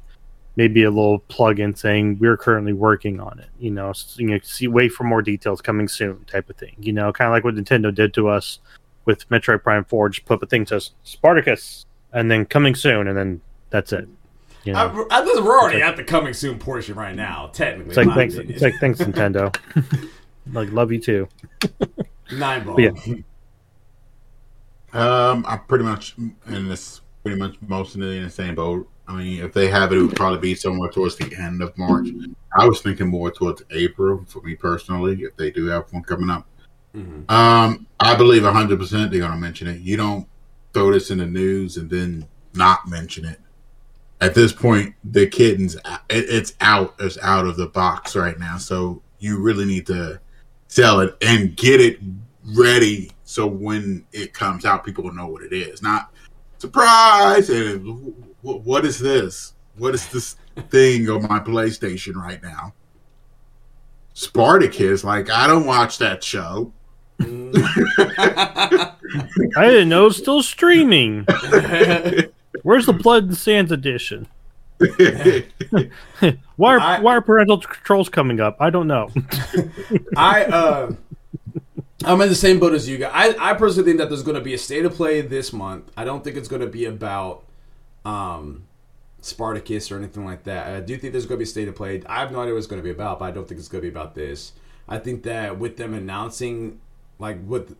maybe 0.56 0.84
a 0.84 0.90
little 0.90 1.18
plug-in 1.20 1.74
saying 1.74 2.18
we're 2.18 2.36
currently 2.36 2.72
working 2.72 3.20
on 3.20 3.38
it. 3.38 3.48
You 3.58 3.70
know, 3.70 3.92
so, 3.92 4.20
you 4.20 4.28
know, 4.28 4.38
see, 4.42 4.68
wait 4.68 4.92
for 4.92 5.04
more 5.04 5.22
details 5.22 5.60
coming 5.60 5.88
soon, 5.88 6.24
type 6.24 6.50
of 6.50 6.56
thing. 6.56 6.76
You 6.78 6.92
know, 6.92 7.12
kind 7.12 7.28
of 7.28 7.32
like 7.32 7.44
what 7.44 7.54
Nintendo 7.54 7.94
did 7.94 8.14
to 8.14 8.28
us 8.28 8.58
with 9.04 9.28
Metroid 9.28 9.62
Prime 9.62 9.84
Four. 9.84 10.10
Just 10.10 10.26
put 10.26 10.42
a 10.42 10.46
thing 10.46 10.66
says 10.66 10.90
Spartacus, 11.02 11.86
and 12.12 12.30
then 12.30 12.44
coming 12.44 12.74
soon, 12.74 13.08
and 13.08 13.16
then 13.16 13.40
that's 13.70 13.92
it. 13.92 14.08
You 14.64 14.72
know, 14.72 15.06
I, 15.10 15.20
I, 15.20 15.24
we're 15.24 15.58
already 15.60 15.80
at 15.80 15.96
the 15.96 16.02
coming 16.02 16.34
soon 16.34 16.58
portion 16.58 16.96
right 16.96 17.14
now. 17.14 17.50
Technically, 17.52 17.90
it's 17.90 17.96
like 17.96 18.14
thanks, 18.14 18.34
it's 18.34 18.62
like 18.62 18.74
thanks 18.80 19.00
Nintendo. 19.00 19.56
like 20.52 20.70
love 20.72 20.90
you 20.90 21.00
too. 21.00 21.28
nine 22.32 22.64
ball. 22.64 22.74
But 22.74 22.82
yeah. 23.06 23.14
Um, 24.96 25.44
I'm 25.46 25.60
pretty 25.66 25.84
much 25.84 26.16
in 26.46 26.68
this 26.68 27.02
pretty 27.22 27.38
much 27.38 27.56
mostly 27.60 28.18
in 28.18 28.24
the 28.24 28.30
same 28.30 28.54
boat. 28.54 28.88
I 29.08 29.16
mean, 29.16 29.44
if 29.44 29.52
they 29.52 29.68
have 29.68 29.92
it, 29.92 29.98
it 29.98 30.02
would 30.02 30.16
probably 30.16 30.38
be 30.38 30.54
somewhere 30.54 30.90
towards 30.90 31.16
the 31.16 31.32
end 31.36 31.62
of 31.62 31.76
March. 31.76 32.08
I 32.58 32.66
was 32.66 32.80
thinking 32.80 33.08
more 33.08 33.30
towards 33.30 33.62
April 33.70 34.24
for 34.26 34.40
me 34.42 34.54
personally, 34.54 35.22
if 35.22 35.36
they 35.36 35.50
do 35.50 35.66
have 35.66 35.92
one 35.92 36.02
coming 36.02 36.30
up. 36.30 36.46
Mhm. 36.96 37.30
Um, 37.30 37.86
I 38.00 38.14
believe 38.14 38.44
100% 38.44 39.10
they're 39.10 39.20
going 39.20 39.32
to 39.32 39.38
mention 39.38 39.68
it. 39.68 39.80
You 39.80 39.96
don't 39.96 40.26
throw 40.72 40.92
this 40.92 41.10
in 41.10 41.18
the 41.18 41.26
news 41.26 41.76
and 41.76 41.90
then 41.90 42.26
not 42.54 42.88
mention 42.88 43.26
it. 43.26 43.40
At 44.20 44.34
this 44.34 44.52
point, 44.52 44.94
the 45.04 45.26
kitten's 45.26 45.74
it, 45.74 45.82
it's 46.08 46.54
out. 46.60 46.94
It's 46.98 47.18
out 47.22 47.46
of 47.46 47.56
the 47.56 47.66
box 47.66 48.16
right 48.16 48.38
now. 48.38 48.56
So 48.56 49.02
you 49.18 49.40
really 49.40 49.66
need 49.66 49.86
to 49.88 50.20
sell 50.68 51.00
it 51.00 51.16
and 51.20 51.54
get 51.56 51.80
it 51.80 51.98
ready 52.54 53.10
so 53.24 53.46
when 53.46 54.04
it 54.12 54.32
comes 54.32 54.64
out, 54.64 54.84
people 54.84 55.04
will 55.04 55.12
know 55.14 55.26
what 55.26 55.42
it 55.42 55.52
is. 55.52 55.82
Not 55.82 56.12
surprise 56.58 57.50
and 57.50 58.14
what 58.42 58.84
is 58.84 58.98
this? 58.98 59.54
What 59.76 59.94
is 59.94 60.08
this 60.08 60.36
thing 60.70 61.08
on 61.10 61.22
my 61.22 61.40
PlayStation 61.40 62.14
right 62.14 62.42
now? 62.42 62.72
Spartacus, 64.14 65.04
like 65.04 65.28
I 65.30 65.46
don't 65.46 65.66
watch 65.66 65.98
that 65.98 66.24
show. 66.24 66.72
I 67.20 68.94
didn't 69.56 69.88
know 69.88 70.06
it's 70.06 70.16
still 70.18 70.42
streaming. 70.42 71.26
Where's 72.62 72.86
the 72.86 72.92
Blood 72.94 73.24
and 73.24 73.36
Sands 73.36 73.72
edition? 73.72 74.26
Why 76.56 76.74
are, 76.74 76.80
I- 76.80 77.00
why 77.00 77.16
are 77.16 77.20
parental 77.22 77.58
controls 77.60 78.08
coming 78.08 78.40
up? 78.40 78.56
I 78.60 78.70
don't 78.70 78.86
know. 78.86 79.10
I 80.16 80.44
uh, 80.44 80.92
I'm 82.04 82.20
in 82.20 82.28
the 82.28 82.34
same 82.34 82.60
boat 82.60 82.74
as 82.74 82.88
you 82.88 82.98
guys. 82.98 83.12
I, 83.14 83.50
I 83.52 83.54
personally 83.54 83.88
think 83.88 83.98
that 83.98 84.08
there's 84.08 84.22
going 84.22 84.36
to 84.36 84.42
be 84.42 84.54
a 84.54 84.58
state 84.58 84.84
of 84.84 84.94
play 84.94 85.22
this 85.22 85.52
month. 85.52 85.90
I 85.96 86.04
don't 86.04 86.22
think 86.22 86.36
it's 86.36 86.48
going 86.48 86.60
to 86.60 86.68
be 86.68 86.84
about 86.84 87.44
um, 88.04 88.64
Spartacus 89.22 89.90
or 89.90 89.96
anything 89.96 90.24
like 90.24 90.44
that. 90.44 90.68
I 90.68 90.80
do 90.80 90.96
think 90.98 91.12
there's 91.12 91.24
going 91.24 91.38
to 91.38 91.44
be 91.44 91.44
a 91.44 91.46
state 91.46 91.68
of 91.68 91.74
play. 91.74 92.02
I 92.06 92.20
have 92.20 92.32
no 92.32 92.40
idea 92.40 92.52
what 92.52 92.58
it's 92.58 92.66
going 92.66 92.80
to 92.80 92.84
be 92.84 92.90
about, 92.90 93.18
but 93.18 93.26
I 93.26 93.30
don't 93.30 93.48
think 93.48 93.58
it's 93.58 93.68
going 93.68 93.82
to 93.82 93.90
be 93.90 93.92
about 93.92 94.14
this. 94.14 94.52
I 94.88 94.98
think 94.98 95.22
that 95.22 95.58
with 95.58 95.78
them 95.78 95.94
announcing, 95.94 96.80
like 97.18 97.38
with 97.44 97.76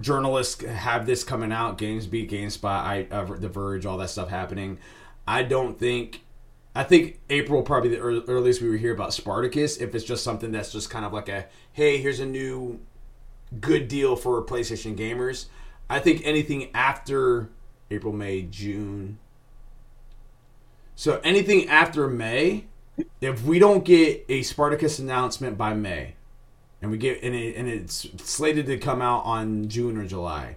journalists 0.00 0.62
have 0.62 1.06
this 1.06 1.24
coming 1.24 1.50
out, 1.50 1.78
GamesBeat, 1.78 2.30
GameSpot, 2.30 2.64
I, 2.64 3.08
uh, 3.10 3.24
The 3.24 3.48
Verge, 3.48 3.86
all 3.86 3.96
that 3.98 4.10
stuff 4.10 4.28
happening. 4.28 4.78
I 5.26 5.42
don't 5.42 5.78
think. 5.78 6.22
I 6.74 6.84
think 6.84 7.20
April 7.30 7.62
probably 7.62 7.88
the 7.88 8.00
earliest 8.00 8.60
we 8.60 8.68
would 8.68 8.80
hear 8.80 8.92
about 8.92 9.14
Spartacus. 9.14 9.78
If 9.78 9.94
it's 9.94 10.04
just 10.04 10.22
something 10.22 10.52
that's 10.52 10.70
just 10.70 10.90
kind 10.90 11.06
of 11.06 11.12
like 11.14 11.30
a 11.30 11.46
hey, 11.72 11.96
here's 11.96 12.20
a 12.20 12.26
new 12.26 12.80
good 13.60 13.88
deal 13.88 14.16
for 14.16 14.42
PlayStation 14.42 14.96
gamers. 14.96 15.46
I 15.88 15.98
think 16.00 16.22
anything 16.24 16.70
after 16.74 17.48
April, 17.90 18.12
May, 18.12 18.42
June. 18.42 19.18
So 20.94 21.20
anything 21.22 21.68
after 21.68 22.08
May, 22.08 22.64
if 23.20 23.44
we 23.44 23.58
don't 23.58 23.84
get 23.84 24.24
a 24.28 24.42
Spartacus 24.42 24.98
announcement 24.98 25.56
by 25.56 25.74
May, 25.74 26.14
and 26.82 26.90
we 26.90 26.98
get 26.98 27.22
and, 27.22 27.34
it, 27.34 27.56
and 27.56 27.68
it's 27.68 28.06
slated 28.22 28.66
to 28.66 28.78
come 28.78 29.00
out 29.00 29.24
on 29.24 29.68
June 29.68 29.96
or 29.96 30.06
July, 30.06 30.56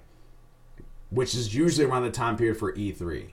which 1.09 1.33
is 1.35 1.55
usually 1.55 1.85
around 1.85 2.03
the 2.03 2.11
time 2.11 2.37
period 2.37 2.57
for 2.57 2.73
E3. 2.73 3.31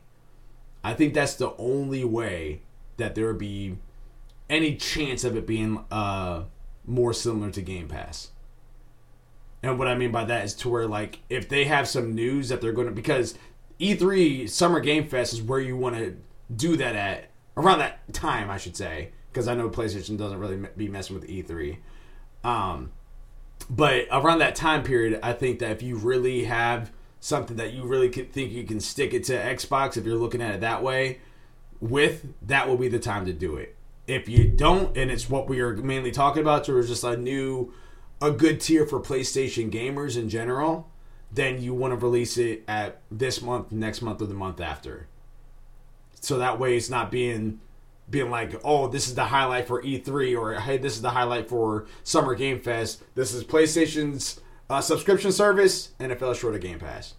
I 0.84 0.94
think 0.94 1.14
that's 1.14 1.34
the 1.34 1.54
only 1.58 2.04
way 2.04 2.62
that 2.96 3.14
there 3.14 3.26
would 3.26 3.38
be 3.38 3.76
any 4.48 4.76
chance 4.76 5.24
of 5.24 5.36
it 5.36 5.46
being 5.46 5.84
uh, 5.90 6.44
more 6.86 7.12
similar 7.12 7.50
to 7.50 7.60
Game 7.60 7.88
Pass. 7.88 8.30
And 9.62 9.78
what 9.78 9.88
I 9.88 9.94
mean 9.94 10.12
by 10.12 10.24
that 10.24 10.44
is 10.44 10.54
to 10.56 10.68
where 10.68 10.86
like 10.86 11.20
if 11.28 11.48
they 11.48 11.64
have 11.64 11.88
some 11.88 12.14
news 12.14 12.48
that 12.50 12.60
they're 12.60 12.72
going 12.72 12.88
to 12.88 12.92
because 12.92 13.34
E3 13.80 14.48
Summer 14.48 14.80
Game 14.80 15.08
Fest 15.08 15.32
is 15.32 15.42
where 15.42 15.60
you 15.60 15.76
want 15.76 15.96
to 15.96 16.16
do 16.54 16.76
that 16.76 16.94
at 16.94 17.30
around 17.56 17.78
that 17.78 18.12
time 18.12 18.50
I 18.50 18.58
should 18.58 18.76
say 18.76 19.10
because 19.32 19.48
I 19.48 19.54
know 19.54 19.68
PlayStation 19.68 20.16
doesn't 20.16 20.38
really 20.38 20.66
be 20.76 20.88
messing 20.88 21.14
with 21.14 21.28
E3. 21.28 21.76
Um, 22.42 22.92
but 23.68 24.06
around 24.10 24.38
that 24.38 24.54
time 24.54 24.82
period, 24.82 25.20
I 25.22 25.32
think 25.32 25.58
that 25.58 25.72
if 25.72 25.82
you 25.82 25.96
really 25.96 26.44
have 26.44 26.90
something 27.20 27.56
that 27.56 27.72
you 27.74 27.84
really 27.84 28.08
think 28.08 28.52
you 28.52 28.64
can 28.64 28.80
stick 28.80 29.12
it 29.12 29.24
to 29.24 29.34
Xbox, 29.34 29.96
if 29.96 30.06
you're 30.06 30.16
looking 30.16 30.40
at 30.40 30.54
it 30.54 30.60
that 30.60 30.82
way, 30.82 31.18
with 31.80 32.26
that 32.42 32.68
will 32.68 32.76
be 32.76 32.88
the 32.88 32.98
time 32.98 33.26
to 33.26 33.32
do 33.32 33.56
it. 33.56 33.76
If 34.06 34.28
you 34.28 34.48
don't, 34.48 34.96
and 34.96 35.10
it's 35.10 35.28
what 35.28 35.48
we 35.48 35.60
are 35.60 35.76
mainly 35.76 36.12
talking 36.12 36.40
about, 36.40 36.68
or 36.68 36.78
it's 36.78 36.88
just 36.88 37.04
a 37.04 37.16
new, 37.16 37.74
a 38.20 38.30
good 38.30 38.60
tier 38.60 38.86
for 38.86 39.00
PlayStation 39.00 39.70
gamers 39.70 40.16
in 40.16 40.28
general, 40.28 40.90
then 41.32 41.60
you 41.60 41.74
want 41.74 41.92
to 41.92 41.96
release 41.96 42.38
it 42.38 42.64
at 42.66 43.00
this 43.10 43.42
month, 43.42 43.72
next 43.72 44.02
month, 44.02 44.22
or 44.22 44.26
the 44.26 44.34
month 44.34 44.60
after. 44.60 45.08
So 46.20 46.38
that 46.38 46.58
way, 46.58 46.76
it's 46.76 46.90
not 46.90 47.10
being 47.10 47.60
being 48.08 48.30
like, 48.30 48.54
oh, 48.64 48.86
this 48.86 49.08
is 49.08 49.16
the 49.16 49.24
highlight 49.24 49.66
for 49.66 49.82
E3, 49.82 50.38
or 50.38 50.54
hey, 50.54 50.76
this 50.78 50.94
is 50.94 51.02
the 51.02 51.10
highlight 51.10 51.48
for 51.48 51.86
Summer 52.04 52.34
Game 52.34 52.60
Fest. 52.60 53.02
This 53.14 53.34
is 53.34 53.42
PlayStation's 53.42 54.40
uh, 54.70 54.80
subscription 54.80 55.32
service, 55.32 55.90
and 55.98 56.12
it 56.12 56.18
fell 56.18 56.32
short 56.32 56.54
of 56.54 56.60
Game 56.60 56.78
Pass. 56.78 57.14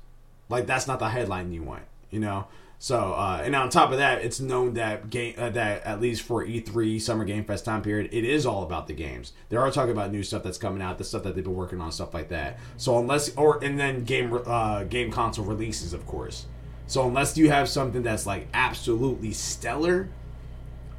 Like 0.49 0.65
that's 0.65 0.87
not 0.87 0.99
the 0.99 1.09
headline 1.09 1.51
you 1.51 1.63
want, 1.63 1.83
you 2.09 2.19
know. 2.19 2.47
So, 2.79 3.13
uh, 3.13 3.41
and 3.43 3.55
on 3.55 3.69
top 3.69 3.91
of 3.91 3.97
that, 3.97 4.23
it's 4.23 4.39
known 4.39 4.75
that 4.75 5.09
game 5.09 5.33
uh, 5.37 5.49
that 5.49 5.83
at 5.83 5.99
least 5.99 6.21
for 6.21 6.45
E3 6.45 7.01
Summer 7.01 7.25
Game 7.25 7.43
Fest 7.43 7.65
time 7.65 7.81
period, 7.81 8.09
it 8.13 8.23
is 8.23 8.45
all 8.45 8.61
about 8.61 8.85
the 8.85 8.93
games. 8.93 9.33
They 9.49 9.57
are 9.57 9.71
talking 9.71 9.91
about 9.91 10.11
new 10.11 10.21
stuff 10.21 10.43
that's 10.43 10.59
coming 10.59 10.81
out, 10.81 10.99
the 10.99 11.03
stuff 11.03 11.23
that 11.23 11.33
they've 11.33 11.43
been 11.43 11.55
working 11.55 11.81
on, 11.81 11.91
stuff 11.91 12.13
like 12.13 12.29
that. 12.29 12.59
So 12.77 12.99
unless 12.99 13.35
or 13.35 13.63
and 13.63 13.79
then 13.79 14.03
game 14.03 14.39
uh, 14.45 14.83
game 14.83 15.11
console 15.11 15.45
releases, 15.45 15.93
of 15.93 16.05
course. 16.05 16.45
So 16.85 17.07
unless 17.07 17.35
you 17.35 17.49
have 17.49 17.67
something 17.67 18.03
that's 18.03 18.27
like 18.27 18.47
absolutely 18.53 19.33
stellar, 19.33 20.07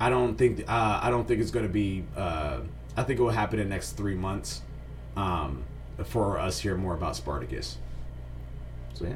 I 0.01 0.11
don't 0.11 0.37
think 0.37 0.65
uh, 0.69 1.01
I 1.01 1.11
don't 1.11 1.29
think 1.29 1.41
it's 1.41 1.53
going 1.53 1.67
to 1.67 1.73
be. 1.73 2.05
Uh, 2.17 2.61
I 2.97 3.05
think 3.05 3.21
it 3.21 3.23
will 3.23 3.31
happen 3.31 3.61
in 3.61 3.69
the 3.69 3.75
next 3.75 3.93
three 3.93 4.17
months 4.17 4.63
um, 5.17 5.63
for 6.05 6.41
us 6.41 6.59
hear 6.59 6.77
more 6.77 6.95
about 6.95 7.15
Spartacus. 7.15 7.79
So 8.95 9.05
yeah. 9.07 9.15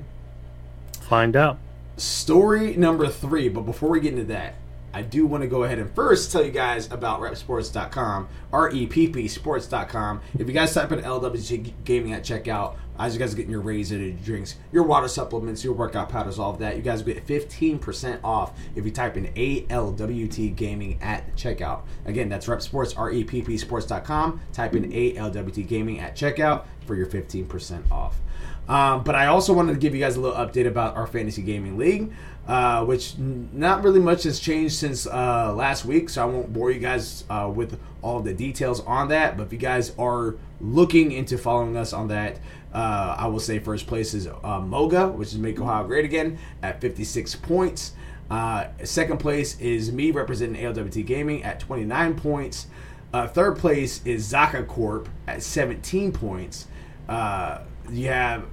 Find 1.01 1.35
out. 1.35 1.59
Story 2.03 2.75
number 2.75 3.07
three, 3.07 3.49
but 3.49 3.61
before 3.61 3.89
we 3.89 4.01
get 4.01 4.13
into 4.13 4.25
that, 4.25 4.57
I 4.93 5.03
do 5.03 5.25
want 5.25 5.43
to 5.43 5.47
go 5.47 5.63
ahead 5.63 5.79
and 5.79 5.89
first 5.95 6.33
tell 6.33 6.45
you 6.45 6.51
guys 6.51 6.91
about 6.91 7.21
repsports.com, 7.21 8.29
R 8.53 8.71
E 8.73 8.89
P 8.89 9.07
P 9.07 9.29
sports.com. 9.29 10.21
If 10.37 10.49
you 10.49 10.53
guys 10.53 10.75
type 10.75 10.91
in 10.91 10.99
LWT 10.99 11.73
Gaming 11.85 12.13
at 12.13 12.25
checkout, 12.25 12.75
as 12.99 13.15
you 13.15 13.21
guys 13.21 13.33
are 13.33 13.37
getting 13.37 13.53
your 13.53 13.61
razor 13.61 13.99
your 13.99 14.11
drinks, 14.19 14.57
your 14.73 14.83
water 14.83 15.07
supplements, 15.07 15.63
your 15.63 15.75
workout 15.75 16.09
powders, 16.09 16.41
all 16.41 16.51
of 16.51 16.59
that, 16.59 16.75
you 16.75 16.83
guys 16.83 17.03
get 17.03 17.25
15% 17.25 18.19
off 18.25 18.59
if 18.75 18.85
you 18.85 18.91
type 18.91 19.17
in 19.17 19.27
ALWT 19.35 20.57
Gaming 20.57 21.01
at 21.03 21.37
checkout. 21.37 21.83
Again, 22.05 22.29
that's 22.29 22.49
repsports, 22.49 22.99
R 22.99 23.13
E 23.13 23.23
P 23.23 23.43
P 23.43 23.57
sports.com. 23.57 24.41
Type 24.53 24.75
in 24.75 24.91
ALWT 24.91 25.69
Gaming 25.69 26.01
at 26.01 26.17
checkout 26.17 26.65
for 26.85 26.97
your 26.97 27.07
15% 27.07 27.93
off. 27.93 28.21
Um, 28.69 29.03
but 29.03 29.15
I 29.15 29.27
also 29.27 29.53
wanted 29.53 29.73
to 29.75 29.79
give 29.79 29.95
you 29.95 30.01
guys 30.01 30.17
a 30.17 30.21
little 30.21 30.37
update 30.37 30.67
about 30.67 30.97
our 30.97 31.07
fantasy 31.07 31.43
gaming 31.43 31.77
league, 31.77 32.13
uh, 32.47 32.85
which 32.85 33.19
not 33.19 33.83
really 33.83 34.01
much 34.01 34.23
has 34.23 34.39
changed 34.39 34.75
since 34.75 35.07
uh, 35.07 35.53
last 35.55 35.85
week, 35.85 36.09
so 36.09 36.23
I 36.23 36.27
won't 36.27 36.53
bore 36.53 36.71
you 36.71 36.79
guys 36.79 37.25
uh, 37.29 37.51
with 37.53 37.79
all 38.03 38.21
the 38.21 38.33
details 38.33 38.81
on 38.81 39.09
that. 39.09 39.37
But 39.37 39.45
if 39.45 39.53
you 39.53 39.59
guys 39.59 39.93
are 39.99 40.37
looking 40.61 41.13
into 41.13 41.39
following 41.39 41.77
us 41.77 41.93
on 41.93 42.09
that, 42.09 42.39
uh, 42.73 43.17
I 43.19 43.27
will 43.27 43.41
say 43.41 43.59
first 43.59 43.87
place 43.87 44.15
is 44.15 44.29
uh, 44.29 44.61
Moga, 44.61 45.09
which 45.09 45.29
is 45.29 45.39
Make 45.39 45.61
Ohio 45.61 45.85
Great 45.87 46.05
Again, 46.05 46.39
at 46.63 46.81
56 46.81 47.35
points. 47.37 47.93
Uh, 48.31 48.69
second 48.85 49.19
place 49.19 49.61
is 49.61 49.93
me 49.93 50.11
representing 50.11 50.63
ALWT 50.63 51.05
Gaming 51.05 51.43
at 51.43 51.61
29 51.61 52.15
points. 52.15 52.69
third 53.13 53.59
place 53.59 54.01
is 54.07 54.33
Zaka 54.33 54.67
Corp 54.67 55.09
at 55.27 55.43
17 55.43 56.13
points. 56.13 56.69
You 57.91 58.09
have 58.09 58.45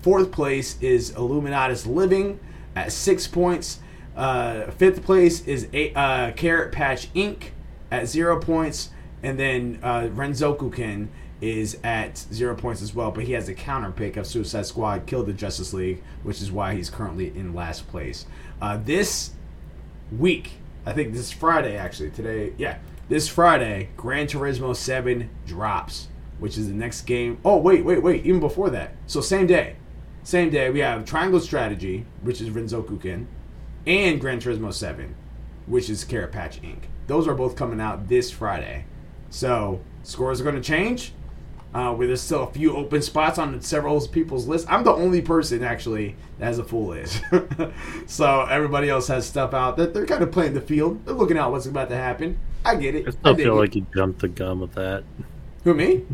Fourth 0.00 0.30
place 0.30 0.80
is 0.80 1.12
Illuminatus 1.12 1.86
Living 1.86 2.38
at 2.76 2.92
six 2.92 3.26
points. 3.26 3.80
Uh, 4.16 4.70
fifth 4.70 5.04
place 5.04 5.46
is 5.46 5.68
a, 5.72 5.92
uh, 5.94 6.32
Carrot 6.32 6.72
Patch 6.72 7.12
Inc. 7.14 7.50
at 7.90 8.06
zero 8.06 8.40
points. 8.40 8.90
And 9.22 9.38
then 9.38 9.80
uh, 9.82 10.02
Renzokuken 10.14 11.08
is 11.40 11.78
at 11.82 12.18
zero 12.18 12.54
points 12.54 12.82
as 12.82 12.94
well, 12.94 13.10
but 13.10 13.24
he 13.24 13.32
has 13.32 13.48
a 13.48 13.54
counter 13.54 13.90
pick 13.90 14.16
of 14.16 14.26
Suicide 14.26 14.66
Squad 14.66 15.06
Kill 15.06 15.24
the 15.24 15.32
Justice 15.32 15.72
League, 15.72 16.02
which 16.22 16.40
is 16.40 16.50
why 16.50 16.74
he's 16.74 16.90
currently 16.90 17.28
in 17.28 17.54
last 17.54 17.88
place. 17.88 18.26
Uh, 18.62 18.78
this 18.84 19.32
week, 20.16 20.52
I 20.86 20.92
think 20.92 21.12
this 21.12 21.32
Friday 21.32 21.76
actually, 21.76 22.10
today, 22.10 22.52
yeah, 22.56 22.78
this 23.08 23.28
Friday, 23.28 23.88
Gran 23.96 24.26
Turismo 24.26 24.74
7 24.74 25.28
drops, 25.46 26.08
which 26.38 26.56
is 26.58 26.68
the 26.68 26.74
next 26.74 27.02
game. 27.02 27.38
Oh, 27.44 27.56
wait, 27.58 27.84
wait, 27.84 28.02
wait, 28.02 28.24
even 28.24 28.40
before 28.40 28.70
that. 28.70 28.92
So, 29.06 29.20
same 29.20 29.46
day, 29.46 29.76
same 30.22 30.50
day, 30.50 30.70
we 30.70 30.80
have 30.80 31.04
Triangle 31.04 31.40
Strategy, 31.40 32.04
which 32.22 32.40
is 32.40 32.50
Renzokuken, 32.50 33.26
and 33.86 34.20
Gran 34.20 34.40
Turismo 34.40 34.72
7, 34.72 35.14
which 35.66 35.88
is 35.88 36.04
Carrot 36.04 36.32
Patch 36.32 36.60
Inc. 36.62 36.80
Those 37.06 37.26
are 37.26 37.34
both 37.34 37.56
coming 37.56 37.80
out 37.80 38.08
this 38.08 38.30
Friday. 38.30 38.84
So, 39.30 39.80
scores 40.02 40.40
are 40.40 40.44
going 40.44 40.56
to 40.56 40.62
change. 40.62 41.12
Uh, 41.74 41.92
where 41.92 42.06
there's 42.06 42.22
still 42.22 42.44
a 42.44 42.50
few 42.50 42.74
open 42.74 43.02
spots 43.02 43.38
on 43.38 43.60
several 43.60 44.00
people's 44.08 44.46
lists. 44.46 44.66
I'm 44.70 44.84
the 44.84 44.92
only 44.92 45.20
person 45.20 45.62
actually 45.62 46.16
that 46.38 46.46
has 46.46 46.58
a 46.58 46.64
full 46.64 46.86
list. 46.86 47.22
so 48.06 48.46
everybody 48.46 48.88
else 48.88 49.06
has 49.08 49.26
stuff 49.26 49.52
out 49.52 49.76
that 49.76 49.92
they're 49.92 50.06
kind 50.06 50.22
of 50.22 50.32
playing 50.32 50.54
the 50.54 50.62
field. 50.62 51.04
They're 51.04 51.14
looking 51.14 51.36
out 51.36 51.52
what's 51.52 51.66
about 51.66 51.90
to 51.90 51.94
happen. 51.94 52.38
I 52.64 52.76
get 52.76 52.94
it. 52.94 53.06
I 53.06 53.10
still 53.10 53.34
I 53.34 53.36
feel 53.36 53.52
it. 53.58 53.60
like 53.60 53.74
you 53.74 53.86
jumped 53.94 54.20
the 54.20 54.28
gun 54.28 54.60
with 54.60 54.72
that. 54.76 55.04
Who 55.64 55.74
me? 55.74 56.06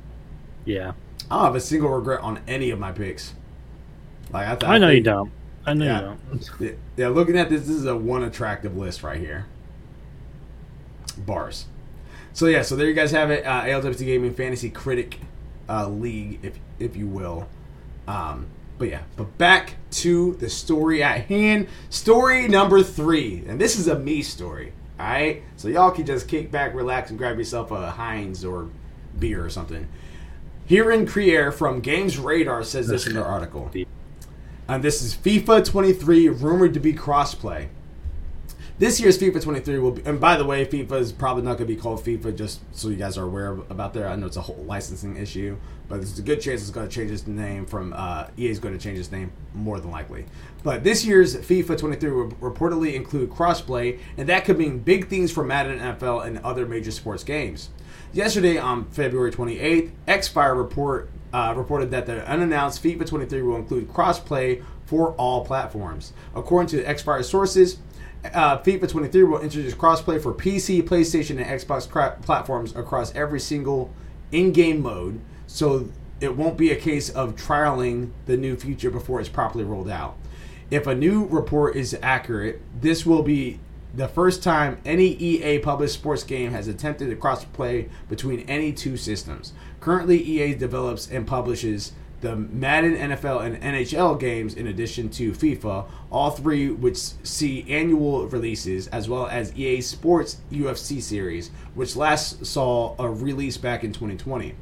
Yeah. 0.64 0.92
I 1.30 1.36
don't 1.36 1.44
have 1.44 1.54
a 1.54 1.60
single 1.60 1.90
regret 1.90 2.20
on 2.20 2.40
any 2.46 2.70
of 2.70 2.78
my 2.78 2.92
picks. 2.92 3.34
Like 4.32 4.46
I, 4.48 4.54
th- 4.56 4.64
I 4.70 4.78
know 4.78 4.88
think, 4.88 4.96
you 4.98 5.02
don't. 5.04 5.30
I 5.66 5.74
know 5.74 5.84
Yeah. 5.84 6.14
you 6.32 6.40
don't. 6.60 6.78
Yeah, 6.96 7.08
looking 7.08 7.38
at 7.38 7.48
this, 7.50 7.62
this 7.62 7.70
is 7.76 7.86
a 7.86 7.96
one 7.96 8.22
attractive 8.22 8.76
list 8.76 9.02
right 9.02 9.18
here. 9.18 9.46
Bars. 11.18 11.66
So 12.32 12.46
yeah, 12.46 12.62
so 12.62 12.74
there 12.76 12.86
you 12.88 12.94
guys 12.94 13.12
have 13.12 13.30
it. 13.30 13.46
Uh, 13.46 13.62
ALWT 13.62 13.98
Gaming 14.04 14.34
Fantasy 14.34 14.68
Critic 14.70 15.18
uh, 15.68 15.88
League, 15.88 16.40
if 16.42 16.58
if 16.78 16.96
you 16.96 17.06
will. 17.06 17.48
Um, 18.08 18.46
but 18.76 18.88
yeah, 18.88 19.02
but 19.16 19.38
back 19.38 19.74
to 19.92 20.34
the 20.34 20.50
story 20.50 21.02
at 21.02 21.26
hand. 21.26 21.68
Story 21.90 22.48
number 22.48 22.82
three, 22.82 23.44
and 23.46 23.60
this 23.60 23.78
is 23.78 23.86
a 23.86 23.96
me 23.98 24.22
story. 24.22 24.72
All 24.98 25.06
right, 25.06 25.42
so 25.56 25.68
y'all 25.68 25.90
can 25.92 26.06
just 26.06 26.26
kick 26.28 26.50
back, 26.50 26.74
relax, 26.74 27.10
and 27.10 27.18
grab 27.18 27.38
yourself 27.38 27.70
a 27.70 27.90
Heinz 27.92 28.44
or 28.44 28.68
beer 29.18 29.44
or 29.44 29.50
something. 29.50 29.86
Hirun 30.68 31.06
Cryer 31.06 31.52
from 31.52 31.80
Games 31.80 32.18
Radar 32.18 32.64
says 32.64 32.88
this 32.88 33.06
in 33.06 33.14
their 33.14 33.24
article. 33.24 33.70
And 34.66 34.82
this 34.82 35.02
is 35.02 35.14
FIFA 35.14 35.62
23 35.64 36.30
rumored 36.30 36.72
to 36.72 36.80
be 36.80 36.94
crossplay. 36.94 37.68
This 38.78 38.98
year's 38.98 39.16
FIFA 39.18 39.42
23 39.42 39.78
will 39.78 39.90
be, 39.92 40.02
and 40.04 40.18
by 40.18 40.36
the 40.36 40.44
way, 40.44 40.64
FIFA 40.66 40.92
is 40.94 41.12
probably 41.12 41.44
not 41.44 41.58
going 41.58 41.68
to 41.68 41.74
be 41.74 41.76
called 41.76 42.00
FIFA, 42.02 42.34
just 42.34 42.60
so 42.72 42.88
you 42.88 42.96
guys 42.96 43.16
are 43.16 43.24
aware 43.24 43.52
of, 43.52 43.70
about 43.70 43.94
there. 43.94 44.08
I 44.08 44.16
know 44.16 44.26
it's 44.26 44.36
a 44.36 44.40
whole 44.40 44.64
licensing 44.64 45.16
issue, 45.16 45.56
but 45.88 45.96
there's 45.96 46.18
a 46.18 46.22
good 46.22 46.40
chance 46.40 46.62
it's 46.62 46.70
going 46.70 46.88
to 46.88 46.92
change 46.92 47.12
its 47.12 47.26
name 47.26 47.66
from 47.66 47.92
uh, 47.94 48.26
EA 48.36 48.48
is 48.48 48.58
going 48.58 48.76
to 48.76 48.82
change 48.82 48.98
its 48.98 49.12
name 49.12 49.30
more 49.54 49.78
than 49.78 49.92
likely. 49.92 50.24
But 50.64 50.82
this 50.82 51.04
year's 51.04 51.36
FIFA 51.36 51.78
23 51.78 52.10
will 52.10 52.30
reportedly 52.32 52.94
include 52.94 53.30
crossplay, 53.30 54.00
and 54.16 54.28
that 54.28 54.44
could 54.44 54.58
mean 54.58 54.80
big 54.80 55.08
things 55.08 55.30
for 55.30 55.44
Madden 55.44 55.78
NFL 55.78 56.26
and 56.26 56.38
other 56.38 56.66
major 56.66 56.90
sports 56.90 57.22
games. 57.22 57.68
Yesterday, 58.14 58.58
on 58.58 58.84
February 58.90 59.32
28th, 59.32 59.90
Xfire 60.06 60.56
report 60.56 61.10
uh, 61.32 61.52
reported 61.56 61.90
that 61.90 62.06
the 62.06 62.24
unannounced 62.30 62.80
FIFA 62.80 63.08
23 63.08 63.42
will 63.42 63.56
include 63.56 63.88
crossplay 63.88 64.62
for 64.86 65.14
all 65.14 65.44
platforms. 65.44 66.12
According 66.32 66.68
to 66.68 66.84
Xfire 66.84 67.24
sources, 67.24 67.78
uh, 68.32 68.58
FIFA 68.58 68.88
23 68.88 69.24
will 69.24 69.40
introduce 69.40 69.74
crossplay 69.74 70.22
for 70.22 70.32
PC, 70.32 70.84
PlayStation, 70.84 71.42
and 71.42 71.60
Xbox 71.60 71.90
cra- 71.90 72.16
platforms 72.22 72.76
across 72.76 73.12
every 73.16 73.40
single 73.40 73.92
in-game 74.30 74.80
mode. 74.80 75.20
So 75.48 75.88
it 76.20 76.36
won't 76.36 76.56
be 76.56 76.70
a 76.70 76.76
case 76.76 77.10
of 77.10 77.34
trialing 77.34 78.12
the 78.26 78.36
new 78.36 78.54
feature 78.54 78.92
before 78.92 79.18
it's 79.18 79.28
properly 79.28 79.64
rolled 79.64 79.90
out. 79.90 80.16
If 80.70 80.86
a 80.86 80.94
new 80.94 81.26
report 81.26 81.74
is 81.74 81.98
accurate, 82.00 82.62
this 82.80 83.04
will 83.04 83.24
be 83.24 83.58
the 83.96 84.08
first 84.08 84.42
time 84.42 84.78
any 84.84 85.06
EA 85.06 85.58
published 85.58 85.94
sports 85.94 86.24
game 86.24 86.50
has 86.50 86.66
attempted 86.66 87.10
to 87.10 87.16
crossplay 87.16 87.88
between 88.08 88.40
any 88.40 88.72
two 88.72 88.96
systems. 88.96 89.52
Currently, 89.80 90.20
EA 90.20 90.54
develops 90.54 91.08
and 91.08 91.26
publishes 91.26 91.92
the 92.20 92.34
Madden, 92.34 92.96
NFL, 92.96 93.44
and 93.44 93.60
NHL 93.60 94.18
games 94.18 94.54
in 94.54 94.66
addition 94.66 95.10
to 95.10 95.32
FIFA, 95.32 95.86
all 96.10 96.30
three 96.30 96.70
which 96.70 96.96
see 96.96 97.66
annual 97.68 98.26
releases, 98.26 98.88
as 98.88 99.08
well 99.08 99.26
as 99.26 99.54
EA 99.56 99.82
Sports 99.82 100.38
UFC 100.50 101.02
series, 101.02 101.50
which 101.74 101.96
last 101.96 102.46
saw 102.46 102.96
a 102.98 103.08
release 103.08 103.58
back 103.58 103.84
in 103.84 103.92
2020. 103.92 104.54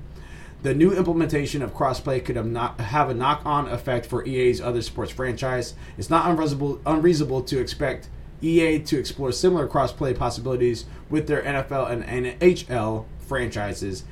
The 0.62 0.74
new 0.74 0.92
implementation 0.92 1.62
of 1.62 1.74
crossplay 1.74 2.24
could 2.24 2.36
have, 2.36 2.46
not, 2.46 2.80
have 2.80 3.10
a 3.10 3.14
knock-on 3.14 3.68
effect 3.68 4.06
for 4.06 4.24
EA's 4.26 4.60
other 4.60 4.82
sports 4.82 5.12
franchise. 5.12 5.74
It's 5.96 6.10
not 6.10 6.28
unreasonable, 6.28 6.80
unreasonable 6.84 7.42
to 7.42 7.60
expect 7.60 8.08
EA 8.42 8.78
to 8.80 8.98
explore 8.98 9.32
similar 9.32 9.68
crossplay 9.68 10.16
possibilities 10.16 10.84
with 11.08 11.26
their 11.26 11.42
NFL 11.42 11.90
and 11.90 12.04
NHL 12.40 13.06
franchises. 13.18 14.04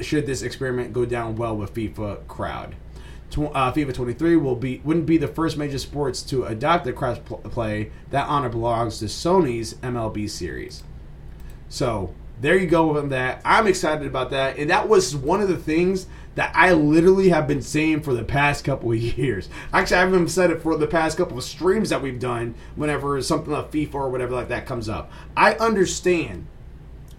Should 0.00 0.26
this 0.26 0.42
experiment 0.42 0.92
go 0.92 1.04
down 1.04 1.36
well 1.36 1.56
with 1.56 1.74
FIFA 1.74 2.26
crowd? 2.28 2.76
Uh, 3.34 3.72
FIFA 3.72 3.94
23 3.94 4.36
will 4.36 4.56
be 4.56 4.82
wouldn't 4.84 5.06
be 5.06 5.16
the 5.16 5.26
first 5.26 5.56
major 5.56 5.78
sports 5.78 6.22
to 6.22 6.44
adopt 6.44 6.84
the 6.84 6.92
crossplay. 6.92 7.90
That 8.10 8.28
honor 8.28 8.50
belongs 8.50 8.98
to 8.98 9.06
Sony's 9.06 9.74
MLB 9.74 10.28
series. 10.28 10.82
So 11.68 12.14
there 12.40 12.58
you 12.58 12.66
go 12.66 12.98
on 12.98 13.08
that. 13.08 13.40
I'm 13.44 13.66
excited 13.66 14.06
about 14.06 14.30
that, 14.30 14.58
and 14.58 14.68
that 14.68 14.88
was 14.88 15.16
one 15.16 15.40
of 15.40 15.48
the 15.48 15.56
things 15.56 16.06
that 16.34 16.52
I 16.54 16.72
literally 16.72 17.28
have 17.28 17.46
been 17.46 17.62
saying 17.62 18.02
for 18.02 18.14
the 18.14 18.24
past 18.24 18.64
couple 18.64 18.92
of 18.92 18.98
years. 19.18 19.48
Actually, 19.72 19.98
I've 19.98 20.08
even 20.08 20.28
said 20.28 20.50
it 20.50 20.62
for 20.62 20.76
the 20.76 20.86
past 20.86 21.18
couple 21.18 21.36
of 21.38 21.44
streams 21.44 21.90
that 21.90 22.02
we've 22.02 22.20
done. 22.20 22.54
Whenever 22.76 23.20
something 23.22 23.52
like 23.52 23.70
FIFA 23.70 23.94
or 23.94 24.08
whatever 24.10 24.34
like 24.34 24.48
that 24.48 24.66
comes 24.66 24.88
up, 24.88 25.10
I 25.36 25.54
understand 25.54 26.46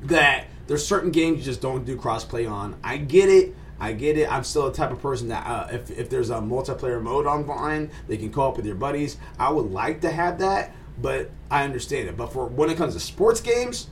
that 0.04 0.46
there's 0.68 0.86
certain 0.86 1.12
games 1.12 1.40
you 1.40 1.44
just 1.44 1.62
don't 1.62 1.86
do 1.86 1.96
crossplay 1.96 2.50
on. 2.50 2.78
I 2.84 2.98
get 2.98 3.30
it. 3.30 3.56
I 3.80 3.94
get 3.94 4.18
it. 4.18 4.32
I'm 4.32 4.44
still 4.44 4.66
the 4.70 4.72
type 4.72 4.92
of 4.92 5.02
person 5.02 5.28
that 5.28 5.46
uh, 5.46 5.68
if, 5.72 5.92
if 5.92 6.10
there's 6.10 6.30
a 6.30 6.36
multiplayer 6.36 7.02
mode 7.02 7.26
online, 7.26 7.92
they 8.08 8.18
can 8.18 8.32
co-op 8.32 8.56
with 8.56 8.66
your 8.66 8.76
buddies. 8.76 9.18
I 9.38 9.52
would 9.52 9.72
like 9.72 10.02
to 10.02 10.12
have 10.12 10.40
that, 10.40 10.74
but 11.02 11.32
I 11.52 11.64
understand 11.64 12.08
it. 12.08 12.16
But 12.16 12.32
for 12.32 12.46
when 12.46 12.70
it 12.70 12.78
comes 12.78 12.94
to 12.94 13.00
sports 13.00 13.42
games, 13.42 13.90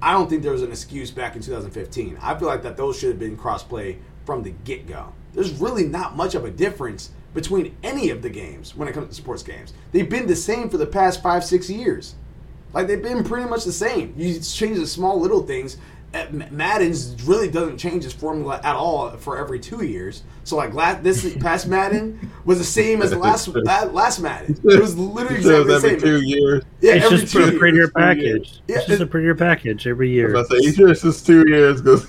I 0.00 0.12
don't 0.12 0.28
think 0.28 0.42
there 0.42 0.52
was 0.52 0.62
an 0.62 0.70
excuse 0.70 1.10
back 1.10 1.36
in 1.36 1.42
2015. 1.42 2.18
I 2.20 2.36
feel 2.38 2.48
like 2.48 2.62
that 2.62 2.76
those 2.76 2.98
should 2.98 3.10
have 3.10 3.18
been 3.18 3.36
crossplay 3.36 3.98
from 4.28 4.42
the 4.42 4.50
get-go. 4.64 5.10
There's 5.32 5.52
really 5.54 5.86
not 5.86 6.14
much 6.14 6.34
of 6.34 6.44
a 6.44 6.50
difference 6.50 7.08
between 7.32 7.74
any 7.82 8.10
of 8.10 8.20
the 8.20 8.28
games 8.28 8.76
when 8.76 8.86
it 8.86 8.92
comes 8.92 9.08
to 9.08 9.14
sports 9.14 9.42
games. 9.42 9.72
They've 9.90 10.08
been 10.08 10.26
the 10.26 10.36
same 10.36 10.68
for 10.68 10.76
the 10.76 10.84
past 10.84 11.22
five, 11.22 11.42
six 11.42 11.70
years. 11.70 12.14
Like 12.74 12.88
they've 12.88 13.02
been 13.02 13.24
pretty 13.24 13.48
much 13.48 13.64
the 13.64 13.72
same. 13.72 14.12
You 14.18 14.38
change 14.40 14.76
the 14.76 14.86
small 14.86 15.18
little 15.18 15.42
things. 15.44 15.78
uh, 16.12 16.26
Madden's 16.50 17.16
really 17.22 17.50
doesn't 17.50 17.78
change 17.78 18.04
its 18.04 18.12
formula 18.12 18.60
at 18.62 18.76
all 18.76 19.12
for 19.16 19.38
every 19.38 19.58
two 19.60 19.82
years. 19.82 20.24
So 20.44 20.56
like 20.56 20.74
last 20.74 21.02
this 21.02 21.34
past 21.40 21.66
Madden 21.66 22.30
was 22.44 22.58
the 22.58 22.64
same 22.64 23.00
as 23.00 23.10
the 23.12 23.18
last 23.18 23.48
last 23.94 24.20
Madden. 24.20 24.60
It 24.62 24.78
was 24.78 24.94
literally 24.98 25.36
exactly 25.38 25.64
the 25.72 25.80
same. 25.80 25.94
every 25.96 26.00
two 26.02 26.20
years. 26.22 26.64
Yeah, 26.82 26.94
it's 26.96 27.06
every 27.06 27.18
just 27.18 27.32
two 27.32 27.38
a 27.38 27.46
years. 27.46 27.58
prettier 27.58 27.86
Two 27.86 27.92
package. 27.96 28.60
Yeah, 28.68 28.76
it's 28.76 28.86
just 28.88 29.00
it- 29.00 29.04
a 29.04 29.06
prettier 29.06 29.34
package 29.34 29.86
every 29.86 30.10
year. 30.10 30.36
I 30.36 30.42
say 30.42 30.56
each 30.58 30.78
year 30.78 30.94
since 30.94 31.22
two 31.22 31.48
years 31.48 31.80
because 31.80 32.06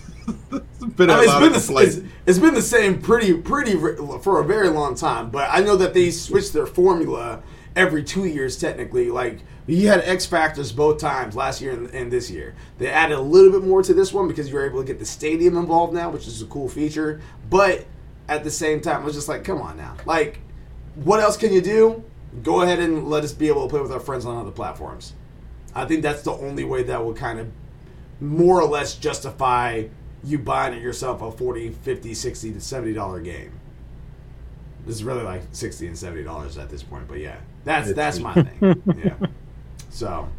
it's 0.52 0.66
been 0.96 1.10
a 1.10 1.14
I 1.14 1.18
mean, 1.18 1.54
it's 1.54 1.68
been, 1.68 1.76
the, 1.76 1.82
it's, 1.82 2.14
it's 2.26 2.40
been 2.40 2.54
the 2.54 2.62
same 2.62 3.02
pretty 3.02 3.34
pretty 3.34 3.74
for 3.76 4.42
a 4.42 4.46
very 4.46 4.70
long 4.70 4.96
time. 4.96 5.30
But 5.30 5.50
I 5.52 5.62
know 5.62 5.76
that 5.78 5.94
they 5.94 6.12
switched 6.12 6.54
their 6.54 6.66
formula 6.66 7.42
every 7.76 8.04
two 8.04 8.26
years 8.26 8.58
technically. 8.58 9.10
Like 9.10 9.40
you 9.68 9.88
had 9.88 10.02
X 10.02 10.26
factors 10.26 10.72
both 10.72 11.00
times 11.00 11.36
last 11.36 11.62
year 11.62 11.74
and, 11.74 11.90
and 11.92 12.12
this 12.12 12.30
year. 12.30 12.56
They 12.78 12.88
added 12.88 13.18
a 13.18 13.22
little 13.22 13.52
bit 13.52 13.68
more 13.68 13.84
to 13.84 13.94
this 13.94 14.14
one 14.14 14.28
because 14.28 14.50
you're 14.50 14.66
able 14.66 14.82
to 14.82 14.88
get 14.88 15.00
the 15.00 15.06
stadium 15.06 15.58
involved 15.58 15.94
now, 15.94 16.10
which 16.10 16.28
is 16.28 16.42
a 16.42 16.46
cool 16.46 16.70
feature. 16.70 17.22
But 17.50 17.86
at 18.28 18.44
the 18.44 18.52
same 18.52 18.82
time, 18.82 19.02
I 19.02 19.06
was 19.06 19.16
just 19.16 19.28
like, 19.28 19.44
come 19.44 19.62
on 19.62 19.78
now, 19.78 19.96
like 20.06 20.40
what 20.96 21.20
else 21.20 21.38
can 21.38 21.54
you 21.54 21.62
do? 21.62 22.04
Go 22.44 22.62
ahead 22.62 22.80
and 22.80 23.10
let 23.10 23.24
us 23.24 23.34
be 23.34 23.48
able 23.48 23.64
to 23.64 23.70
play 23.70 23.82
with 23.82 23.92
our 23.92 24.00
friends 24.00 24.26
on 24.26 24.38
other 24.38 24.52
platforms. 24.52 25.14
I 25.74 25.86
think 25.86 26.02
that's 26.02 26.24
the 26.24 26.32
only 26.32 26.64
way 26.64 26.84
that 26.84 27.04
will 27.04 27.14
kind 27.14 27.40
of 27.40 27.50
more 28.20 28.62
or 28.62 28.68
less 28.68 28.96
justify 28.96 29.86
you 30.24 30.38
buying 30.40 30.74
it 30.74 30.82
yourself 30.82 31.22
a 31.22 31.32
40 31.32 31.70
50 31.72 32.14
60 32.14 32.54
to 32.54 32.62
70 32.62 32.94
dollar 32.94 33.20
game. 33.20 33.52
This 34.86 34.96
is 34.96 35.04
really 35.04 35.24
like 35.24 35.44
60 35.52 35.88
and 35.88 35.98
70 35.98 36.24
dollars 36.24 36.58
at 36.58 36.70
this 36.70 36.84
point 36.84 37.08
but 37.08 37.20
yeah 37.20 37.38
that's 37.64 37.94
that's 37.94 38.20
my 38.20 38.34
thing. 38.34 38.82
Yeah. 39.04 39.28
So 39.90 40.30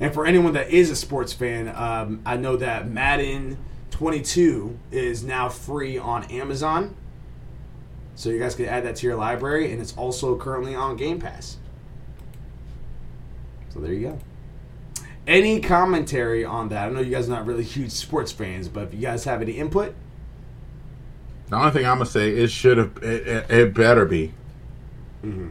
and 0.00 0.12
for 0.14 0.26
anyone 0.26 0.54
that 0.54 0.70
is 0.70 0.90
a 0.90 0.96
sports 0.96 1.32
fan 1.32 1.68
um, 1.68 2.22
i 2.24 2.36
know 2.36 2.56
that 2.56 2.88
madden 2.88 3.58
22 3.90 4.78
is 4.90 5.22
now 5.22 5.48
free 5.48 5.98
on 5.98 6.24
amazon. 6.24 6.94
So 8.14 8.30
you 8.30 8.38
guys 8.38 8.54
can 8.54 8.66
add 8.66 8.84
that 8.84 8.96
to 8.96 9.06
your 9.06 9.16
library 9.16 9.72
and 9.72 9.80
it's 9.80 9.96
also 9.96 10.36
currently 10.36 10.74
on 10.74 10.96
game 10.96 11.18
pass. 11.18 11.56
So 13.70 13.80
there 13.80 13.92
you 13.92 14.08
go 14.08 14.18
any 15.26 15.60
commentary 15.60 16.44
on 16.44 16.68
that? 16.70 16.88
I 16.88 16.90
know 16.90 17.00
you 17.00 17.10
guys 17.10 17.28
are 17.28 17.32
not 17.32 17.46
really 17.46 17.64
huge 17.64 17.92
sports 17.92 18.32
fans, 18.32 18.68
but 18.68 18.84
if 18.84 18.94
you 18.94 19.00
guys 19.00 19.24
have 19.24 19.42
any 19.42 19.52
input, 19.52 19.94
The 21.48 21.56
only 21.56 21.70
thing 21.70 21.86
I'm 21.86 21.98
gonna 21.98 22.06
say 22.06 22.30
it 22.30 22.50
should 22.50 22.78
have 22.78 22.96
it, 23.02 23.26
it, 23.26 23.50
it 23.50 23.74
better 23.74 24.04
be. 24.04 24.32
Mm-hmm. 25.24 25.50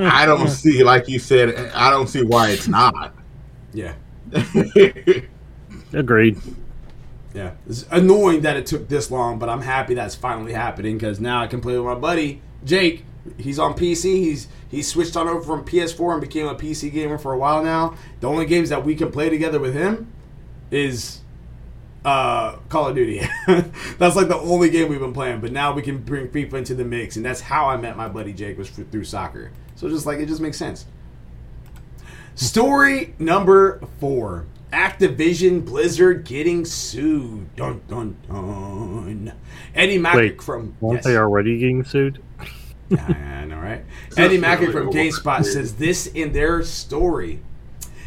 I 0.00 0.26
don't 0.26 0.48
see, 0.48 0.82
like 0.84 1.08
you 1.08 1.18
said, 1.18 1.54
I 1.74 1.90
don't 1.90 2.08
see 2.08 2.22
why 2.22 2.50
it's 2.50 2.68
not. 2.68 3.14
yeah, 3.72 3.94
Agreed. 5.92 6.38
yeah, 7.34 7.52
it's 7.66 7.86
annoying 7.90 8.42
that 8.42 8.56
it 8.56 8.66
took 8.66 8.88
this 8.88 9.10
long, 9.10 9.38
but 9.38 9.48
I'm 9.48 9.62
happy 9.62 9.94
that's 9.94 10.14
finally 10.14 10.52
happening 10.52 10.96
because 10.98 11.20
now 11.20 11.40
I 11.42 11.46
can 11.46 11.60
play 11.60 11.76
with 11.78 11.86
my 11.86 11.94
buddy 11.94 12.42
Jake. 12.64 13.04
He's 13.38 13.58
on 13.58 13.74
PC. 13.74 14.16
He's 14.16 14.48
he's 14.68 14.88
switched 14.88 15.16
on 15.16 15.28
over 15.28 15.42
from 15.42 15.64
PS4 15.64 16.12
and 16.12 16.20
became 16.20 16.46
a 16.46 16.54
PC 16.54 16.92
gamer 16.92 17.18
for 17.18 17.32
a 17.32 17.38
while 17.38 17.62
now. 17.62 17.94
The 18.20 18.28
only 18.28 18.46
games 18.46 18.68
that 18.70 18.84
we 18.84 18.94
can 18.94 19.12
play 19.12 19.28
together 19.28 19.60
with 19.60 19.74
him 19.74 20.12
is 20.70 21.20
uh, 22.04 22.56
Call 22.68 22.88
of 22.88 22.94
Duty. 22.94 23.20
that's 23.98 24.16
like 24.16 24.28
the 24.28 24.38
only 24.38 24.70
game 24.70 24.88
we've 24.88 25.00
been 25.00 25.12
playing. 25.12 25.40
But 25.40 25.52
now 25.52 25.72
we 25.72 25.82
can 25.82 25.98
bring 25.98 26.28
FIFA 26.28 26.54
into 26.54 26.74
the 26.74 26.84
mix, 26.84 27.16
and 27.16 27.24
that's 27.24 27.40
how 27.40 27.68
I 27.68 27.76
met 27.76 27.96
my 27.96 28.08
buddy 28.08 28.32
Jake 28.32 28.58
was 28.58 28.70
through 28.70 29.04
soccer. 29.04 29.52
So 29.76 29.88
just 29.88 30.06
like 30.06 30.18
it 30.18 30.26
just 30.26 30.40
makes 30.40 30.56
sense. 30.56 30.86
Story 32.34 33.14
number 33.18 33.80
four: 34.00 34.46
Activision 34.72 35.64
Blizzard 35.64 36.24
getting 36.24 36.64
sued. 36.64 37.54
Dun 37.56 37.82
dun 37.88 38.16
dun. 38.26 39.32
Eddie 39.74 39.98
Mack 39.98 40.40
from 40.40 40.76
Weren't 40.80 40.98
yes. 40.98 41.04
they 41.04 41.16
already 41.16 41.58
getting 41.58 41.84
sued? 41.84 42.22
I 42.98 43.44
know, 43.46 43.58
right? 43.58 43.84
Eddie 44.16 44.38
Makuch 44.38 44.72
from. 44.72 44.90
GameSpot 44.90 45.44
says 45.44 45.74
this 45.74 46.06
in 46.06 46.32
their 46.32 46.62
story. 46.62 47.40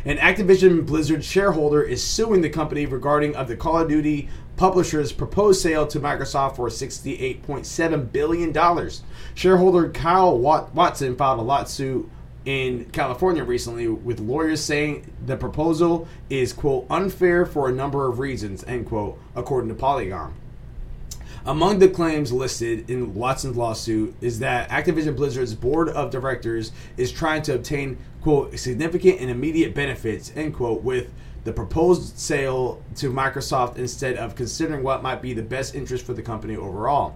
An 0.06 0.18
Activision 0.18 0.86
Blizzard 0.86 1.24
shareholder 1.24 1.82
is 1.82 2.04
suing 2.04 2.42
the 2.42 2.50
company 2.50 2.86
regarding 2.86 3.36
of 3.36 3.48
the 3.48 3.56
Call 3.56 3.80
of 3.80 3.90
Duty 3.90 4.30
publisher's 4.56 5.12
proposed 5.12 5.62
sale 5.62 5.88
to 5.88 6.00
Microsoft 6.00 6.56
for 6.56 6.70
$68.7 6.70 8.12
billion. 8.12 8.90
Shareholder 9.34 9.90
Kyle 9.90 10.38
Watson 10.38 11.16
filed 11.16 11.40
a 11.40 11.42
lawsuit 11.42 12.10
in 12.46 12.86
California 12.92 13.44
recently 13.44 13.88
with 13.88 14.20
lawyers 14.20 14.64
saying 14.64 15.12
the 15.26 15.36
proposal 15.36 16.08
is, 16.30 16.54
quote, 16.54 16.86
unfair 16.90 17.46
for 17.46 17.68
a 17.68 17.72
number 17.72 18.08
of 18.08 18.20
reasons, 18.20 18.64
end 18.66 18.86
quote, 18.86 19.20
according 19.36 19.70
to 19.70 19.76
Polygon. 19.76 20.34
Among 21.48 21.78
the 21.78 21.88
claims 21.88 22.34
listed 22.34 22.90
in 22.90 23.14
Watson's 23.14 23.56
lawsuit 23.56 24.16
is 24.20 24.40
that 24.40 24.68
Activision 24.70 25.16
Blizzard's 25.16 25.54
board 25.54 25.90
of 25.90 26.10
directors 26.10 26.72
is 26.98 27.12
trying 27.12 27.44
to 27.44 27.54
obtain, 27.54 28.00
quote, 28.22 28.58
significant 28.58 29.22
and 29.22 29.30
immediate 29.30 29.76
benefits, 29.76 30.34
end 30.36 30.56
quote, 30.56 30.82
with 30.82 31.14
the 31.44 31.54
proposed 31.54 32.18
sale 32.18 32.82
to 32.96 33.12
Microsoft 33.12 33.78
instead 33.78 34.16
of 34.16 34.34
considering 34.34 34.82
what 34.82 35.04
might 35.04 35.22
be 35.22 35.34
the 35.34 35.44
best 35.44 35.76
interest 35.76 36.04
for 36.04 36.14
the 36.14 36.24
company 36.24 36.56
overall. 36.56 37.16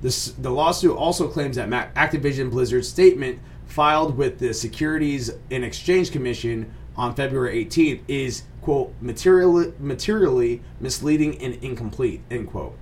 This, 0.00 0.26
the 0.26 0.50
lawsuit 0.50 0.96
also 0.96 1.26
claims 1.26 1.56
that 1.56 1.68
Activision 1.96 2.50
Blizzard's 2.50 2.88
statement 2.88 3.40
filed 3.66 4.16
with 4.16 4.38
the 4.38 4.54
Securities 4.54 5.32
and 5.50 5.64
Exchange 5.64 6.12
Commission 6.12 6.72
on 6.96 7.16
February 7.16 7.64
18th 7.64 8.02
is, 8.06 8.44
quote, 8.60 8.94
materially, 9.00 9.72
materially 9.80 10.62
misleading 10.78 11.42
and 11.42 11.54
incomplete, 11.54 12.20
end 12.30 12.46
quote. 12.46 12.78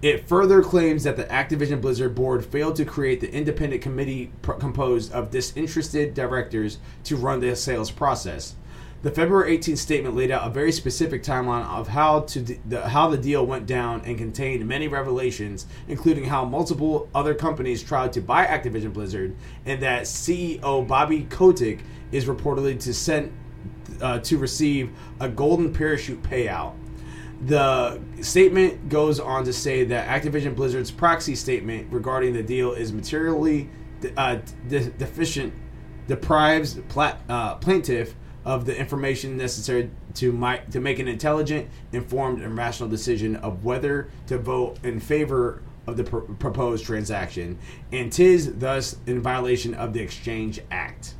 It 0.00 0.28
further 0.28 0.62
claims 0.62 1.02
that 1.02 1.16
the 1.16 1.24
Activision 1.24 1.80
Blizzard 1.80 2.14
board 2.14 2.44
failed 2.44 2.76
to 2.76 2.84
create 2.84 3.20
the 3.20 3.32
independent 3.32 3.82
committee 3.82 4.30
pr- 4.42 4.52
composed 4.52 5.10
of 5.12 5.32
disinterested 5.32 6.14
directors 6.14 6.78
to 7.02 7.16
run 7.16 7.40
the 7.40 7.56
sales 7.56 7.90
process. 7.90 8.54
The 9.02 9.10
February 9.10 9.58
18th 9.58 9.78
statement 9.78 10.14
laid 10.14 10.30
out 10.30 10.46
a 10.46 10.50
very 10.50 10.70
specific 10.70 11.24
timeline 11.24 11.66
of 11.66 11.88
how 11.88 12.20
to 12.20 12.40
d- 12.40 12.60
the, 12.64 12.88
how 12.88 13.08
the 13.08 13.16
deal 13.16 13.44
went 13.44 13.66
down 13.66 14.02
and 14.04 14.16
contained 14.16 14.66
many 14.68 14.86
revelations, 14.86 15.66
including 15.88 16.24
how 16.24 16.44
multiple 16.44 17.08
other 17.12 17.34
companies 17.34 17.82
tried 17.82 18.12
to 18.12 18.20
buy 18.20 18.46
Activision 18.46 18.92
Blizzard, 18.92 19.34
and 19.66 19.82
that 19.82 20.04
CEO 20.04 20.86
Bobby 20.86 21.24
Kotick 21.24 21.80
is 22.12 22.26
reportedly 22.26 22.78
to 22.80 22.94
sent 22.94 23.32
uh, 24.00 24.20
to 24.20 24.38
receive 24.38 24.90
a 25.18 25.28
golden 25.28 25.72
parachute 25.72 26.22
payout. 26.22 26.74
The 27.42 28.00
statement 28.20 28.88
goes 28.88 29.20
on 29.20 29.44
to 29.44 29.52
say 29.52 29.84
that 29.84 30.22
Activision 30.22 30.56
Blizzard's 30.56 30.90
proxy 30.90 31.36
statement 31.36 31.92
regarding 31.92 32.32
the 32.32 32.42
deal 32.42 32.72
is 32.72 32.92
materially 32.92 33.70
uh, 34.16 34.38
de- 34.68 34.90
deficient, 34.90 35.54
deprives 36.08 36.74
plat- 36.88 37.20
uh, 37.28 37.54
plaintiff 37.56 38.14
of 38.44 38.64
the 38.64 38.76
information 38.76 39.36
necessary 39.36 39.90
to 40.14 40.58
to 40.70 40.80
make 40.80 40.98
an 40.98 41.06
intelligent, 41.06 41.68
informed, 41.92 42.42
and 42.42 42.56
rational 42.56 42.88
decision 42.88 43.36
of 43.36 43.64
whether 43.64 44.08
to 44.26 44.38
vote 44.38 44.78
in 44.82 44.98
favor 44.98 45.62
of 45.86 45.96
the 45.96 46.04
pr- 46.04 46.18
proposed 46.18 46.84
transaction, 46.84 47.58
and 47.92 48.12
tis 48.12 48.52
thus 48.54 48.96
in 49.06 49.20
violation 49.20 49.74
of 49.74 49.92
the 49.92 50.00
Exchange 50.00 50.60
Act. 50.70 51.14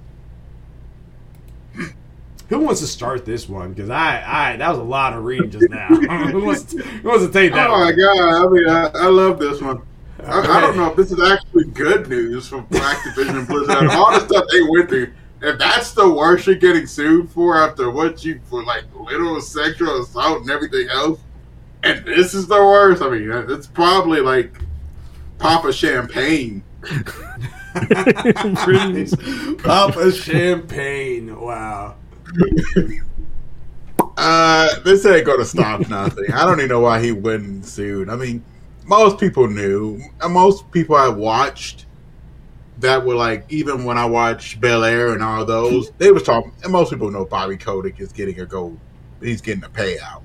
Who 2.49 2.61
wants 2.61 2.81
to 2.81 2.87
start 2.87 3.27
this 3.27 3.49
one? 3.49 3.75
Because 3.75 3.91
I, 3.91 4.23
I, 4.27 4.57
that 4.57 4.70
was 4.70 4.79
a 4.79 4.83
lot 4.83 5.12
of 5.12 5.25
reading 5.25 5.51
just 5.51 5.69
now. 5.69 5.87
who, 5.89 6.47
wants 6.47 6.65
to, 6.65 6.83
who 6.83 7.09
wants 7.09 7.27
to 7.27 7.33
take 7.33 7.53
that? 7.53 7.69
Oh 7.69 7.73
my 7.73 7.85
one? 7.85 7.97
god! 7.97 8.47
I 8.47 8.49
mean, 8.49 8.69
I, 8.69 8.87
I 9.05 9.07
love 9.09 9.39
this 9.39 9.61
one. 9.61 9.83
I, 10.25 10.41
I 10.41 10.61
don't 10.61 10.77
know 10.77 10.91
if 10.91 10.97
this 10.97 11.12
is 11.12 11.20
actually 11.20 11.65
good 11.66 12.09
news 12.09 12.49
for 12.49 12.62
Activision 12.62 13.47
Blizzard 13.47 13.77
and 13.77 13.91
all 13.91 14.12
the 14.12 14.27
stuff 14.27 14.45
they 14.51 14.62
went 14.62 14.89
through. 14.89 15.12
If 15.41 15.59
that's 15.59 15.93
the 15.93 16.11
worst 16.11 16.47
you're 16.47 16.57
getting 16.57 16.87
sued 16.87 17.31
for 17.31 17.57
after 17.57 17.91
what 17.91 18.25
you 18.25 18.41
for 18.47 18.65
like 18.65 18.85
literal 18.95 19.41
sexual 19.41 20.03
assault 20.03 20.41
and 20.41 20.51
everything 20.51 20.89
else, 20.89 21.20
and 21.83 22.05
this 22.05 22.35
is 22.35 22.47
the 22.49 22.57
worst. 22.57 23.03
I 23.03 23.11
mean, 23.11 23.31
it's 23.31 23.66
probably 23.66 24.20
like 24.20 24.59
Papa 25.39 25.73
Champagne. 25.73 26.65
Nice. 27.75 29.15
Papa 29.62 30.11
Champagne. 30.11 31.39
Wow. 31.39 31.98
Uh, 34.21 34.81
this 34.81 35.07
ain't 35.07 35.25
gonna 35.25 35.45
stop 35.45 35.89
nothing. 35.89 36.33
I 36.33 36.45
don't 36.45 36.59
even 36.59 36.69
know 36.69 36.81
why 36.81 37.01
he 37.01 37.13
wouldn't 37.13 37.65
sued. 37.65 38.09
I 38.09 38.17
mean, 38.17 38.45
most 38.85 39.19
people 39.19 39.47
knew. 39.47 40.03
Most 40.29 40.69
people 40.73 40.97
I 40.97 41.09
watched 41.09 41.87
that 42.79 43.05
were 43.05 43.15
like, 43.15 43.45
even 43.49 43.85
when 43.85 43.97
I 43.97 44.07
watched 44.07 44.61
Bel 44.61 44.83
Air 44.83 45.13
and 45.13 45.23
all 45.23 45.45
those, 45.45 45.93
they 45.99 46.11
was 46.11 46.25
talking. 46.25 46.53
And 46.65 46.73
most 46.73 46.91
people 46.91 47.11
know 47.11 47.25
Bobby 47.25 47.57
Kotick 47.57 48.01
is 48.01 48.13
getting 48.13 48.41
a 48.41 48.47
gold. 48.47 48.79
He's 49.21 49.41
getting 49.41 49.65
a 49.65 49.69
payout. 49.69 50.23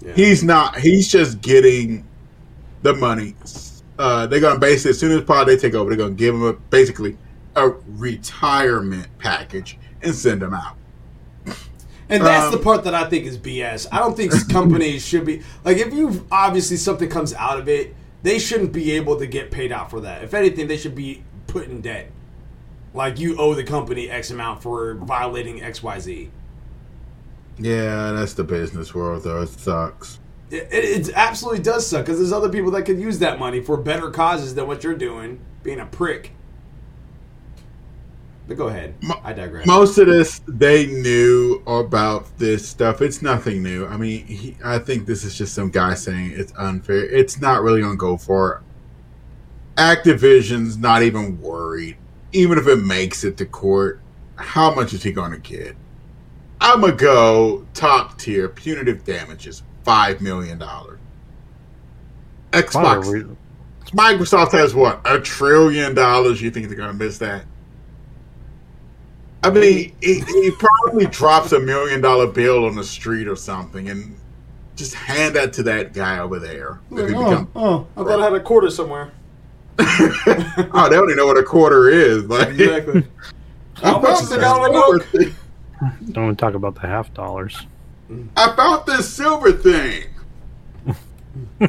Yeah. 0.00 0.14
He's 0.14 0.42
not. 0.42 0.78
He's 0.78 1.08
just 1.08 1.40
getting 1.40 2.04
the 2.82 2.94
money. 2.94 3.34
Uh, 3.98 4.26
they're 4.26 4.40
gonna 4.40 4.58
basically 4.58 4.90
as 4.90 4.98
soon 4.98 5.16
as 5.16 5.24
probably 5.24 5.54
they 5.54 5.60
take 5.60 5.74
over, 5.74 5.90
they're 5.90 5.98
gonna 5.98 6.14
give 6.14 6.34
him 6.34 6.42
a 6.42 6.52
basically 6.52 7.16
a 7.54 7.68
retirement 7.68 9.06
package 9.18 9.78
and 10.02 10.14
send 10.14 10.42
him 10.42 10.52
out. 10.52 10.76
And 12.08 12.24
that's 12.24 12.46
Um, 12.46 12.52
the 12.52 12.58
part 12.58 12.84
that 12.84 12.94
I 12.94 13.08
think 13.08 13.24
is 13.26 13.36
BS. 13.36 13.86
I 13.90 13.98
don't 13.98 14.16
think 14.16 14.32
companies 14.52 15.04
should 15.04 15.24
be 15.24 15.42
like 15.64 15.78
if 15.78 15.92
you 15.92 16.26
obviously 16.30 16.76
something 16.76 17.08
comes 17.08 17.34
out 17.34 17.58
of 17.58 17.68
it, 17.68 17.94
they 18.22 18.38
shouldn't 18.38 18.72
be 18.72 18.92
able 18.92 19.18
to 19.18 19.26
get 19.26 19.50
paid 19.50 19.72
out 19.72 19.90
for 19.90 20.00
that. 20.00 20.22
If 20.24 20.34
anything, 20.34 20.68
they 20.68 20.76
should 20.76 20.94
be 20.94 21.24
put 21.46 21.68
in 21.68 21.80
debt. 21.80 22.10
Like 22.94 23.18
you 23.18 23.36
owe 23.38 23.54
the 23.54 23.64
company 23.64 24.08
X 24.08 24.30
amount 24.30 24.62
for 24.62 24.94
violating 24.94 25.62
X 25.62 25.82
Y 25.82 25.98
Z. 25.98 26.30
Yeah, 27.58 28.12
that's 28.12 28.34
the 28.34 28.44
business 28.44 28.94
world, 28.94 29.24
though. 29.24 29.42
It 29.42 29.48
sucks. 29.48 30.18
It, 30.50 30.68
it, 30.70 31.08
it 31.08 31.12
absolutely 31.14 31.62
does 31.62 31.86
suck 31.86 32.04
because 32.04 32.18
there's 32.18 32.32
other 32.32 32.50
people 32.50 32.70
that 32.72 32.82
could 32.82 33.00
use 33.00 33.18
that 33.18 33.38
money 33.38 33.60
for 33.60 33.76
better 33.76 34.10
causes 34.10 34.54
than 34.54 34.66
what 34.66 34.84
you're 34.84 34.94
doing, 34.94 35.40
being 35.62 35.80
a 35.80 35.86
prick. 35.86 36.32
But 38.48 38.56
go 38.56 38.68
ahead. 38.68 38.94
I 39.24 39.32
digress. 39.32 39.66
Most 39.66 39.98
of 39.98 40.06
this, 40.06 40.40
they 40.46 40.86
knew 40.86 41.62
about 41.66 42.38
this 42.38 42.68
stuff. 42.68 43.02
It's 43.02 43.20
nothing 43.20 43.62
new. 43.62 43.86
I 43.86 43.96
mean, 43.96 44.24
he, 44.24 44.56
I 44.64 44.78
think 44.78 45.06
this 45.06 45.24
is 45.24 45.36
just 45.36 45.52
some 45.54 45.70
guy 45.70 45.94
saying 45.94 46.32
it's 46.34 46.52
unfair. 46.56 47.04
It's 47.06 47.40
not 47.40 47.62
really 47.62 47.80
going 47.80 47.94
to 47.94 47.98
go 47.98 48.16
for 48.16 48.56
it. 48.56 48.62
Activision's 49.80 50.76
not 50.78 51.02
even 51.02 51.40
worried. 51.40 51.96
Even 52.32 52.58
if 52.58 52.68
it 52.68 52.76
makes 52.76 53.24
it 53.24 53.36
to 53.38 53.46
court, 53.46 54.00
how 54.36 54.72
much 54.74 54.92
is 54.92 55.02
he 55.02 55.10
going 55.10 55.32
to 55.32 55.38
get? 55.38 55.74
I'm 56.60 56.80
going 56.80 56.96
to 56.96 57.04
go 57.04 57.66
top 57.74 58.18
tier 58.18 58.48
punitive 58.48 59.04
damages 59.04 59.64
$5 59.84 60.20
million. 60.20 60.62
Xbox. 62.52 63.36
Microsoft 63.86 64.52
has 64.52 64.74
what? 64.74 65.00
A 65.04 65.20
trillion 65.20 65.94
dollars. 65.94 66.40
You 66.40 66.50
think 66.50 66.68
they're 66.68 66.76
going 66.76 66.96
to 66.96 67.04
miss 67.04 67.18
that? 67.18 67.44
I 69.42 69.50
mean, 69.50 69.94
he, 70.00 70.20
he 70.20 70.50
probably 70.50 71.06
drops 71.06 71.52
a 71.52 71.60
million 71.60 72.00
dollar 72.00 72.26
bill 72.26 72.64
on 72.64 72.74
the 72.74 72.84
street 72.84 73.28
or 73.28 73.36
something 73.36 73.88
and 73.88 74.16
just 74.76 74.94
hand 74.94 75.36
that 75.36 75.52
to 75.54 75.62
that 75.64 75.92
guy 75.92 76.18
over 76.18 76.38
there. 76.38 76.80
If 76.90 77.08
he 77.08 77.14
oh, 77.14 77.24
become- 77.24 77.50
oh, 77.54 77.86
I 77.96 78.04
thought 78.04 78.20
I 78.20 78.24
had 78.24 78.34
a 78.34 78.40
quarter 78.40 78.70
somewhere. 78.70 79.12
oh, 79.78 80.88
they 80.90 80.96
only 80.96 81.14
know 81.14 81.26
what 81.26 81.36
a 81.36 81.42
quarter 81.42 81.88
is. 81.88 82.24
Like, 82.24 82.48
Exactly. 82.48 83.06
How 83.74 84.00
much 84.00 84.22
is 84.22 84.32
a 84.32 84.38
gallon 84.38 84.74
of 84.74 85.12
milk? 85.14 85.34
Don't 86.12 86.24
want 86.24 86.38
to 86.38 86.42
talk 86.42 86.54
about 86.54 86.74
the 86.76 86.86
half 86.86 87.12
dollars. 87.12 87.66
I 88.36 88.56
found 88.56 88.86
this 88.86 89.12
silver 89.12 89.52
thing. 89.52 90.04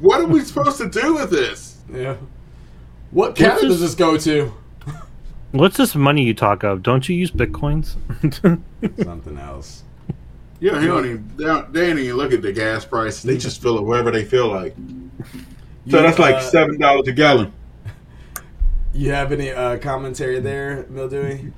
what 0.00 0.20
are 0.20 0.26
we 0.26 0.40
supposed 0.40 0.78
to 0.78 0.88
do 0.88 1.14
with 1.14 1.30
this? 1.30 1.78
Yeah. 1.92 2.16
What 3.10 3.34
cabin 3.34 3.68
does 3.68 3.80
this 3.80 3.94
go 3.94 4.16
to? 4.18 4.52
What's 5.56 5.76
this 5.76 5.94
money 5.94 6.22
you 6.24 6.34
talk 6.34 6.62
of? 6.64 6.82
Don't 6.82 7.08
you 7.08 7.16
use 7.16 7.30
bitcoins? 7.30 7.96
Something 9.04 9.38
else. 9.38 9.84
Yeah, 10.60 10.78
they 10.78 10.86
don't 10.86 11.04
even 11.04 11.30
they 11.36 11.44
don't, 11.44 11.72
they 11.72 11.88
don't 11.88 11.98
even 11.98 12.16
look 12.16 12.32
at 12.32 12.42
the 12.42 12.52
gas 12.52 12.84
price. 12.84 13.22
They 13.22 13.36
just 13.36 13.60
fill 13.60 13.78
it 13.78 13.82
wherever 13.82 14.10
they 14.10 14.24
feel 14.24 14.48
like. 14.48 14.74
So 15.88 15.98
You, 15.98 16.02
that's 16.02 16.18
like 16.18 16.34
uh, 16.34 16.40
seven 16.40 16.80
dollars 16.80 17.06
a 17.06 17.12
gallon. 17.12 17.52
You 18.92 19.12
have 19.12 19.30
any 19.30 19.50
uh, 19.52 19.78
commentary 19.78 20.40
there, 20.40 20.86
Mildewy? 20.88 21.52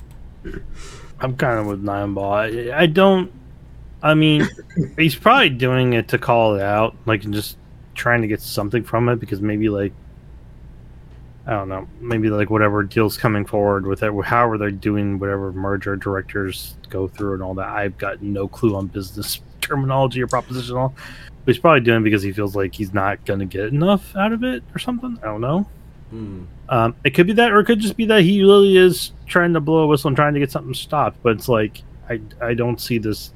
I'm 1.21 1.37
kind 1.37 1.61
of 1.61 1.67
with 1.67 1.81
Nine 1.81 2.13
Ball. 2.13 2.33
I, 2.33 2.71
I 2.75 2.87
don't. 2.87 3.33
I 4.03 4.15
mean, 4.15 4.47
he's 4.99 5.15
probably 5.15 5.51
doing 5.51 5.93
it 5.93 6.09
to 6.09 6.19
call 6.19 6.57
it 6.57 6.63
out, 6.63 6.97
like 7.07 7.25
and 7.25 7.33
just 7.33 7.57
trying 7.95 8.23
to 8.23 8.29
get 8.29 8.41
something 8.41 8.83
from 8.83 9.09
it 9.09 9.21
because 9.21 9.41
maybe 9.41 9.69
like 9.69 9.93
I 11.49 11.53
don't 11.53 11.71
know, 11.71 11.89
maybe 11.99 12.29
like 12.29 12.51
whatever 12.51 12.83
deals 12.83 13.17
coming 13.17 13.47
forward 13.47 13.87
with 13.87 14.03
it, 14.03 14.13
however 14.25 14.59
they're 14.59 14.71
doing 14.71 15.19
whatever 15.19 15.51
merger 15.51 15.97
directors 15.97 16.77
go 16.91 17.09
through 17.09 17.33
and 17.35 17.43
all 17.43 17.55
that. 17.55 17.69
I've 17.69 17.97
got 17.97 18.21
no 18.21 18.47
clue 18.47 18.77
on 18.77 18.87
business 18.89 19.41
terminology 19.63 20.23
or 20.23 20.27
proposition 20.27 20.77
at 20.77 20.79
all. 20.79 20.95
But 21.47 21.55
he's 21.55 21.59
probably 21.59 21.81
doing 21.81 22.03
it 22.03 22.05
because 22.05 22.23
he 22.23 22.33
feels 22.33 22.55
like 22.55 22.75
he's 22.75 22.93
not 22.93 23.25
going 23.25 23.41
to 23.41 23.47
get 23.47 23.65
enough 23.65 24.15
out 24.15 24.35
of 24.35 24.45
it 24.45 24.63
or 24.75 24.79
something. 24.79 25.19
I 25.23 25.25
don't 25.25 25.41
know. 25.41 25.67
Hmm. 26.11 26.45
Um, 26.69 26.95
it 27.03 27.11
could 27.15 27.27
be 27.27 27.33
that, 27.33 27.51
or 27.51 27.61
it 27.61 27.65
could 27.65 27.81
just 27.81 27.97
be 27.97 28.05
that 28.05 28.21
he 28.21 28.43
really 28.43 28.77
is 28.77 29.13
trying 29.27 29.55
to 29.55 29.61
blow 29.61 29.85
a 29.85 29.87
whistle 29.87 30.09
and 30.09 30.17
trying 30.17 30.35
to 30.35 30.41
get 30.41 30.51
something 30.51 30.75
stopped. 30.75 31.17
But 31.23 31.37
it's 31.37 31.49
like 31.49 31.83
I, 32.11 32.21
I 32.43 32.53
don't 32.53 32.79
see 32.79 32.99
this 32.99 33.33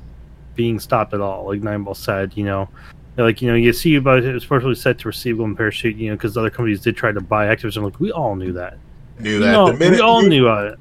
being 0.55 0.79
stopped 0.79 1.15
at 1.15 1.23
all. 1.23 1.47
Like 1.47 1.63
Nineball 1.63 1.97
said, 1.97 2.33
you 2.37 2.45
know, 2.45 2.69
like 3.17 3.43
you 3.43 3.49
know, 3.49 3.55
you 3.55 3.73
see 3.73 3.97
about 3.97 4.25
it, 4.25 4.35
especially 4.35 4.75
set 4.75 4.99
to 5.01 5.09
receivable 5.09 5.45
and 5.45 5.57
parachute, 5.57 5.97
you 5.97 6.11
know, 6.11 6.17
because 6.17 6.37
other 6.37 6.51
companies 6.51 6.81
did 6.81 6.97
try 6.97 7.13
to 7.13 7.21
buy 7.21 7.55
Activision. 7.55 7.83
Like 7.83 8.01
we 8.01 8.11
all 8.11 8.35
knew 8.35 8.53
that. 8.55 8.79
Knew 9.19 9.39
that 9.41 9.79
minute 9.79 9.97
we 9.97 10.01
all 10.01 10.23
knew 10.23 10.49
uh, 10.49 10.73
it. 10.73 10.79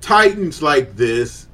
Titans 0.00 0.62
like 0.62 0.94
this 0.96 1.48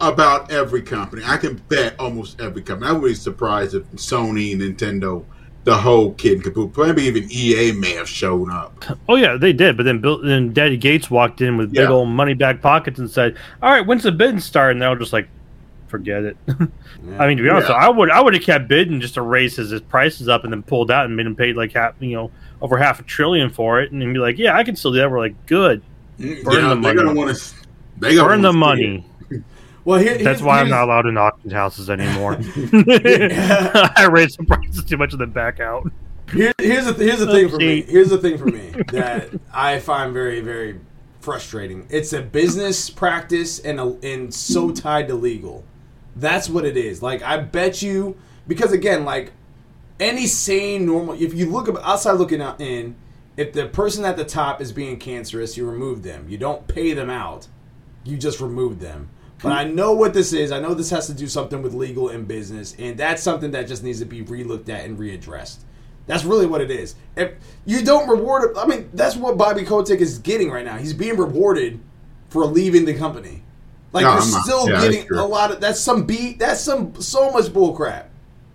about 0.00 0.50
every 0.50 0.82
company. 0.82 1.22
I 1.24 1.36
can 1.36 1.56
bet 1.68 1.98
almost 1.98 2.40
every 2.40 2.62
company. 2.62 2.90
I 2.90 2.92
wouldn't 2.92 3.10
be 3.10 3.14
surprised 3.14 3.74
if 3.74 3.84
Sony, 3.92 4.56
Nintendo, 4.56 5.24
the 5.64 5.76
whole 5.76 6.12
kid 6.14 6.34
and 6.34 6.44
caboodle, 6.44 6.86
maybe 6.86 7.02
even 7.02 7.28
EA 7.30 7.72
may 7.72 7.94
have 7.94 8.08
shown 8.08 8.50
up. 8.50 8.84
Oh 9.08 9.16
yeah, 9.16 9.36
they 9.36 9.52
did. 9.52 9.76
But 9.76 9.84
then 9.84 10.00
Bill, 10.00 10.18
then 10.18 10.52
Daddy 10.52 10.76
Gates 10.76 11.10
walked 11.10 11.40
in 11.40 11.56
with 11.56 11.72
big 11.72 11.88
old 11.88 12.08
money 12.08 12.34
back 12.34 12.60
pockets 12.60 12.98
and 12.98 13.10
said, 13.10 13.36
"All 13.62 13.70
right, 13.70 13.86
when's 13.86 14.02
the 14.02 14.12
bidding 14.12 14.40
start?" 14.40 14.72
And 14.72 14.82
they're 14.82 14.88
all 14.88 14.96
just 14.96 15.12
like, 15.12 15.28
"Forget 15.92 16.24
it." 16.24 16.36
I 17.18 17.28
mean, 17.28 17.36
to 17.36 17.42
be 17.44 17.48
honest, 17.48 17.68
Yeah. 17.68 17.76
I 17.76 17.88
would 17.88 18.10
I 18.10 18.20
would 18.20 18.34
have 18.34 18.42
kept 18.42 18.66
bidding 18.66 19.00
just 19.00 19.14
to 19.14 19.22
raise 19.22 19.54
his, 19.54 19.70
his 19.70 19.80
prices 19.82 20.28
up 20.28 20.42
and 20.42 20.52
then 20.52 20.64
pulled 20.64 20.90
out 20.90 21.04
and 21.06 21.14
made 21.16 21.26
him 21.26 21.36
pay 21.36 21.52
like 21.52 21.72
half, 21.72 21.94
you 22.00 22.14
know, 22.16 22.30
over 22.60 22.76
half 22.78 22.98
a 22.98 23.02
trillion 23.04 23.50
for 23.50 23.80
it, 23.80 23.92
and 23.92 24.00
be 24.12 24.18
like, 24.18 24.38
"Yeah, 24.38 24.56
I 24.56 24.64
can 24.64 24.74
still 24.74 24.90
do 24.92 24.98
that." 24.98 25.10
We're 25.10 25.18
like, 25.20 25.46
"Good, 25.46 25.82
mm, 26.18 26.42
Burn 26.42 26.54
the 26.54 26.60
they're 26.60 26.74
money. 26.76 26.96
gonna 26.96 27.14
want 27.14 27.36
to. 27.36 27.54
They 28.00 28.16
gonna 28.16 28.28
burn 28.28 28.42
the 28.42 28.48
wanna 28.48 28.58
money." 28.58 29.06
Well, 29.84 29.98
here, 29.98 30.12
That's 30.12 30.22
here's- 30.22 30.42
why 30.42 30.60
I'm 30.60 30.68
not 30.70 30.84
allowed 30.84 31.06
in 31.06 31.18
auction 31.18 31.50
houses 31.50 31.90
anymore. 31.90 32.34
I 32.36 34.08
raise 34.10 34.36
the 34.36 34.44
prices 34.44 34.84
too 34.84 34.96
much 34.96 35.12
and 35.12 35.20
then 35.20 35.30
back 35.30 35.58
out. 35.60 35.90
Here, 36.32 36.52
here's 36.58 36.86
the 36.86 36.92
here's 36.94 37.18
the 37.18 37.26
thing 37.26 37.48
for 37.48 37.56
me. 37.56 37.82
Here's 37.82 38.10
the 38.10 38.18
thing 38.18 38.38
for 38.38 38.46
me 38.46 38.72
that 38.92 39.30
I 39.52 39.80
find 39.80 40.12
very 40.12 40.40
very 40.40 40.78
frustrating. 41.20 41.86
It's 41.90 42.12
a 42.12 42.22
business 42.22 42.88
practice 42.90 43.58
and 43.58 43.80
a, 43.80 43.96
and 44.04 44.32
so 44.32 44.70
tied 44.70 45.08
to 45.08 45.14
legal. 45.14 45.64
That's 46.16 46.48
what 46.48 46.64
it 46.64 46.76
is. 46.76 47.02
Like 47.02 47.22
I 47.22 47.38
bet 47.38 47.82
you 47.82 48.16
because 48.46 48.72
again, 48.72 49.04
like 49.04 49.32
any 50.00 50.26
sane 50.26 50.86
normal, 50.86 51.14
if 51.20 51.34
you 51.34 51.46
look 51.50 51.68
outside 51.82 52.12
looking 52.12 52.42
out 52.42 52.60
in, 52.60 52.96
if 53.36 53.52
the 53.52 53.66
person 53.66 54.04
at 54.04 54.16
the 54.16 54.24
top 54.24 54.60
is 54.60 54.72
being 54.72 54.98
cancerous, 54.98 55.56
you 55.56 55.68
remove 55.68 56.02
them. 56.02 56.26
You 56.28 56.38
don't 56.38 56.66
pay 56.68 56.92
them 56.92 57.08
out. 57.08 57.48
You 58.04 58.18
just 58.18 58.40
remove 58.40 58.80
them. 58.80 59.08
But 59.42 59.52
I 59.52 59.64
know 59.64 59.92
what 59.92 60.14
this 60.14 60.32
is. 60.32 60.52
I 60.52 60.60
know 60.60 60.74
this 60.74 60.90
has 60.90 61.06
to 61.08 61.14
do 61.14 61.26
something 61.26 61.62
with 61.62 61.74
legal 61.74 62.10
and 62.10 62.28
business, 62.28 62.76
and 62.78 62.96
that's 62.96 63.22
something 63.22 63.50
that 63.52 63.66
just 63.66 63.82
needs 63.82 63.98
to 63.98 64.04
be 64.04 64.22
relooked 64.22 64.68
at 64.68 64.84
and 64.84 64.96
readdressed. 64.96 65.58
That's 66.06 66.24
really 66.24 66.46
what 66.46 66.60
it 66.60 66.70
is. 66.70 66.94
If 67.16 67.32
you 67.64 67.82
don't 67.82 68.08
reward, 68.08 68.56
I 68.56 68.66
mean, 68.66 68.90
that's 68.92 69.16
what 69.16 69.36
Bobby 69.36 69.64
Kotick 69.64 70.00
is 70.00 70.18
getting 70.18 70.50
right 70.50 70.64
now. 70.64 70.76
He's 70.76 70.92
being 70.92 71.16
rewarded 71.16 71.80
for 72.28 72.44
leaving 72.44 72.84
the 72.84 72.94
company. 72.94 73.42
Like 73.92 74.04
No, 74.04 74.10
you're 74.12 74.20
I'm 74.20 74.42
still 74.42 74.68
yeah, 74.70 74.80
getting 74.80 75.10
a 75.12 75.24
lot 75.26 75.50
of. 75.50 75.60
That's 75.60 75.80
some 75.80 76.04
beat. 76.04 76.38
That's 76.38 76.60
some 76.60 77.00
so 77.00 77.30
much 77.30 77.52
bull 77.52 77.74
crap. 77.74 78.08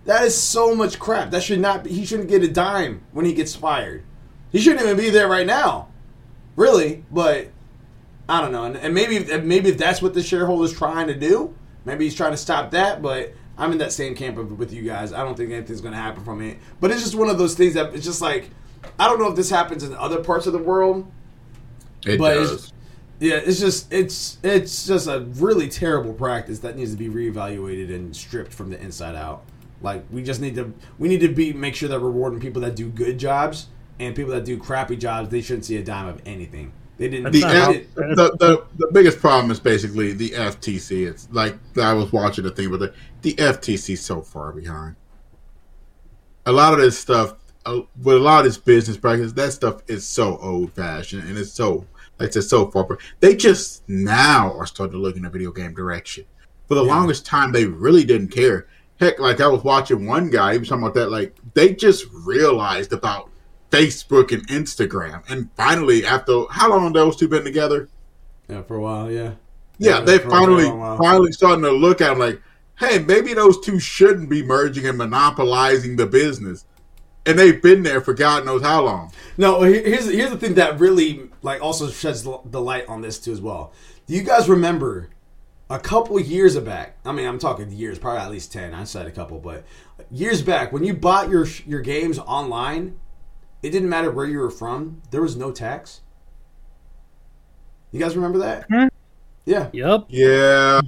That 0.04 0.22
is 0.24 0.34
so 0.36 0.74
much 0.74 0.98
crap. 0.98 1.30
That 1.30 1.42
should 1.42 1.60
not. 1.60 1.84
Be, 1.84 1.90
he 1.92 2.04
shouldn't 2.06 2.28
get 2.28 2.42
a 2.42 2.48
dime 2.48 3.02
when 3.12 3.24
he 3.24 3.34
gets 3.34 3.54
fired. 3.54 4.02
He 4.50 4.60
shouldn't 4.60 4.82
even 4.82 4.96
be 4.96 5.10
there 5.10 5.28
right 5.28 5.46
now. 5.46 5.88
Really, 6.56 7.04
but 7.12 7.48
I 8.28 8.40
don't 8.40 8.50
know. 8.52 8.64
And, 8.64 8.76
and 8.76 8.94
maybe 8.94 9.18
maybe 9.40 9.68
if 9.68 9.78
that's 9.78 10.02
what 10.02 10.14
the 10.14 10.22
shareholder's 10.22 10.72
trying 10.72 11.06
to 11.08 11.14
do, 11.14 11.54
maybe 11.84 12.04
he's 12.04 12.14
trying 12.14 12.32
to 12.32 12.36
stop 12.36 12.72
that. 12.72 13.00
But 13.00 13.32
I'm 13.56 13.70
in 13.72 13.78
that 13.78 13.92
same 13.92 14.14
camp 14.16 14.38
of, 14.38 14.58
with 14.58 14.72
you 14.72 14.82
guys. 14.82 15.12
I 15.12 15.18
don't 15.22 15.36
think 15.36 15.52
anything's 15.52 15.80
going 15.80 15.94
to 15.94 16.00
happen 16.00 16.24
from 16.24 16.40
it. 16.40 16.58
But 16.80 16.90
it's 16.90 17.02
just 17.02 17.14
one 17.14 17.28
of 17.28 17.38
those 17.38 17.54
things 17.54 17.74
that 17.74 17.94
it's 17.94 18.04
just 18.04 18.20
like 18.20 18.50
I 18.98 19.06
don't 19.06 19.20
know 19.20 19.28
if 19.28 19.36
this 19.36 19.50
happens 19.50 19.84
in 19.84 19.94
other 19.94 20.22
parts 20.24 20.46
of 20.46 20.52
the 20.52 20.58
world. 20.58 21.06
It 22.06 22.18
But 22.18 22.36
it's- 22.38 22.50
does. 22.50 22.72
Yeah, 23.20 23.36
it's 23.44 23.58
just 23.58 23.92
it's 23.92 24.38
it's 24.44 24.86
just 24.86 25.08
a 25.08 25.20
really 25.20 25.68
terrible 25.68 26.12
practice 26.12 26.60
that 26.60 26.76
needs 26.76 26.92
to 26.92 26.96
be 26.96 27.08
reevaluated 27.08 27.92
and 27.92 28.14
stripped 28.14 28.52
from 28.52 28.70
the 28.70 28.80
inside 28.80 29.16
out. 29.16 29.42
Like 29.82 30.04
we 30.10 30.22
just 30.22 30.40
need 30.40 30.54
to 30.54 30.72
we 30.98 31.08
need 31.08 31.20
to 31.20 31.28
be 31.28 31.52
make 31.52 31.74
sure 31.74 31.88
that 31.88 32.00
we're 32.00 32.08
rewarding 32.08 32.38
people 32.40 32.62
that 32.62 32.76
do 32.76 32.88
good 32.88 33.18
jobs 33.18 33.66
and 33.98 34.14
people 34.14 34.32
that 34.32 34.44
do 34.44 34.56
crappy 34.56 34.96
jobs. 34.96 35.30
They 35.30 35.40
shouldn't 35.40 35.64
see 35.64 35.76
a 35.76 35.82
dime 35.82 36.06
of 36.06 36.22
anything. 36.26 36.72
They 36.96 37.08
didn't. 37.08 37.32
The, 37.32 37.44
F, 37.44 37.68
didn't- 37.72 37.94
the, 38.16 38.36
the 38.38 38.64
the 38.76 38.92
biggest 38.92 39.18
problem 39.18 39.50
is 39.50 39.58
basically 39.58 40.12
the 40.12 40.30
FTC. 40.30 41.08
It's 41.08 41.28
like 41.32 41.56
I 41.80 41.92
was 41.94 42.12
watching 42.12 42.44
the 42.44 42.50
thing, 42.52 42.70
but 42.70 42.78
the, 42.80 42.94
the 43.22 43.34
FTC 43.34 43.98
so 43.98 44.20
far 44.22 44.52
behind. 44.52 44.94
A 46.46 46.52
lot 46.52 46.72
of 46.72 46.80
this 46.80 46.98
stuff, 46.98 47.34
uh, 47.66 47.80
with 48.02 48.16
a 48.16 48.20
lot 48.20 48.38
of 48.40 48.44
this 48.46 48.56
business 48.58 48.96
practice, 48.96 49.32
that 49.32 49.52
stuff 49.52 49.82
is 49.86 50.06
so 50.06 50.38
old 50.38 50.72
fashioned 50.72 51.28
and 51.28 51.36
it's 51.36 51.52
so 51.52 51.84
like 52.18 52.30
I 52.30 52.32
said, 52.32 52.44
so 52.44 52.70
far. 52.70 52.84
But 52.84 52.98
they 53.20 53.34
just 53.36 53.88
now 53.88 54.52
are 54.58 54.66
starting 54.66 54.92
to 54.92 54.98
look 54.98 55.16
in 55.16 55.22
the 55.22 55.30
video 55.30 55.52
game 55.52 55.74
direction. 55.74 56.24
For 56.66 56.74
the 56.74 56.84
Yeah. 56.84 56.94
longest 56.94 57.24
time, 57.26 57.52
they 57.52 57.64
really 57.64 58.04
didn't 58.04 58.28
care. 58.28 58.66
Heck, 59.00 59.18
like 59.20 59.40
I 59.40 59.46
was 59.46 59.62
watching 59.64 60.06
one 60.06 60.28
guy, 60.30 60.52
he 60.54 60.58
was 60.58 60.68
talking 60.68 60.82
about 60.82 60.94
that. 60.94 61.10
Like 61.10 61.34
they 61.54 61.72
just 61.74 62.06
realized 62.12 62.92
about 62.92 63.30
Facebook 63.70 64.32
and 64.32 64.46
Instagram, 64.48 65.22
and 65.28 65.48
finally, 65.56 66.04
after 66.04 66.44
how 66.50 66.70
long 66.70 66.92
those 66.92 67.16
two 67.16 67.28
been 67.28 67.44
together? 67.44 67.88
yeah, 68.48 68.62
for 68.62 68.76
a 68.76 68.80
while, 68.80 69.10
yeah. 69.10 69.32
Yeah, 69.78 69.98
Yeah, 69.98 70.00
they 70.00 70.18
finally 70.18 70.64
finally 70.98 71.32
starting 71.32 71.62
to 71.64 71.70
look 71.70 72.00
at 72.00 72.10
'em 72.10 72.18
like, 72.18 72.40
hey, 72.80 72.98
maybe 72.98 73.34
those 73.34 73.60
two 73.60 73.78
shouldn't 73.78 74.28
be 74.30 74.42
merging 74.42 74.86
and 74.86 74.98
monopolizing 74.98 75.96
the 75.96 76.06
business. 76.06 76.64
And 77.28 77.38
they've 77.38 77.60
been 77.62 77.82
there 77.82 78.00
for 78.00 78.14
God 78.14 78.44
knows 78.46 78.62
how 78.62 78.84
long. 78.84 79.12
No, 79.36 79.62
here- 79.62 79.82
here's 79.84 80.06
here's 80.10 80.30
the 80.30 80.38
thing 80.38 80.54
that 80.54 80.80
really 80.80 81.28
like 81.42 81.62
also 81.62 81.88
sheds 81.88 82.22
the 82.24 82.38
the 82.44 82.60
light 82.60 82.88
on 82.88 83.02
this 83.02 83.18
too 83.18 83.32
as 83.32 83.40
well. 83.40 83.72
Do 84.06 84.14
you 84.14 84.22
guys 84.22 84.48
remember 84.48 85.10
a 85.70 85.78
couple 85.78 86.18
years 86.18 86.56
back? 86.58 86.96
I 87.04 87.12
mean, 87.12 87.26
I'm 87.26 87.38
talking 87.38 87.70
years, 87.70 87.98
probably 87.98 88.22
at 88.22 88.30
least 88.30 88.52
ten. 88.52 88.72
I 88.74 88.84
said 88.84 89.06
a 89.06 89.10
couple, 89.10 89.38
but 89.38 89.64
years 90.10 90.40
back 90.42 90.72
when 90.72 90.84
you 90.84 90.94
bought 90.94 91.28
your 91.28 91.46
your 91.66 91.80
games 91.82 92.18
online, 92.18 92.98
it 93.62 93.70
didn't 93.70 93.88
matter 93.90 94.10
where 94.10 94.26
you 94.26 94.38
were 94.38 94.50
from. 94.50 95.02
There 95.10 95.20
was 95.22 95.36
no 95.36 95.50
tax. 95.52 96.00
You 97.92 98.00
guys 98.00 98.16
remember 98.16 98.38
that? 98.38 98.66
Hmm. 98.70 98.86
Yeah, 99.44 99.68
Yep. 99.72 100.06
Yeah. 100.08 100.80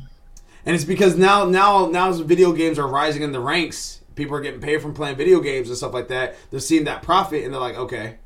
and 0.66 0.74
it's 0.76 0.84
because 0.84 1.16
now 1.16 1.44
now 1.46 1.86
now 1.86 2.10
as 2.10 2.20
video 2.20 2.52
games 2.52 2.78
are 2.78 2.86
rising 2.86 3.22
in 3.22 3.32
the 3.32 3.40
ranks, 3.40 3.99
people 4.14 4.36
are 4.36 4.40
getting 4.40 4.60
paid 4.60 4.82
from 4.82 4.94
playing 4.94 5.16
video 5.16 5.40
games 5.40 5.68
and 5.68 5.76
stuff 5.76 5.94
like 5.94 6.08
that. 6.08 6.36
They're 6.50 6.60
seeing 6.60 6.84
that 6.84 7.02
profit 7.02 7.44
and 7.44 7.52
they're 7.52 7.60
like, 7.60 7.76
okay, 7.76 8.16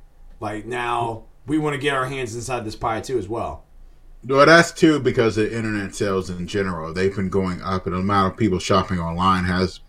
like 0.41 0.67
now 0.67 1.25
we 1.47 1.59
want 1.59 1.75
to 1.75 1.81
get 1.81 1.95
our 1.95 2.07
hands 2.07 2.35
inside 2.35 2.65
this 2.65 2.77
pie 2.77 3.01
too 3.01 3.19
as 3.19 3.29
well. 3.29 3.65
Well, 4.27 4.47
that's 4.47 4.73
too 4.73 5.01
because 5.01 5.37
the 5.37 5.55
internet 5.55 5.95
sales 5.95 6.31
in 6.31 6.47
general. 6.47 6.95
They've 6.95 7.15
been 7.15 7.29
going 7.29 7.61
up, 7.61 7.85
and 7.87 7.95
the 7.95 7.99
amount 7.99 8.33
of 8.33 8.39
people 8.39 8.59
shopping 8.59 8.99
online 8.99 9.45
has 9.45 9.81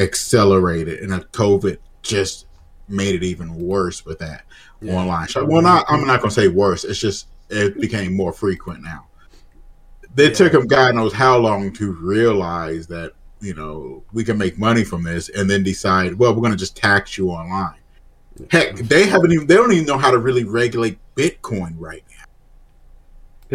accelerated, 0.00 0.98
and 1.00 1.12
COVID 1.32 1.78
just 2.02 2.46
made 2.88 3.14
it 3.14 3.22
even 3.22 3.54
worse 3.54 4.04
with 4.04 4.18
that 4.18 4.44
Yeah. 4.80 4.94
online 4.94 5.26
shop. 5.28 5.48
Well, 5.48 5.62
not 5.62 5.84
I'm 5.88 6.06
not 6.06 6.20
going 6.20 6.30
to 6.30 6.34
say 6.34 6.48
worse. 6.48 6.84
It's 6.84 6.98
just 6.98 7.28
it 7.48 7.80
became 7.80 8.16
more 8.16 8.32
frequent 8.32 8.82
now. 8.82 9.06
They 10.14 10.28
Yeah. 10.28 10.34
took 10.34 10.52
them 10.52 10.66
God 10.66 10.94
knows 10.94 11.12
how 11.12 11.38
long 11.38 11.72
to 11.74 11.92
realize 11.92 12.86
that 12.88 13.12
you 13.40 13.54
know 13.54 14.02
we 14.12 14.24
can 14.24 14.38
make 14.38 14.58
money 14.58 14.84
from 14.84 15.02
this, 15.02 15.28
and 15.28 15.50
then 15.50 15.62
decide, 15.62 16.14
well, 16.14 16.34
we're 16.34 16.40
going 16.40 16.52
to 16.52 16.56
just 16.58 16.76
tax 16.76 17.18
you 17.18 17.30
online. 17.30 17.74
Heck, 18.50 18.76
they 18.76 19.06
haven't 19.06 19.32
even 19.32 19.46
they 19.46 19.54
don't 19.54 19.72
even 19.72 19.86
know 19.86 19.98
how 19.98 20.10
to 20.10 20.18
really 20.18 20.44
regulate 20.44 20.98
Bitcoin 21.14 21.74
right 21.78 22.04
now. 22.10 22.24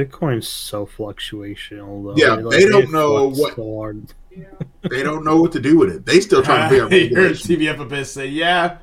Bitcoin's 0.04 0.48
so 0.48 0.86
fluctuational 0.86 2.04
though. 2.04 2.16
Yeah, 2.16 2.40
It, 2.40 2.50
they 2.50 2.66
don't 2.70 2.92
know 2.92 3.28
what- 3.28 3.56
so 3.56 3.76
hard. 3.80 4.14
They 4.90 5.04
don't 5.04 5.26
know 5.26 5.42
what 5.42 5.52
to 5.52 5.60
do 5.60 5.78
with 5.78 5.90
it. 5.94 6.06
They 6.06 6.22
still 6.22 6.42
trying 6.42 6.64
to 6.64 6.70
figure 6.70 6.86
out 6.86 6.92
you 6.94 7.14
heard 7.16 7.38
regulation. 7.38 7.58
TVF 7.58 7.80
Abyss 7.82 8.14
say, 8.14 8.28
yeah. 8.28 8.78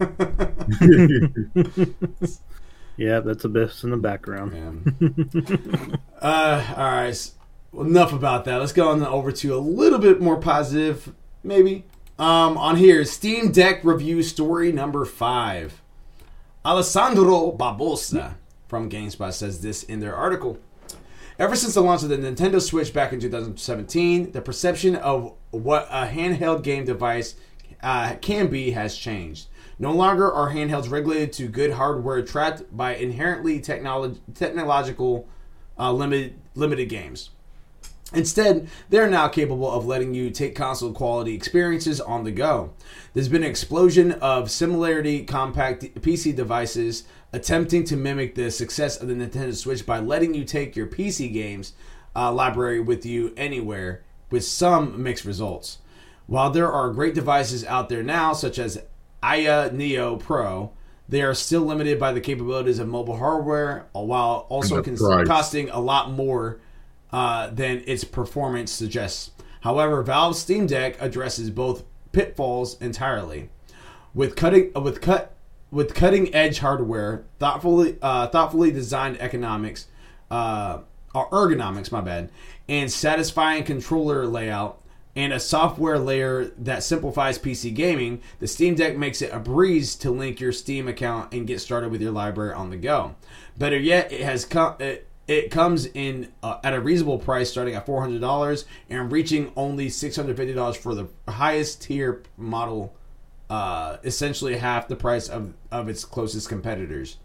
Yeah, 2.96 3.20
that's 3.20 3.44
Abyss 3.44 3.84
in 3.84 3.90
the 3.90 3.96
background. 3.96 4.52
Man. 4.52 5.98
uh, 6.20 6.74
all 6.76 6.84
right. 6.84 7.30
Enough 7.78 8.12
about 8.12 8.44
that. 8.44 8.58
Let's 8.58 8.72
go 8.72 8.88
on 8.88 9.04
over 9.04 9.32
to 9.32 9.54
a 9.54 9.58
little 9.58 9.98
bit 9.98 10.20
more 10.20 10.38
positive, 10.38 11.12
maybe. 11.42 11.84
Um, 12.18 12.58
on 12.58 12.76
here, 12.76 13.04
Steam 13.04 13.50
Deck 13.50 13.82
review 13.84 14.22
story 14.22 14.72
number 14.72 15.04
five. 15.04 15.80
Alessandro 16.64 17.52
Barbosa 17.52 18.34
from 18.68 18.90
GameSpot 18.90 19.32
says 19.32 19.62
this 19.62 19.82
in 19.82 20.00
their 20.00 20.14
article. 20.14 20.58
Ever 21.38 21.56
since 21.56 21.72
the 21.72 21.80
launch 21.80 22.02
of 22.02 22.10
the 22.10 22.18
Nintendo 22.18 22.60
Switch 22.60 22.92
back 22.92 23.14
in 23.14 23.20
2017, 23.20 24.32
the 24.32 24.42
perception 24.42 24.94
of 24.94 25.32
what 25.50 25.88
a 25.90 26.06
handheld 26.06 26.62
game 26.62 26.84
device 26.84 27.34
uh, 27.82 28.16
can 28.20 28.48
be 28.48 28.72
has 28.72 28.94
changed. 28.94 29.48
No 29.78 29.92
longer 29.92 30.30
are 30.30 30.52
handhelds 30.52 30.90
regulated 30.90 31.32
to 31.34 31.48
good 31.48 31.70
hardware 31.70 32.20
trapped 32.20 32.76
by 32.76 32.94
inherently 32.94 33.58
technolo- 33.58 34.18
technological 34.34 35.26
uh, 35.78 35.90
limited 35.90 36.38
limited 36.54 36.90
games. 36.90 37.30
Instead, 38.12 38.68
they're 38.88 39.08
now 39.08 39.28
capable 39.28 39.70
of 39.70 39.86
letting 39.86 40.14
you 40.14 40.30
take 40.30 40.54
console 40.54 40.92
quality 40.92 41.34
experiences 41.34 42.00
on 42.00 42.24
the 42.24 42.32
go. 42.32 42.72
There's 43.14 43.28
been 43.28 43.44
an 43.44 43.50
explosion 43.50 44.12
of 44.12 44.50
similarity 44.50 45.24
compact 45.24 45.82
PC 46.02 46.34
devices 46.34 47.04
attempting 47.32 47.84
to 47.84 47.96
mimic 47.96 48.34
the 48.34 48.50
success 48.50 49.00
of 49.00 49.06
the 49.06 49.14
Nintendo 49.14 49.54
Switch 49.54 49.86
by 49.86 50.00
letting 50.00 50.34
you 50.34 50.44
take 50.44 50.74
your 50.74 50.88
PC 50.88 51.32
games 51.32 51.74
uh, 52.16 52.32
library 52.32 52.80
with 52.80 53.06
you 53.06 53.32
anywhere, 53.36 54.02
with 54.30 54.44
some 54.44 55.00
mixed 55.00 55.24
results. 55.24 55.78
While 56.26 56.50
there 56.50 56.70
are 56.70 56.90
great 56.90 57.14
devices 57.14 57.64
out 57.64 57.88
there 57.88 58.02
now, 58.02 58.32
such 58.32 58.58
as 58.58 58.82
Aya 59.22 59.70
Neo 59.72 60.16
Pro, 60.16 60.72
they 61.08 61.22
are 61.22 61.34
still 61.34 61.62
limited 61.62 61.98
by 61.98 62.12
the 62.12 62.20
capabilities 62.20 62.78
of 62.78 62.88
mobile 62.88 63.16
hardware, 63.16 63.86
while 63.92 64.46
also 64.48 64.82
cons- 64.82 65.00
costing 65.26 65.68
a 65.70 65.80
lot 65.80 66.10
more 66.10 66.60
uh, 67.12 67.48
than 67.50 67.82
its 67.86 68.04
performance 68.04 68.70
suggests. 68.70 69.30
However, 69.62 70.02
Valve's 70.02 70.38
Steam 70.38 70.66
Deck 70.66 71.00
addresses 71.00 71.50
both 71.50 71.84
pitfalls 72.12 72.80
entirely. 72.80 73.50
With 74.14 74.36
cutting 74.36 74.72
uh, 74.74 74.80
with 74.80 75.00
cut 75.00 75.34
with 75.70 75.94
cutting 75.94 76.34
edge 76.34 76.58
hardware, 76.58 77.24
thoughtfully 77.38 77.96
uh, 78.02 78.28
thoughtfully 78.28 78.72
designed 78.72 79.20
economics, 79.20 79.86
uh, 80.30 80.80
or 81.14 81.28
ergonomics, 81.30 81.92
my 81.92 82.00
bad, 82.00 82.30
and 82.68 82.90
satisfying 82.90 83.62
controller 83.64 84.26
layout, 84.26 84.80
and 85.14 85.32
a 85.32 85.40
software 85.40 85.98
layer 85.98 86.46
that 86.58 86.82
simplifies 86.82 87.38
PC 87.38 87.74
gaming, 87.74 88.20
the 88.38 88.48
Steam 88.48 88.74
Deck 88.74 88.96
makes 88.96 89.22
it 89.22 89.32
a 89.32 89.38
breeze 89.38 89.94
to 89.96 90.10
link 90.10 90.40
your 90.40 90.52
Steam 90.52 90.88
account 90.88 91.32
and 91.32 91.46
get 91.46 91.60
started 91.60 91.90
with 91.90 92.00
your 92.00 92.12
library 92.12 92.54
on 92.54 92.70
the 92.70 92.76
go. 92.76 93.14
Better 93.58 93.78
yet, 93.78 94.12
it 94.12 94.22
has 94.22 94.44
come. 94.44 94.76
It 95.30 95.52
comes 95.52 95.86
in 95.86 96.32
uh, 96.42 96.58
at 96.64 96.74
a 96.74 96.80
reasonable 96.80 97.18
price, 97.18 97.48
starting 97.48 97.76
at 97.76 97.86
four 97.86 98.00
hundred 98.00 98.20
dollars 98.20 98.64
and 98.90 99.12
reaching 99.12 99.52
only 99.54 99.88
six 99.88 100.16
hundred 100.16 100.36
fifty 100.36 100.52
dollars 100.52 100.76
for 100.76 100.92
the 100.92 101.06
highest 101.28 101.82
tier 101.82 102.24
model, 102.36 102.92
uh, 103.48 103.98
essentially 104.02 104.56
half 104.56 104.88
the 104.88 104.96
price 104.96 105.28
of 105.28 105.54
of 105.70 105.88
its 105.88 106.04
closest 106.04 106.48
competitors. 106.48 107.18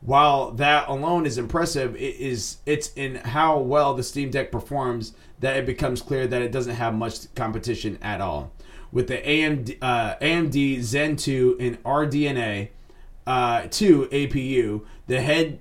While 0.00 0.52
that 0.52 0.88
alone 0.88 1.26
is 1.26 1.36
impressive, 1.36 1.94
it 1.96 2.16
is 2.16 2.58
it's 2.64 2.90
in 2.94 3.16
how 3.16 3.58
well 3.58 3.92
the 3.92 4.02
Steam 4.02 4.30
Deck 4.30 4.50
performs 4.50 5.12
that 5.40 5.58
it 5.58 5.66
becomes 5.66 6.00
clear 6.00 6.26
that 6.26 6.40
it 6.40 6.50
doesn't 6.50 6.76
have 6.76 6.94
much 6.94 7.32
competition 7.34 7.98
at 8.00 8.22
all. 8.22 8.52
With 8.90 9.08
the 9.08 9.18
AMD, 9.18 9.76
uh, 9.82 10.14
AMD 10.16 10.80
Zen 10.80 11.16
2 11.16 11.58
and 11.60 11.82
RDNA 11.82 12.68
uh, 13.26 13.66
2 13.70 14.08
APU, 14.12 14.84
the 15.08 15.20
head 15.20 15.58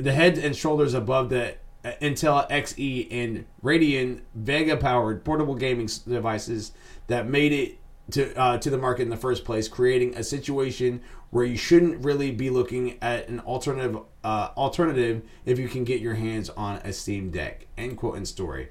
the 0.00 0.12
heads 0.12 0.38
and 0.38 0.54
shoulders 0.56 0.94
above 0.94 1.28
the 1.30 1.54
uh, 1.84 1.92
Intel 2.02 2.48
XE 2.50 3.08
and 3.10 3.46
Radeon 3.62 4.20
Vega 4.34 4.76
powered 4.76 5.24
portable 5.24 5.54
gaming 5.54 5.88
devices 6.06 6.72
that 7.06 7.26
made 7.26 7.52
it 7.52 7.78
to 8.12 8.34
uh, 8.36 8.58
to 8.58 8.70
the 8.70 8.78
market 8.78 9.02
in 9.02 9.10
the 9.10 9.16
first 9.16 9.44
place, 9.44 9.68
creating 9.68 10.16
a 10.16 10.24
situation 10.24 11.00
where 11.30 11.44
you 11.44 11.56
shouldn't 11.56 12.04
really 12.04 12.32
be 12.32 12.50
looking 12.50 12.98
at 13.00 13.28
an 13.28 13.40
alternative 13.40 13.98
uh, 14.24 14.48
alternative 14.56 15.22
if 15.46 15.58
you 15.58 15.68
can 15.68 15.84
get 15.84 16.00
your 16.00 16.14
hands 16.14 16.50
on 16.50 16.76
a 16.78 16.92
Steam 16.92 17.30
Deck. 17.30 17.66
End 17.78 17.96
quote 17.96 18.16
and 18.16 18.26
story. 18.26 18.68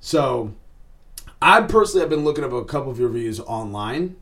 So, 0.00 0.54
I 1.40 1.60
personally 1.62 2.00
have 2.00 2.10
been 2.10 2.24
looking 2.24 2.44
up 2.44 2.52
a 2.52 2.64
couple 2.64 2.90
of 2.90 2.98
reviews 2.98 3.38
online. 3.38 4.16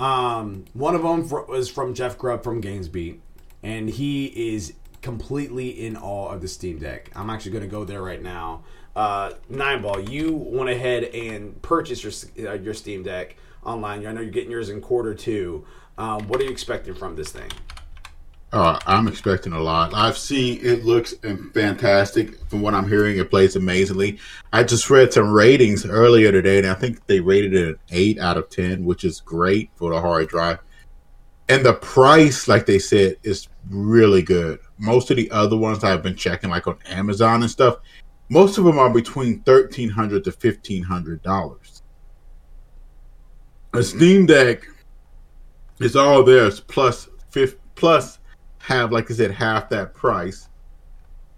Um, 0.00 0.66
one 0.74 0.94
of 0.94 1.02
them 1.02 1.28
was 1.48 1.68
from 1.68 1.94
Jeff 1.94 2.18
Grubb 2.18 2.44
from 2.44 2.60
GamesBeat, 2.60 3.18
and 3.62 3.88
he 3.88 4.26
is 4.54 4.74
completely 5.02 5.86
in 5.86 5.96
awe 5.96 6.30
of 6.30 6.40
the 6.40 6.48
Steam 6.48 6.78
Deck. 6.78 7.10
I'm 7.14 7.30
actually 7.30 7.52
going 7.52 7.64
to 7.64 7.70
go 7.70 7.84
there 7.84 8.02
right 8.02 8.22
now. 8.22 8.64
Uh, 8.96 9.32
Nine 9.48 9.82
Ball, 9.82 10.00
you 10.00 10.34
went 10.34 10.70
ahead 10.70 11.04
and 11.04 11.60
purchased 11.62 12.02
your 12.02 12.50
uh, 12.50 12.54
your 12.54 12.74
Steam 12.74 13.02
Deck 13.02 13.36
online. 13.64 14.06
I 14.06 14.12
know 14.12 14.20
you're 14.20 14.30
getting 14.30 14.50
yours 14.50 14.70
in 14.70 14.80
quarter 14.80 15.14
two. 15.14 15.64
Um, 15.96 16.26
what 16.28 16.40
are 16.40 16.44
you 16.44 16.50
expecting 16.50 16.94
from 16.94 17.16
this 17.16 17.30
thing? 17.30 17.50
Uh, 18.50 18.78
I'm 18.86 19.08
expecting 19.08 19.52
a 19.52 19.60
lot. 19.60 19.92
I've 19.92 20.16
seen 20.16 20.58
it 20.62 20.84
looks 20.84 21.14
fantastic. 21.52 22.38
From 22.48 22.62
what 22.62 22.72
I'm 22.72 22.88
hearing, 22.88 23.18
it 23.18 23.28
plays 23.28 23.56
amazingly. 23.56 24.18
I 24.52 24.64
just 24.64 24.88
read 24.88 25.12
some 25.12 25.30
ratings 25.30 25.84
earlier 25.84 26.32
today, 26.32 26.58
and 26.58 26.66
I 26.66 26.74
think 26.74 27.06
they 27.06 27.20
rated 27.20 27.54
it 27.54 27.68
an 27.68 27.78
eight 27.90 28.18
out 28.18 28.38
of 28.38 28.48
ten, 28.48 28.84
which 28.86 29.04
is 29.04 29.20
great 29.20 29.70
for 29.76 29.92
the 29.92 30.00
hard 30.00 30.28
drive. 30.28 30.60
And 31.50 31.64
the 31.64 31.74
price, 31.74 32.48
like 32.48 32.66
they 32.66 32.78
said, 32.78 33.16
is 33.22 33.48
really 33.68 34.22
good. 34.22 34.60
Most 34.78 35.10
of 35.10 35.16
the 35.16 35.30
other 35.30 35.56
ones 35.56 35.82
I've 35.82 36.02
been 36.02 36.16
checking, 36.16 36.50
like 36.50 36.66
on 36.66 36.78
Amazon 36.86 37.42
and 37.42 37.50
stuff, 37.50 37.78
most 38.28 38.58
of 38.58 38.64
them 38.64 38.78
are 38.78 38.90
between 38.90 39.40
thirteen 39.40 39.88
hundred 39.88 40.24
to 40.24 40.32
fifteen 40.32 40.82
hundred 40.82 41.22
dollars. 41.22 41.82
A 43.74 43.82
Steam 43.82 44.26
Deck 44.26 44.66
is 45.80 45.96
all 45.96 46.22
theirs 46.22 46.60
plus 46.60 47.08
fifth 47.30 47.56
plus 47.74 48.18
have 48.58 48.92
like 48.92 49.10
I 49.10 49.14
said 49.14 49.30
half 49.30 49.68
that 49.70 49.94
price. 49.94 50.48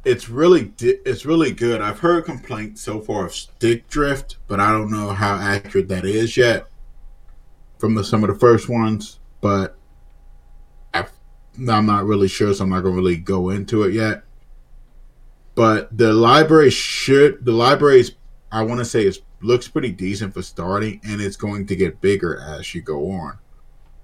It's 0.04 0.28
really 0.28 0.64
di- 0.64 0.98
it's 1.04 1.26
really 1.26 1.52
good. 1.52 1.80
I've 1.80 1.98
heard 1.98 2.24
complaints 2.24 2.80
so 2.82 3.00
far 3.00 3.26
of 3.26 3.34
stick 3.34 3.88
drift, 3.88 4.38
but 4.48 4.58
I 4.58 4.70
don't 4.72 4.90
know 4.90 5.10
how 5.10 5.34
accurate 5.34 5.88
that 5.88 6.04
is 6.04 6.36
yet 6.36 6.66
from 7.78 7.94
the 7.94 8.02
some 8.04 8.24
of 8.24 8.30
the 8.30 8.38
first 8.38 8.68
ones. 8.68 9.18
But 9.40 9.76
I'm 11.68 11.86
not 11.86 12.06
really 12.06 12.28
sure, 12.28 12.52
so 12.54 12.64
I'm 12.64 12.70
not 12.70 12.82
gonna 12.82 12.94
really 12.96 13.16
go 13.16 13.50
into 13.50 13.82
it 13.84 13.92
yet. 13.94 14.24
but 15.54 15.96
the 15.96 16.12
library 16.12 16.70
should 16.70 17.44
the 17.44 17.52
library's 17.52 18.12
I 18.52 18.62
want 18.62 18.78
to 18.80 18.84
say 18.84 19.06
is 19.06 19.20
looks 19.42 19.68
pretty 19.68 19.92
decent 19.92 20.34
for 20.34 20.42
starting, 20.42 21.00
and 21.04 21.20
it's 21.20 21.36
going 21.36 21.66
to 21.66 21.76
get 21.76 22.00
bigger 22.00 22.38
as 22.38 22.74
you 22.74 22.82
go 22.82 23.10
on, 23.12 23.38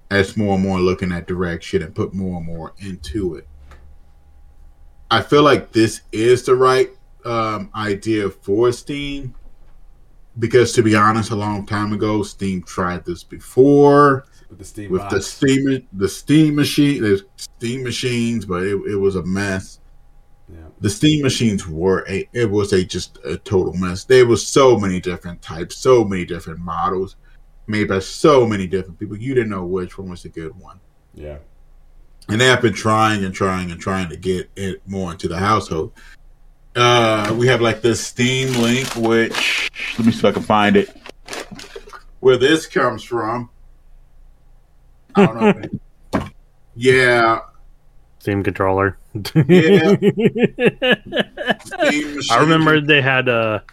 as 0.09 0.37
more 0.37 0.55
and 0.55 0.63
more 0.63 0.79
looking 0.79 1.11
at 1.11 1.27
direction 1.27 1.81
and 1.83 1.93
put 1.95 2.13
more 2.13 2.37
and 2.37 2.45
more 2.45 2.73
into 2.79 3.35
it. 3.35 3.47
I 5.11 5.21
feel 5.21 5.43
like 5.43 5.71
this 5.71 6.01
is 6.11 6.43
the 6.43 6.55
right 6.55 6.89
um, 7.25 7.69
idea 7.75 8.29
for 8.29 8.71
Steam 8.71 9.35
because, 10.39 10.73
to 10.73 10.83
be 10.83 10.95
honest, 10.95 11.31
a 11.31 11.35
long 11.35 11.65
time 11.65 11.93
ago, 11.93 12.23
Steam 12.23 12.63
tried 12.63 13.05
this 13.05 13.23
before 13.23 14.25
with 14.49 14.59
the 14.59 14.65
Steam 14.65 14.91
with 14.91 15.01
box. 15.01 15.13
the 15.13 15.21
Steam 15.21 15.87
the 15.93 16.09
Steam 16.09 16.55
machine, 16.55 17.01
there's 17.01 17.23
Steam 17.35 17.83
machines, 17.83 18.45
but 18.45 18.63
it, 18.63 18.75
it 18.89 18.95
was 18.95 19.15
a 19.15 19.23
mess. 19.23 19.79
Yeah. 20.49 20.59
The 20.79 20.89
Steam 20.89 21.23
machines 21.23 21.67
were 21.67 22.05
a 22.09 22.27
it 22.33 22.49
was 22.49 22.73
a 22.73 22.83
just 22.83 23.19
a 23.25 23.37
total 23.37 23.73
mess. 23.73 24.05
There 24.05 24.25
was 24.25 24.45
so 24.45 24.77
many 24.77 24.99
different 24.99 25.41
types, 25.41 25.77
so 25.77 26.03
many 26.03 26.25
different 26.25 26.59
models 26.59 27.17
made 27.67 27.89
by 27.89 27.99
so 27.99 28.45
many 28.45 28.65
different 28.67 28.97
people. 28.97 29.17
You 29.17 29.33
didn't 29.35 29.49
know 29.49 29.65
which 29.65 29.97
one 29.97 30.09
was 30.09 30.23
a 30.25 30.29
good 30.29 30.57
one. 30.59 30.79
Yeah. 31.13 31.37
And 32.29 32.39
they 32.39 32.45
have 32.45 32.61
been 32.61 32.73
trying 32.73 33.23
and 33.23 33.33
trying 33.33 33.71
and 33.71 33.79
trying 33.79 34.09
to 34.09 34.17
get 34.17 34.49
it 34.55 34.81
more 34.87 35.11
into 35.11 35.27
the 35.27 35.37
household. 35.37 35.93
Uh, 36.75 37.33
we 37.37 37.47
have 37.47 37.59
like 37.59 37.81
this 37.81 38.05
Steam 38.05 38.53
link, 38.61 38.95
which 38.95 39.69
let 39.97 40.05
me 40.05 40.11
see 40.11 40.19
if 40.19 40.25
I 40.25 40.31
can 40.31 40.43
find 40.43 40.77
it. 40.77 40.95
Where 42.19 42.37
this 42.37 42.65
comes 42.67 43.03
from. 43.03 43.49
I 45.17 45.25
don't 45.25 45.71
know. 46.13 46.27
yeah, 46.75 47.39
Steam 48.19 48.43
controller. 48.43 48.97
Yeah. 49.35 49.95
I 52.31 52.37
remember 52.39 52.81
they 52.81 53.01
had 53.01 53.27
a, 53.27 53.63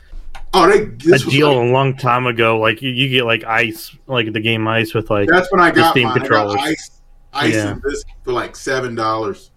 Oh, 0.57 0.69
they 0.69 0.83
a 1.13 1.19
deal 1.19 1.49
like- 1.59 1.69
a 1.69 1.73
long 1.73 1.97
time 1.97 2.27
ago. 2.27 2.59
Like 2.59 2.81
you, 2.81 2.91
you 2.91 3.09
get 3.09 3.25
like 3.25 3.45
ice, 3.45 3.97
like 4.07 4.33
the 4.33 4.41
game 4.41 4.67
ice 4.69 4.95
with 4.95 5.11
like 5.11 5.29
that's 5.29 5.51
when 5.51 5.61
I 5.61 5.71
got 5.73 5.91
Steam 5.91 6.05
mine. 6.09 6.19
controllers. 6.19 6.55
I 6.55 6.57
got 6.59 6.69
ice, 6.69 6.91
ice 7.33 7.55
Yeah. 7.55 7.77
this 7.85 8.05
for 8.23 8.33
like 8.33 8.55
seven 8.57 8.95
dollars, 8.95 9.51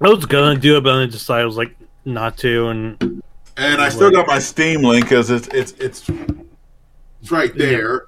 I 0.00 0.08
was 0.08 0.24
gonna 0.26 0.58
do 0.58 0.76
it, 0.76 0.84
but 0.84 0.92
then 0.94 1.02
I 1.08 1.10
decided 1.10 1.42
I 1.42 1.46
was 1.46 1.56
like 1.56 1.74
not 2.04 2.36
to, 2.38 2.68
and 2.68 3.22
and 3.56 3.80
I 3.82 3.88
still 3.88 4.12
got 4.12 4.28
my 4.28 4.38
Steam 4.38 4.82
link 4.82 5.04
because 5.04 5.30
it's 5.30 5.48
it's 5.48 5.72
it's 5.72 6.08
it's 7.20 7.32
right 7.32 7.52
there. 7.56 8.06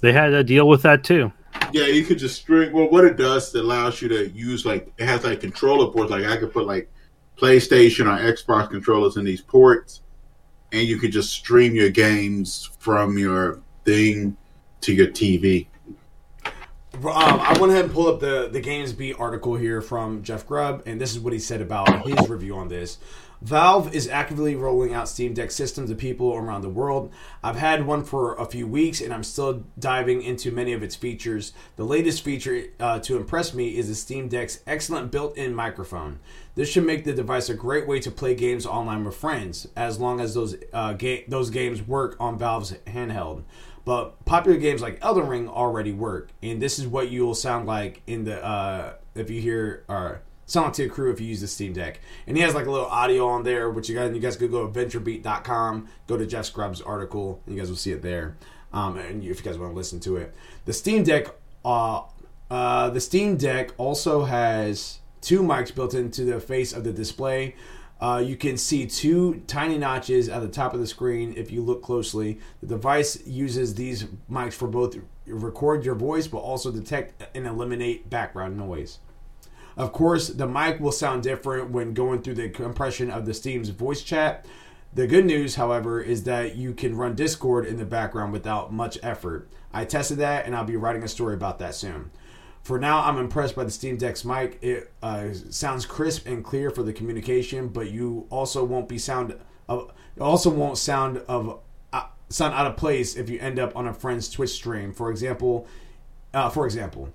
they 0.00 0.12
had 0.12 0.32
a 0.32 0.44
deal 0.44 0.68
with 0.68 0.82
that 0.82 1.02
too. 1.02 1.32
Yeah, 1.72 1.86
you 1.86 2.04
could 2.04 2.18
just 2.18 2.36
string. 2.36 2.72
Well, 2.72 2.90
what 2.90 3.04
it 3.04 3.16
does, 3.16 3.54
it 3.54 3.64
allows 3.64 4.00
you 4.00 4.08
to 4.08 4.28
use 4.30 4.64
like 4.64 4.92
it 4.98 5.06
has 5.06 5.24
like 5.24 5.40
controller 5.40 5.90
ports. 5.92 6.10
Like 6.10 6.24
I 6.24 6.36
could 6.36 6.52
put 6.52 6.66
like 6.66 6.90
PlayStation 7.36 8.06
or 8.06 8.32
Xbox 8.32 8.70
controllers 8.70 9.16
in 9.16 9.24
these 9.24 9.42
ports, 9.42 10.02
and 10.72 10.82
you 10.82 10.98
could 10.98 11.12
just 11.12 11.30
stream 11.32 11.74
your 11.74 11.90
games 11.90 12.70
from 12.78 13.18
your 13.18 13.60
thing 13.84 14.36
to 14.82 14.92
your 14.94 15.08
TV. 15.08 15.66
Um, 16.94 17.04
I 17.04 17.54
went 17.60 17.72
ahead 17.72 17.84
and 17.84 17.92
pulled 17.92 18.08
up 18.08 18.20
the 18.20 18.48
the 18.50 18.60
Games 18.60 18.92
Beat 18.92 19.16
article 19.18 19.54
here 19.54 19.82
from 19.82 20.22
Jeff 20.22 20.46
Grubb, 20.46 20.82
and 20.86 21.00
this 21.00 21.12
is 21.12 21.20
what 21.20 21.32
he 21.32 21.38
said 21.38 21.60
about 21.60 22.06
his 22.06 22.28
review 22.28 22.56
on 22.56 22.68
this. 22.68 22.98
Valve 23.46 23.94
is 23.94 24.08
actively 24.08 24.56
rolling 24.56 24.92
out 24.92 25.08
Steam 25.08 25.32
Deck 25.32 25.52
systems 25.52 25.88
to 25.88 25.94
people 25.94 26.34
around 26.34 26.62
the 26.62 26.68
world. 26.68 27.12
I've 27.44 27.54
had 27.54 27.86
one 27.86 28.02
for 28.02 28.34
a 28.34 28.44
few 28.44 28.66
weeks, 28.66 29.00
and 29.00 29.14
I'm 29.14 29.22
still 29.22 29.62
diving 29.78 30.20
into 30.20 30.50
many 30.50 30.72
of 30.72 30.82
its 30.82 30.96
features. 30.96 31.52
The 31.76 31.84
latest 31.84 32.24
feature 32.24 32.64
uh, 32.80 32.98
to 32.98 33.16
impress 33.16 33.54
me 33.54 33.76
is 33.78 33.86
the 33.86 33.94
Steam 33.94 34.26
Deck's 34.26 34.64
excellent 34.66 35.12
built-in 35.12 35.54
microphone. 35.54 36.18
This 36.56 36.68
should 36.68 36.86
make 36.86 37.04
the 37.04 37.12
device 37.12 37.48
a 37.48 37.54
great 37.54 37.86
way 37.86 38.00
to 38.00 38.10
play 38.10 38.34
games 38.34 38.66
online 38.66 39.04
with 39.04 39.14
friends, 39.14 39.68
as 39.76 40.00
long 40.00 40.18
as 40.20 40.34
those 40.34 40.56
uh, 40.72 40.94
ga- 40.94 41.24
those 41.28 41.50
games 41.50 41.80
work 41.86 42.16
on 42.18 42.36
Valve's 42.36 42.72
handheld. 42.88 43.44
But 43.84 44.24
popular 44.24 44.58
games 44.58 44.82
like 44.82 44.98
Elden 45.02 45.28
Ring 45.28 45.48
already 45.48 45.92
work, 45.92 46.30
and 46.42 46.60
this 46.60 46.80
is 46.80 46.88
what 46.88 47.10
you 47.10 47.24
will 47.24 47.36
sound 47.36 47.68
like 47.68 48.02
in 48.08 48.24
the 48.24 48.44
uh, 48.44 48.94
if 49.14 49.30
you 49.30 49.40
hear 49.40 49.84
or 49.88 50.22
sound 50.46 50.66
like 50.66 50.74
to 50.74 50.84
your 50.84 50.92
crew 50.92 51.10
if 51.12 51.20
you 51.20 51.26
use 51.26 51.40
the 51.40 51.48
Steam 51.48 51.72
Deck. 51.72 52.00
And 52.26 52.36
he 52.36 52.42
has 52.42 52.54
like 52.54 52.66
a 52.66 52.70
little 52.70 52.86
audio 52.86 53.28
on 53.28 53.42
there, 53.42 53.68
which 53.70 53.88
you 53.88 53.94
guys 53.94 54.14
you 54.14 54.20
guys 54.20 54.36
could 54.36 54.50
go 54.50 54.66
to 54.66 54.72
VentureBeat.com, 54.72 55.88
go 56.06 56.16
to 56.16 56.26
Jeff 56.26 56.52
Grubb's 56.52 56.80
article, 56.80 57.42
and 57.44 57.54
you 57.54 57.60
guys 57.60 57.68
will 57.68 57.76
see 57.76 57.92
it 57.92 58.02
there. 58.02 58.36
Um, 58.72 58.96
and 58.96 59.22
if 59.22 59.38
you 59.38 59.44
guys 59.44 59.58
want 59.58 59.72
to 59.72 59.76
listen 59.76 60.00
to 60.00 60.16
it, 60.16 60.34
the 60.64 60.72
Steam 60.72 61.02
Deck, 61.02 61.28
uh, 61.64 62.02
uh, 62.50 62.90
the 62.90 63.00
Steam 63.00 63.36
Deck 63.36 63.72
also 63.78 64.24
has 64.24 65.00
two 65.20 65.42
mics 65.42 65.74
built 65.74 65.94
into 65.94 66.24
the 66.24 66.40
face 66.40 66.72
of 66.72 66.84
the 66.84 66.92
display. 66.92 67.54
Uh, 67.98 68.22
you 68.24 68.36
can 68.36 68.58
see 68.58 68.86
two 68.86 69.42
tiny 69.46 69.78
notches 69.78 70.28
at 70.28 70.42
the 70.42 70.48
top 70.48 70.74
of 70.74 70.80
the 70.80 70.86
screen 70.86 71.32
if 71.36 71.50
you 71.50 71.62
look 71.62 71.82
closely. 71.82 72.38
The 72.60 72.66
device 72.66 73.26
uses 73.26 73.74
these 73.74 74.04
mics 74.30 74.52
for 74.52 74.68
both 74.68 74.96
record 75.26 75.84
your 75.84 75.94
voice 75.94 76.28
but 76.28 76.38
also 76.38 76.70
detect 76.70 77.24
and 77.34 77.46
eliminate 77.46 78.10
background 78.10 78.56
noise. 78.56 78.98
Of 79.76 79.92
course, 79.92 80.28
the 80.28 80.46
mic 80.46 80.80
will 80.80 80.92
sound 80.92 81.22
different 81.22 81.70
when 81.70 81.92
going 81.92 82.22
through 82.22 82.34
the 82.34 82.48
compression 82.48 83.10
of 83.10 83.26
the 83.26 83.34
Steam's 83.34 83.68
voice 83.68 84.02
chat. 84.02 84.46
The 84.94 85.06
good 85.06 85.26
news, 85.26 85.56
however, 85.56 86.00
is 86.00 86.24
that 86.24 86.56
you 86.56 86.72
can 86.72 86.96
run 86.96 87.14
Discord 87.14 87.66
in 87.66 87.76
the 87.76 87.84
background 87.84 88.32
without 88.32 88.72
much 88.72 88.98
effort. 89.02 89.50
I 89.72 89.84
tested 89.84 90.18
that 90.18 90.46
and 90.46 90.56
I'll 90.56 90.64
be 90.64 90.76
writing 90.76 91.02
a 91.02 91.08
story 91.08 91.34
about 91.34 91.58
that 91.58 91.74
soon. 91.74 92.10
For 92.62 92.78
now, 92.78 93.04
I'm 93.04 93.18
impressed 93.18 93.54
by 93.54 93.64
the 93.64 93.70
Steam 93.70 93.96
Deck's 93.98 94.24
mic. 94.24 94.58
It 94.62 94.90
uh, 95.02 95.34
sounds 95.50 95.84
crisp 95.86 96.26
and 96.26 96.42
clear 96.42 96.70
for 96.70 96.82
the 96.82 96.92
communication, 96.92 97.68
but 97.68 97.90
you 97.90 98.26
also 98.30 98.64
won't 98.64 98.88
be 98.88 98.98
sound 98.98 99.36
of 99.68 99.92
also 100.20 100.50
won't 100.50 100.78
sound 100.78 101.18
of 101.28 101.60
uh, 101.92 102.06
sound 102.28 102.54
out 102.54 102.66
of 102.66 102.76
place 102.76 103.14
if 103.14 103.28
you 103.28 103.38
end 103.38 103.58
up 103.58 103.76
on 103.76 103.86
a 103.86 103.92
friend's 103.92 104.28
Twitch 104.28 104.50
stream. 104.50 104.92
For 104.92 105.10
example, 105.10 105.68
uh, 106.34 106.48
for 106.48 106.64
example, 106.66 107.12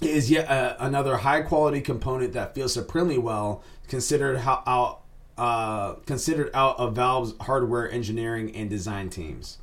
is 0.00 0.30
yet 0.30 0.48
uh, 0.48 0.76
another 0.78 1.18
high 1.18 1.42
quality 1.42 1.80
component 1.80 2.32
that 2.32 2.54
feels 2.54 2.72
supremely 2.72 3.18
well 3.18 3.62
considered 3.88 4.38
how 4.38 4.62
out 4.66 5.02
uh, 5.36 5.94
considered 6.06 6.50
out 6.54 6.78
of 6.78 6.94
Valve's 6.94 7.34
hardware 7.40 7.90
engineering 7.90 8.54
and 8.54 8.68
design 8.68 9.08
teams. 9.08 9.58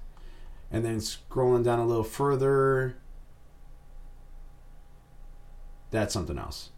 And 0.71 0.83
then 0.83 0.97
scrolling 0.97 1.63
down 1.63 1.79
a 1.79 1.85
little 1.85 2.03
further, 2.03 2.97
that's 5.91 6.13
something 6.13 6.37
else. 6.37 6.71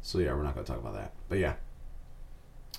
So 0.00 0.18
yeah, 0.18 0.34
we're 0.34 0.42
not 0.42 0.54
going 0.54 0.64
to 0.64 0.72
talk 0.72 0.80
about 0.80 0.94
that. 0.94 1.12
But 1.28 1.38
yeah. 1.38 1.54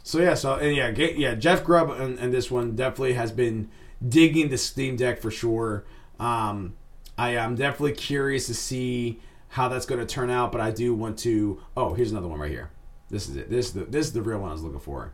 So 0.04 0.20
yeah, 0.20 0.34
so 0.34 0.56
and 0.56 0.76
yeah, 0.76 0.90
yeah, 0.90 1.36
Jeff 1.36 1.64
Grubb 1.64 1.90
and, 1.92 2.18
and 2.18 2.34
this 2.34 2.50
one 2.50 2.76
definitely 2.76 3.14
has 3.14 3.32
been 3.32 3.70
digging 4.08 4.50
the 4.50 4.58
Steam 4.58 4.96
Deck 4.96 5.22
for 5.22 5.30
sure. 5.30 5.86
Um, 6.20 6.76
I 7.18 7.32
am 7.32 7.56
definitely 7.56 7.94
curious 7.94 8.48
to 8.48 8.54
see 8.54 9.20
how 9.58 9.68
that's 9.68 9.88
going 9.88 10.00
to 10.00 10.06
turn 10.06 10.30
out, 10.30 10.52
but 10.52 10.62
I 10.62 10.70
do 10.70 10.94
want 10.94 11.18
to. 11.20 11.60
Oh, 11.76 11.96
here's 11.96 12.12
another 12.12 12.28
one 12.28 12.40
right 12.40 12.52
here. 12.52 12.70
This 13.10 13.28
is 13.28 13.36
it. 13.36 13.50
This 13.50 13.68
is 13.68 13.74
the 13.74 13.86
this 13.86 14.06
is 14.06 14.14
the 14.14 14.22
real 14.22 14.40
one 14.40 14.50
I 14.50 14.54
was 14.54 14.62
looking 14.62 14.80
for. 14.80 15.14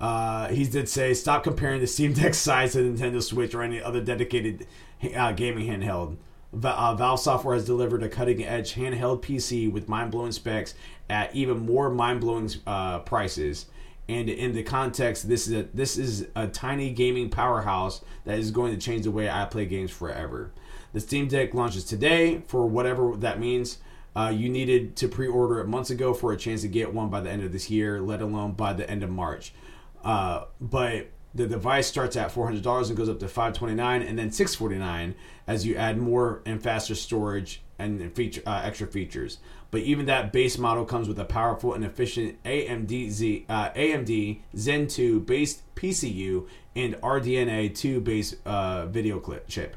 Uh, 0.00 0.48
he 0.48 0.64
did 0.64 0.88
say, 0.88 1.12
"Stop 1.12 1.44
comparing 1.44 1.80
the 1.80 1.86
Steam 1.86 2.12
Deck 2.14 2.32
size 2.34 2.72
to 2.72 2.78
Nintendo 2.78 3.22
Switch 3.22 3.54
or 3.54 3.62
any 3.62 3.82
other 3.82 4.00
dedicated 4.00 4.66
uh, 5.14 5.32
gaming 5.32 5.68
handheld." 5.68 6.16
Uh, 6.54 6.94
Valve 6.94 7.20
Software 7.20 7.54
has 7.54 7.64
delivered 7.64 8.02
a 8.02 8.08
cutting-edge 8.08 8.74
handheld 8.74 9.22
PC 9.22 9.70
with 9.72 9.88
mind-blowing 9.88 10.32
specs 10.32 10.74
at 11.08 11.34
even 11.34 11.58
more 11.58 11.88
mind-blowing 11.88 12.50
uh, 12.66 12.98
prices. 13.00 13.66
And 14.08 14.28
in 14.28 14.52
the 14.52 14.62
context, 14.62 15.28
this 15.28 15.46
is 15.46 15.52
a 15.54 15.62
this 15.74 15.98
is 15.98 16.28
a 16.34 16.48
tiny 16.48 16.90
gaming 16.90 17.28
powerhouse 17.28 18.02
that 18.24 18.38
is 18.38 18.50
going 18.50 18.72
to 18.72 18.80
change 18.80 19.04
the 19.04 19.10
way 19.10 19.28
I 19.28 19.44
play 19.44 19.66
games 19.66 19.90
forever. 19.90 20.50
The 20.92 21.00
Steam 21.00 21.28
Deck 21.28 21.54
launches 21.54 21.84
today 21.84 22.42
for 22.46 22.66
whatever 22.66 23.16
that 23.16 23.40
means. 23.40 23.78
Uh, 24.14 24.32
you 24.34 24.48
needed 24.50 24.94
to 24.96 25.08
pre-order 25.08 25.60
it 25.60 25.66
months 25.66 25.88
ago 25.88 26.12
for 26.12 26.32
a 26.32 26.36
chance 26.36 26.60
to 26.60 26.68
get 26.68 26.92
one 26.92 27.08
by 27.08 27.20
the 27.20 27.30
end 27.30 27.42
of 27.42 27.50
this 27.50 27.70
year, 27.70 28.00
let 28.00 28.20
alone 28.20 28.52
by 28.52 28.74
the 28.74 28.88
end 28.90 29.02
of 29.02 29.08
March. 29.08 29.54
Uh, 30.04 30.44
but 30.60 31.08
the 31.34 31.46
device 31.46 31.86
starts 31.86 32.14
at 32.14 32.30
four 32.30 32.44
hundred 32.44 32.62
dollars 32.62 32.90
and 32.90 32.96
goes 32.96 33.08
up 33.08 33.18
to 33.20 33.28
five 33.28 33.54
twenty 33.54 33.74
nine, 33.74 34.02
and 34.02 34.18
then 34.18 34.30
six 34.30 34.54
forty 34.54 34.76
nine 34.76 35.14
as 35.46 35.64
you 35.64 35.76
add 35.76 35.96
more 35.96 36.42
and 36.44 36.62
faster 36.62 36.94
storage 36.94 37.62
and 37.78 38.14
feature 38.14 38.42
uh, 38.46 38.60
extra 38.62 38.86
features. 38.86 39.38
But 39.70 39.80
even 39.80 40.04
that 40.06 40.30
base 40.30 40.58
model 40.58 40.84
comes 40.84 41.08
with 41.08 41.18
a 41.18 41.24
powerful 41.24 41.72
and 41.72 41.84
efficient 41.84 42.42
AMD 42.44 43.10
Z, 43.10 43.46
uh, 43.48 43.70
AMD 43.70 44.40
Zen 44.54 44.86
2 44.86 45.20
based 45.20 45.62
PCU 45.74 46.46
and 46.76 46.94
RDNA 46.96 47.74
2 47.74 48.00
based 48.02 48.36
uh, 48.46 48.86
video 48.86 49.18
clip 49.18 49.48
chip. 49.48 49.76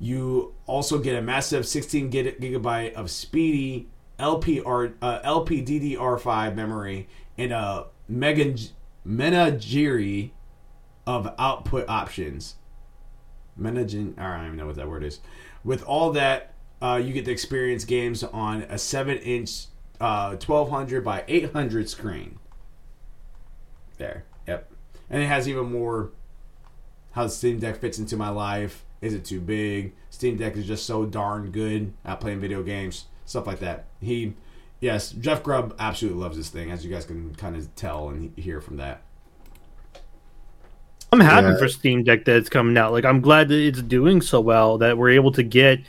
You 0.00 0.54
also 0.66 0.98
get 0.98 1.14
a 1.14 1.22
massive 1.22 1.66
16 1.66 2.08
gig- 2.08 2.40
gigabyte 2.40 2.94
of 2.94 3.10
speedy 3.10 3.88
LPR, 4.18 4.94
uh, 5.02 5.20
LPDDR5 5.20 6.54
memory 6.54 7.08
and 7.36 7.52
a 7.52 7.86
mega 8.08 8.56
menagerie 9.04 10.32
of 11.06 11.32
output 11.38 11.88
options. 11.88 12.56
Menagen, 13.60 14.18
I 14.18 14.36
don't 14.36 14.46
even 14.46 14.56
know 14.56 14.66
what 14.66 14.76
that 14.76 14.88
word 14.88 15.04
is. 15.04 15.20
With 15.64 15.82
all 15.84 16.12
that, 16.12 16.54
uh, 16.80 17.00
you 17.02 17.12
get 17.12 17.26
to 17.26 17.30
experience 17.30 17.84
games 17.84 18.24
on 18.24 18.62
a 18.62 18.78
7 18.78 19.18
inch 19.18 19.66
uh, 20.00 20.36
1200 20.36 21.04
by 21.04 21.24
800 21.28 21.88
screen. 21.88 22.38
There. 23.98 24.24
Yep. 24.46 24.72
and 25.10 25.22
it 25.22 25.26
has 25.26 25.46
even 25.46 25.70
more 25.70 26.10
how 27.12 27.24
the 27.24 27.28
Steam 27.28 27.58
Deck 27.58 27.80
fits 27.80 27.98
into 27.98 28.16
my 28.16 28.30
life. 28.30 28.84
Is 29.00 29.14
it 29.14 29.24
too 29.24 29.40
big? 29.40 29.94
Steam 30.10 30.36
Deck 30.36 30.56
is 30.56 30.66
just 30.66 30.84
so 30.86 31.06
darn 31.06 31.50
good 31.50 31.92
at 32.04 32.20
playing 32.20 32.40
video 32.40 32.62
games, 32.62 33.06
stuff 33.24 33.46
like 33.46 33.60
that. 33.60 33.86
He, 34.00 34.34
yes, 34.80 35.10
Jeff 35.12 35.42
Grubb 35.42 35.74
absolutely 35.78 36.20
loves 36.20 36.36
this 36.36 36.50
thing, 36.50 36.70
as 36.70 36.84
you 36.84 36.90
guys 36.92 37.04
can 37.06 37.34
kind 37.34 37.56
of 37.56 37.74
tell 37.76 38.10
and 38.10 38.36
hear 38.36 38.60
from 38.60 38.76
that. 38.76 39.02
I'm 41.12 41.20
happy 41.20 41.48
Yeah. 41.48 41.56
for 41.58 41.68
Steam 41.68 42.04
Deck 42.04 42.24
that 42.26 42.36
it's 42.36 42.48
coming 42.48 42.76
out. 42.76 42.92
Like 42.92 43.04
I'm 43.04 43.20
glad 43.20 43.48
that 43.48 43.58
it's 43.58 43.82
doing 43.82 44.20
so 44.20 44.40
well 44.40 44.78
that 44.78 44.96
we're 44.96 45.10
able 45.10 45.32
to 45.32 45.42
get 45.42 45.80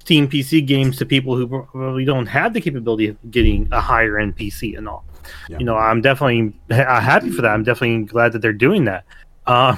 Steam 0.00 0.28
PC 0.28 0.64
games 0.66 0.96
to 0.98 1.06
people 1.06 1.36
who 1.36 1.46
probably 1.48 2.04
don't 2.04 2.26
have 2.26 2.54
the 2.54 2.60
capability 2.60 3.08
of 3.08 3.16
getting 3.30 3.68
a 3.72 3.80
higher 3.80 4.18
end 4.18 4.36
PC 4.36 4.76
and 4.78 4.88
all. 4.88 5.04
Yeah. 5.48 5.58
You 5.58 5.64
know, 5.64 5.76
I'm 5.76 6.00
definitely 6.00 6.54
happy 6.70 7.30
for 7.30 7.42
that. 7.42 7.50
I'm 7.50 7.64
definitely 7.64 8.04
glad 8.04 8.32
that 8.32 8.38
they're 8.40 8.52
doing 8.52 8.84
that. 8.84 9.04
Uh, 9.46 9.76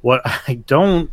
what 0.00 0.20
I 0.48 0.54
don't, 0.66 1.08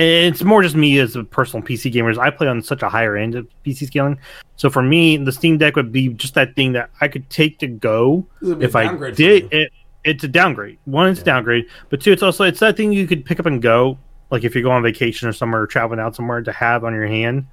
it's 0.00 0.42
more 0.42 0.62
just 0.62 0.76
me 0.76 0.98
as 0.98 1.16
a 1.16 1.24
personal 1.24 1.66
PC 1.66 1.90
gamer. 1.92 2.10
is 2.10 2.18
I 2.18 2.30
play 2.30 2.46
on 2.48 2.62
such 2.62 2.82
a 2.82 2.88
higher 2.88 3.16
end 3.16 3.34
of 3.34 3.46
PC 3.64 3.86
scaling. 3.86 4.18
So 4.56 4.70
for 4.70 4.82
me, 4.82 5.16
the 5.16 5.32
Steam 5.32 5.58
Deck 5.58 5.76
would 5.76 5.90
be 5.92 6.08
just 6.08 6.34
that 6.34 6.54
thing 6.54 6.72
that 6.72 6.90
I 7.00 7.08
could 7.08 7.28
take 7.30 7.58
to 7.60 7.66
go 7.66 8.26
This 8.40 8.48
is 8.48 8.52
a 8.52 8.56
big 8.56 8.68
if 8.68 8.76
I 8.76 9.10
did 9.10 9.52
it, 9.52 9.72
it's 10.04 10.24
a 10.24 10.28
downgrade. 10.28 10.78
One, 10.84 11.08
it's 11.08 11.20
a 11.20 11.22
Yeah. 11.22 11.34
downgrade, 11.34 11.66
but 11.88 12.00
two, 12.00 12.12
it's 12.12 12.22
also 12.22 12.44
it's 12.44 12.60
that 12.60 12.76
thing 12.76 12.92
you 12.92 13.06
could 13.06 13.24
pick 13.24 13.40
up 13.40 13.46
and 13.46 13.60
go, 13.60 13.98
like 14.30 14.44
if 14.44 14.54
you 14.54 14.62
go 14.62 14.70
on 14.70 14.82
vacation 14.82 15.28
or 15.28 15.32
somewhere, 15.32 15.62
or 15.62 15.66
traveling 15.66 16.00
out 16.00 16.14
somewhere 16.14 16.40
to 16.42 16.52
have 16.52 16.84
on 16.84 16.94
your 16.94 17.06
hand. 17.06 17.46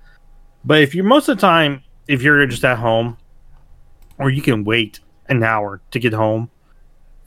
But 0.64 0.82
if 0.82 0.94
you're 0.94 1.06
most 1.06 1.28
of 1.30 1.38
the 1.38 1.42
time, 1.42 1.82
if 2.08 2.22
you're 2.22 2.46
just 2.46 2.64
at 2.64 2.78
home, 2.78 3.18
or 4.18 4.30
you 4.30 4.42
can 4.42 4.64
wait 4.64 5.00
an 5.30 5.44
hour 5.44 5.82
to 5.92 6.00
get 6.00 6.14
home, 6.14 6.50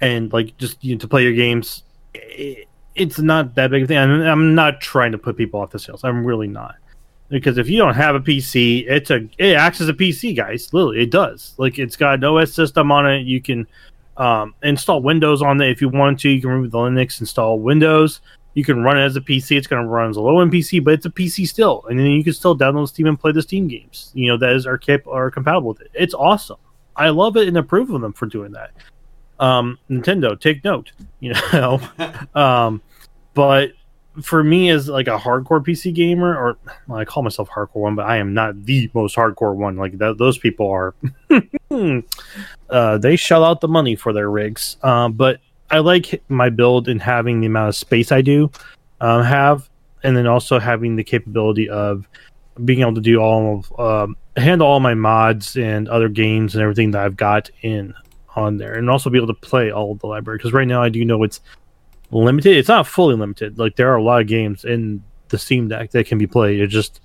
and 0.00 0.32
like 0.32 0.56
just 0.56 0.82
you 0.84 0.94
know, 0.94 0.98
to 1.00 1.08
play 1.08 1.22
your 1.22 1.34
games, 1.34 1.82
it's 3.00 3.18
not 3.18 3.54
that 3.54 3.70
big 3.70 3.84
a 3.84 3.86
thing. 3.86 3.98
I'm, 3.98 4.20
I'm 4.22 4.54
not 4.54 4.80
trying 4.80 5.12
to 5.12 5.18
put 5.18 5.36
people 5.36 5.60
off 5.60 5.70
the 5.70 5.78
sales. 5.78 6.04
I'm 6.04 6.24
really 6.24 6.46
not. 6.46 6.76
Because 7.30 7.58
if 7.58 7.68
you 7.68 7.78
don't 7.78 7.94
have 7.94 8.14
a 8.14 8.20
PC, 8.20 8.84
it's 8.88 9.10
a 9.10 9.28
it 9.38 9.54
acts 9.54 9.80
as 9.80 9.88
a 9.88 9.94
PC, 9.94 10.36
guys. 10.36 10.72
Literally, 10.74 11.00
it 11.00 11.10
does. 11.10 11.54
Like 11.58 11.78
it's 11.78 11.96
got 11.96 12.14
an 12.14 12.24
OS 12.24 12.52
system 12.52 12.92
on 12.92 13.10
it. 13.10 13.20
You 13.20 13.40
can 13.40 13.66
um, 14.16 14.54
install 14.62 15.00
Windows 15.00 15.40
on 15.40 15.60
it 15.62 15.70
if 15.70 15.80
you 15.80 15.88
want 15.88 16.20
to. 16.20 16.28
You 16.28 16.40
can 16.40 16.50
remove 16.50 16.72
the 16.72 16.78
Linux, 16.78 17.20
install 17.20 17.58
Windows. 17.58 18.20
You 18.54 18.64
can 18.64 18.82
run 18.82 18.98
it 18.98 19.02
as 19.02 19.16
a 19.16 19.20
PC. 19.20 19.56
It's 19.56 19.68
going 19.68 19.82
to 19.82 19.88
run 19.88 20.10
as 20.10 20.16
a 20.16 20.20
low 20.20 20.40
end 20.40 20.52
PC, 20.52 20.82
but 20.82 20.94
it's 20.94 21.06
a 21.06 21.10
PC 21.10 21.46
still, 21.46 21.84
and 21.88 21.98
then 21.98 22.06
you 22.06 22.24
can 22.24 22.32
still 22.32 22.58
download 22.58 22.88
Steam 22.88 23.06
and 23.06 23.18
play 23.18 23.30
the 23.30 23.42
Steam 23.42 23.68
games. 23.68 24.10
You 24.12 24.26
know 24.28 24.36
that 24.38 24.52
is 24.52 24.66
are 24.66 24.76
cap- 24.76 25.06
are 25.06 25.30
compatible 25.30 25.68
with 25.68 25.80
it. 25.82 25.90
It's 25.94 26.14
awesome. 26.14 26.58
I 26.96 27.10
love 27.10 27.36
it 27.36 27.46
and 27.46 27.56
approve 27.56 27.90
of 27.90 28.00
them 28.00 28.12
for 28.12 28.26
doing 28.26 28.52
that. 28.52 28.72
Um, 29.38 29.78
Nintendo, 29.88 30.38
take 30.38 30.64
note. 30.64 30.90
You 31.20 31.34
know, 31.52 31.80
um, 32.34 32.82
but 33.34 33.72
for 34.22 34.42
me 34.42 34.70
as 34.70 34.88
like 34.88 35.06
a 35.06 35.18
hardcore 35.18 35.64
PC 35.64 35.94
gamer, 35.94 36.36
or 36.36 36.58
well, 36.88 36.98
I 36.98 37.04
call 37.04 37.22
myself 37.22 37.48
hardcore 37.48 37.76
one, 37.76 37.94
but 37.94 38.06
I 38.06 38.16
am 38.16 38.34
not 38.34 38.64
the 38.64 38.90
most 38.94 39.16
hardcore 39.16 39.54
one. 39.54 39.76
Like 39.76 39.98
th- 39.98 40.18
those 40.18 40.38
people 40.38 40.68
are, 40.70 40.94
uh, 42.70 42.98
they 42.98 43.16
shell 43.16 43.44
out 43.44 43.60
the 43.60 43.68
money 43.68 43.96
for 43.96 44.12
their 44.12 44.30
rigs. 44.30 44.76
Um, 44.82 45.12
but 45.12 45.40
I 45.70 45.78
like 45.78 46.22
my 46.28 46.50
build 46.50 46.88
and 46.88 47.00
having 47.00 47.40
the 47.40 47.46
amount 47.46 47.68
of 47.68 47.76
space 47.76 48.10
I 48.10 48.22
do 48.22 48.50
um, 49.00 49.22
have, 49.22 49.68
and 50.02 50.16
then 50.16 50.26
also 50.26 50.58
having 50.58 50.96
the 50.96 51.04
capability 51.04 51.68
of 51.68 52.08
being 52.64 52.80
able 52.80 52.94
to 52.94 53.00
do 53.00 53.18
all 53.18 53.64
of 53.78 53.80
um, 53.80 54.16
handle 54.36 54.66
all 54.66 54.80
my 54.80 54.94
mods 54.94 55.56
and 55.56 55.88
other 55.88 56.08
games 56.08 56.54
and 56.54 56.62
everything 56.62 56.90
that 56.90 57.04
I've 57.04 57.16
got 57.16 57.50
in 57.62 57.94
on 58.36 58.58
there, 58.58 58.74
and 58.74 58.90
also 58.90 59.10
be 59.10 59.18
able 59.18 59.28
to 59.28 59.34
play 59.34 59.70
all 59.70 59.92
of 59.92 60.00
the 60.00 60.06
library. 60.06 60.38
Because 60.38 60.52
right 60.52 60.66
now 60.66 60.82
I 60.82 60.88
do 60.88 61.04
know 61.04 61.22
it's 61.22 61.40
limited. 62.10 62.56
It's 62.56 62.68
not 62.68 62.86
fully 62.86 63.14
limited. 63.14 63.58
Like 63.58 63.76
there 63.76 63.92
are 63.92 63.96
a 63.96 64.02
lot 64.02 64.20
of 64.20 64.26
games 64.26 64.64
in 64.64 65.02
the 65.28 65.38
Steam 65.38 65.68
Deck 65.68 65.90
that 65.92 66.06
can 66.06 66.18
be 66.18 66.26
played. 66.26 66.60
It 66.60 66.68
just 66.68 67.00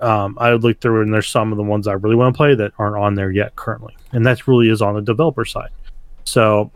um, 0.00 0.36
I 0.40 0.52
would 0.52 0.62
look 0.62 0.80
through 0.80 1.02
and 1.02 1.12
there's 1.12 1.28
some 1.28 1.52
of 1.52 1.56
the 1.56 1.64
ones 1.64 1.86
I 1.86 1.92
really 1.92 2.16
want 2.16 2.34
to 2.34 2.36
play 2.36 2.54
that 2.54 2.72
aren't 2.78 2.96
on 2.96 3.14
there 3.14 3.30
yet 3.30 3.56
currently, 3.56 3.96
and 4.12 4.26
that 4.26 4.46
really 4.46 4.68
is 4.68 4.82
on 4.82 4.94
the 4.94 5.02
developer 5.02 5.44
side. 5.44 5.70
So, 6.24 6.70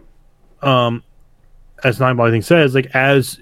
um, 0.62 1.02
as 1.84 1.98
Nineball 1.98 2.28
I 2.28 2.30
think 2.30 2.44
says, 2.44 2.74
like 2.74 2.94
as 2.94 3.38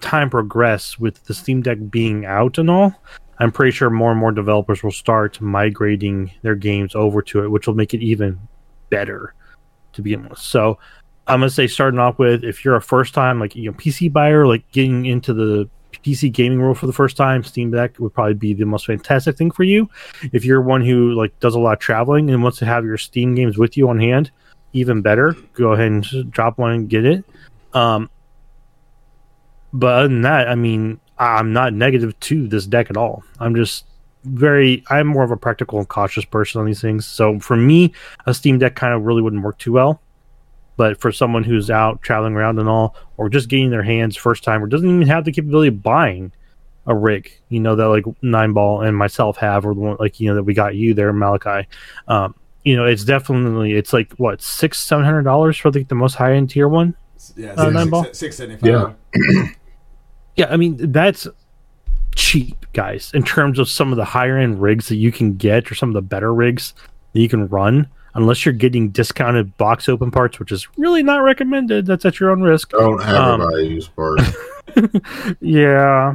time 0.00 0.30
progress 0.30 0.98
with 0.98 1.24
the 1.24 1.34
Steam 1.34 1.62
Deck 1.62 1.78
being 1.90 2.24
out 2.26 2.58
and 2.58 2.70
all, 2.70 2.94
I'm 3.38 3.52
pretty 3.52 3.72
sure 3.72 3.90
more 3.90 4.10
and 4.10 4.20
more 4.20 4.32
developers 4.32 4.82
will 4.82 4.92
start 4.92 5.40
migrating 5.40 6.30
their 6.42 6.54
games 6.54 6.94
over 6.94 7.22
to 7.22 7.44
it, 7.44 7.50
which 7.50 7.66
will 7.66 7.74
make 7.74 7.94
it 7.94 8.02
even 8.02 8.38
better 8.90 9.34
to 9.92 10.02
begin 10.02 10.28
with. 10.28 10.38
So 10.38 10.78
I'm 11.28 11.40
gonna 11.40 11.50
say 11.50 11.66
starting 11.66 12.00
off 12.00 12.18
with 12.18 12.42
if 12.42 12.64
you're 12.64 12.76
a 12.76 12.82
first 12.82 13.14
time 13.14 13.38
like 13.38 13.54
you 13.54 13.70
know 13.70 13.76
PC 13.76 14.12
buyer, 14.12 14.46
like 14.46 14.70
getting 14.72 15.06
into 15.06 15.34
the 15.34 15.68
PC 15.92 16.32
gaming 16.32 16.60
world 16.60 16.78
for 16.78 16.86
the 16.86 16.92
first 16.92 17.16
time, 17.16 17.44
Steam 17.44 17.70
Deck 17.70 17.98
would 17.98 18.14
probably 18.14 18.34
be 18.34 18.54
the 18.54 18.64
most 18.64 18.86
fantastic 18.86 19.36
thing 19.36 19.50
for 19.50 19.64
you. 19.64 19.88
If 20.32 20.44
you're 20.44 20.62
one 20.62 20.84
who 20.84 21.12
like 21.12 21.38
does 21.40 21.54
a 21.54 21.58
lot 21.58 21.74
of 21.74 21.78
traveling 21.78 22.30
and 22.30 22.42
wants 22.42 22.58
to 22.58 22.66
have 22.66 22.84
your 22.84 22.96
Steam 22.96 23.34
games 23.34 23.58
with 23.58 23.76
you 23.76 23.88
on 23.88 24.00
hand, 24.00 24.30
even 24.72 25.02
better. 25.02 25.36
Go 25.54 25.72
ahead 25.72 25.90
and 25.90 26.30
drop 26.30 26.58
one 26.58 26.72
and 26.72 26.88
get 26.88 27.04
it. 27.04 27.24
Um, 27.74 28.10
but 29.72 29.94
other 29.94 30.08
than 30.08 30.22
that, 30.22 30.48
I 30.48 30.54
mean, 30.54 31.00
I'm 31.18 31.52
not 31.52 31.72
negative 31.74 32.18
to 32.20 32.48
this 32.48 32.66
deck 32.66 32.90
at 32.90 32.96
all. 32.96 33.22
I'm 33.38 33.54
just 33.54 33.84
very 34.24 34.84
I'm 34.90 35.06
more 35.06 35.24
of 35.24 35.30
a 35.30 35.36
practical 35.36 35.78
and 35.78 35.88
cautious 35.88 36.24
person 36.24 36.60
on 36.60 36.66
these 36.66 36.80
things. 36.80 37.06
So 37.06 37.38
for 37.38 37.56
me, 37.56 37.92
a 38.26 38.34
Steam 38.34 38.58
Deck 38.58 38.76
kind 38.76 38.94
of 38.94 39.02
really 39.02 39.22
wouldn't 39.22 39.42
work 39.42 39.58
too 39.58 39.72
well. 39.72 40.00
But 40.78 40.98
for 40.98 41.12
someone 41.12 41.44
who's 41.44 41.70
out 41.70 42.00
traveling 42.00 42.34
around 42.34 42.58
and 42.58 42.68
all, 42.70 42.96
or 43.18 43.28
just 43.28 43.50
getting 43.50 43.68
their 43.68 43.82
hands 43.82 44.16
first 44.16 44.42
time, 44.44 44.62
or 44.64 44.66
doesn't 44.66 44.88
even 44.88 45.06
have 45.08 45.26
the 45.26 45.32
capability 45.32 45.68
of 45.68 45.82
buying 45.82 46.32
a 46.86 46.94
rig, 46.94 47.30
you 47.50 47.60
know, 47.60 47.76
that 47.76 47.88
like 47.88 48.04
Nine 48.22 48.54
Ball 48.54 48.80
and 48.80 48.96
myself 48.96 49.36
have, 49.36 49.66
or 49.66 49.74
the 49.74 49.80
one 49.80 49.96
like 50.00 50.20
you 50.20 50.28
know 50.30 50.36
that 50.36 50.44
we 50.44 50.54
got 50.54 50.74
you 50.74 50.94
there, 50.94 51.12
Malachi. 51.12 51.68
Um, 52.06 52.34
you 52.64 52.76
know, 52.76 52.86
it's 52.86 53.04
definitely 53.04 53.72
it's 53.74 53.92
like 53.92 54.12
what 54.14 54.40
six 54.40 54.78
seven 54.78 55.04
hundred 55.04 55.24
dollars 55.24 55.58
for 55.58 55.70
like 55.70 55.88
the 55.88 55.94
most 55.94 56.14
high 56.14 56.32
end 56.34 56.48
tier 56.50 56.68
one. 56.68 56.94
Yeah, 57.36 57.52
Uh, 57.56 57.64
six- 57.64 57.74
nine 57.74 57.90
ball? 57.90 58.04
six- 58.04 58.18
six 58.18 58.36
seventy-five. 58.36 58.94
Yeah. 59.14 59.48
Yeah, 60.36 60.46
I 60.50 60.56
mean 60.56 60.92
that's 60.92 61.26
cheap, 62.14 62.66
guys, 62.72 63.10
in 63.14 63.22
terms 63.24 63.58
of 63.58 63.68
some 63.68 63.90
of 63.92 63.96
the 63.96 64.04
higher 64.04 64.38
end 64.38 64.60
rigs 64.62 64.88
that 64.88 64.96
you 64.96 65.10
can 65.10 65.34
get 65.36 65.70
or 65.70 65.74
some 65.74 65.88
of 65.90 65.94
the 65.94 66.02
better 66.02 66.32
rigs 66.32 66.74
that 67.12 67.20
you 67.20 67.28
can 67.28 67.48
run, 67.48 67.88
unless 68.14 68.44
you're 68.44 68.52
getting 68.54 68.88
discounted 68.90 69.56
box 69.56 69.88
open 69.88 70.10
parts, 70.10 70.38
which 70.38 70.52
is 70.52 70.66
really 70.76 71.02
not 71.02 71.18
recommended. 71.18 71.86
That's 71.86 72.04
at 72.04 72.18
your 72.20 72.30
own 72.30 72.42
risk. 72.42 72.70
Don't 72.70 73.02
have 73.02 73.16
Um, 73.16 73.40
a 73.42 73.60
use 73.60 73.88
parts. 73.96 74.22
Yeah. 75.40 76.14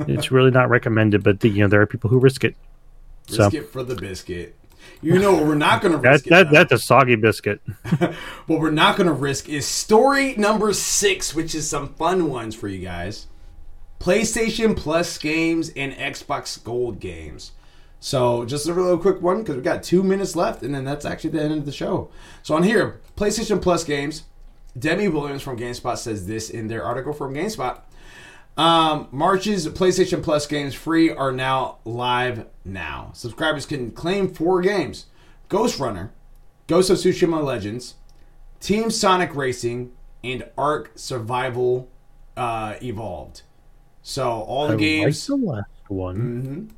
it's 0.00 0.30
really 0.30 0.50
not 0.50 0.68
recommended, 0.70 1.22
but 1.22 1.40
the, 1.40 1.48
you 1.48 1.62
know 1.62 1.68
there 1.68 1.80
are 1.82 1.86
people 1.86 2.10
who 2.10 2.18
risk 2.18 2.44
it. 2.44 2.56
So 3.28 3.44
Risk 3.44 3.54
it 3.54 3.68
for 3.70 3.82
the 3.82 3.94
biscuit. 3.94 4.56
You 5.02 5.18
know 5.18 5.32
what 5.32 5.44
we're 5.46 5.54
not 5.54 5.82
going 5.82 5.92
to 5.92 5.98
risk 5.98 6.26
it. 6.26 6.30
that 6.30 6.50
that's 6.50 6.72
a 6.72 6.78
soggy 6.78 7.16
biscuit. 7.16 7.60
what 8.46 8.60
we're 8.60 8.70
not 8.70 8.96
going 8.96 9.06
to 9.06 9.12
risk 9.12 9.48
is 9.48 9.66
story 9.66 10.34
number 10.36 10.72
six, 10.72 11.34
which 11.34 11.54
is 11.54 11.68
some 11.68 11.94
fun 11.94 12.28
ones 12.28 12.54
for 12.54 12.68
you 12.68 12.78
guys. 12.84 13.26
PlayStation 13.98 14.76
Plus 14.76 15.18
games 15.18 15.70
and 15.76 15.92
Xbox 15.92 16.62
Gold 16.62 17.00
games. 17.00 17.52
So 18.00 18.46
just 18.46 18.66
a 18.66 18.72
real 18.72 18.96
quick 18.98 19.20
one 19.20 19.40
because 19.40 19.56
we 19.56 19.62
got 19.62 19.82
two 19.82 20.02
minutes 20.02 20.34
left, 20.34 20.62
and 20.62 20.74
then 20.74 20.84
that's 20.84 21.04
actually 21.04 21.30
the 21.30 21.42
end 21.42 21.52
of 21.52 21.66
the 21.66 21.72
show. 21.72 22.10
So 22.42 22.54
on 22.56 22.62
here, 22.62 23.00
PlayStation 23.16 23.60
Plus 23.60 23.84
games. 23.84 24.24
Demi 24.78 25.08
Williams 25.08 25.42
from 25.42 25.58
GameSpot 25.58 25.98
says 25.98 26.26
this 26.26 26.48
in 26.48 26.68
their 26.68 26.84
article 26.84 27.12
from 27.12 27.34
GameSpot. 27.34 27.80
Um, 28.56 29.08
March's 29.10 29.66
PlayStation 29.68 30.22
Plus 30.22 30.46
games 30.46 30.74
free 30.74 31.10
are 31.10 31.32
now 31.32 31.78
live 31.84 32.46
now. 32.64 33.10
Subscribers 33.14 33.66
can 33.66 33.90
claim 33.90 34.32
four 34.32 34.60
games: 34.60 35.06
Ghost 35.48 35.78
Runner, 35.78 36.12
Ghost 36.68 36.88
of 36.88 36.98
Tsushima 36.98 37.42
Legends, 37.42 37.96
Team 38.60 38.90
Sonic 38.90 39.34
Racing, 39.34 39.92
and 40.22 40.44
ARK 40.56 40.92
Survival 40.94 41.88
uh, 42.36 42.74
Evolved. 42.82 43.42
So 44.02 44.28
all 44.30 44.68
the 44.68 44.72
I 44.72 44.76
like 44.76 44.78
games, 44.78 45.26
the 45.26 45.36
last 45.36 45.66
one. 45.88 46.70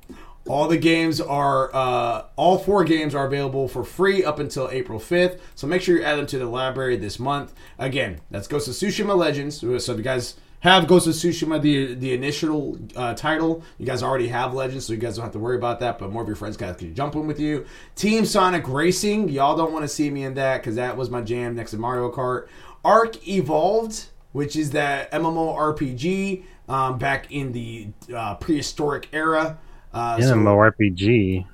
All 0.49 0.67
the 0.67 0.77
games 0.77 1.21
are, 1.21 1.75
uh, 1.75 2.25
all 2.37 2.59
four 2.59 2.85
games 2.85 3.15
are 3.15 3.27
available 3.27 3.69
for 3.69 3.85
free 3.85 4.25
up 4.25 4.39
until 4.39 4.69
April 4.71 4.99
5th. 4.99 5.39
So 5.55 5.67
make 5.67 5.83
sure 5.83 5.97
you 5.97 6.03
add 6.03 6.17
them 6.19 6.27
to 6.27 6.39
the 6.39 6.47
library 6.47 6.97
this 6.97 7.19
month. 7.21 7.55
Again, 7.79 8.21
that's 8.31 8.49
Ghost 8.49 8.67
of 8.67 8.75
Tsushima 8.75 9.17
Legends. 9.17 9.61
So 9.61 9.73
if 9.75 9.87
you 9.87 10.03
guys 10.03 10.35
have 10.63 10.87
Ghost 10.87 11.09
of 11.09 11.15
Tsushima, 11.15 11.61
the 11.61 11.95
the 11.95 12.15
initial 12.15 12.79
uh, 12.95 13.15
title, 13.15 13.63
you 13.79 13.87
guys 13.87 14.03
already 14.03 14.29
have 14.29 14.55
Legends, 14.55 14.87
so 14.87 14.93
you 14.93 14.99
guys 14.99 15.17
don't 15.17 15.25
have 15.25 15.33
to 15.33 15.39
worry 15.41 15.57
about 15.57 15.81
that. 15.81 15.99
But 15.99 16.13
more 16.13 16.23
of 16.23 16.29
your 16.29 16.37
friends 16.37 16.57
guys 16.57 16.77
can 16.77 16.95
jump 16.95 17.17
in 17.17 17.27
with 17.27 17.41
you. 17.41 17.67
Team 17.97 18.25
Sonic 18.25 18.69
Racing, 18.69 19.29
y'all 19.29 19.57
don't 19.57 19.73
want 19.73 19.83
to 19.85 19.89
see 19.89 20.09
me 20.09 20.25
in 20.25 20.35
that 20.35 20.59
because 20.59 20.77
that 20.77 20.97
was 20.97 21.11
my 21.11 21.21
jam 21.21 21.57
next 21.57 21.73
to 21.73 21.79
Mario 21.79 22.13
Kart. 22.13 22.47
ARK 22.85 23.27
Evolved, 23.29 24.07
which 24.31 24.55
is 24.55 24.71
that 24.71 25.11
MMORPG 25.11 26.45
um, 26.69 26.97
back 26.97 27.33
in 27.33 27.51
the 27.53 27.89
uh, 28.15 28.37
prehistoric 28.37 29.09
era. 29.13 29.59
Uh, 29.93 30.21
so- 30.21 30.35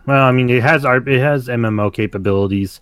Well, 0.06 0.24
I 0.24 0.30
mean, 0.32 0.48
it 0.48 0.62
has 0.62 0.84
it 0.84 1.20
has 1.20 1.48
MMO 1.48 1.92
capabilities, 1.92 2.80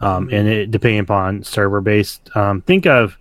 um, 0.00 0.28
and 0.32 0.48
it 0.48 0.70
depending 0.70 1.00
upon 1.00 1.44
server 1.44 1.80
based. 1.80 2.34
Um, 2.36 2.62
think 2.62 2.86
of 2.86 3.16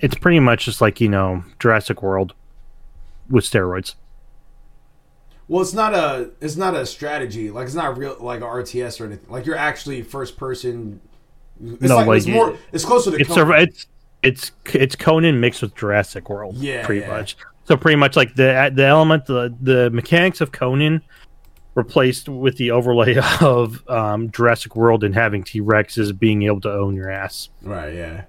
it's 0.00 0.14
pretty 0.16 0.40
much 0.40 0.64
just 0.64 0.80
like 0.80 1.00
you 1.00 1.08
know 1.08 1.44
Jurassic 1.58 2.02
World 2.02 2.34
with 3.30 3.44
steroids. 3.44 3.94
Well, 5.48 5.62
it's 5.62 5.74
not 5.74 5.94
a 5.94 6.30
it's 6.40 6.56
not 6.56 6.74
a 6.74 6.86
strategy. 6.86 7.50
Like 7.50 7.66
it's 7.66 7.74
not 7.74 7.96
real 7.96 8.16
like 8.20 8.40
a 8.40 8.44
RTS 8.44 9.00
or 9.00 9.06
anything. 9.06 9.30
Like 9.30 9.46
you're 9.46 9.56
actually 9.56 10.02
first 10.02 10.36
person. 10.36 11.00
It's 11.62 11.82
No, 11.82 11.96
like, 11.96 12.06
like, 12.06 12.16
it's 12.18 12.26
more. 12.26 12.56
It's 12.72 12.84
closer 12.84 13.12
to. 13.12 13.16
It's 13.16 13.28
Conan. 13.28 13.60
it's 13.60 13.86
it's 14.22 14.52
it's 14.72 14.96
Conan 14.96 15.40
mixed 15.40 15.62
with 15.62 15.74
Jurassic 15.74 16.28
World. 16.28 16.56
Yeah, 16.56 16.84
pretty 16.84 17.02
yeah. 17.02 17.16
much. 17.16 17.36
So 17.66 17.76
pretty 17.76 17.96
much 17.96 18.16
like 18.16 18.34
the 18.34 18.70
the 18.74 18.84
element 18.84 19.26
the 19.26 19.54
the 19.60 19.90
mechanics 19.90 20.40
of 20.40 20.52
Conan 20.52 21.02
replaced 21.74 22.28
with 22.28 22.56
the 22.56 22.70
overlay 22.70 23.16
of 23.40 23.88
um, 23.88 24.30
Jurassic 24.30 24.76
World 24.76 25.04
and 25.04 25.14
having 25.14 25.42
T 25.42 25.60
Rexes 25.60 26.16
being 26.16 26.42
able 26.42 26.60
to 26.62 26.72
own 26.72 26.94
your 26.94 27.10
ass, 27.10 27.48
Right. 27.62 27.94
Yeah. 27.94 28.24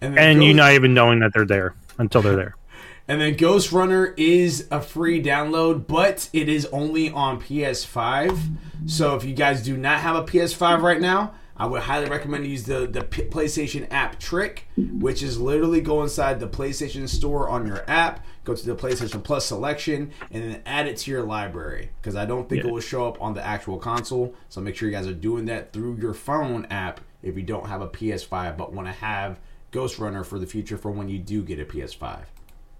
And 0.00 0.18
and 0.18 0.44
you 0.44 0.54
not 0.54 0.72
even 0.72 0.94
knowing 0.94 1.20
that 1.20 1.32
they're 1.34 1.46
there 1.46 1.74
until 1.98 2.22
they're 2.22 2.36
there. 2.36 2.54
And 3.10 3.22
then 3.22 3.36
Ghostrunner 3.36 4.12
is 4.18 4.68
a 4.70 4.82
free 4.82 5.22
download, 5.22 5.86
but 5.86 6.28
it 6.34 6.46
is 6.46 6.66
only 6.66 7.08
on 7.08 7.40
PS5. 7.40 8.38
So 8.84 9.16
if 9.16 9.24
you 9.24 9.32
guys 9.34 9.62
do 9.62 9.78
not 9.78 10.00
have 10.00 10.14
a 10.14 10.24
PS5 10.24 10.82
right 10.82 11.00
now, 11.00 11.32
I 11.56 11.64
would 11.64 11.80
highly 11.80 12.10
recommend 12.10 12.44
you 12.44 12.50
use 12.50 12.64
the, 12.64 12.86
the 12.86 13.00
PlayStation 13.00 13.86
app 13.90 14.20
trick, 14.20 14.68
which 14.76 15.22
is 15.22 15.40
literally 15.40 15.80
go 15.80 16.02
inside 16.02 16.38
the 16.38 16.46
PlayStation 16.46 17.08
store 17.08 17.48
on 17.48 17.66
your 17.66 17.82
app, 17.88 18.24
go 18.48 18.54
to 18.54 18.66
the 18.66 18.74
PlayStation 18.74 19.22
Plus 19.22 19.44
selection, 19.46 20.10
and 20.30 20.42
then 20.42 20.62
add 20.66 20.86
it 20.86 20.96
to 20.98 21.10
your 21.10 21.22
library. 21.22 21.90
Because 22.00 22.16
I 22.16 22.24
don't 22.24 22.48
think 22.48 22.64
it 22.64 22.70
will 22.72 22.80
show 22.80 23.06
up 23.06 23.20
on 23.20 23.34
the 23.34 23.44
actual 23.44 23.78
console. 23.78 24.34
So 24.48 24.60
make 24.60 24.74
sure 24.74 24.88
you 24.88 24.94
guys 24.94 25.06
are 25.06 25.12
doing 25.14 25.44
that 25.46 25.72
through 25.72 25.98
your 26.00 26.14
phone 26.14 26.64
app 26.70 27.00
if 27.22 27.36
you 27.36 27.42
don't 27.42 27.66
have 27.66 27.80
a 27.82 27.88
PS5 27.88 28.56
but 28.56 28.72
want 28.72 28.86
to 28.88 28.92
have 28.92 29.38
Ghostrunner 29.72 30.24
for 30.24 30.38
the 30.38 30.46
future 30.46 30.78
for 30.78 30.90
when 30.90 31.08
you 31.08 31.18
do 31.18 31.42
get 31.42 31.60
a 31.60 31.64
PS5. 31.64 32.20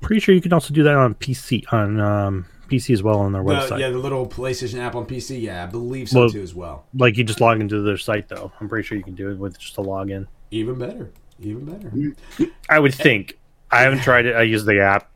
Pretty 0.01 0.21
sure 0.21 0.35
you 0.35 0.41
can 0.41 0.53
also 0.53 0.73
do 0.73 0.83
that 0.85 0.95
on 0.95 1.15
PC 1.17 1.65
on 1.73 2.01
um, 2.01 2.47
PC 2.71 2.95
as 2.95 3.03
well 3.03 3.19
on 3.19 3.33
their 3.33 3.43
The, 3.43 3.51
website. 3.51 3.81
yeah, 3.81 3.91
the 3.91 3.99
little 3.99 4.27
PlayStation 4.27 4.79
app 4.79 4.95
on 4.95 5.05
PC. 5.07 5.41
Yeah, 5.43 5.65
I 5.65 5.67
believe 5.67 6.09
so 6.09 6.21
Well- 6.21 6.31
too 6.31 6.41
as 6.41 6.55
well. 6.55 6.87
Like 6.95 7.17
you 7.17 7.25
just 7.25 7.41
log 7.41 7.61
into 7.61 7.83
their 7.83 7.99
site 7.99 8.29
though. 8.29 8.53
I'm 8.61 8.69
pretty 8.69 8.87
sure 8.87 8.97
you 8.97 9.05
can 9.05 9.15
do 9.17 9.31
it 9.31 9.39
with 9.39 9.59
just 9.59 9.77
a 9.77 9.83
login. 9.83 10.27
Even 10.51 10.79
better. 10.79 11.11
Even 11.41 11.65
better. 11.65 12.51
I 12.71 12.79
would 12.79 12.95
think. 12.95 13.39
I 13.71 13.83
haven't 13.83 14.01
tried 14.01 14.25
it. 14.27 14.35
I 14.35 14.43
use 14.43 14.65
the 14.65 14.81
app. 14.81 15.11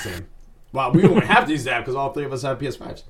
Same. 0.00 0.26
Wow, 0.72 0.90
we 0.90 1.02
don't 1.02 1.24
have 1.24 1.46
to 1.46 1.52
use 1.52 1.64
that 1.64 1.80
because 1.80 1.94
all 1.94 2.12
three 2.12 2.24
of 2.24 2.32
us 2.32 2.42
have 2.42 2.58
PS5s. 2.58 3.02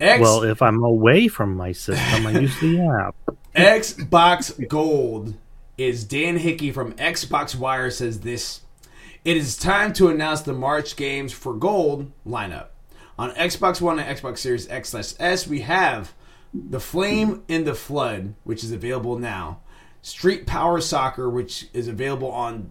X, 0.00 0.20
Well, 0.20 0.42
if 0.44 0.62
I'm 0.62 0.82
away 0.82 1.28
from 1.28 1.56
my 1.56 1.72
system, 1.72 2.26
I 2.26 2.30
use 2.32 2.58
the 2.60 2.80
app. 3.02 3.14
Xbox 3.54 4.68
Gold 4.68 5.34
is 5.76 6.04
Dan 6.04 6.36
Hickey 6.36 6.70
from 6.72 6.92
Xbox 6.94 7.54
Wire 7.56 7.90
says 7.90 8.20
this. 8.20 8.60
It 9.24 9.36
is 9.36 9.56
time 9.56 9.92
to 9.94 10.08
announce 10.08 10.42
the 10.42 10.52
March 10.52 10.96
games 10.96 11.32
for 11.32 11.52
Gold 11.52 12.10
lineup. 12.26 12.68
On 13.18 13.30
Xbox 13.32 13.80
One 13.80 13.98
and 13.98 14.16
Xbox 14.16 14.38
Series 14.38 14.68
X 14.68 14.90
slash 14.90 15.14
S, 15.18 15.46
we 15.48 15.60
have 15.62 16.12
The 16.54 16.78
Flame 16.80 17.42
in 17.48 17.64
the 17.64 17.74
Flood, 17.74 18.34
which 18.44 18.62
is 18.62 18.70
available 18.70 19.18
now. 19.18 19.60
Street 20.02 20.46
Power 20.46 20.80
Soccer, 20.80 21.28
which 21.28 21.66
is 21.72 21.88
available 21.88 22.30
on 22.30 22.70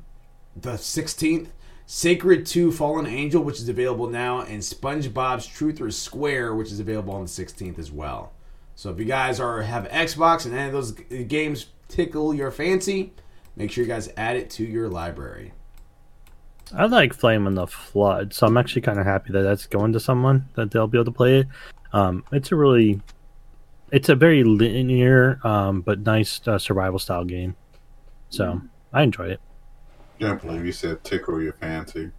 the 0.56 0.72
16th. 0.74 1.48
Sacred 1.90 2.46
2 2.46 2.74
Fallen 2.74 3.08
Angel, 3.08 3.42
which 3.42 3.60
is 3.60 3.70
available 3.70 4.10
now. 4.10 4.42
And 4.42 4.62
SpongeBob's 4.62 5.48
Truth 5.48 5.80
or 5.80 5.90
Square, 5.90 6.56
which 6.56 6.70
is 6.70 6.82
available 6.82 7.14
on 7.14 7.22
the 7.22 7.30
16th 7.30 7.80
as 7.80 7.94
well. 7.94 8.34
So 8.76 8.92
if 8.92 9.00
you 9.00 9.06
guys 9.06 9.40
are 9.40 9.62
have 9.62 9.88
Xbox 9.88 10.46
and 10.46 10.54
any 10.54 10.68
of 10.68 10.74
those 10.74 10.92
games 10.92 11.68
tickle 11.88 12.34
your 12.34 12.52
fancy, 12.52 13.14
make 13.56 13.72
sure 13.72 13.86
you 13.86 13.88
guys 13.88 14.12
add 14.18 14.36
it 14.36 14.50
to 14.52 14.66
your 14.66 14.90
library. 14.90 15.54
I 16.76 16.88
like 16.88 17.14
Flame 17.14 17.48
in 17.48 17.56
the 17.56 17.66
Flood, 17.66 18.34
so 18.34 18.46
I'm 18.46 18.58
actually 18.58 18.82
kind 18.82 19.00
of 19.00 19.06
happy 19.06 19.32
that 19.32 19.44
that's 19.44 19.66
going 19.66 19.94
to 19.94 20.00
someone 20.02 20.50
that 20.56 20.70
they'll 20.70 20.88
be 20.88 20.98
able 20.98 21.06
to 21.06 21.12
play 21.12 21.40
it. 21.40 21.48
Um, 21.94 22.26
it's 22.34 22.52
a 22.52 22.58
really, 22.58 23.00
it's 23.94 24.10
a 24.10 24.16
very 24.16 24.44
linear 24.44 25.40
um, 25.46 25.80
but 25.80 26.02
nice 26.02 26.46
uh, 26.46 26.60
survival 26.60 27.00
style 27.00 27.24
game. 27.24 27.56
So 28.30 28.62
I 28.92 29.04
enjoy 29.04 29.30
it. 29.30 29.40
Can't 30.20 30.42
believe 30.42 30.66
you 30.66 30.72
said 30.72 31.04
tickle 31.04 31.42
your 31.42 31.54
fancy. 31.54 32.12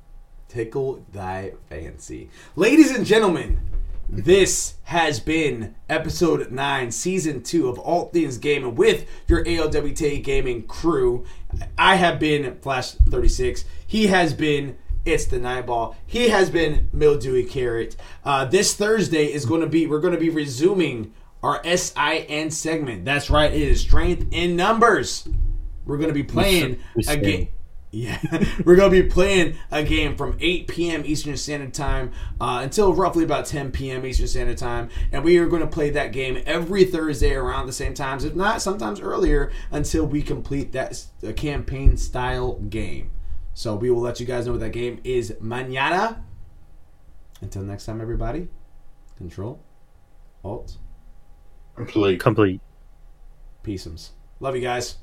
Tickle 0.48 1.04
thy 1.12 1.52
fancy. 1.68 2.30
Ladies 2.54 2.94
and 2.94 3.04
gentlemen, 3.04 3.60
this 4.08 4.76
has 4.84 5.18
been 5.18 5.74
episode 5.88 6.50
9, 6.52 6.90
season 6.92 7.42
2 7.42 7.68
of 7.68 7.78
All 7.78 8.06
Things 8.06 8.38
Gaming 8.38 8.76
with 8.76 9.06
your 9.26 9.44
ALWT 9.44 10.22
Gaming 10.22 10.62
crew. 10.62 11.26
I 11.76 11.96
have 11.96 12.20
been 12.20 12.54
Flash36. 12.56 13.64
He 13.86 14.06
has 14.06 14.32
been 14.32 14.78
It's 15.04 15.26
the 15.26 15.40
Nightball. 15.40 15.96
He 16.06 16.28
has 16.28 16.50
been 16.50 16.88
Mildewy 16.92 17.44
Carrot. 17.44 17.96
Uh, 18.24 18.44
this 18.44 18.74
Thursday 18.74 19.26
is 19.26 19.44
going 19.44 19.60
to 19.60 19.66
be, 19.66 19.88
we're 19.88 20.00
going 20.00 20.14
to 20.14 20.20
be 20.20 20.30
resuming 20.30 21.12
our 21.42 21.60
SIN 21.64 22.50
segment. 22.50 23.04
That's 23.04 23.28
right, 23.28 23.52
it 23.52 23.60
is 23.60 23.80
Strength 23.80 24.28
in 24.30 24.54
Numbers. 24.54 25.28
We're 25.84 25.96
going 25.96 26.08
to 26.08 26.14
be 26.14 26.22
playing 26.22 26.78
we 26.94 27.04
a 27.08 27.16
game. 27.16 27.48
Yeah, 27.90 28.18
we're 28.66 28.76
gonna 28.76 28.90
be 28.90 29.02
playing 29.02 29.56
a 29.70 29.82
game 29.82 30.14
from 30.16 30.36
8 30.40 30.68
p.m. 30.68 31.02
Eastern 31.06 31.36
Standard 31.38 31.72
Time 31.72 32.12
uh, 32.38 32.60
until 32.62 32.92
roughly 32.92 33.24
about 33.24 33.46
10 33.46 33.72
p.m. 33.72 34.04
Eastern 34.04 34.26
Standard 34.26 34.58
Time, 34.58 34.90
and 35.10 35.24
we 35.24 35.38
are 35.38 35.46
going 35.46 35.62
to 35.62 35.66
play 35.68 35.88
that 35.90 36.12
game 36.12 36.42
every 36.44 36.84
Thursday 36.84 37.32
around 37.34 37.66
the 37.66 37.72
same 37.72 37.94
times, 37.94 38.24
if 38.24 38.34
not 38.34 38.60
sometimes 38.60 39.00
earlier, 39.00 39.50
until 39.70 40.04
we 40.04 40.20
complete 40.20 40.72
that 40.72 41.02
campaign 41.36 41.96
style 41.96 42.58
game. 42.68 43.10
So 43.54 43.74
we 43.74 43.90
will 43.90 44.02
let 44.02 44.20
you 44.20 44.26
guys 44.26 44.44
know 44.44 44.52
what 44.52 44.60
that 44.60 44.72
game 44.72 45.00
is 45.02 45.32
mañana. 45.42 46.22
Until 47.40 47.62
next 47.62 47.86
time, 47.86 48.00
everybody. 48.02 48.48
Control, 49.16 49.60
Alt, 50.44 50.76
Complete. 51.74 52.20
Complete. 52.20 52.60
peaceums. 53.62 54.10
Love 54.40 54.54
you 54.54 54.62
guys. 54.62 54.96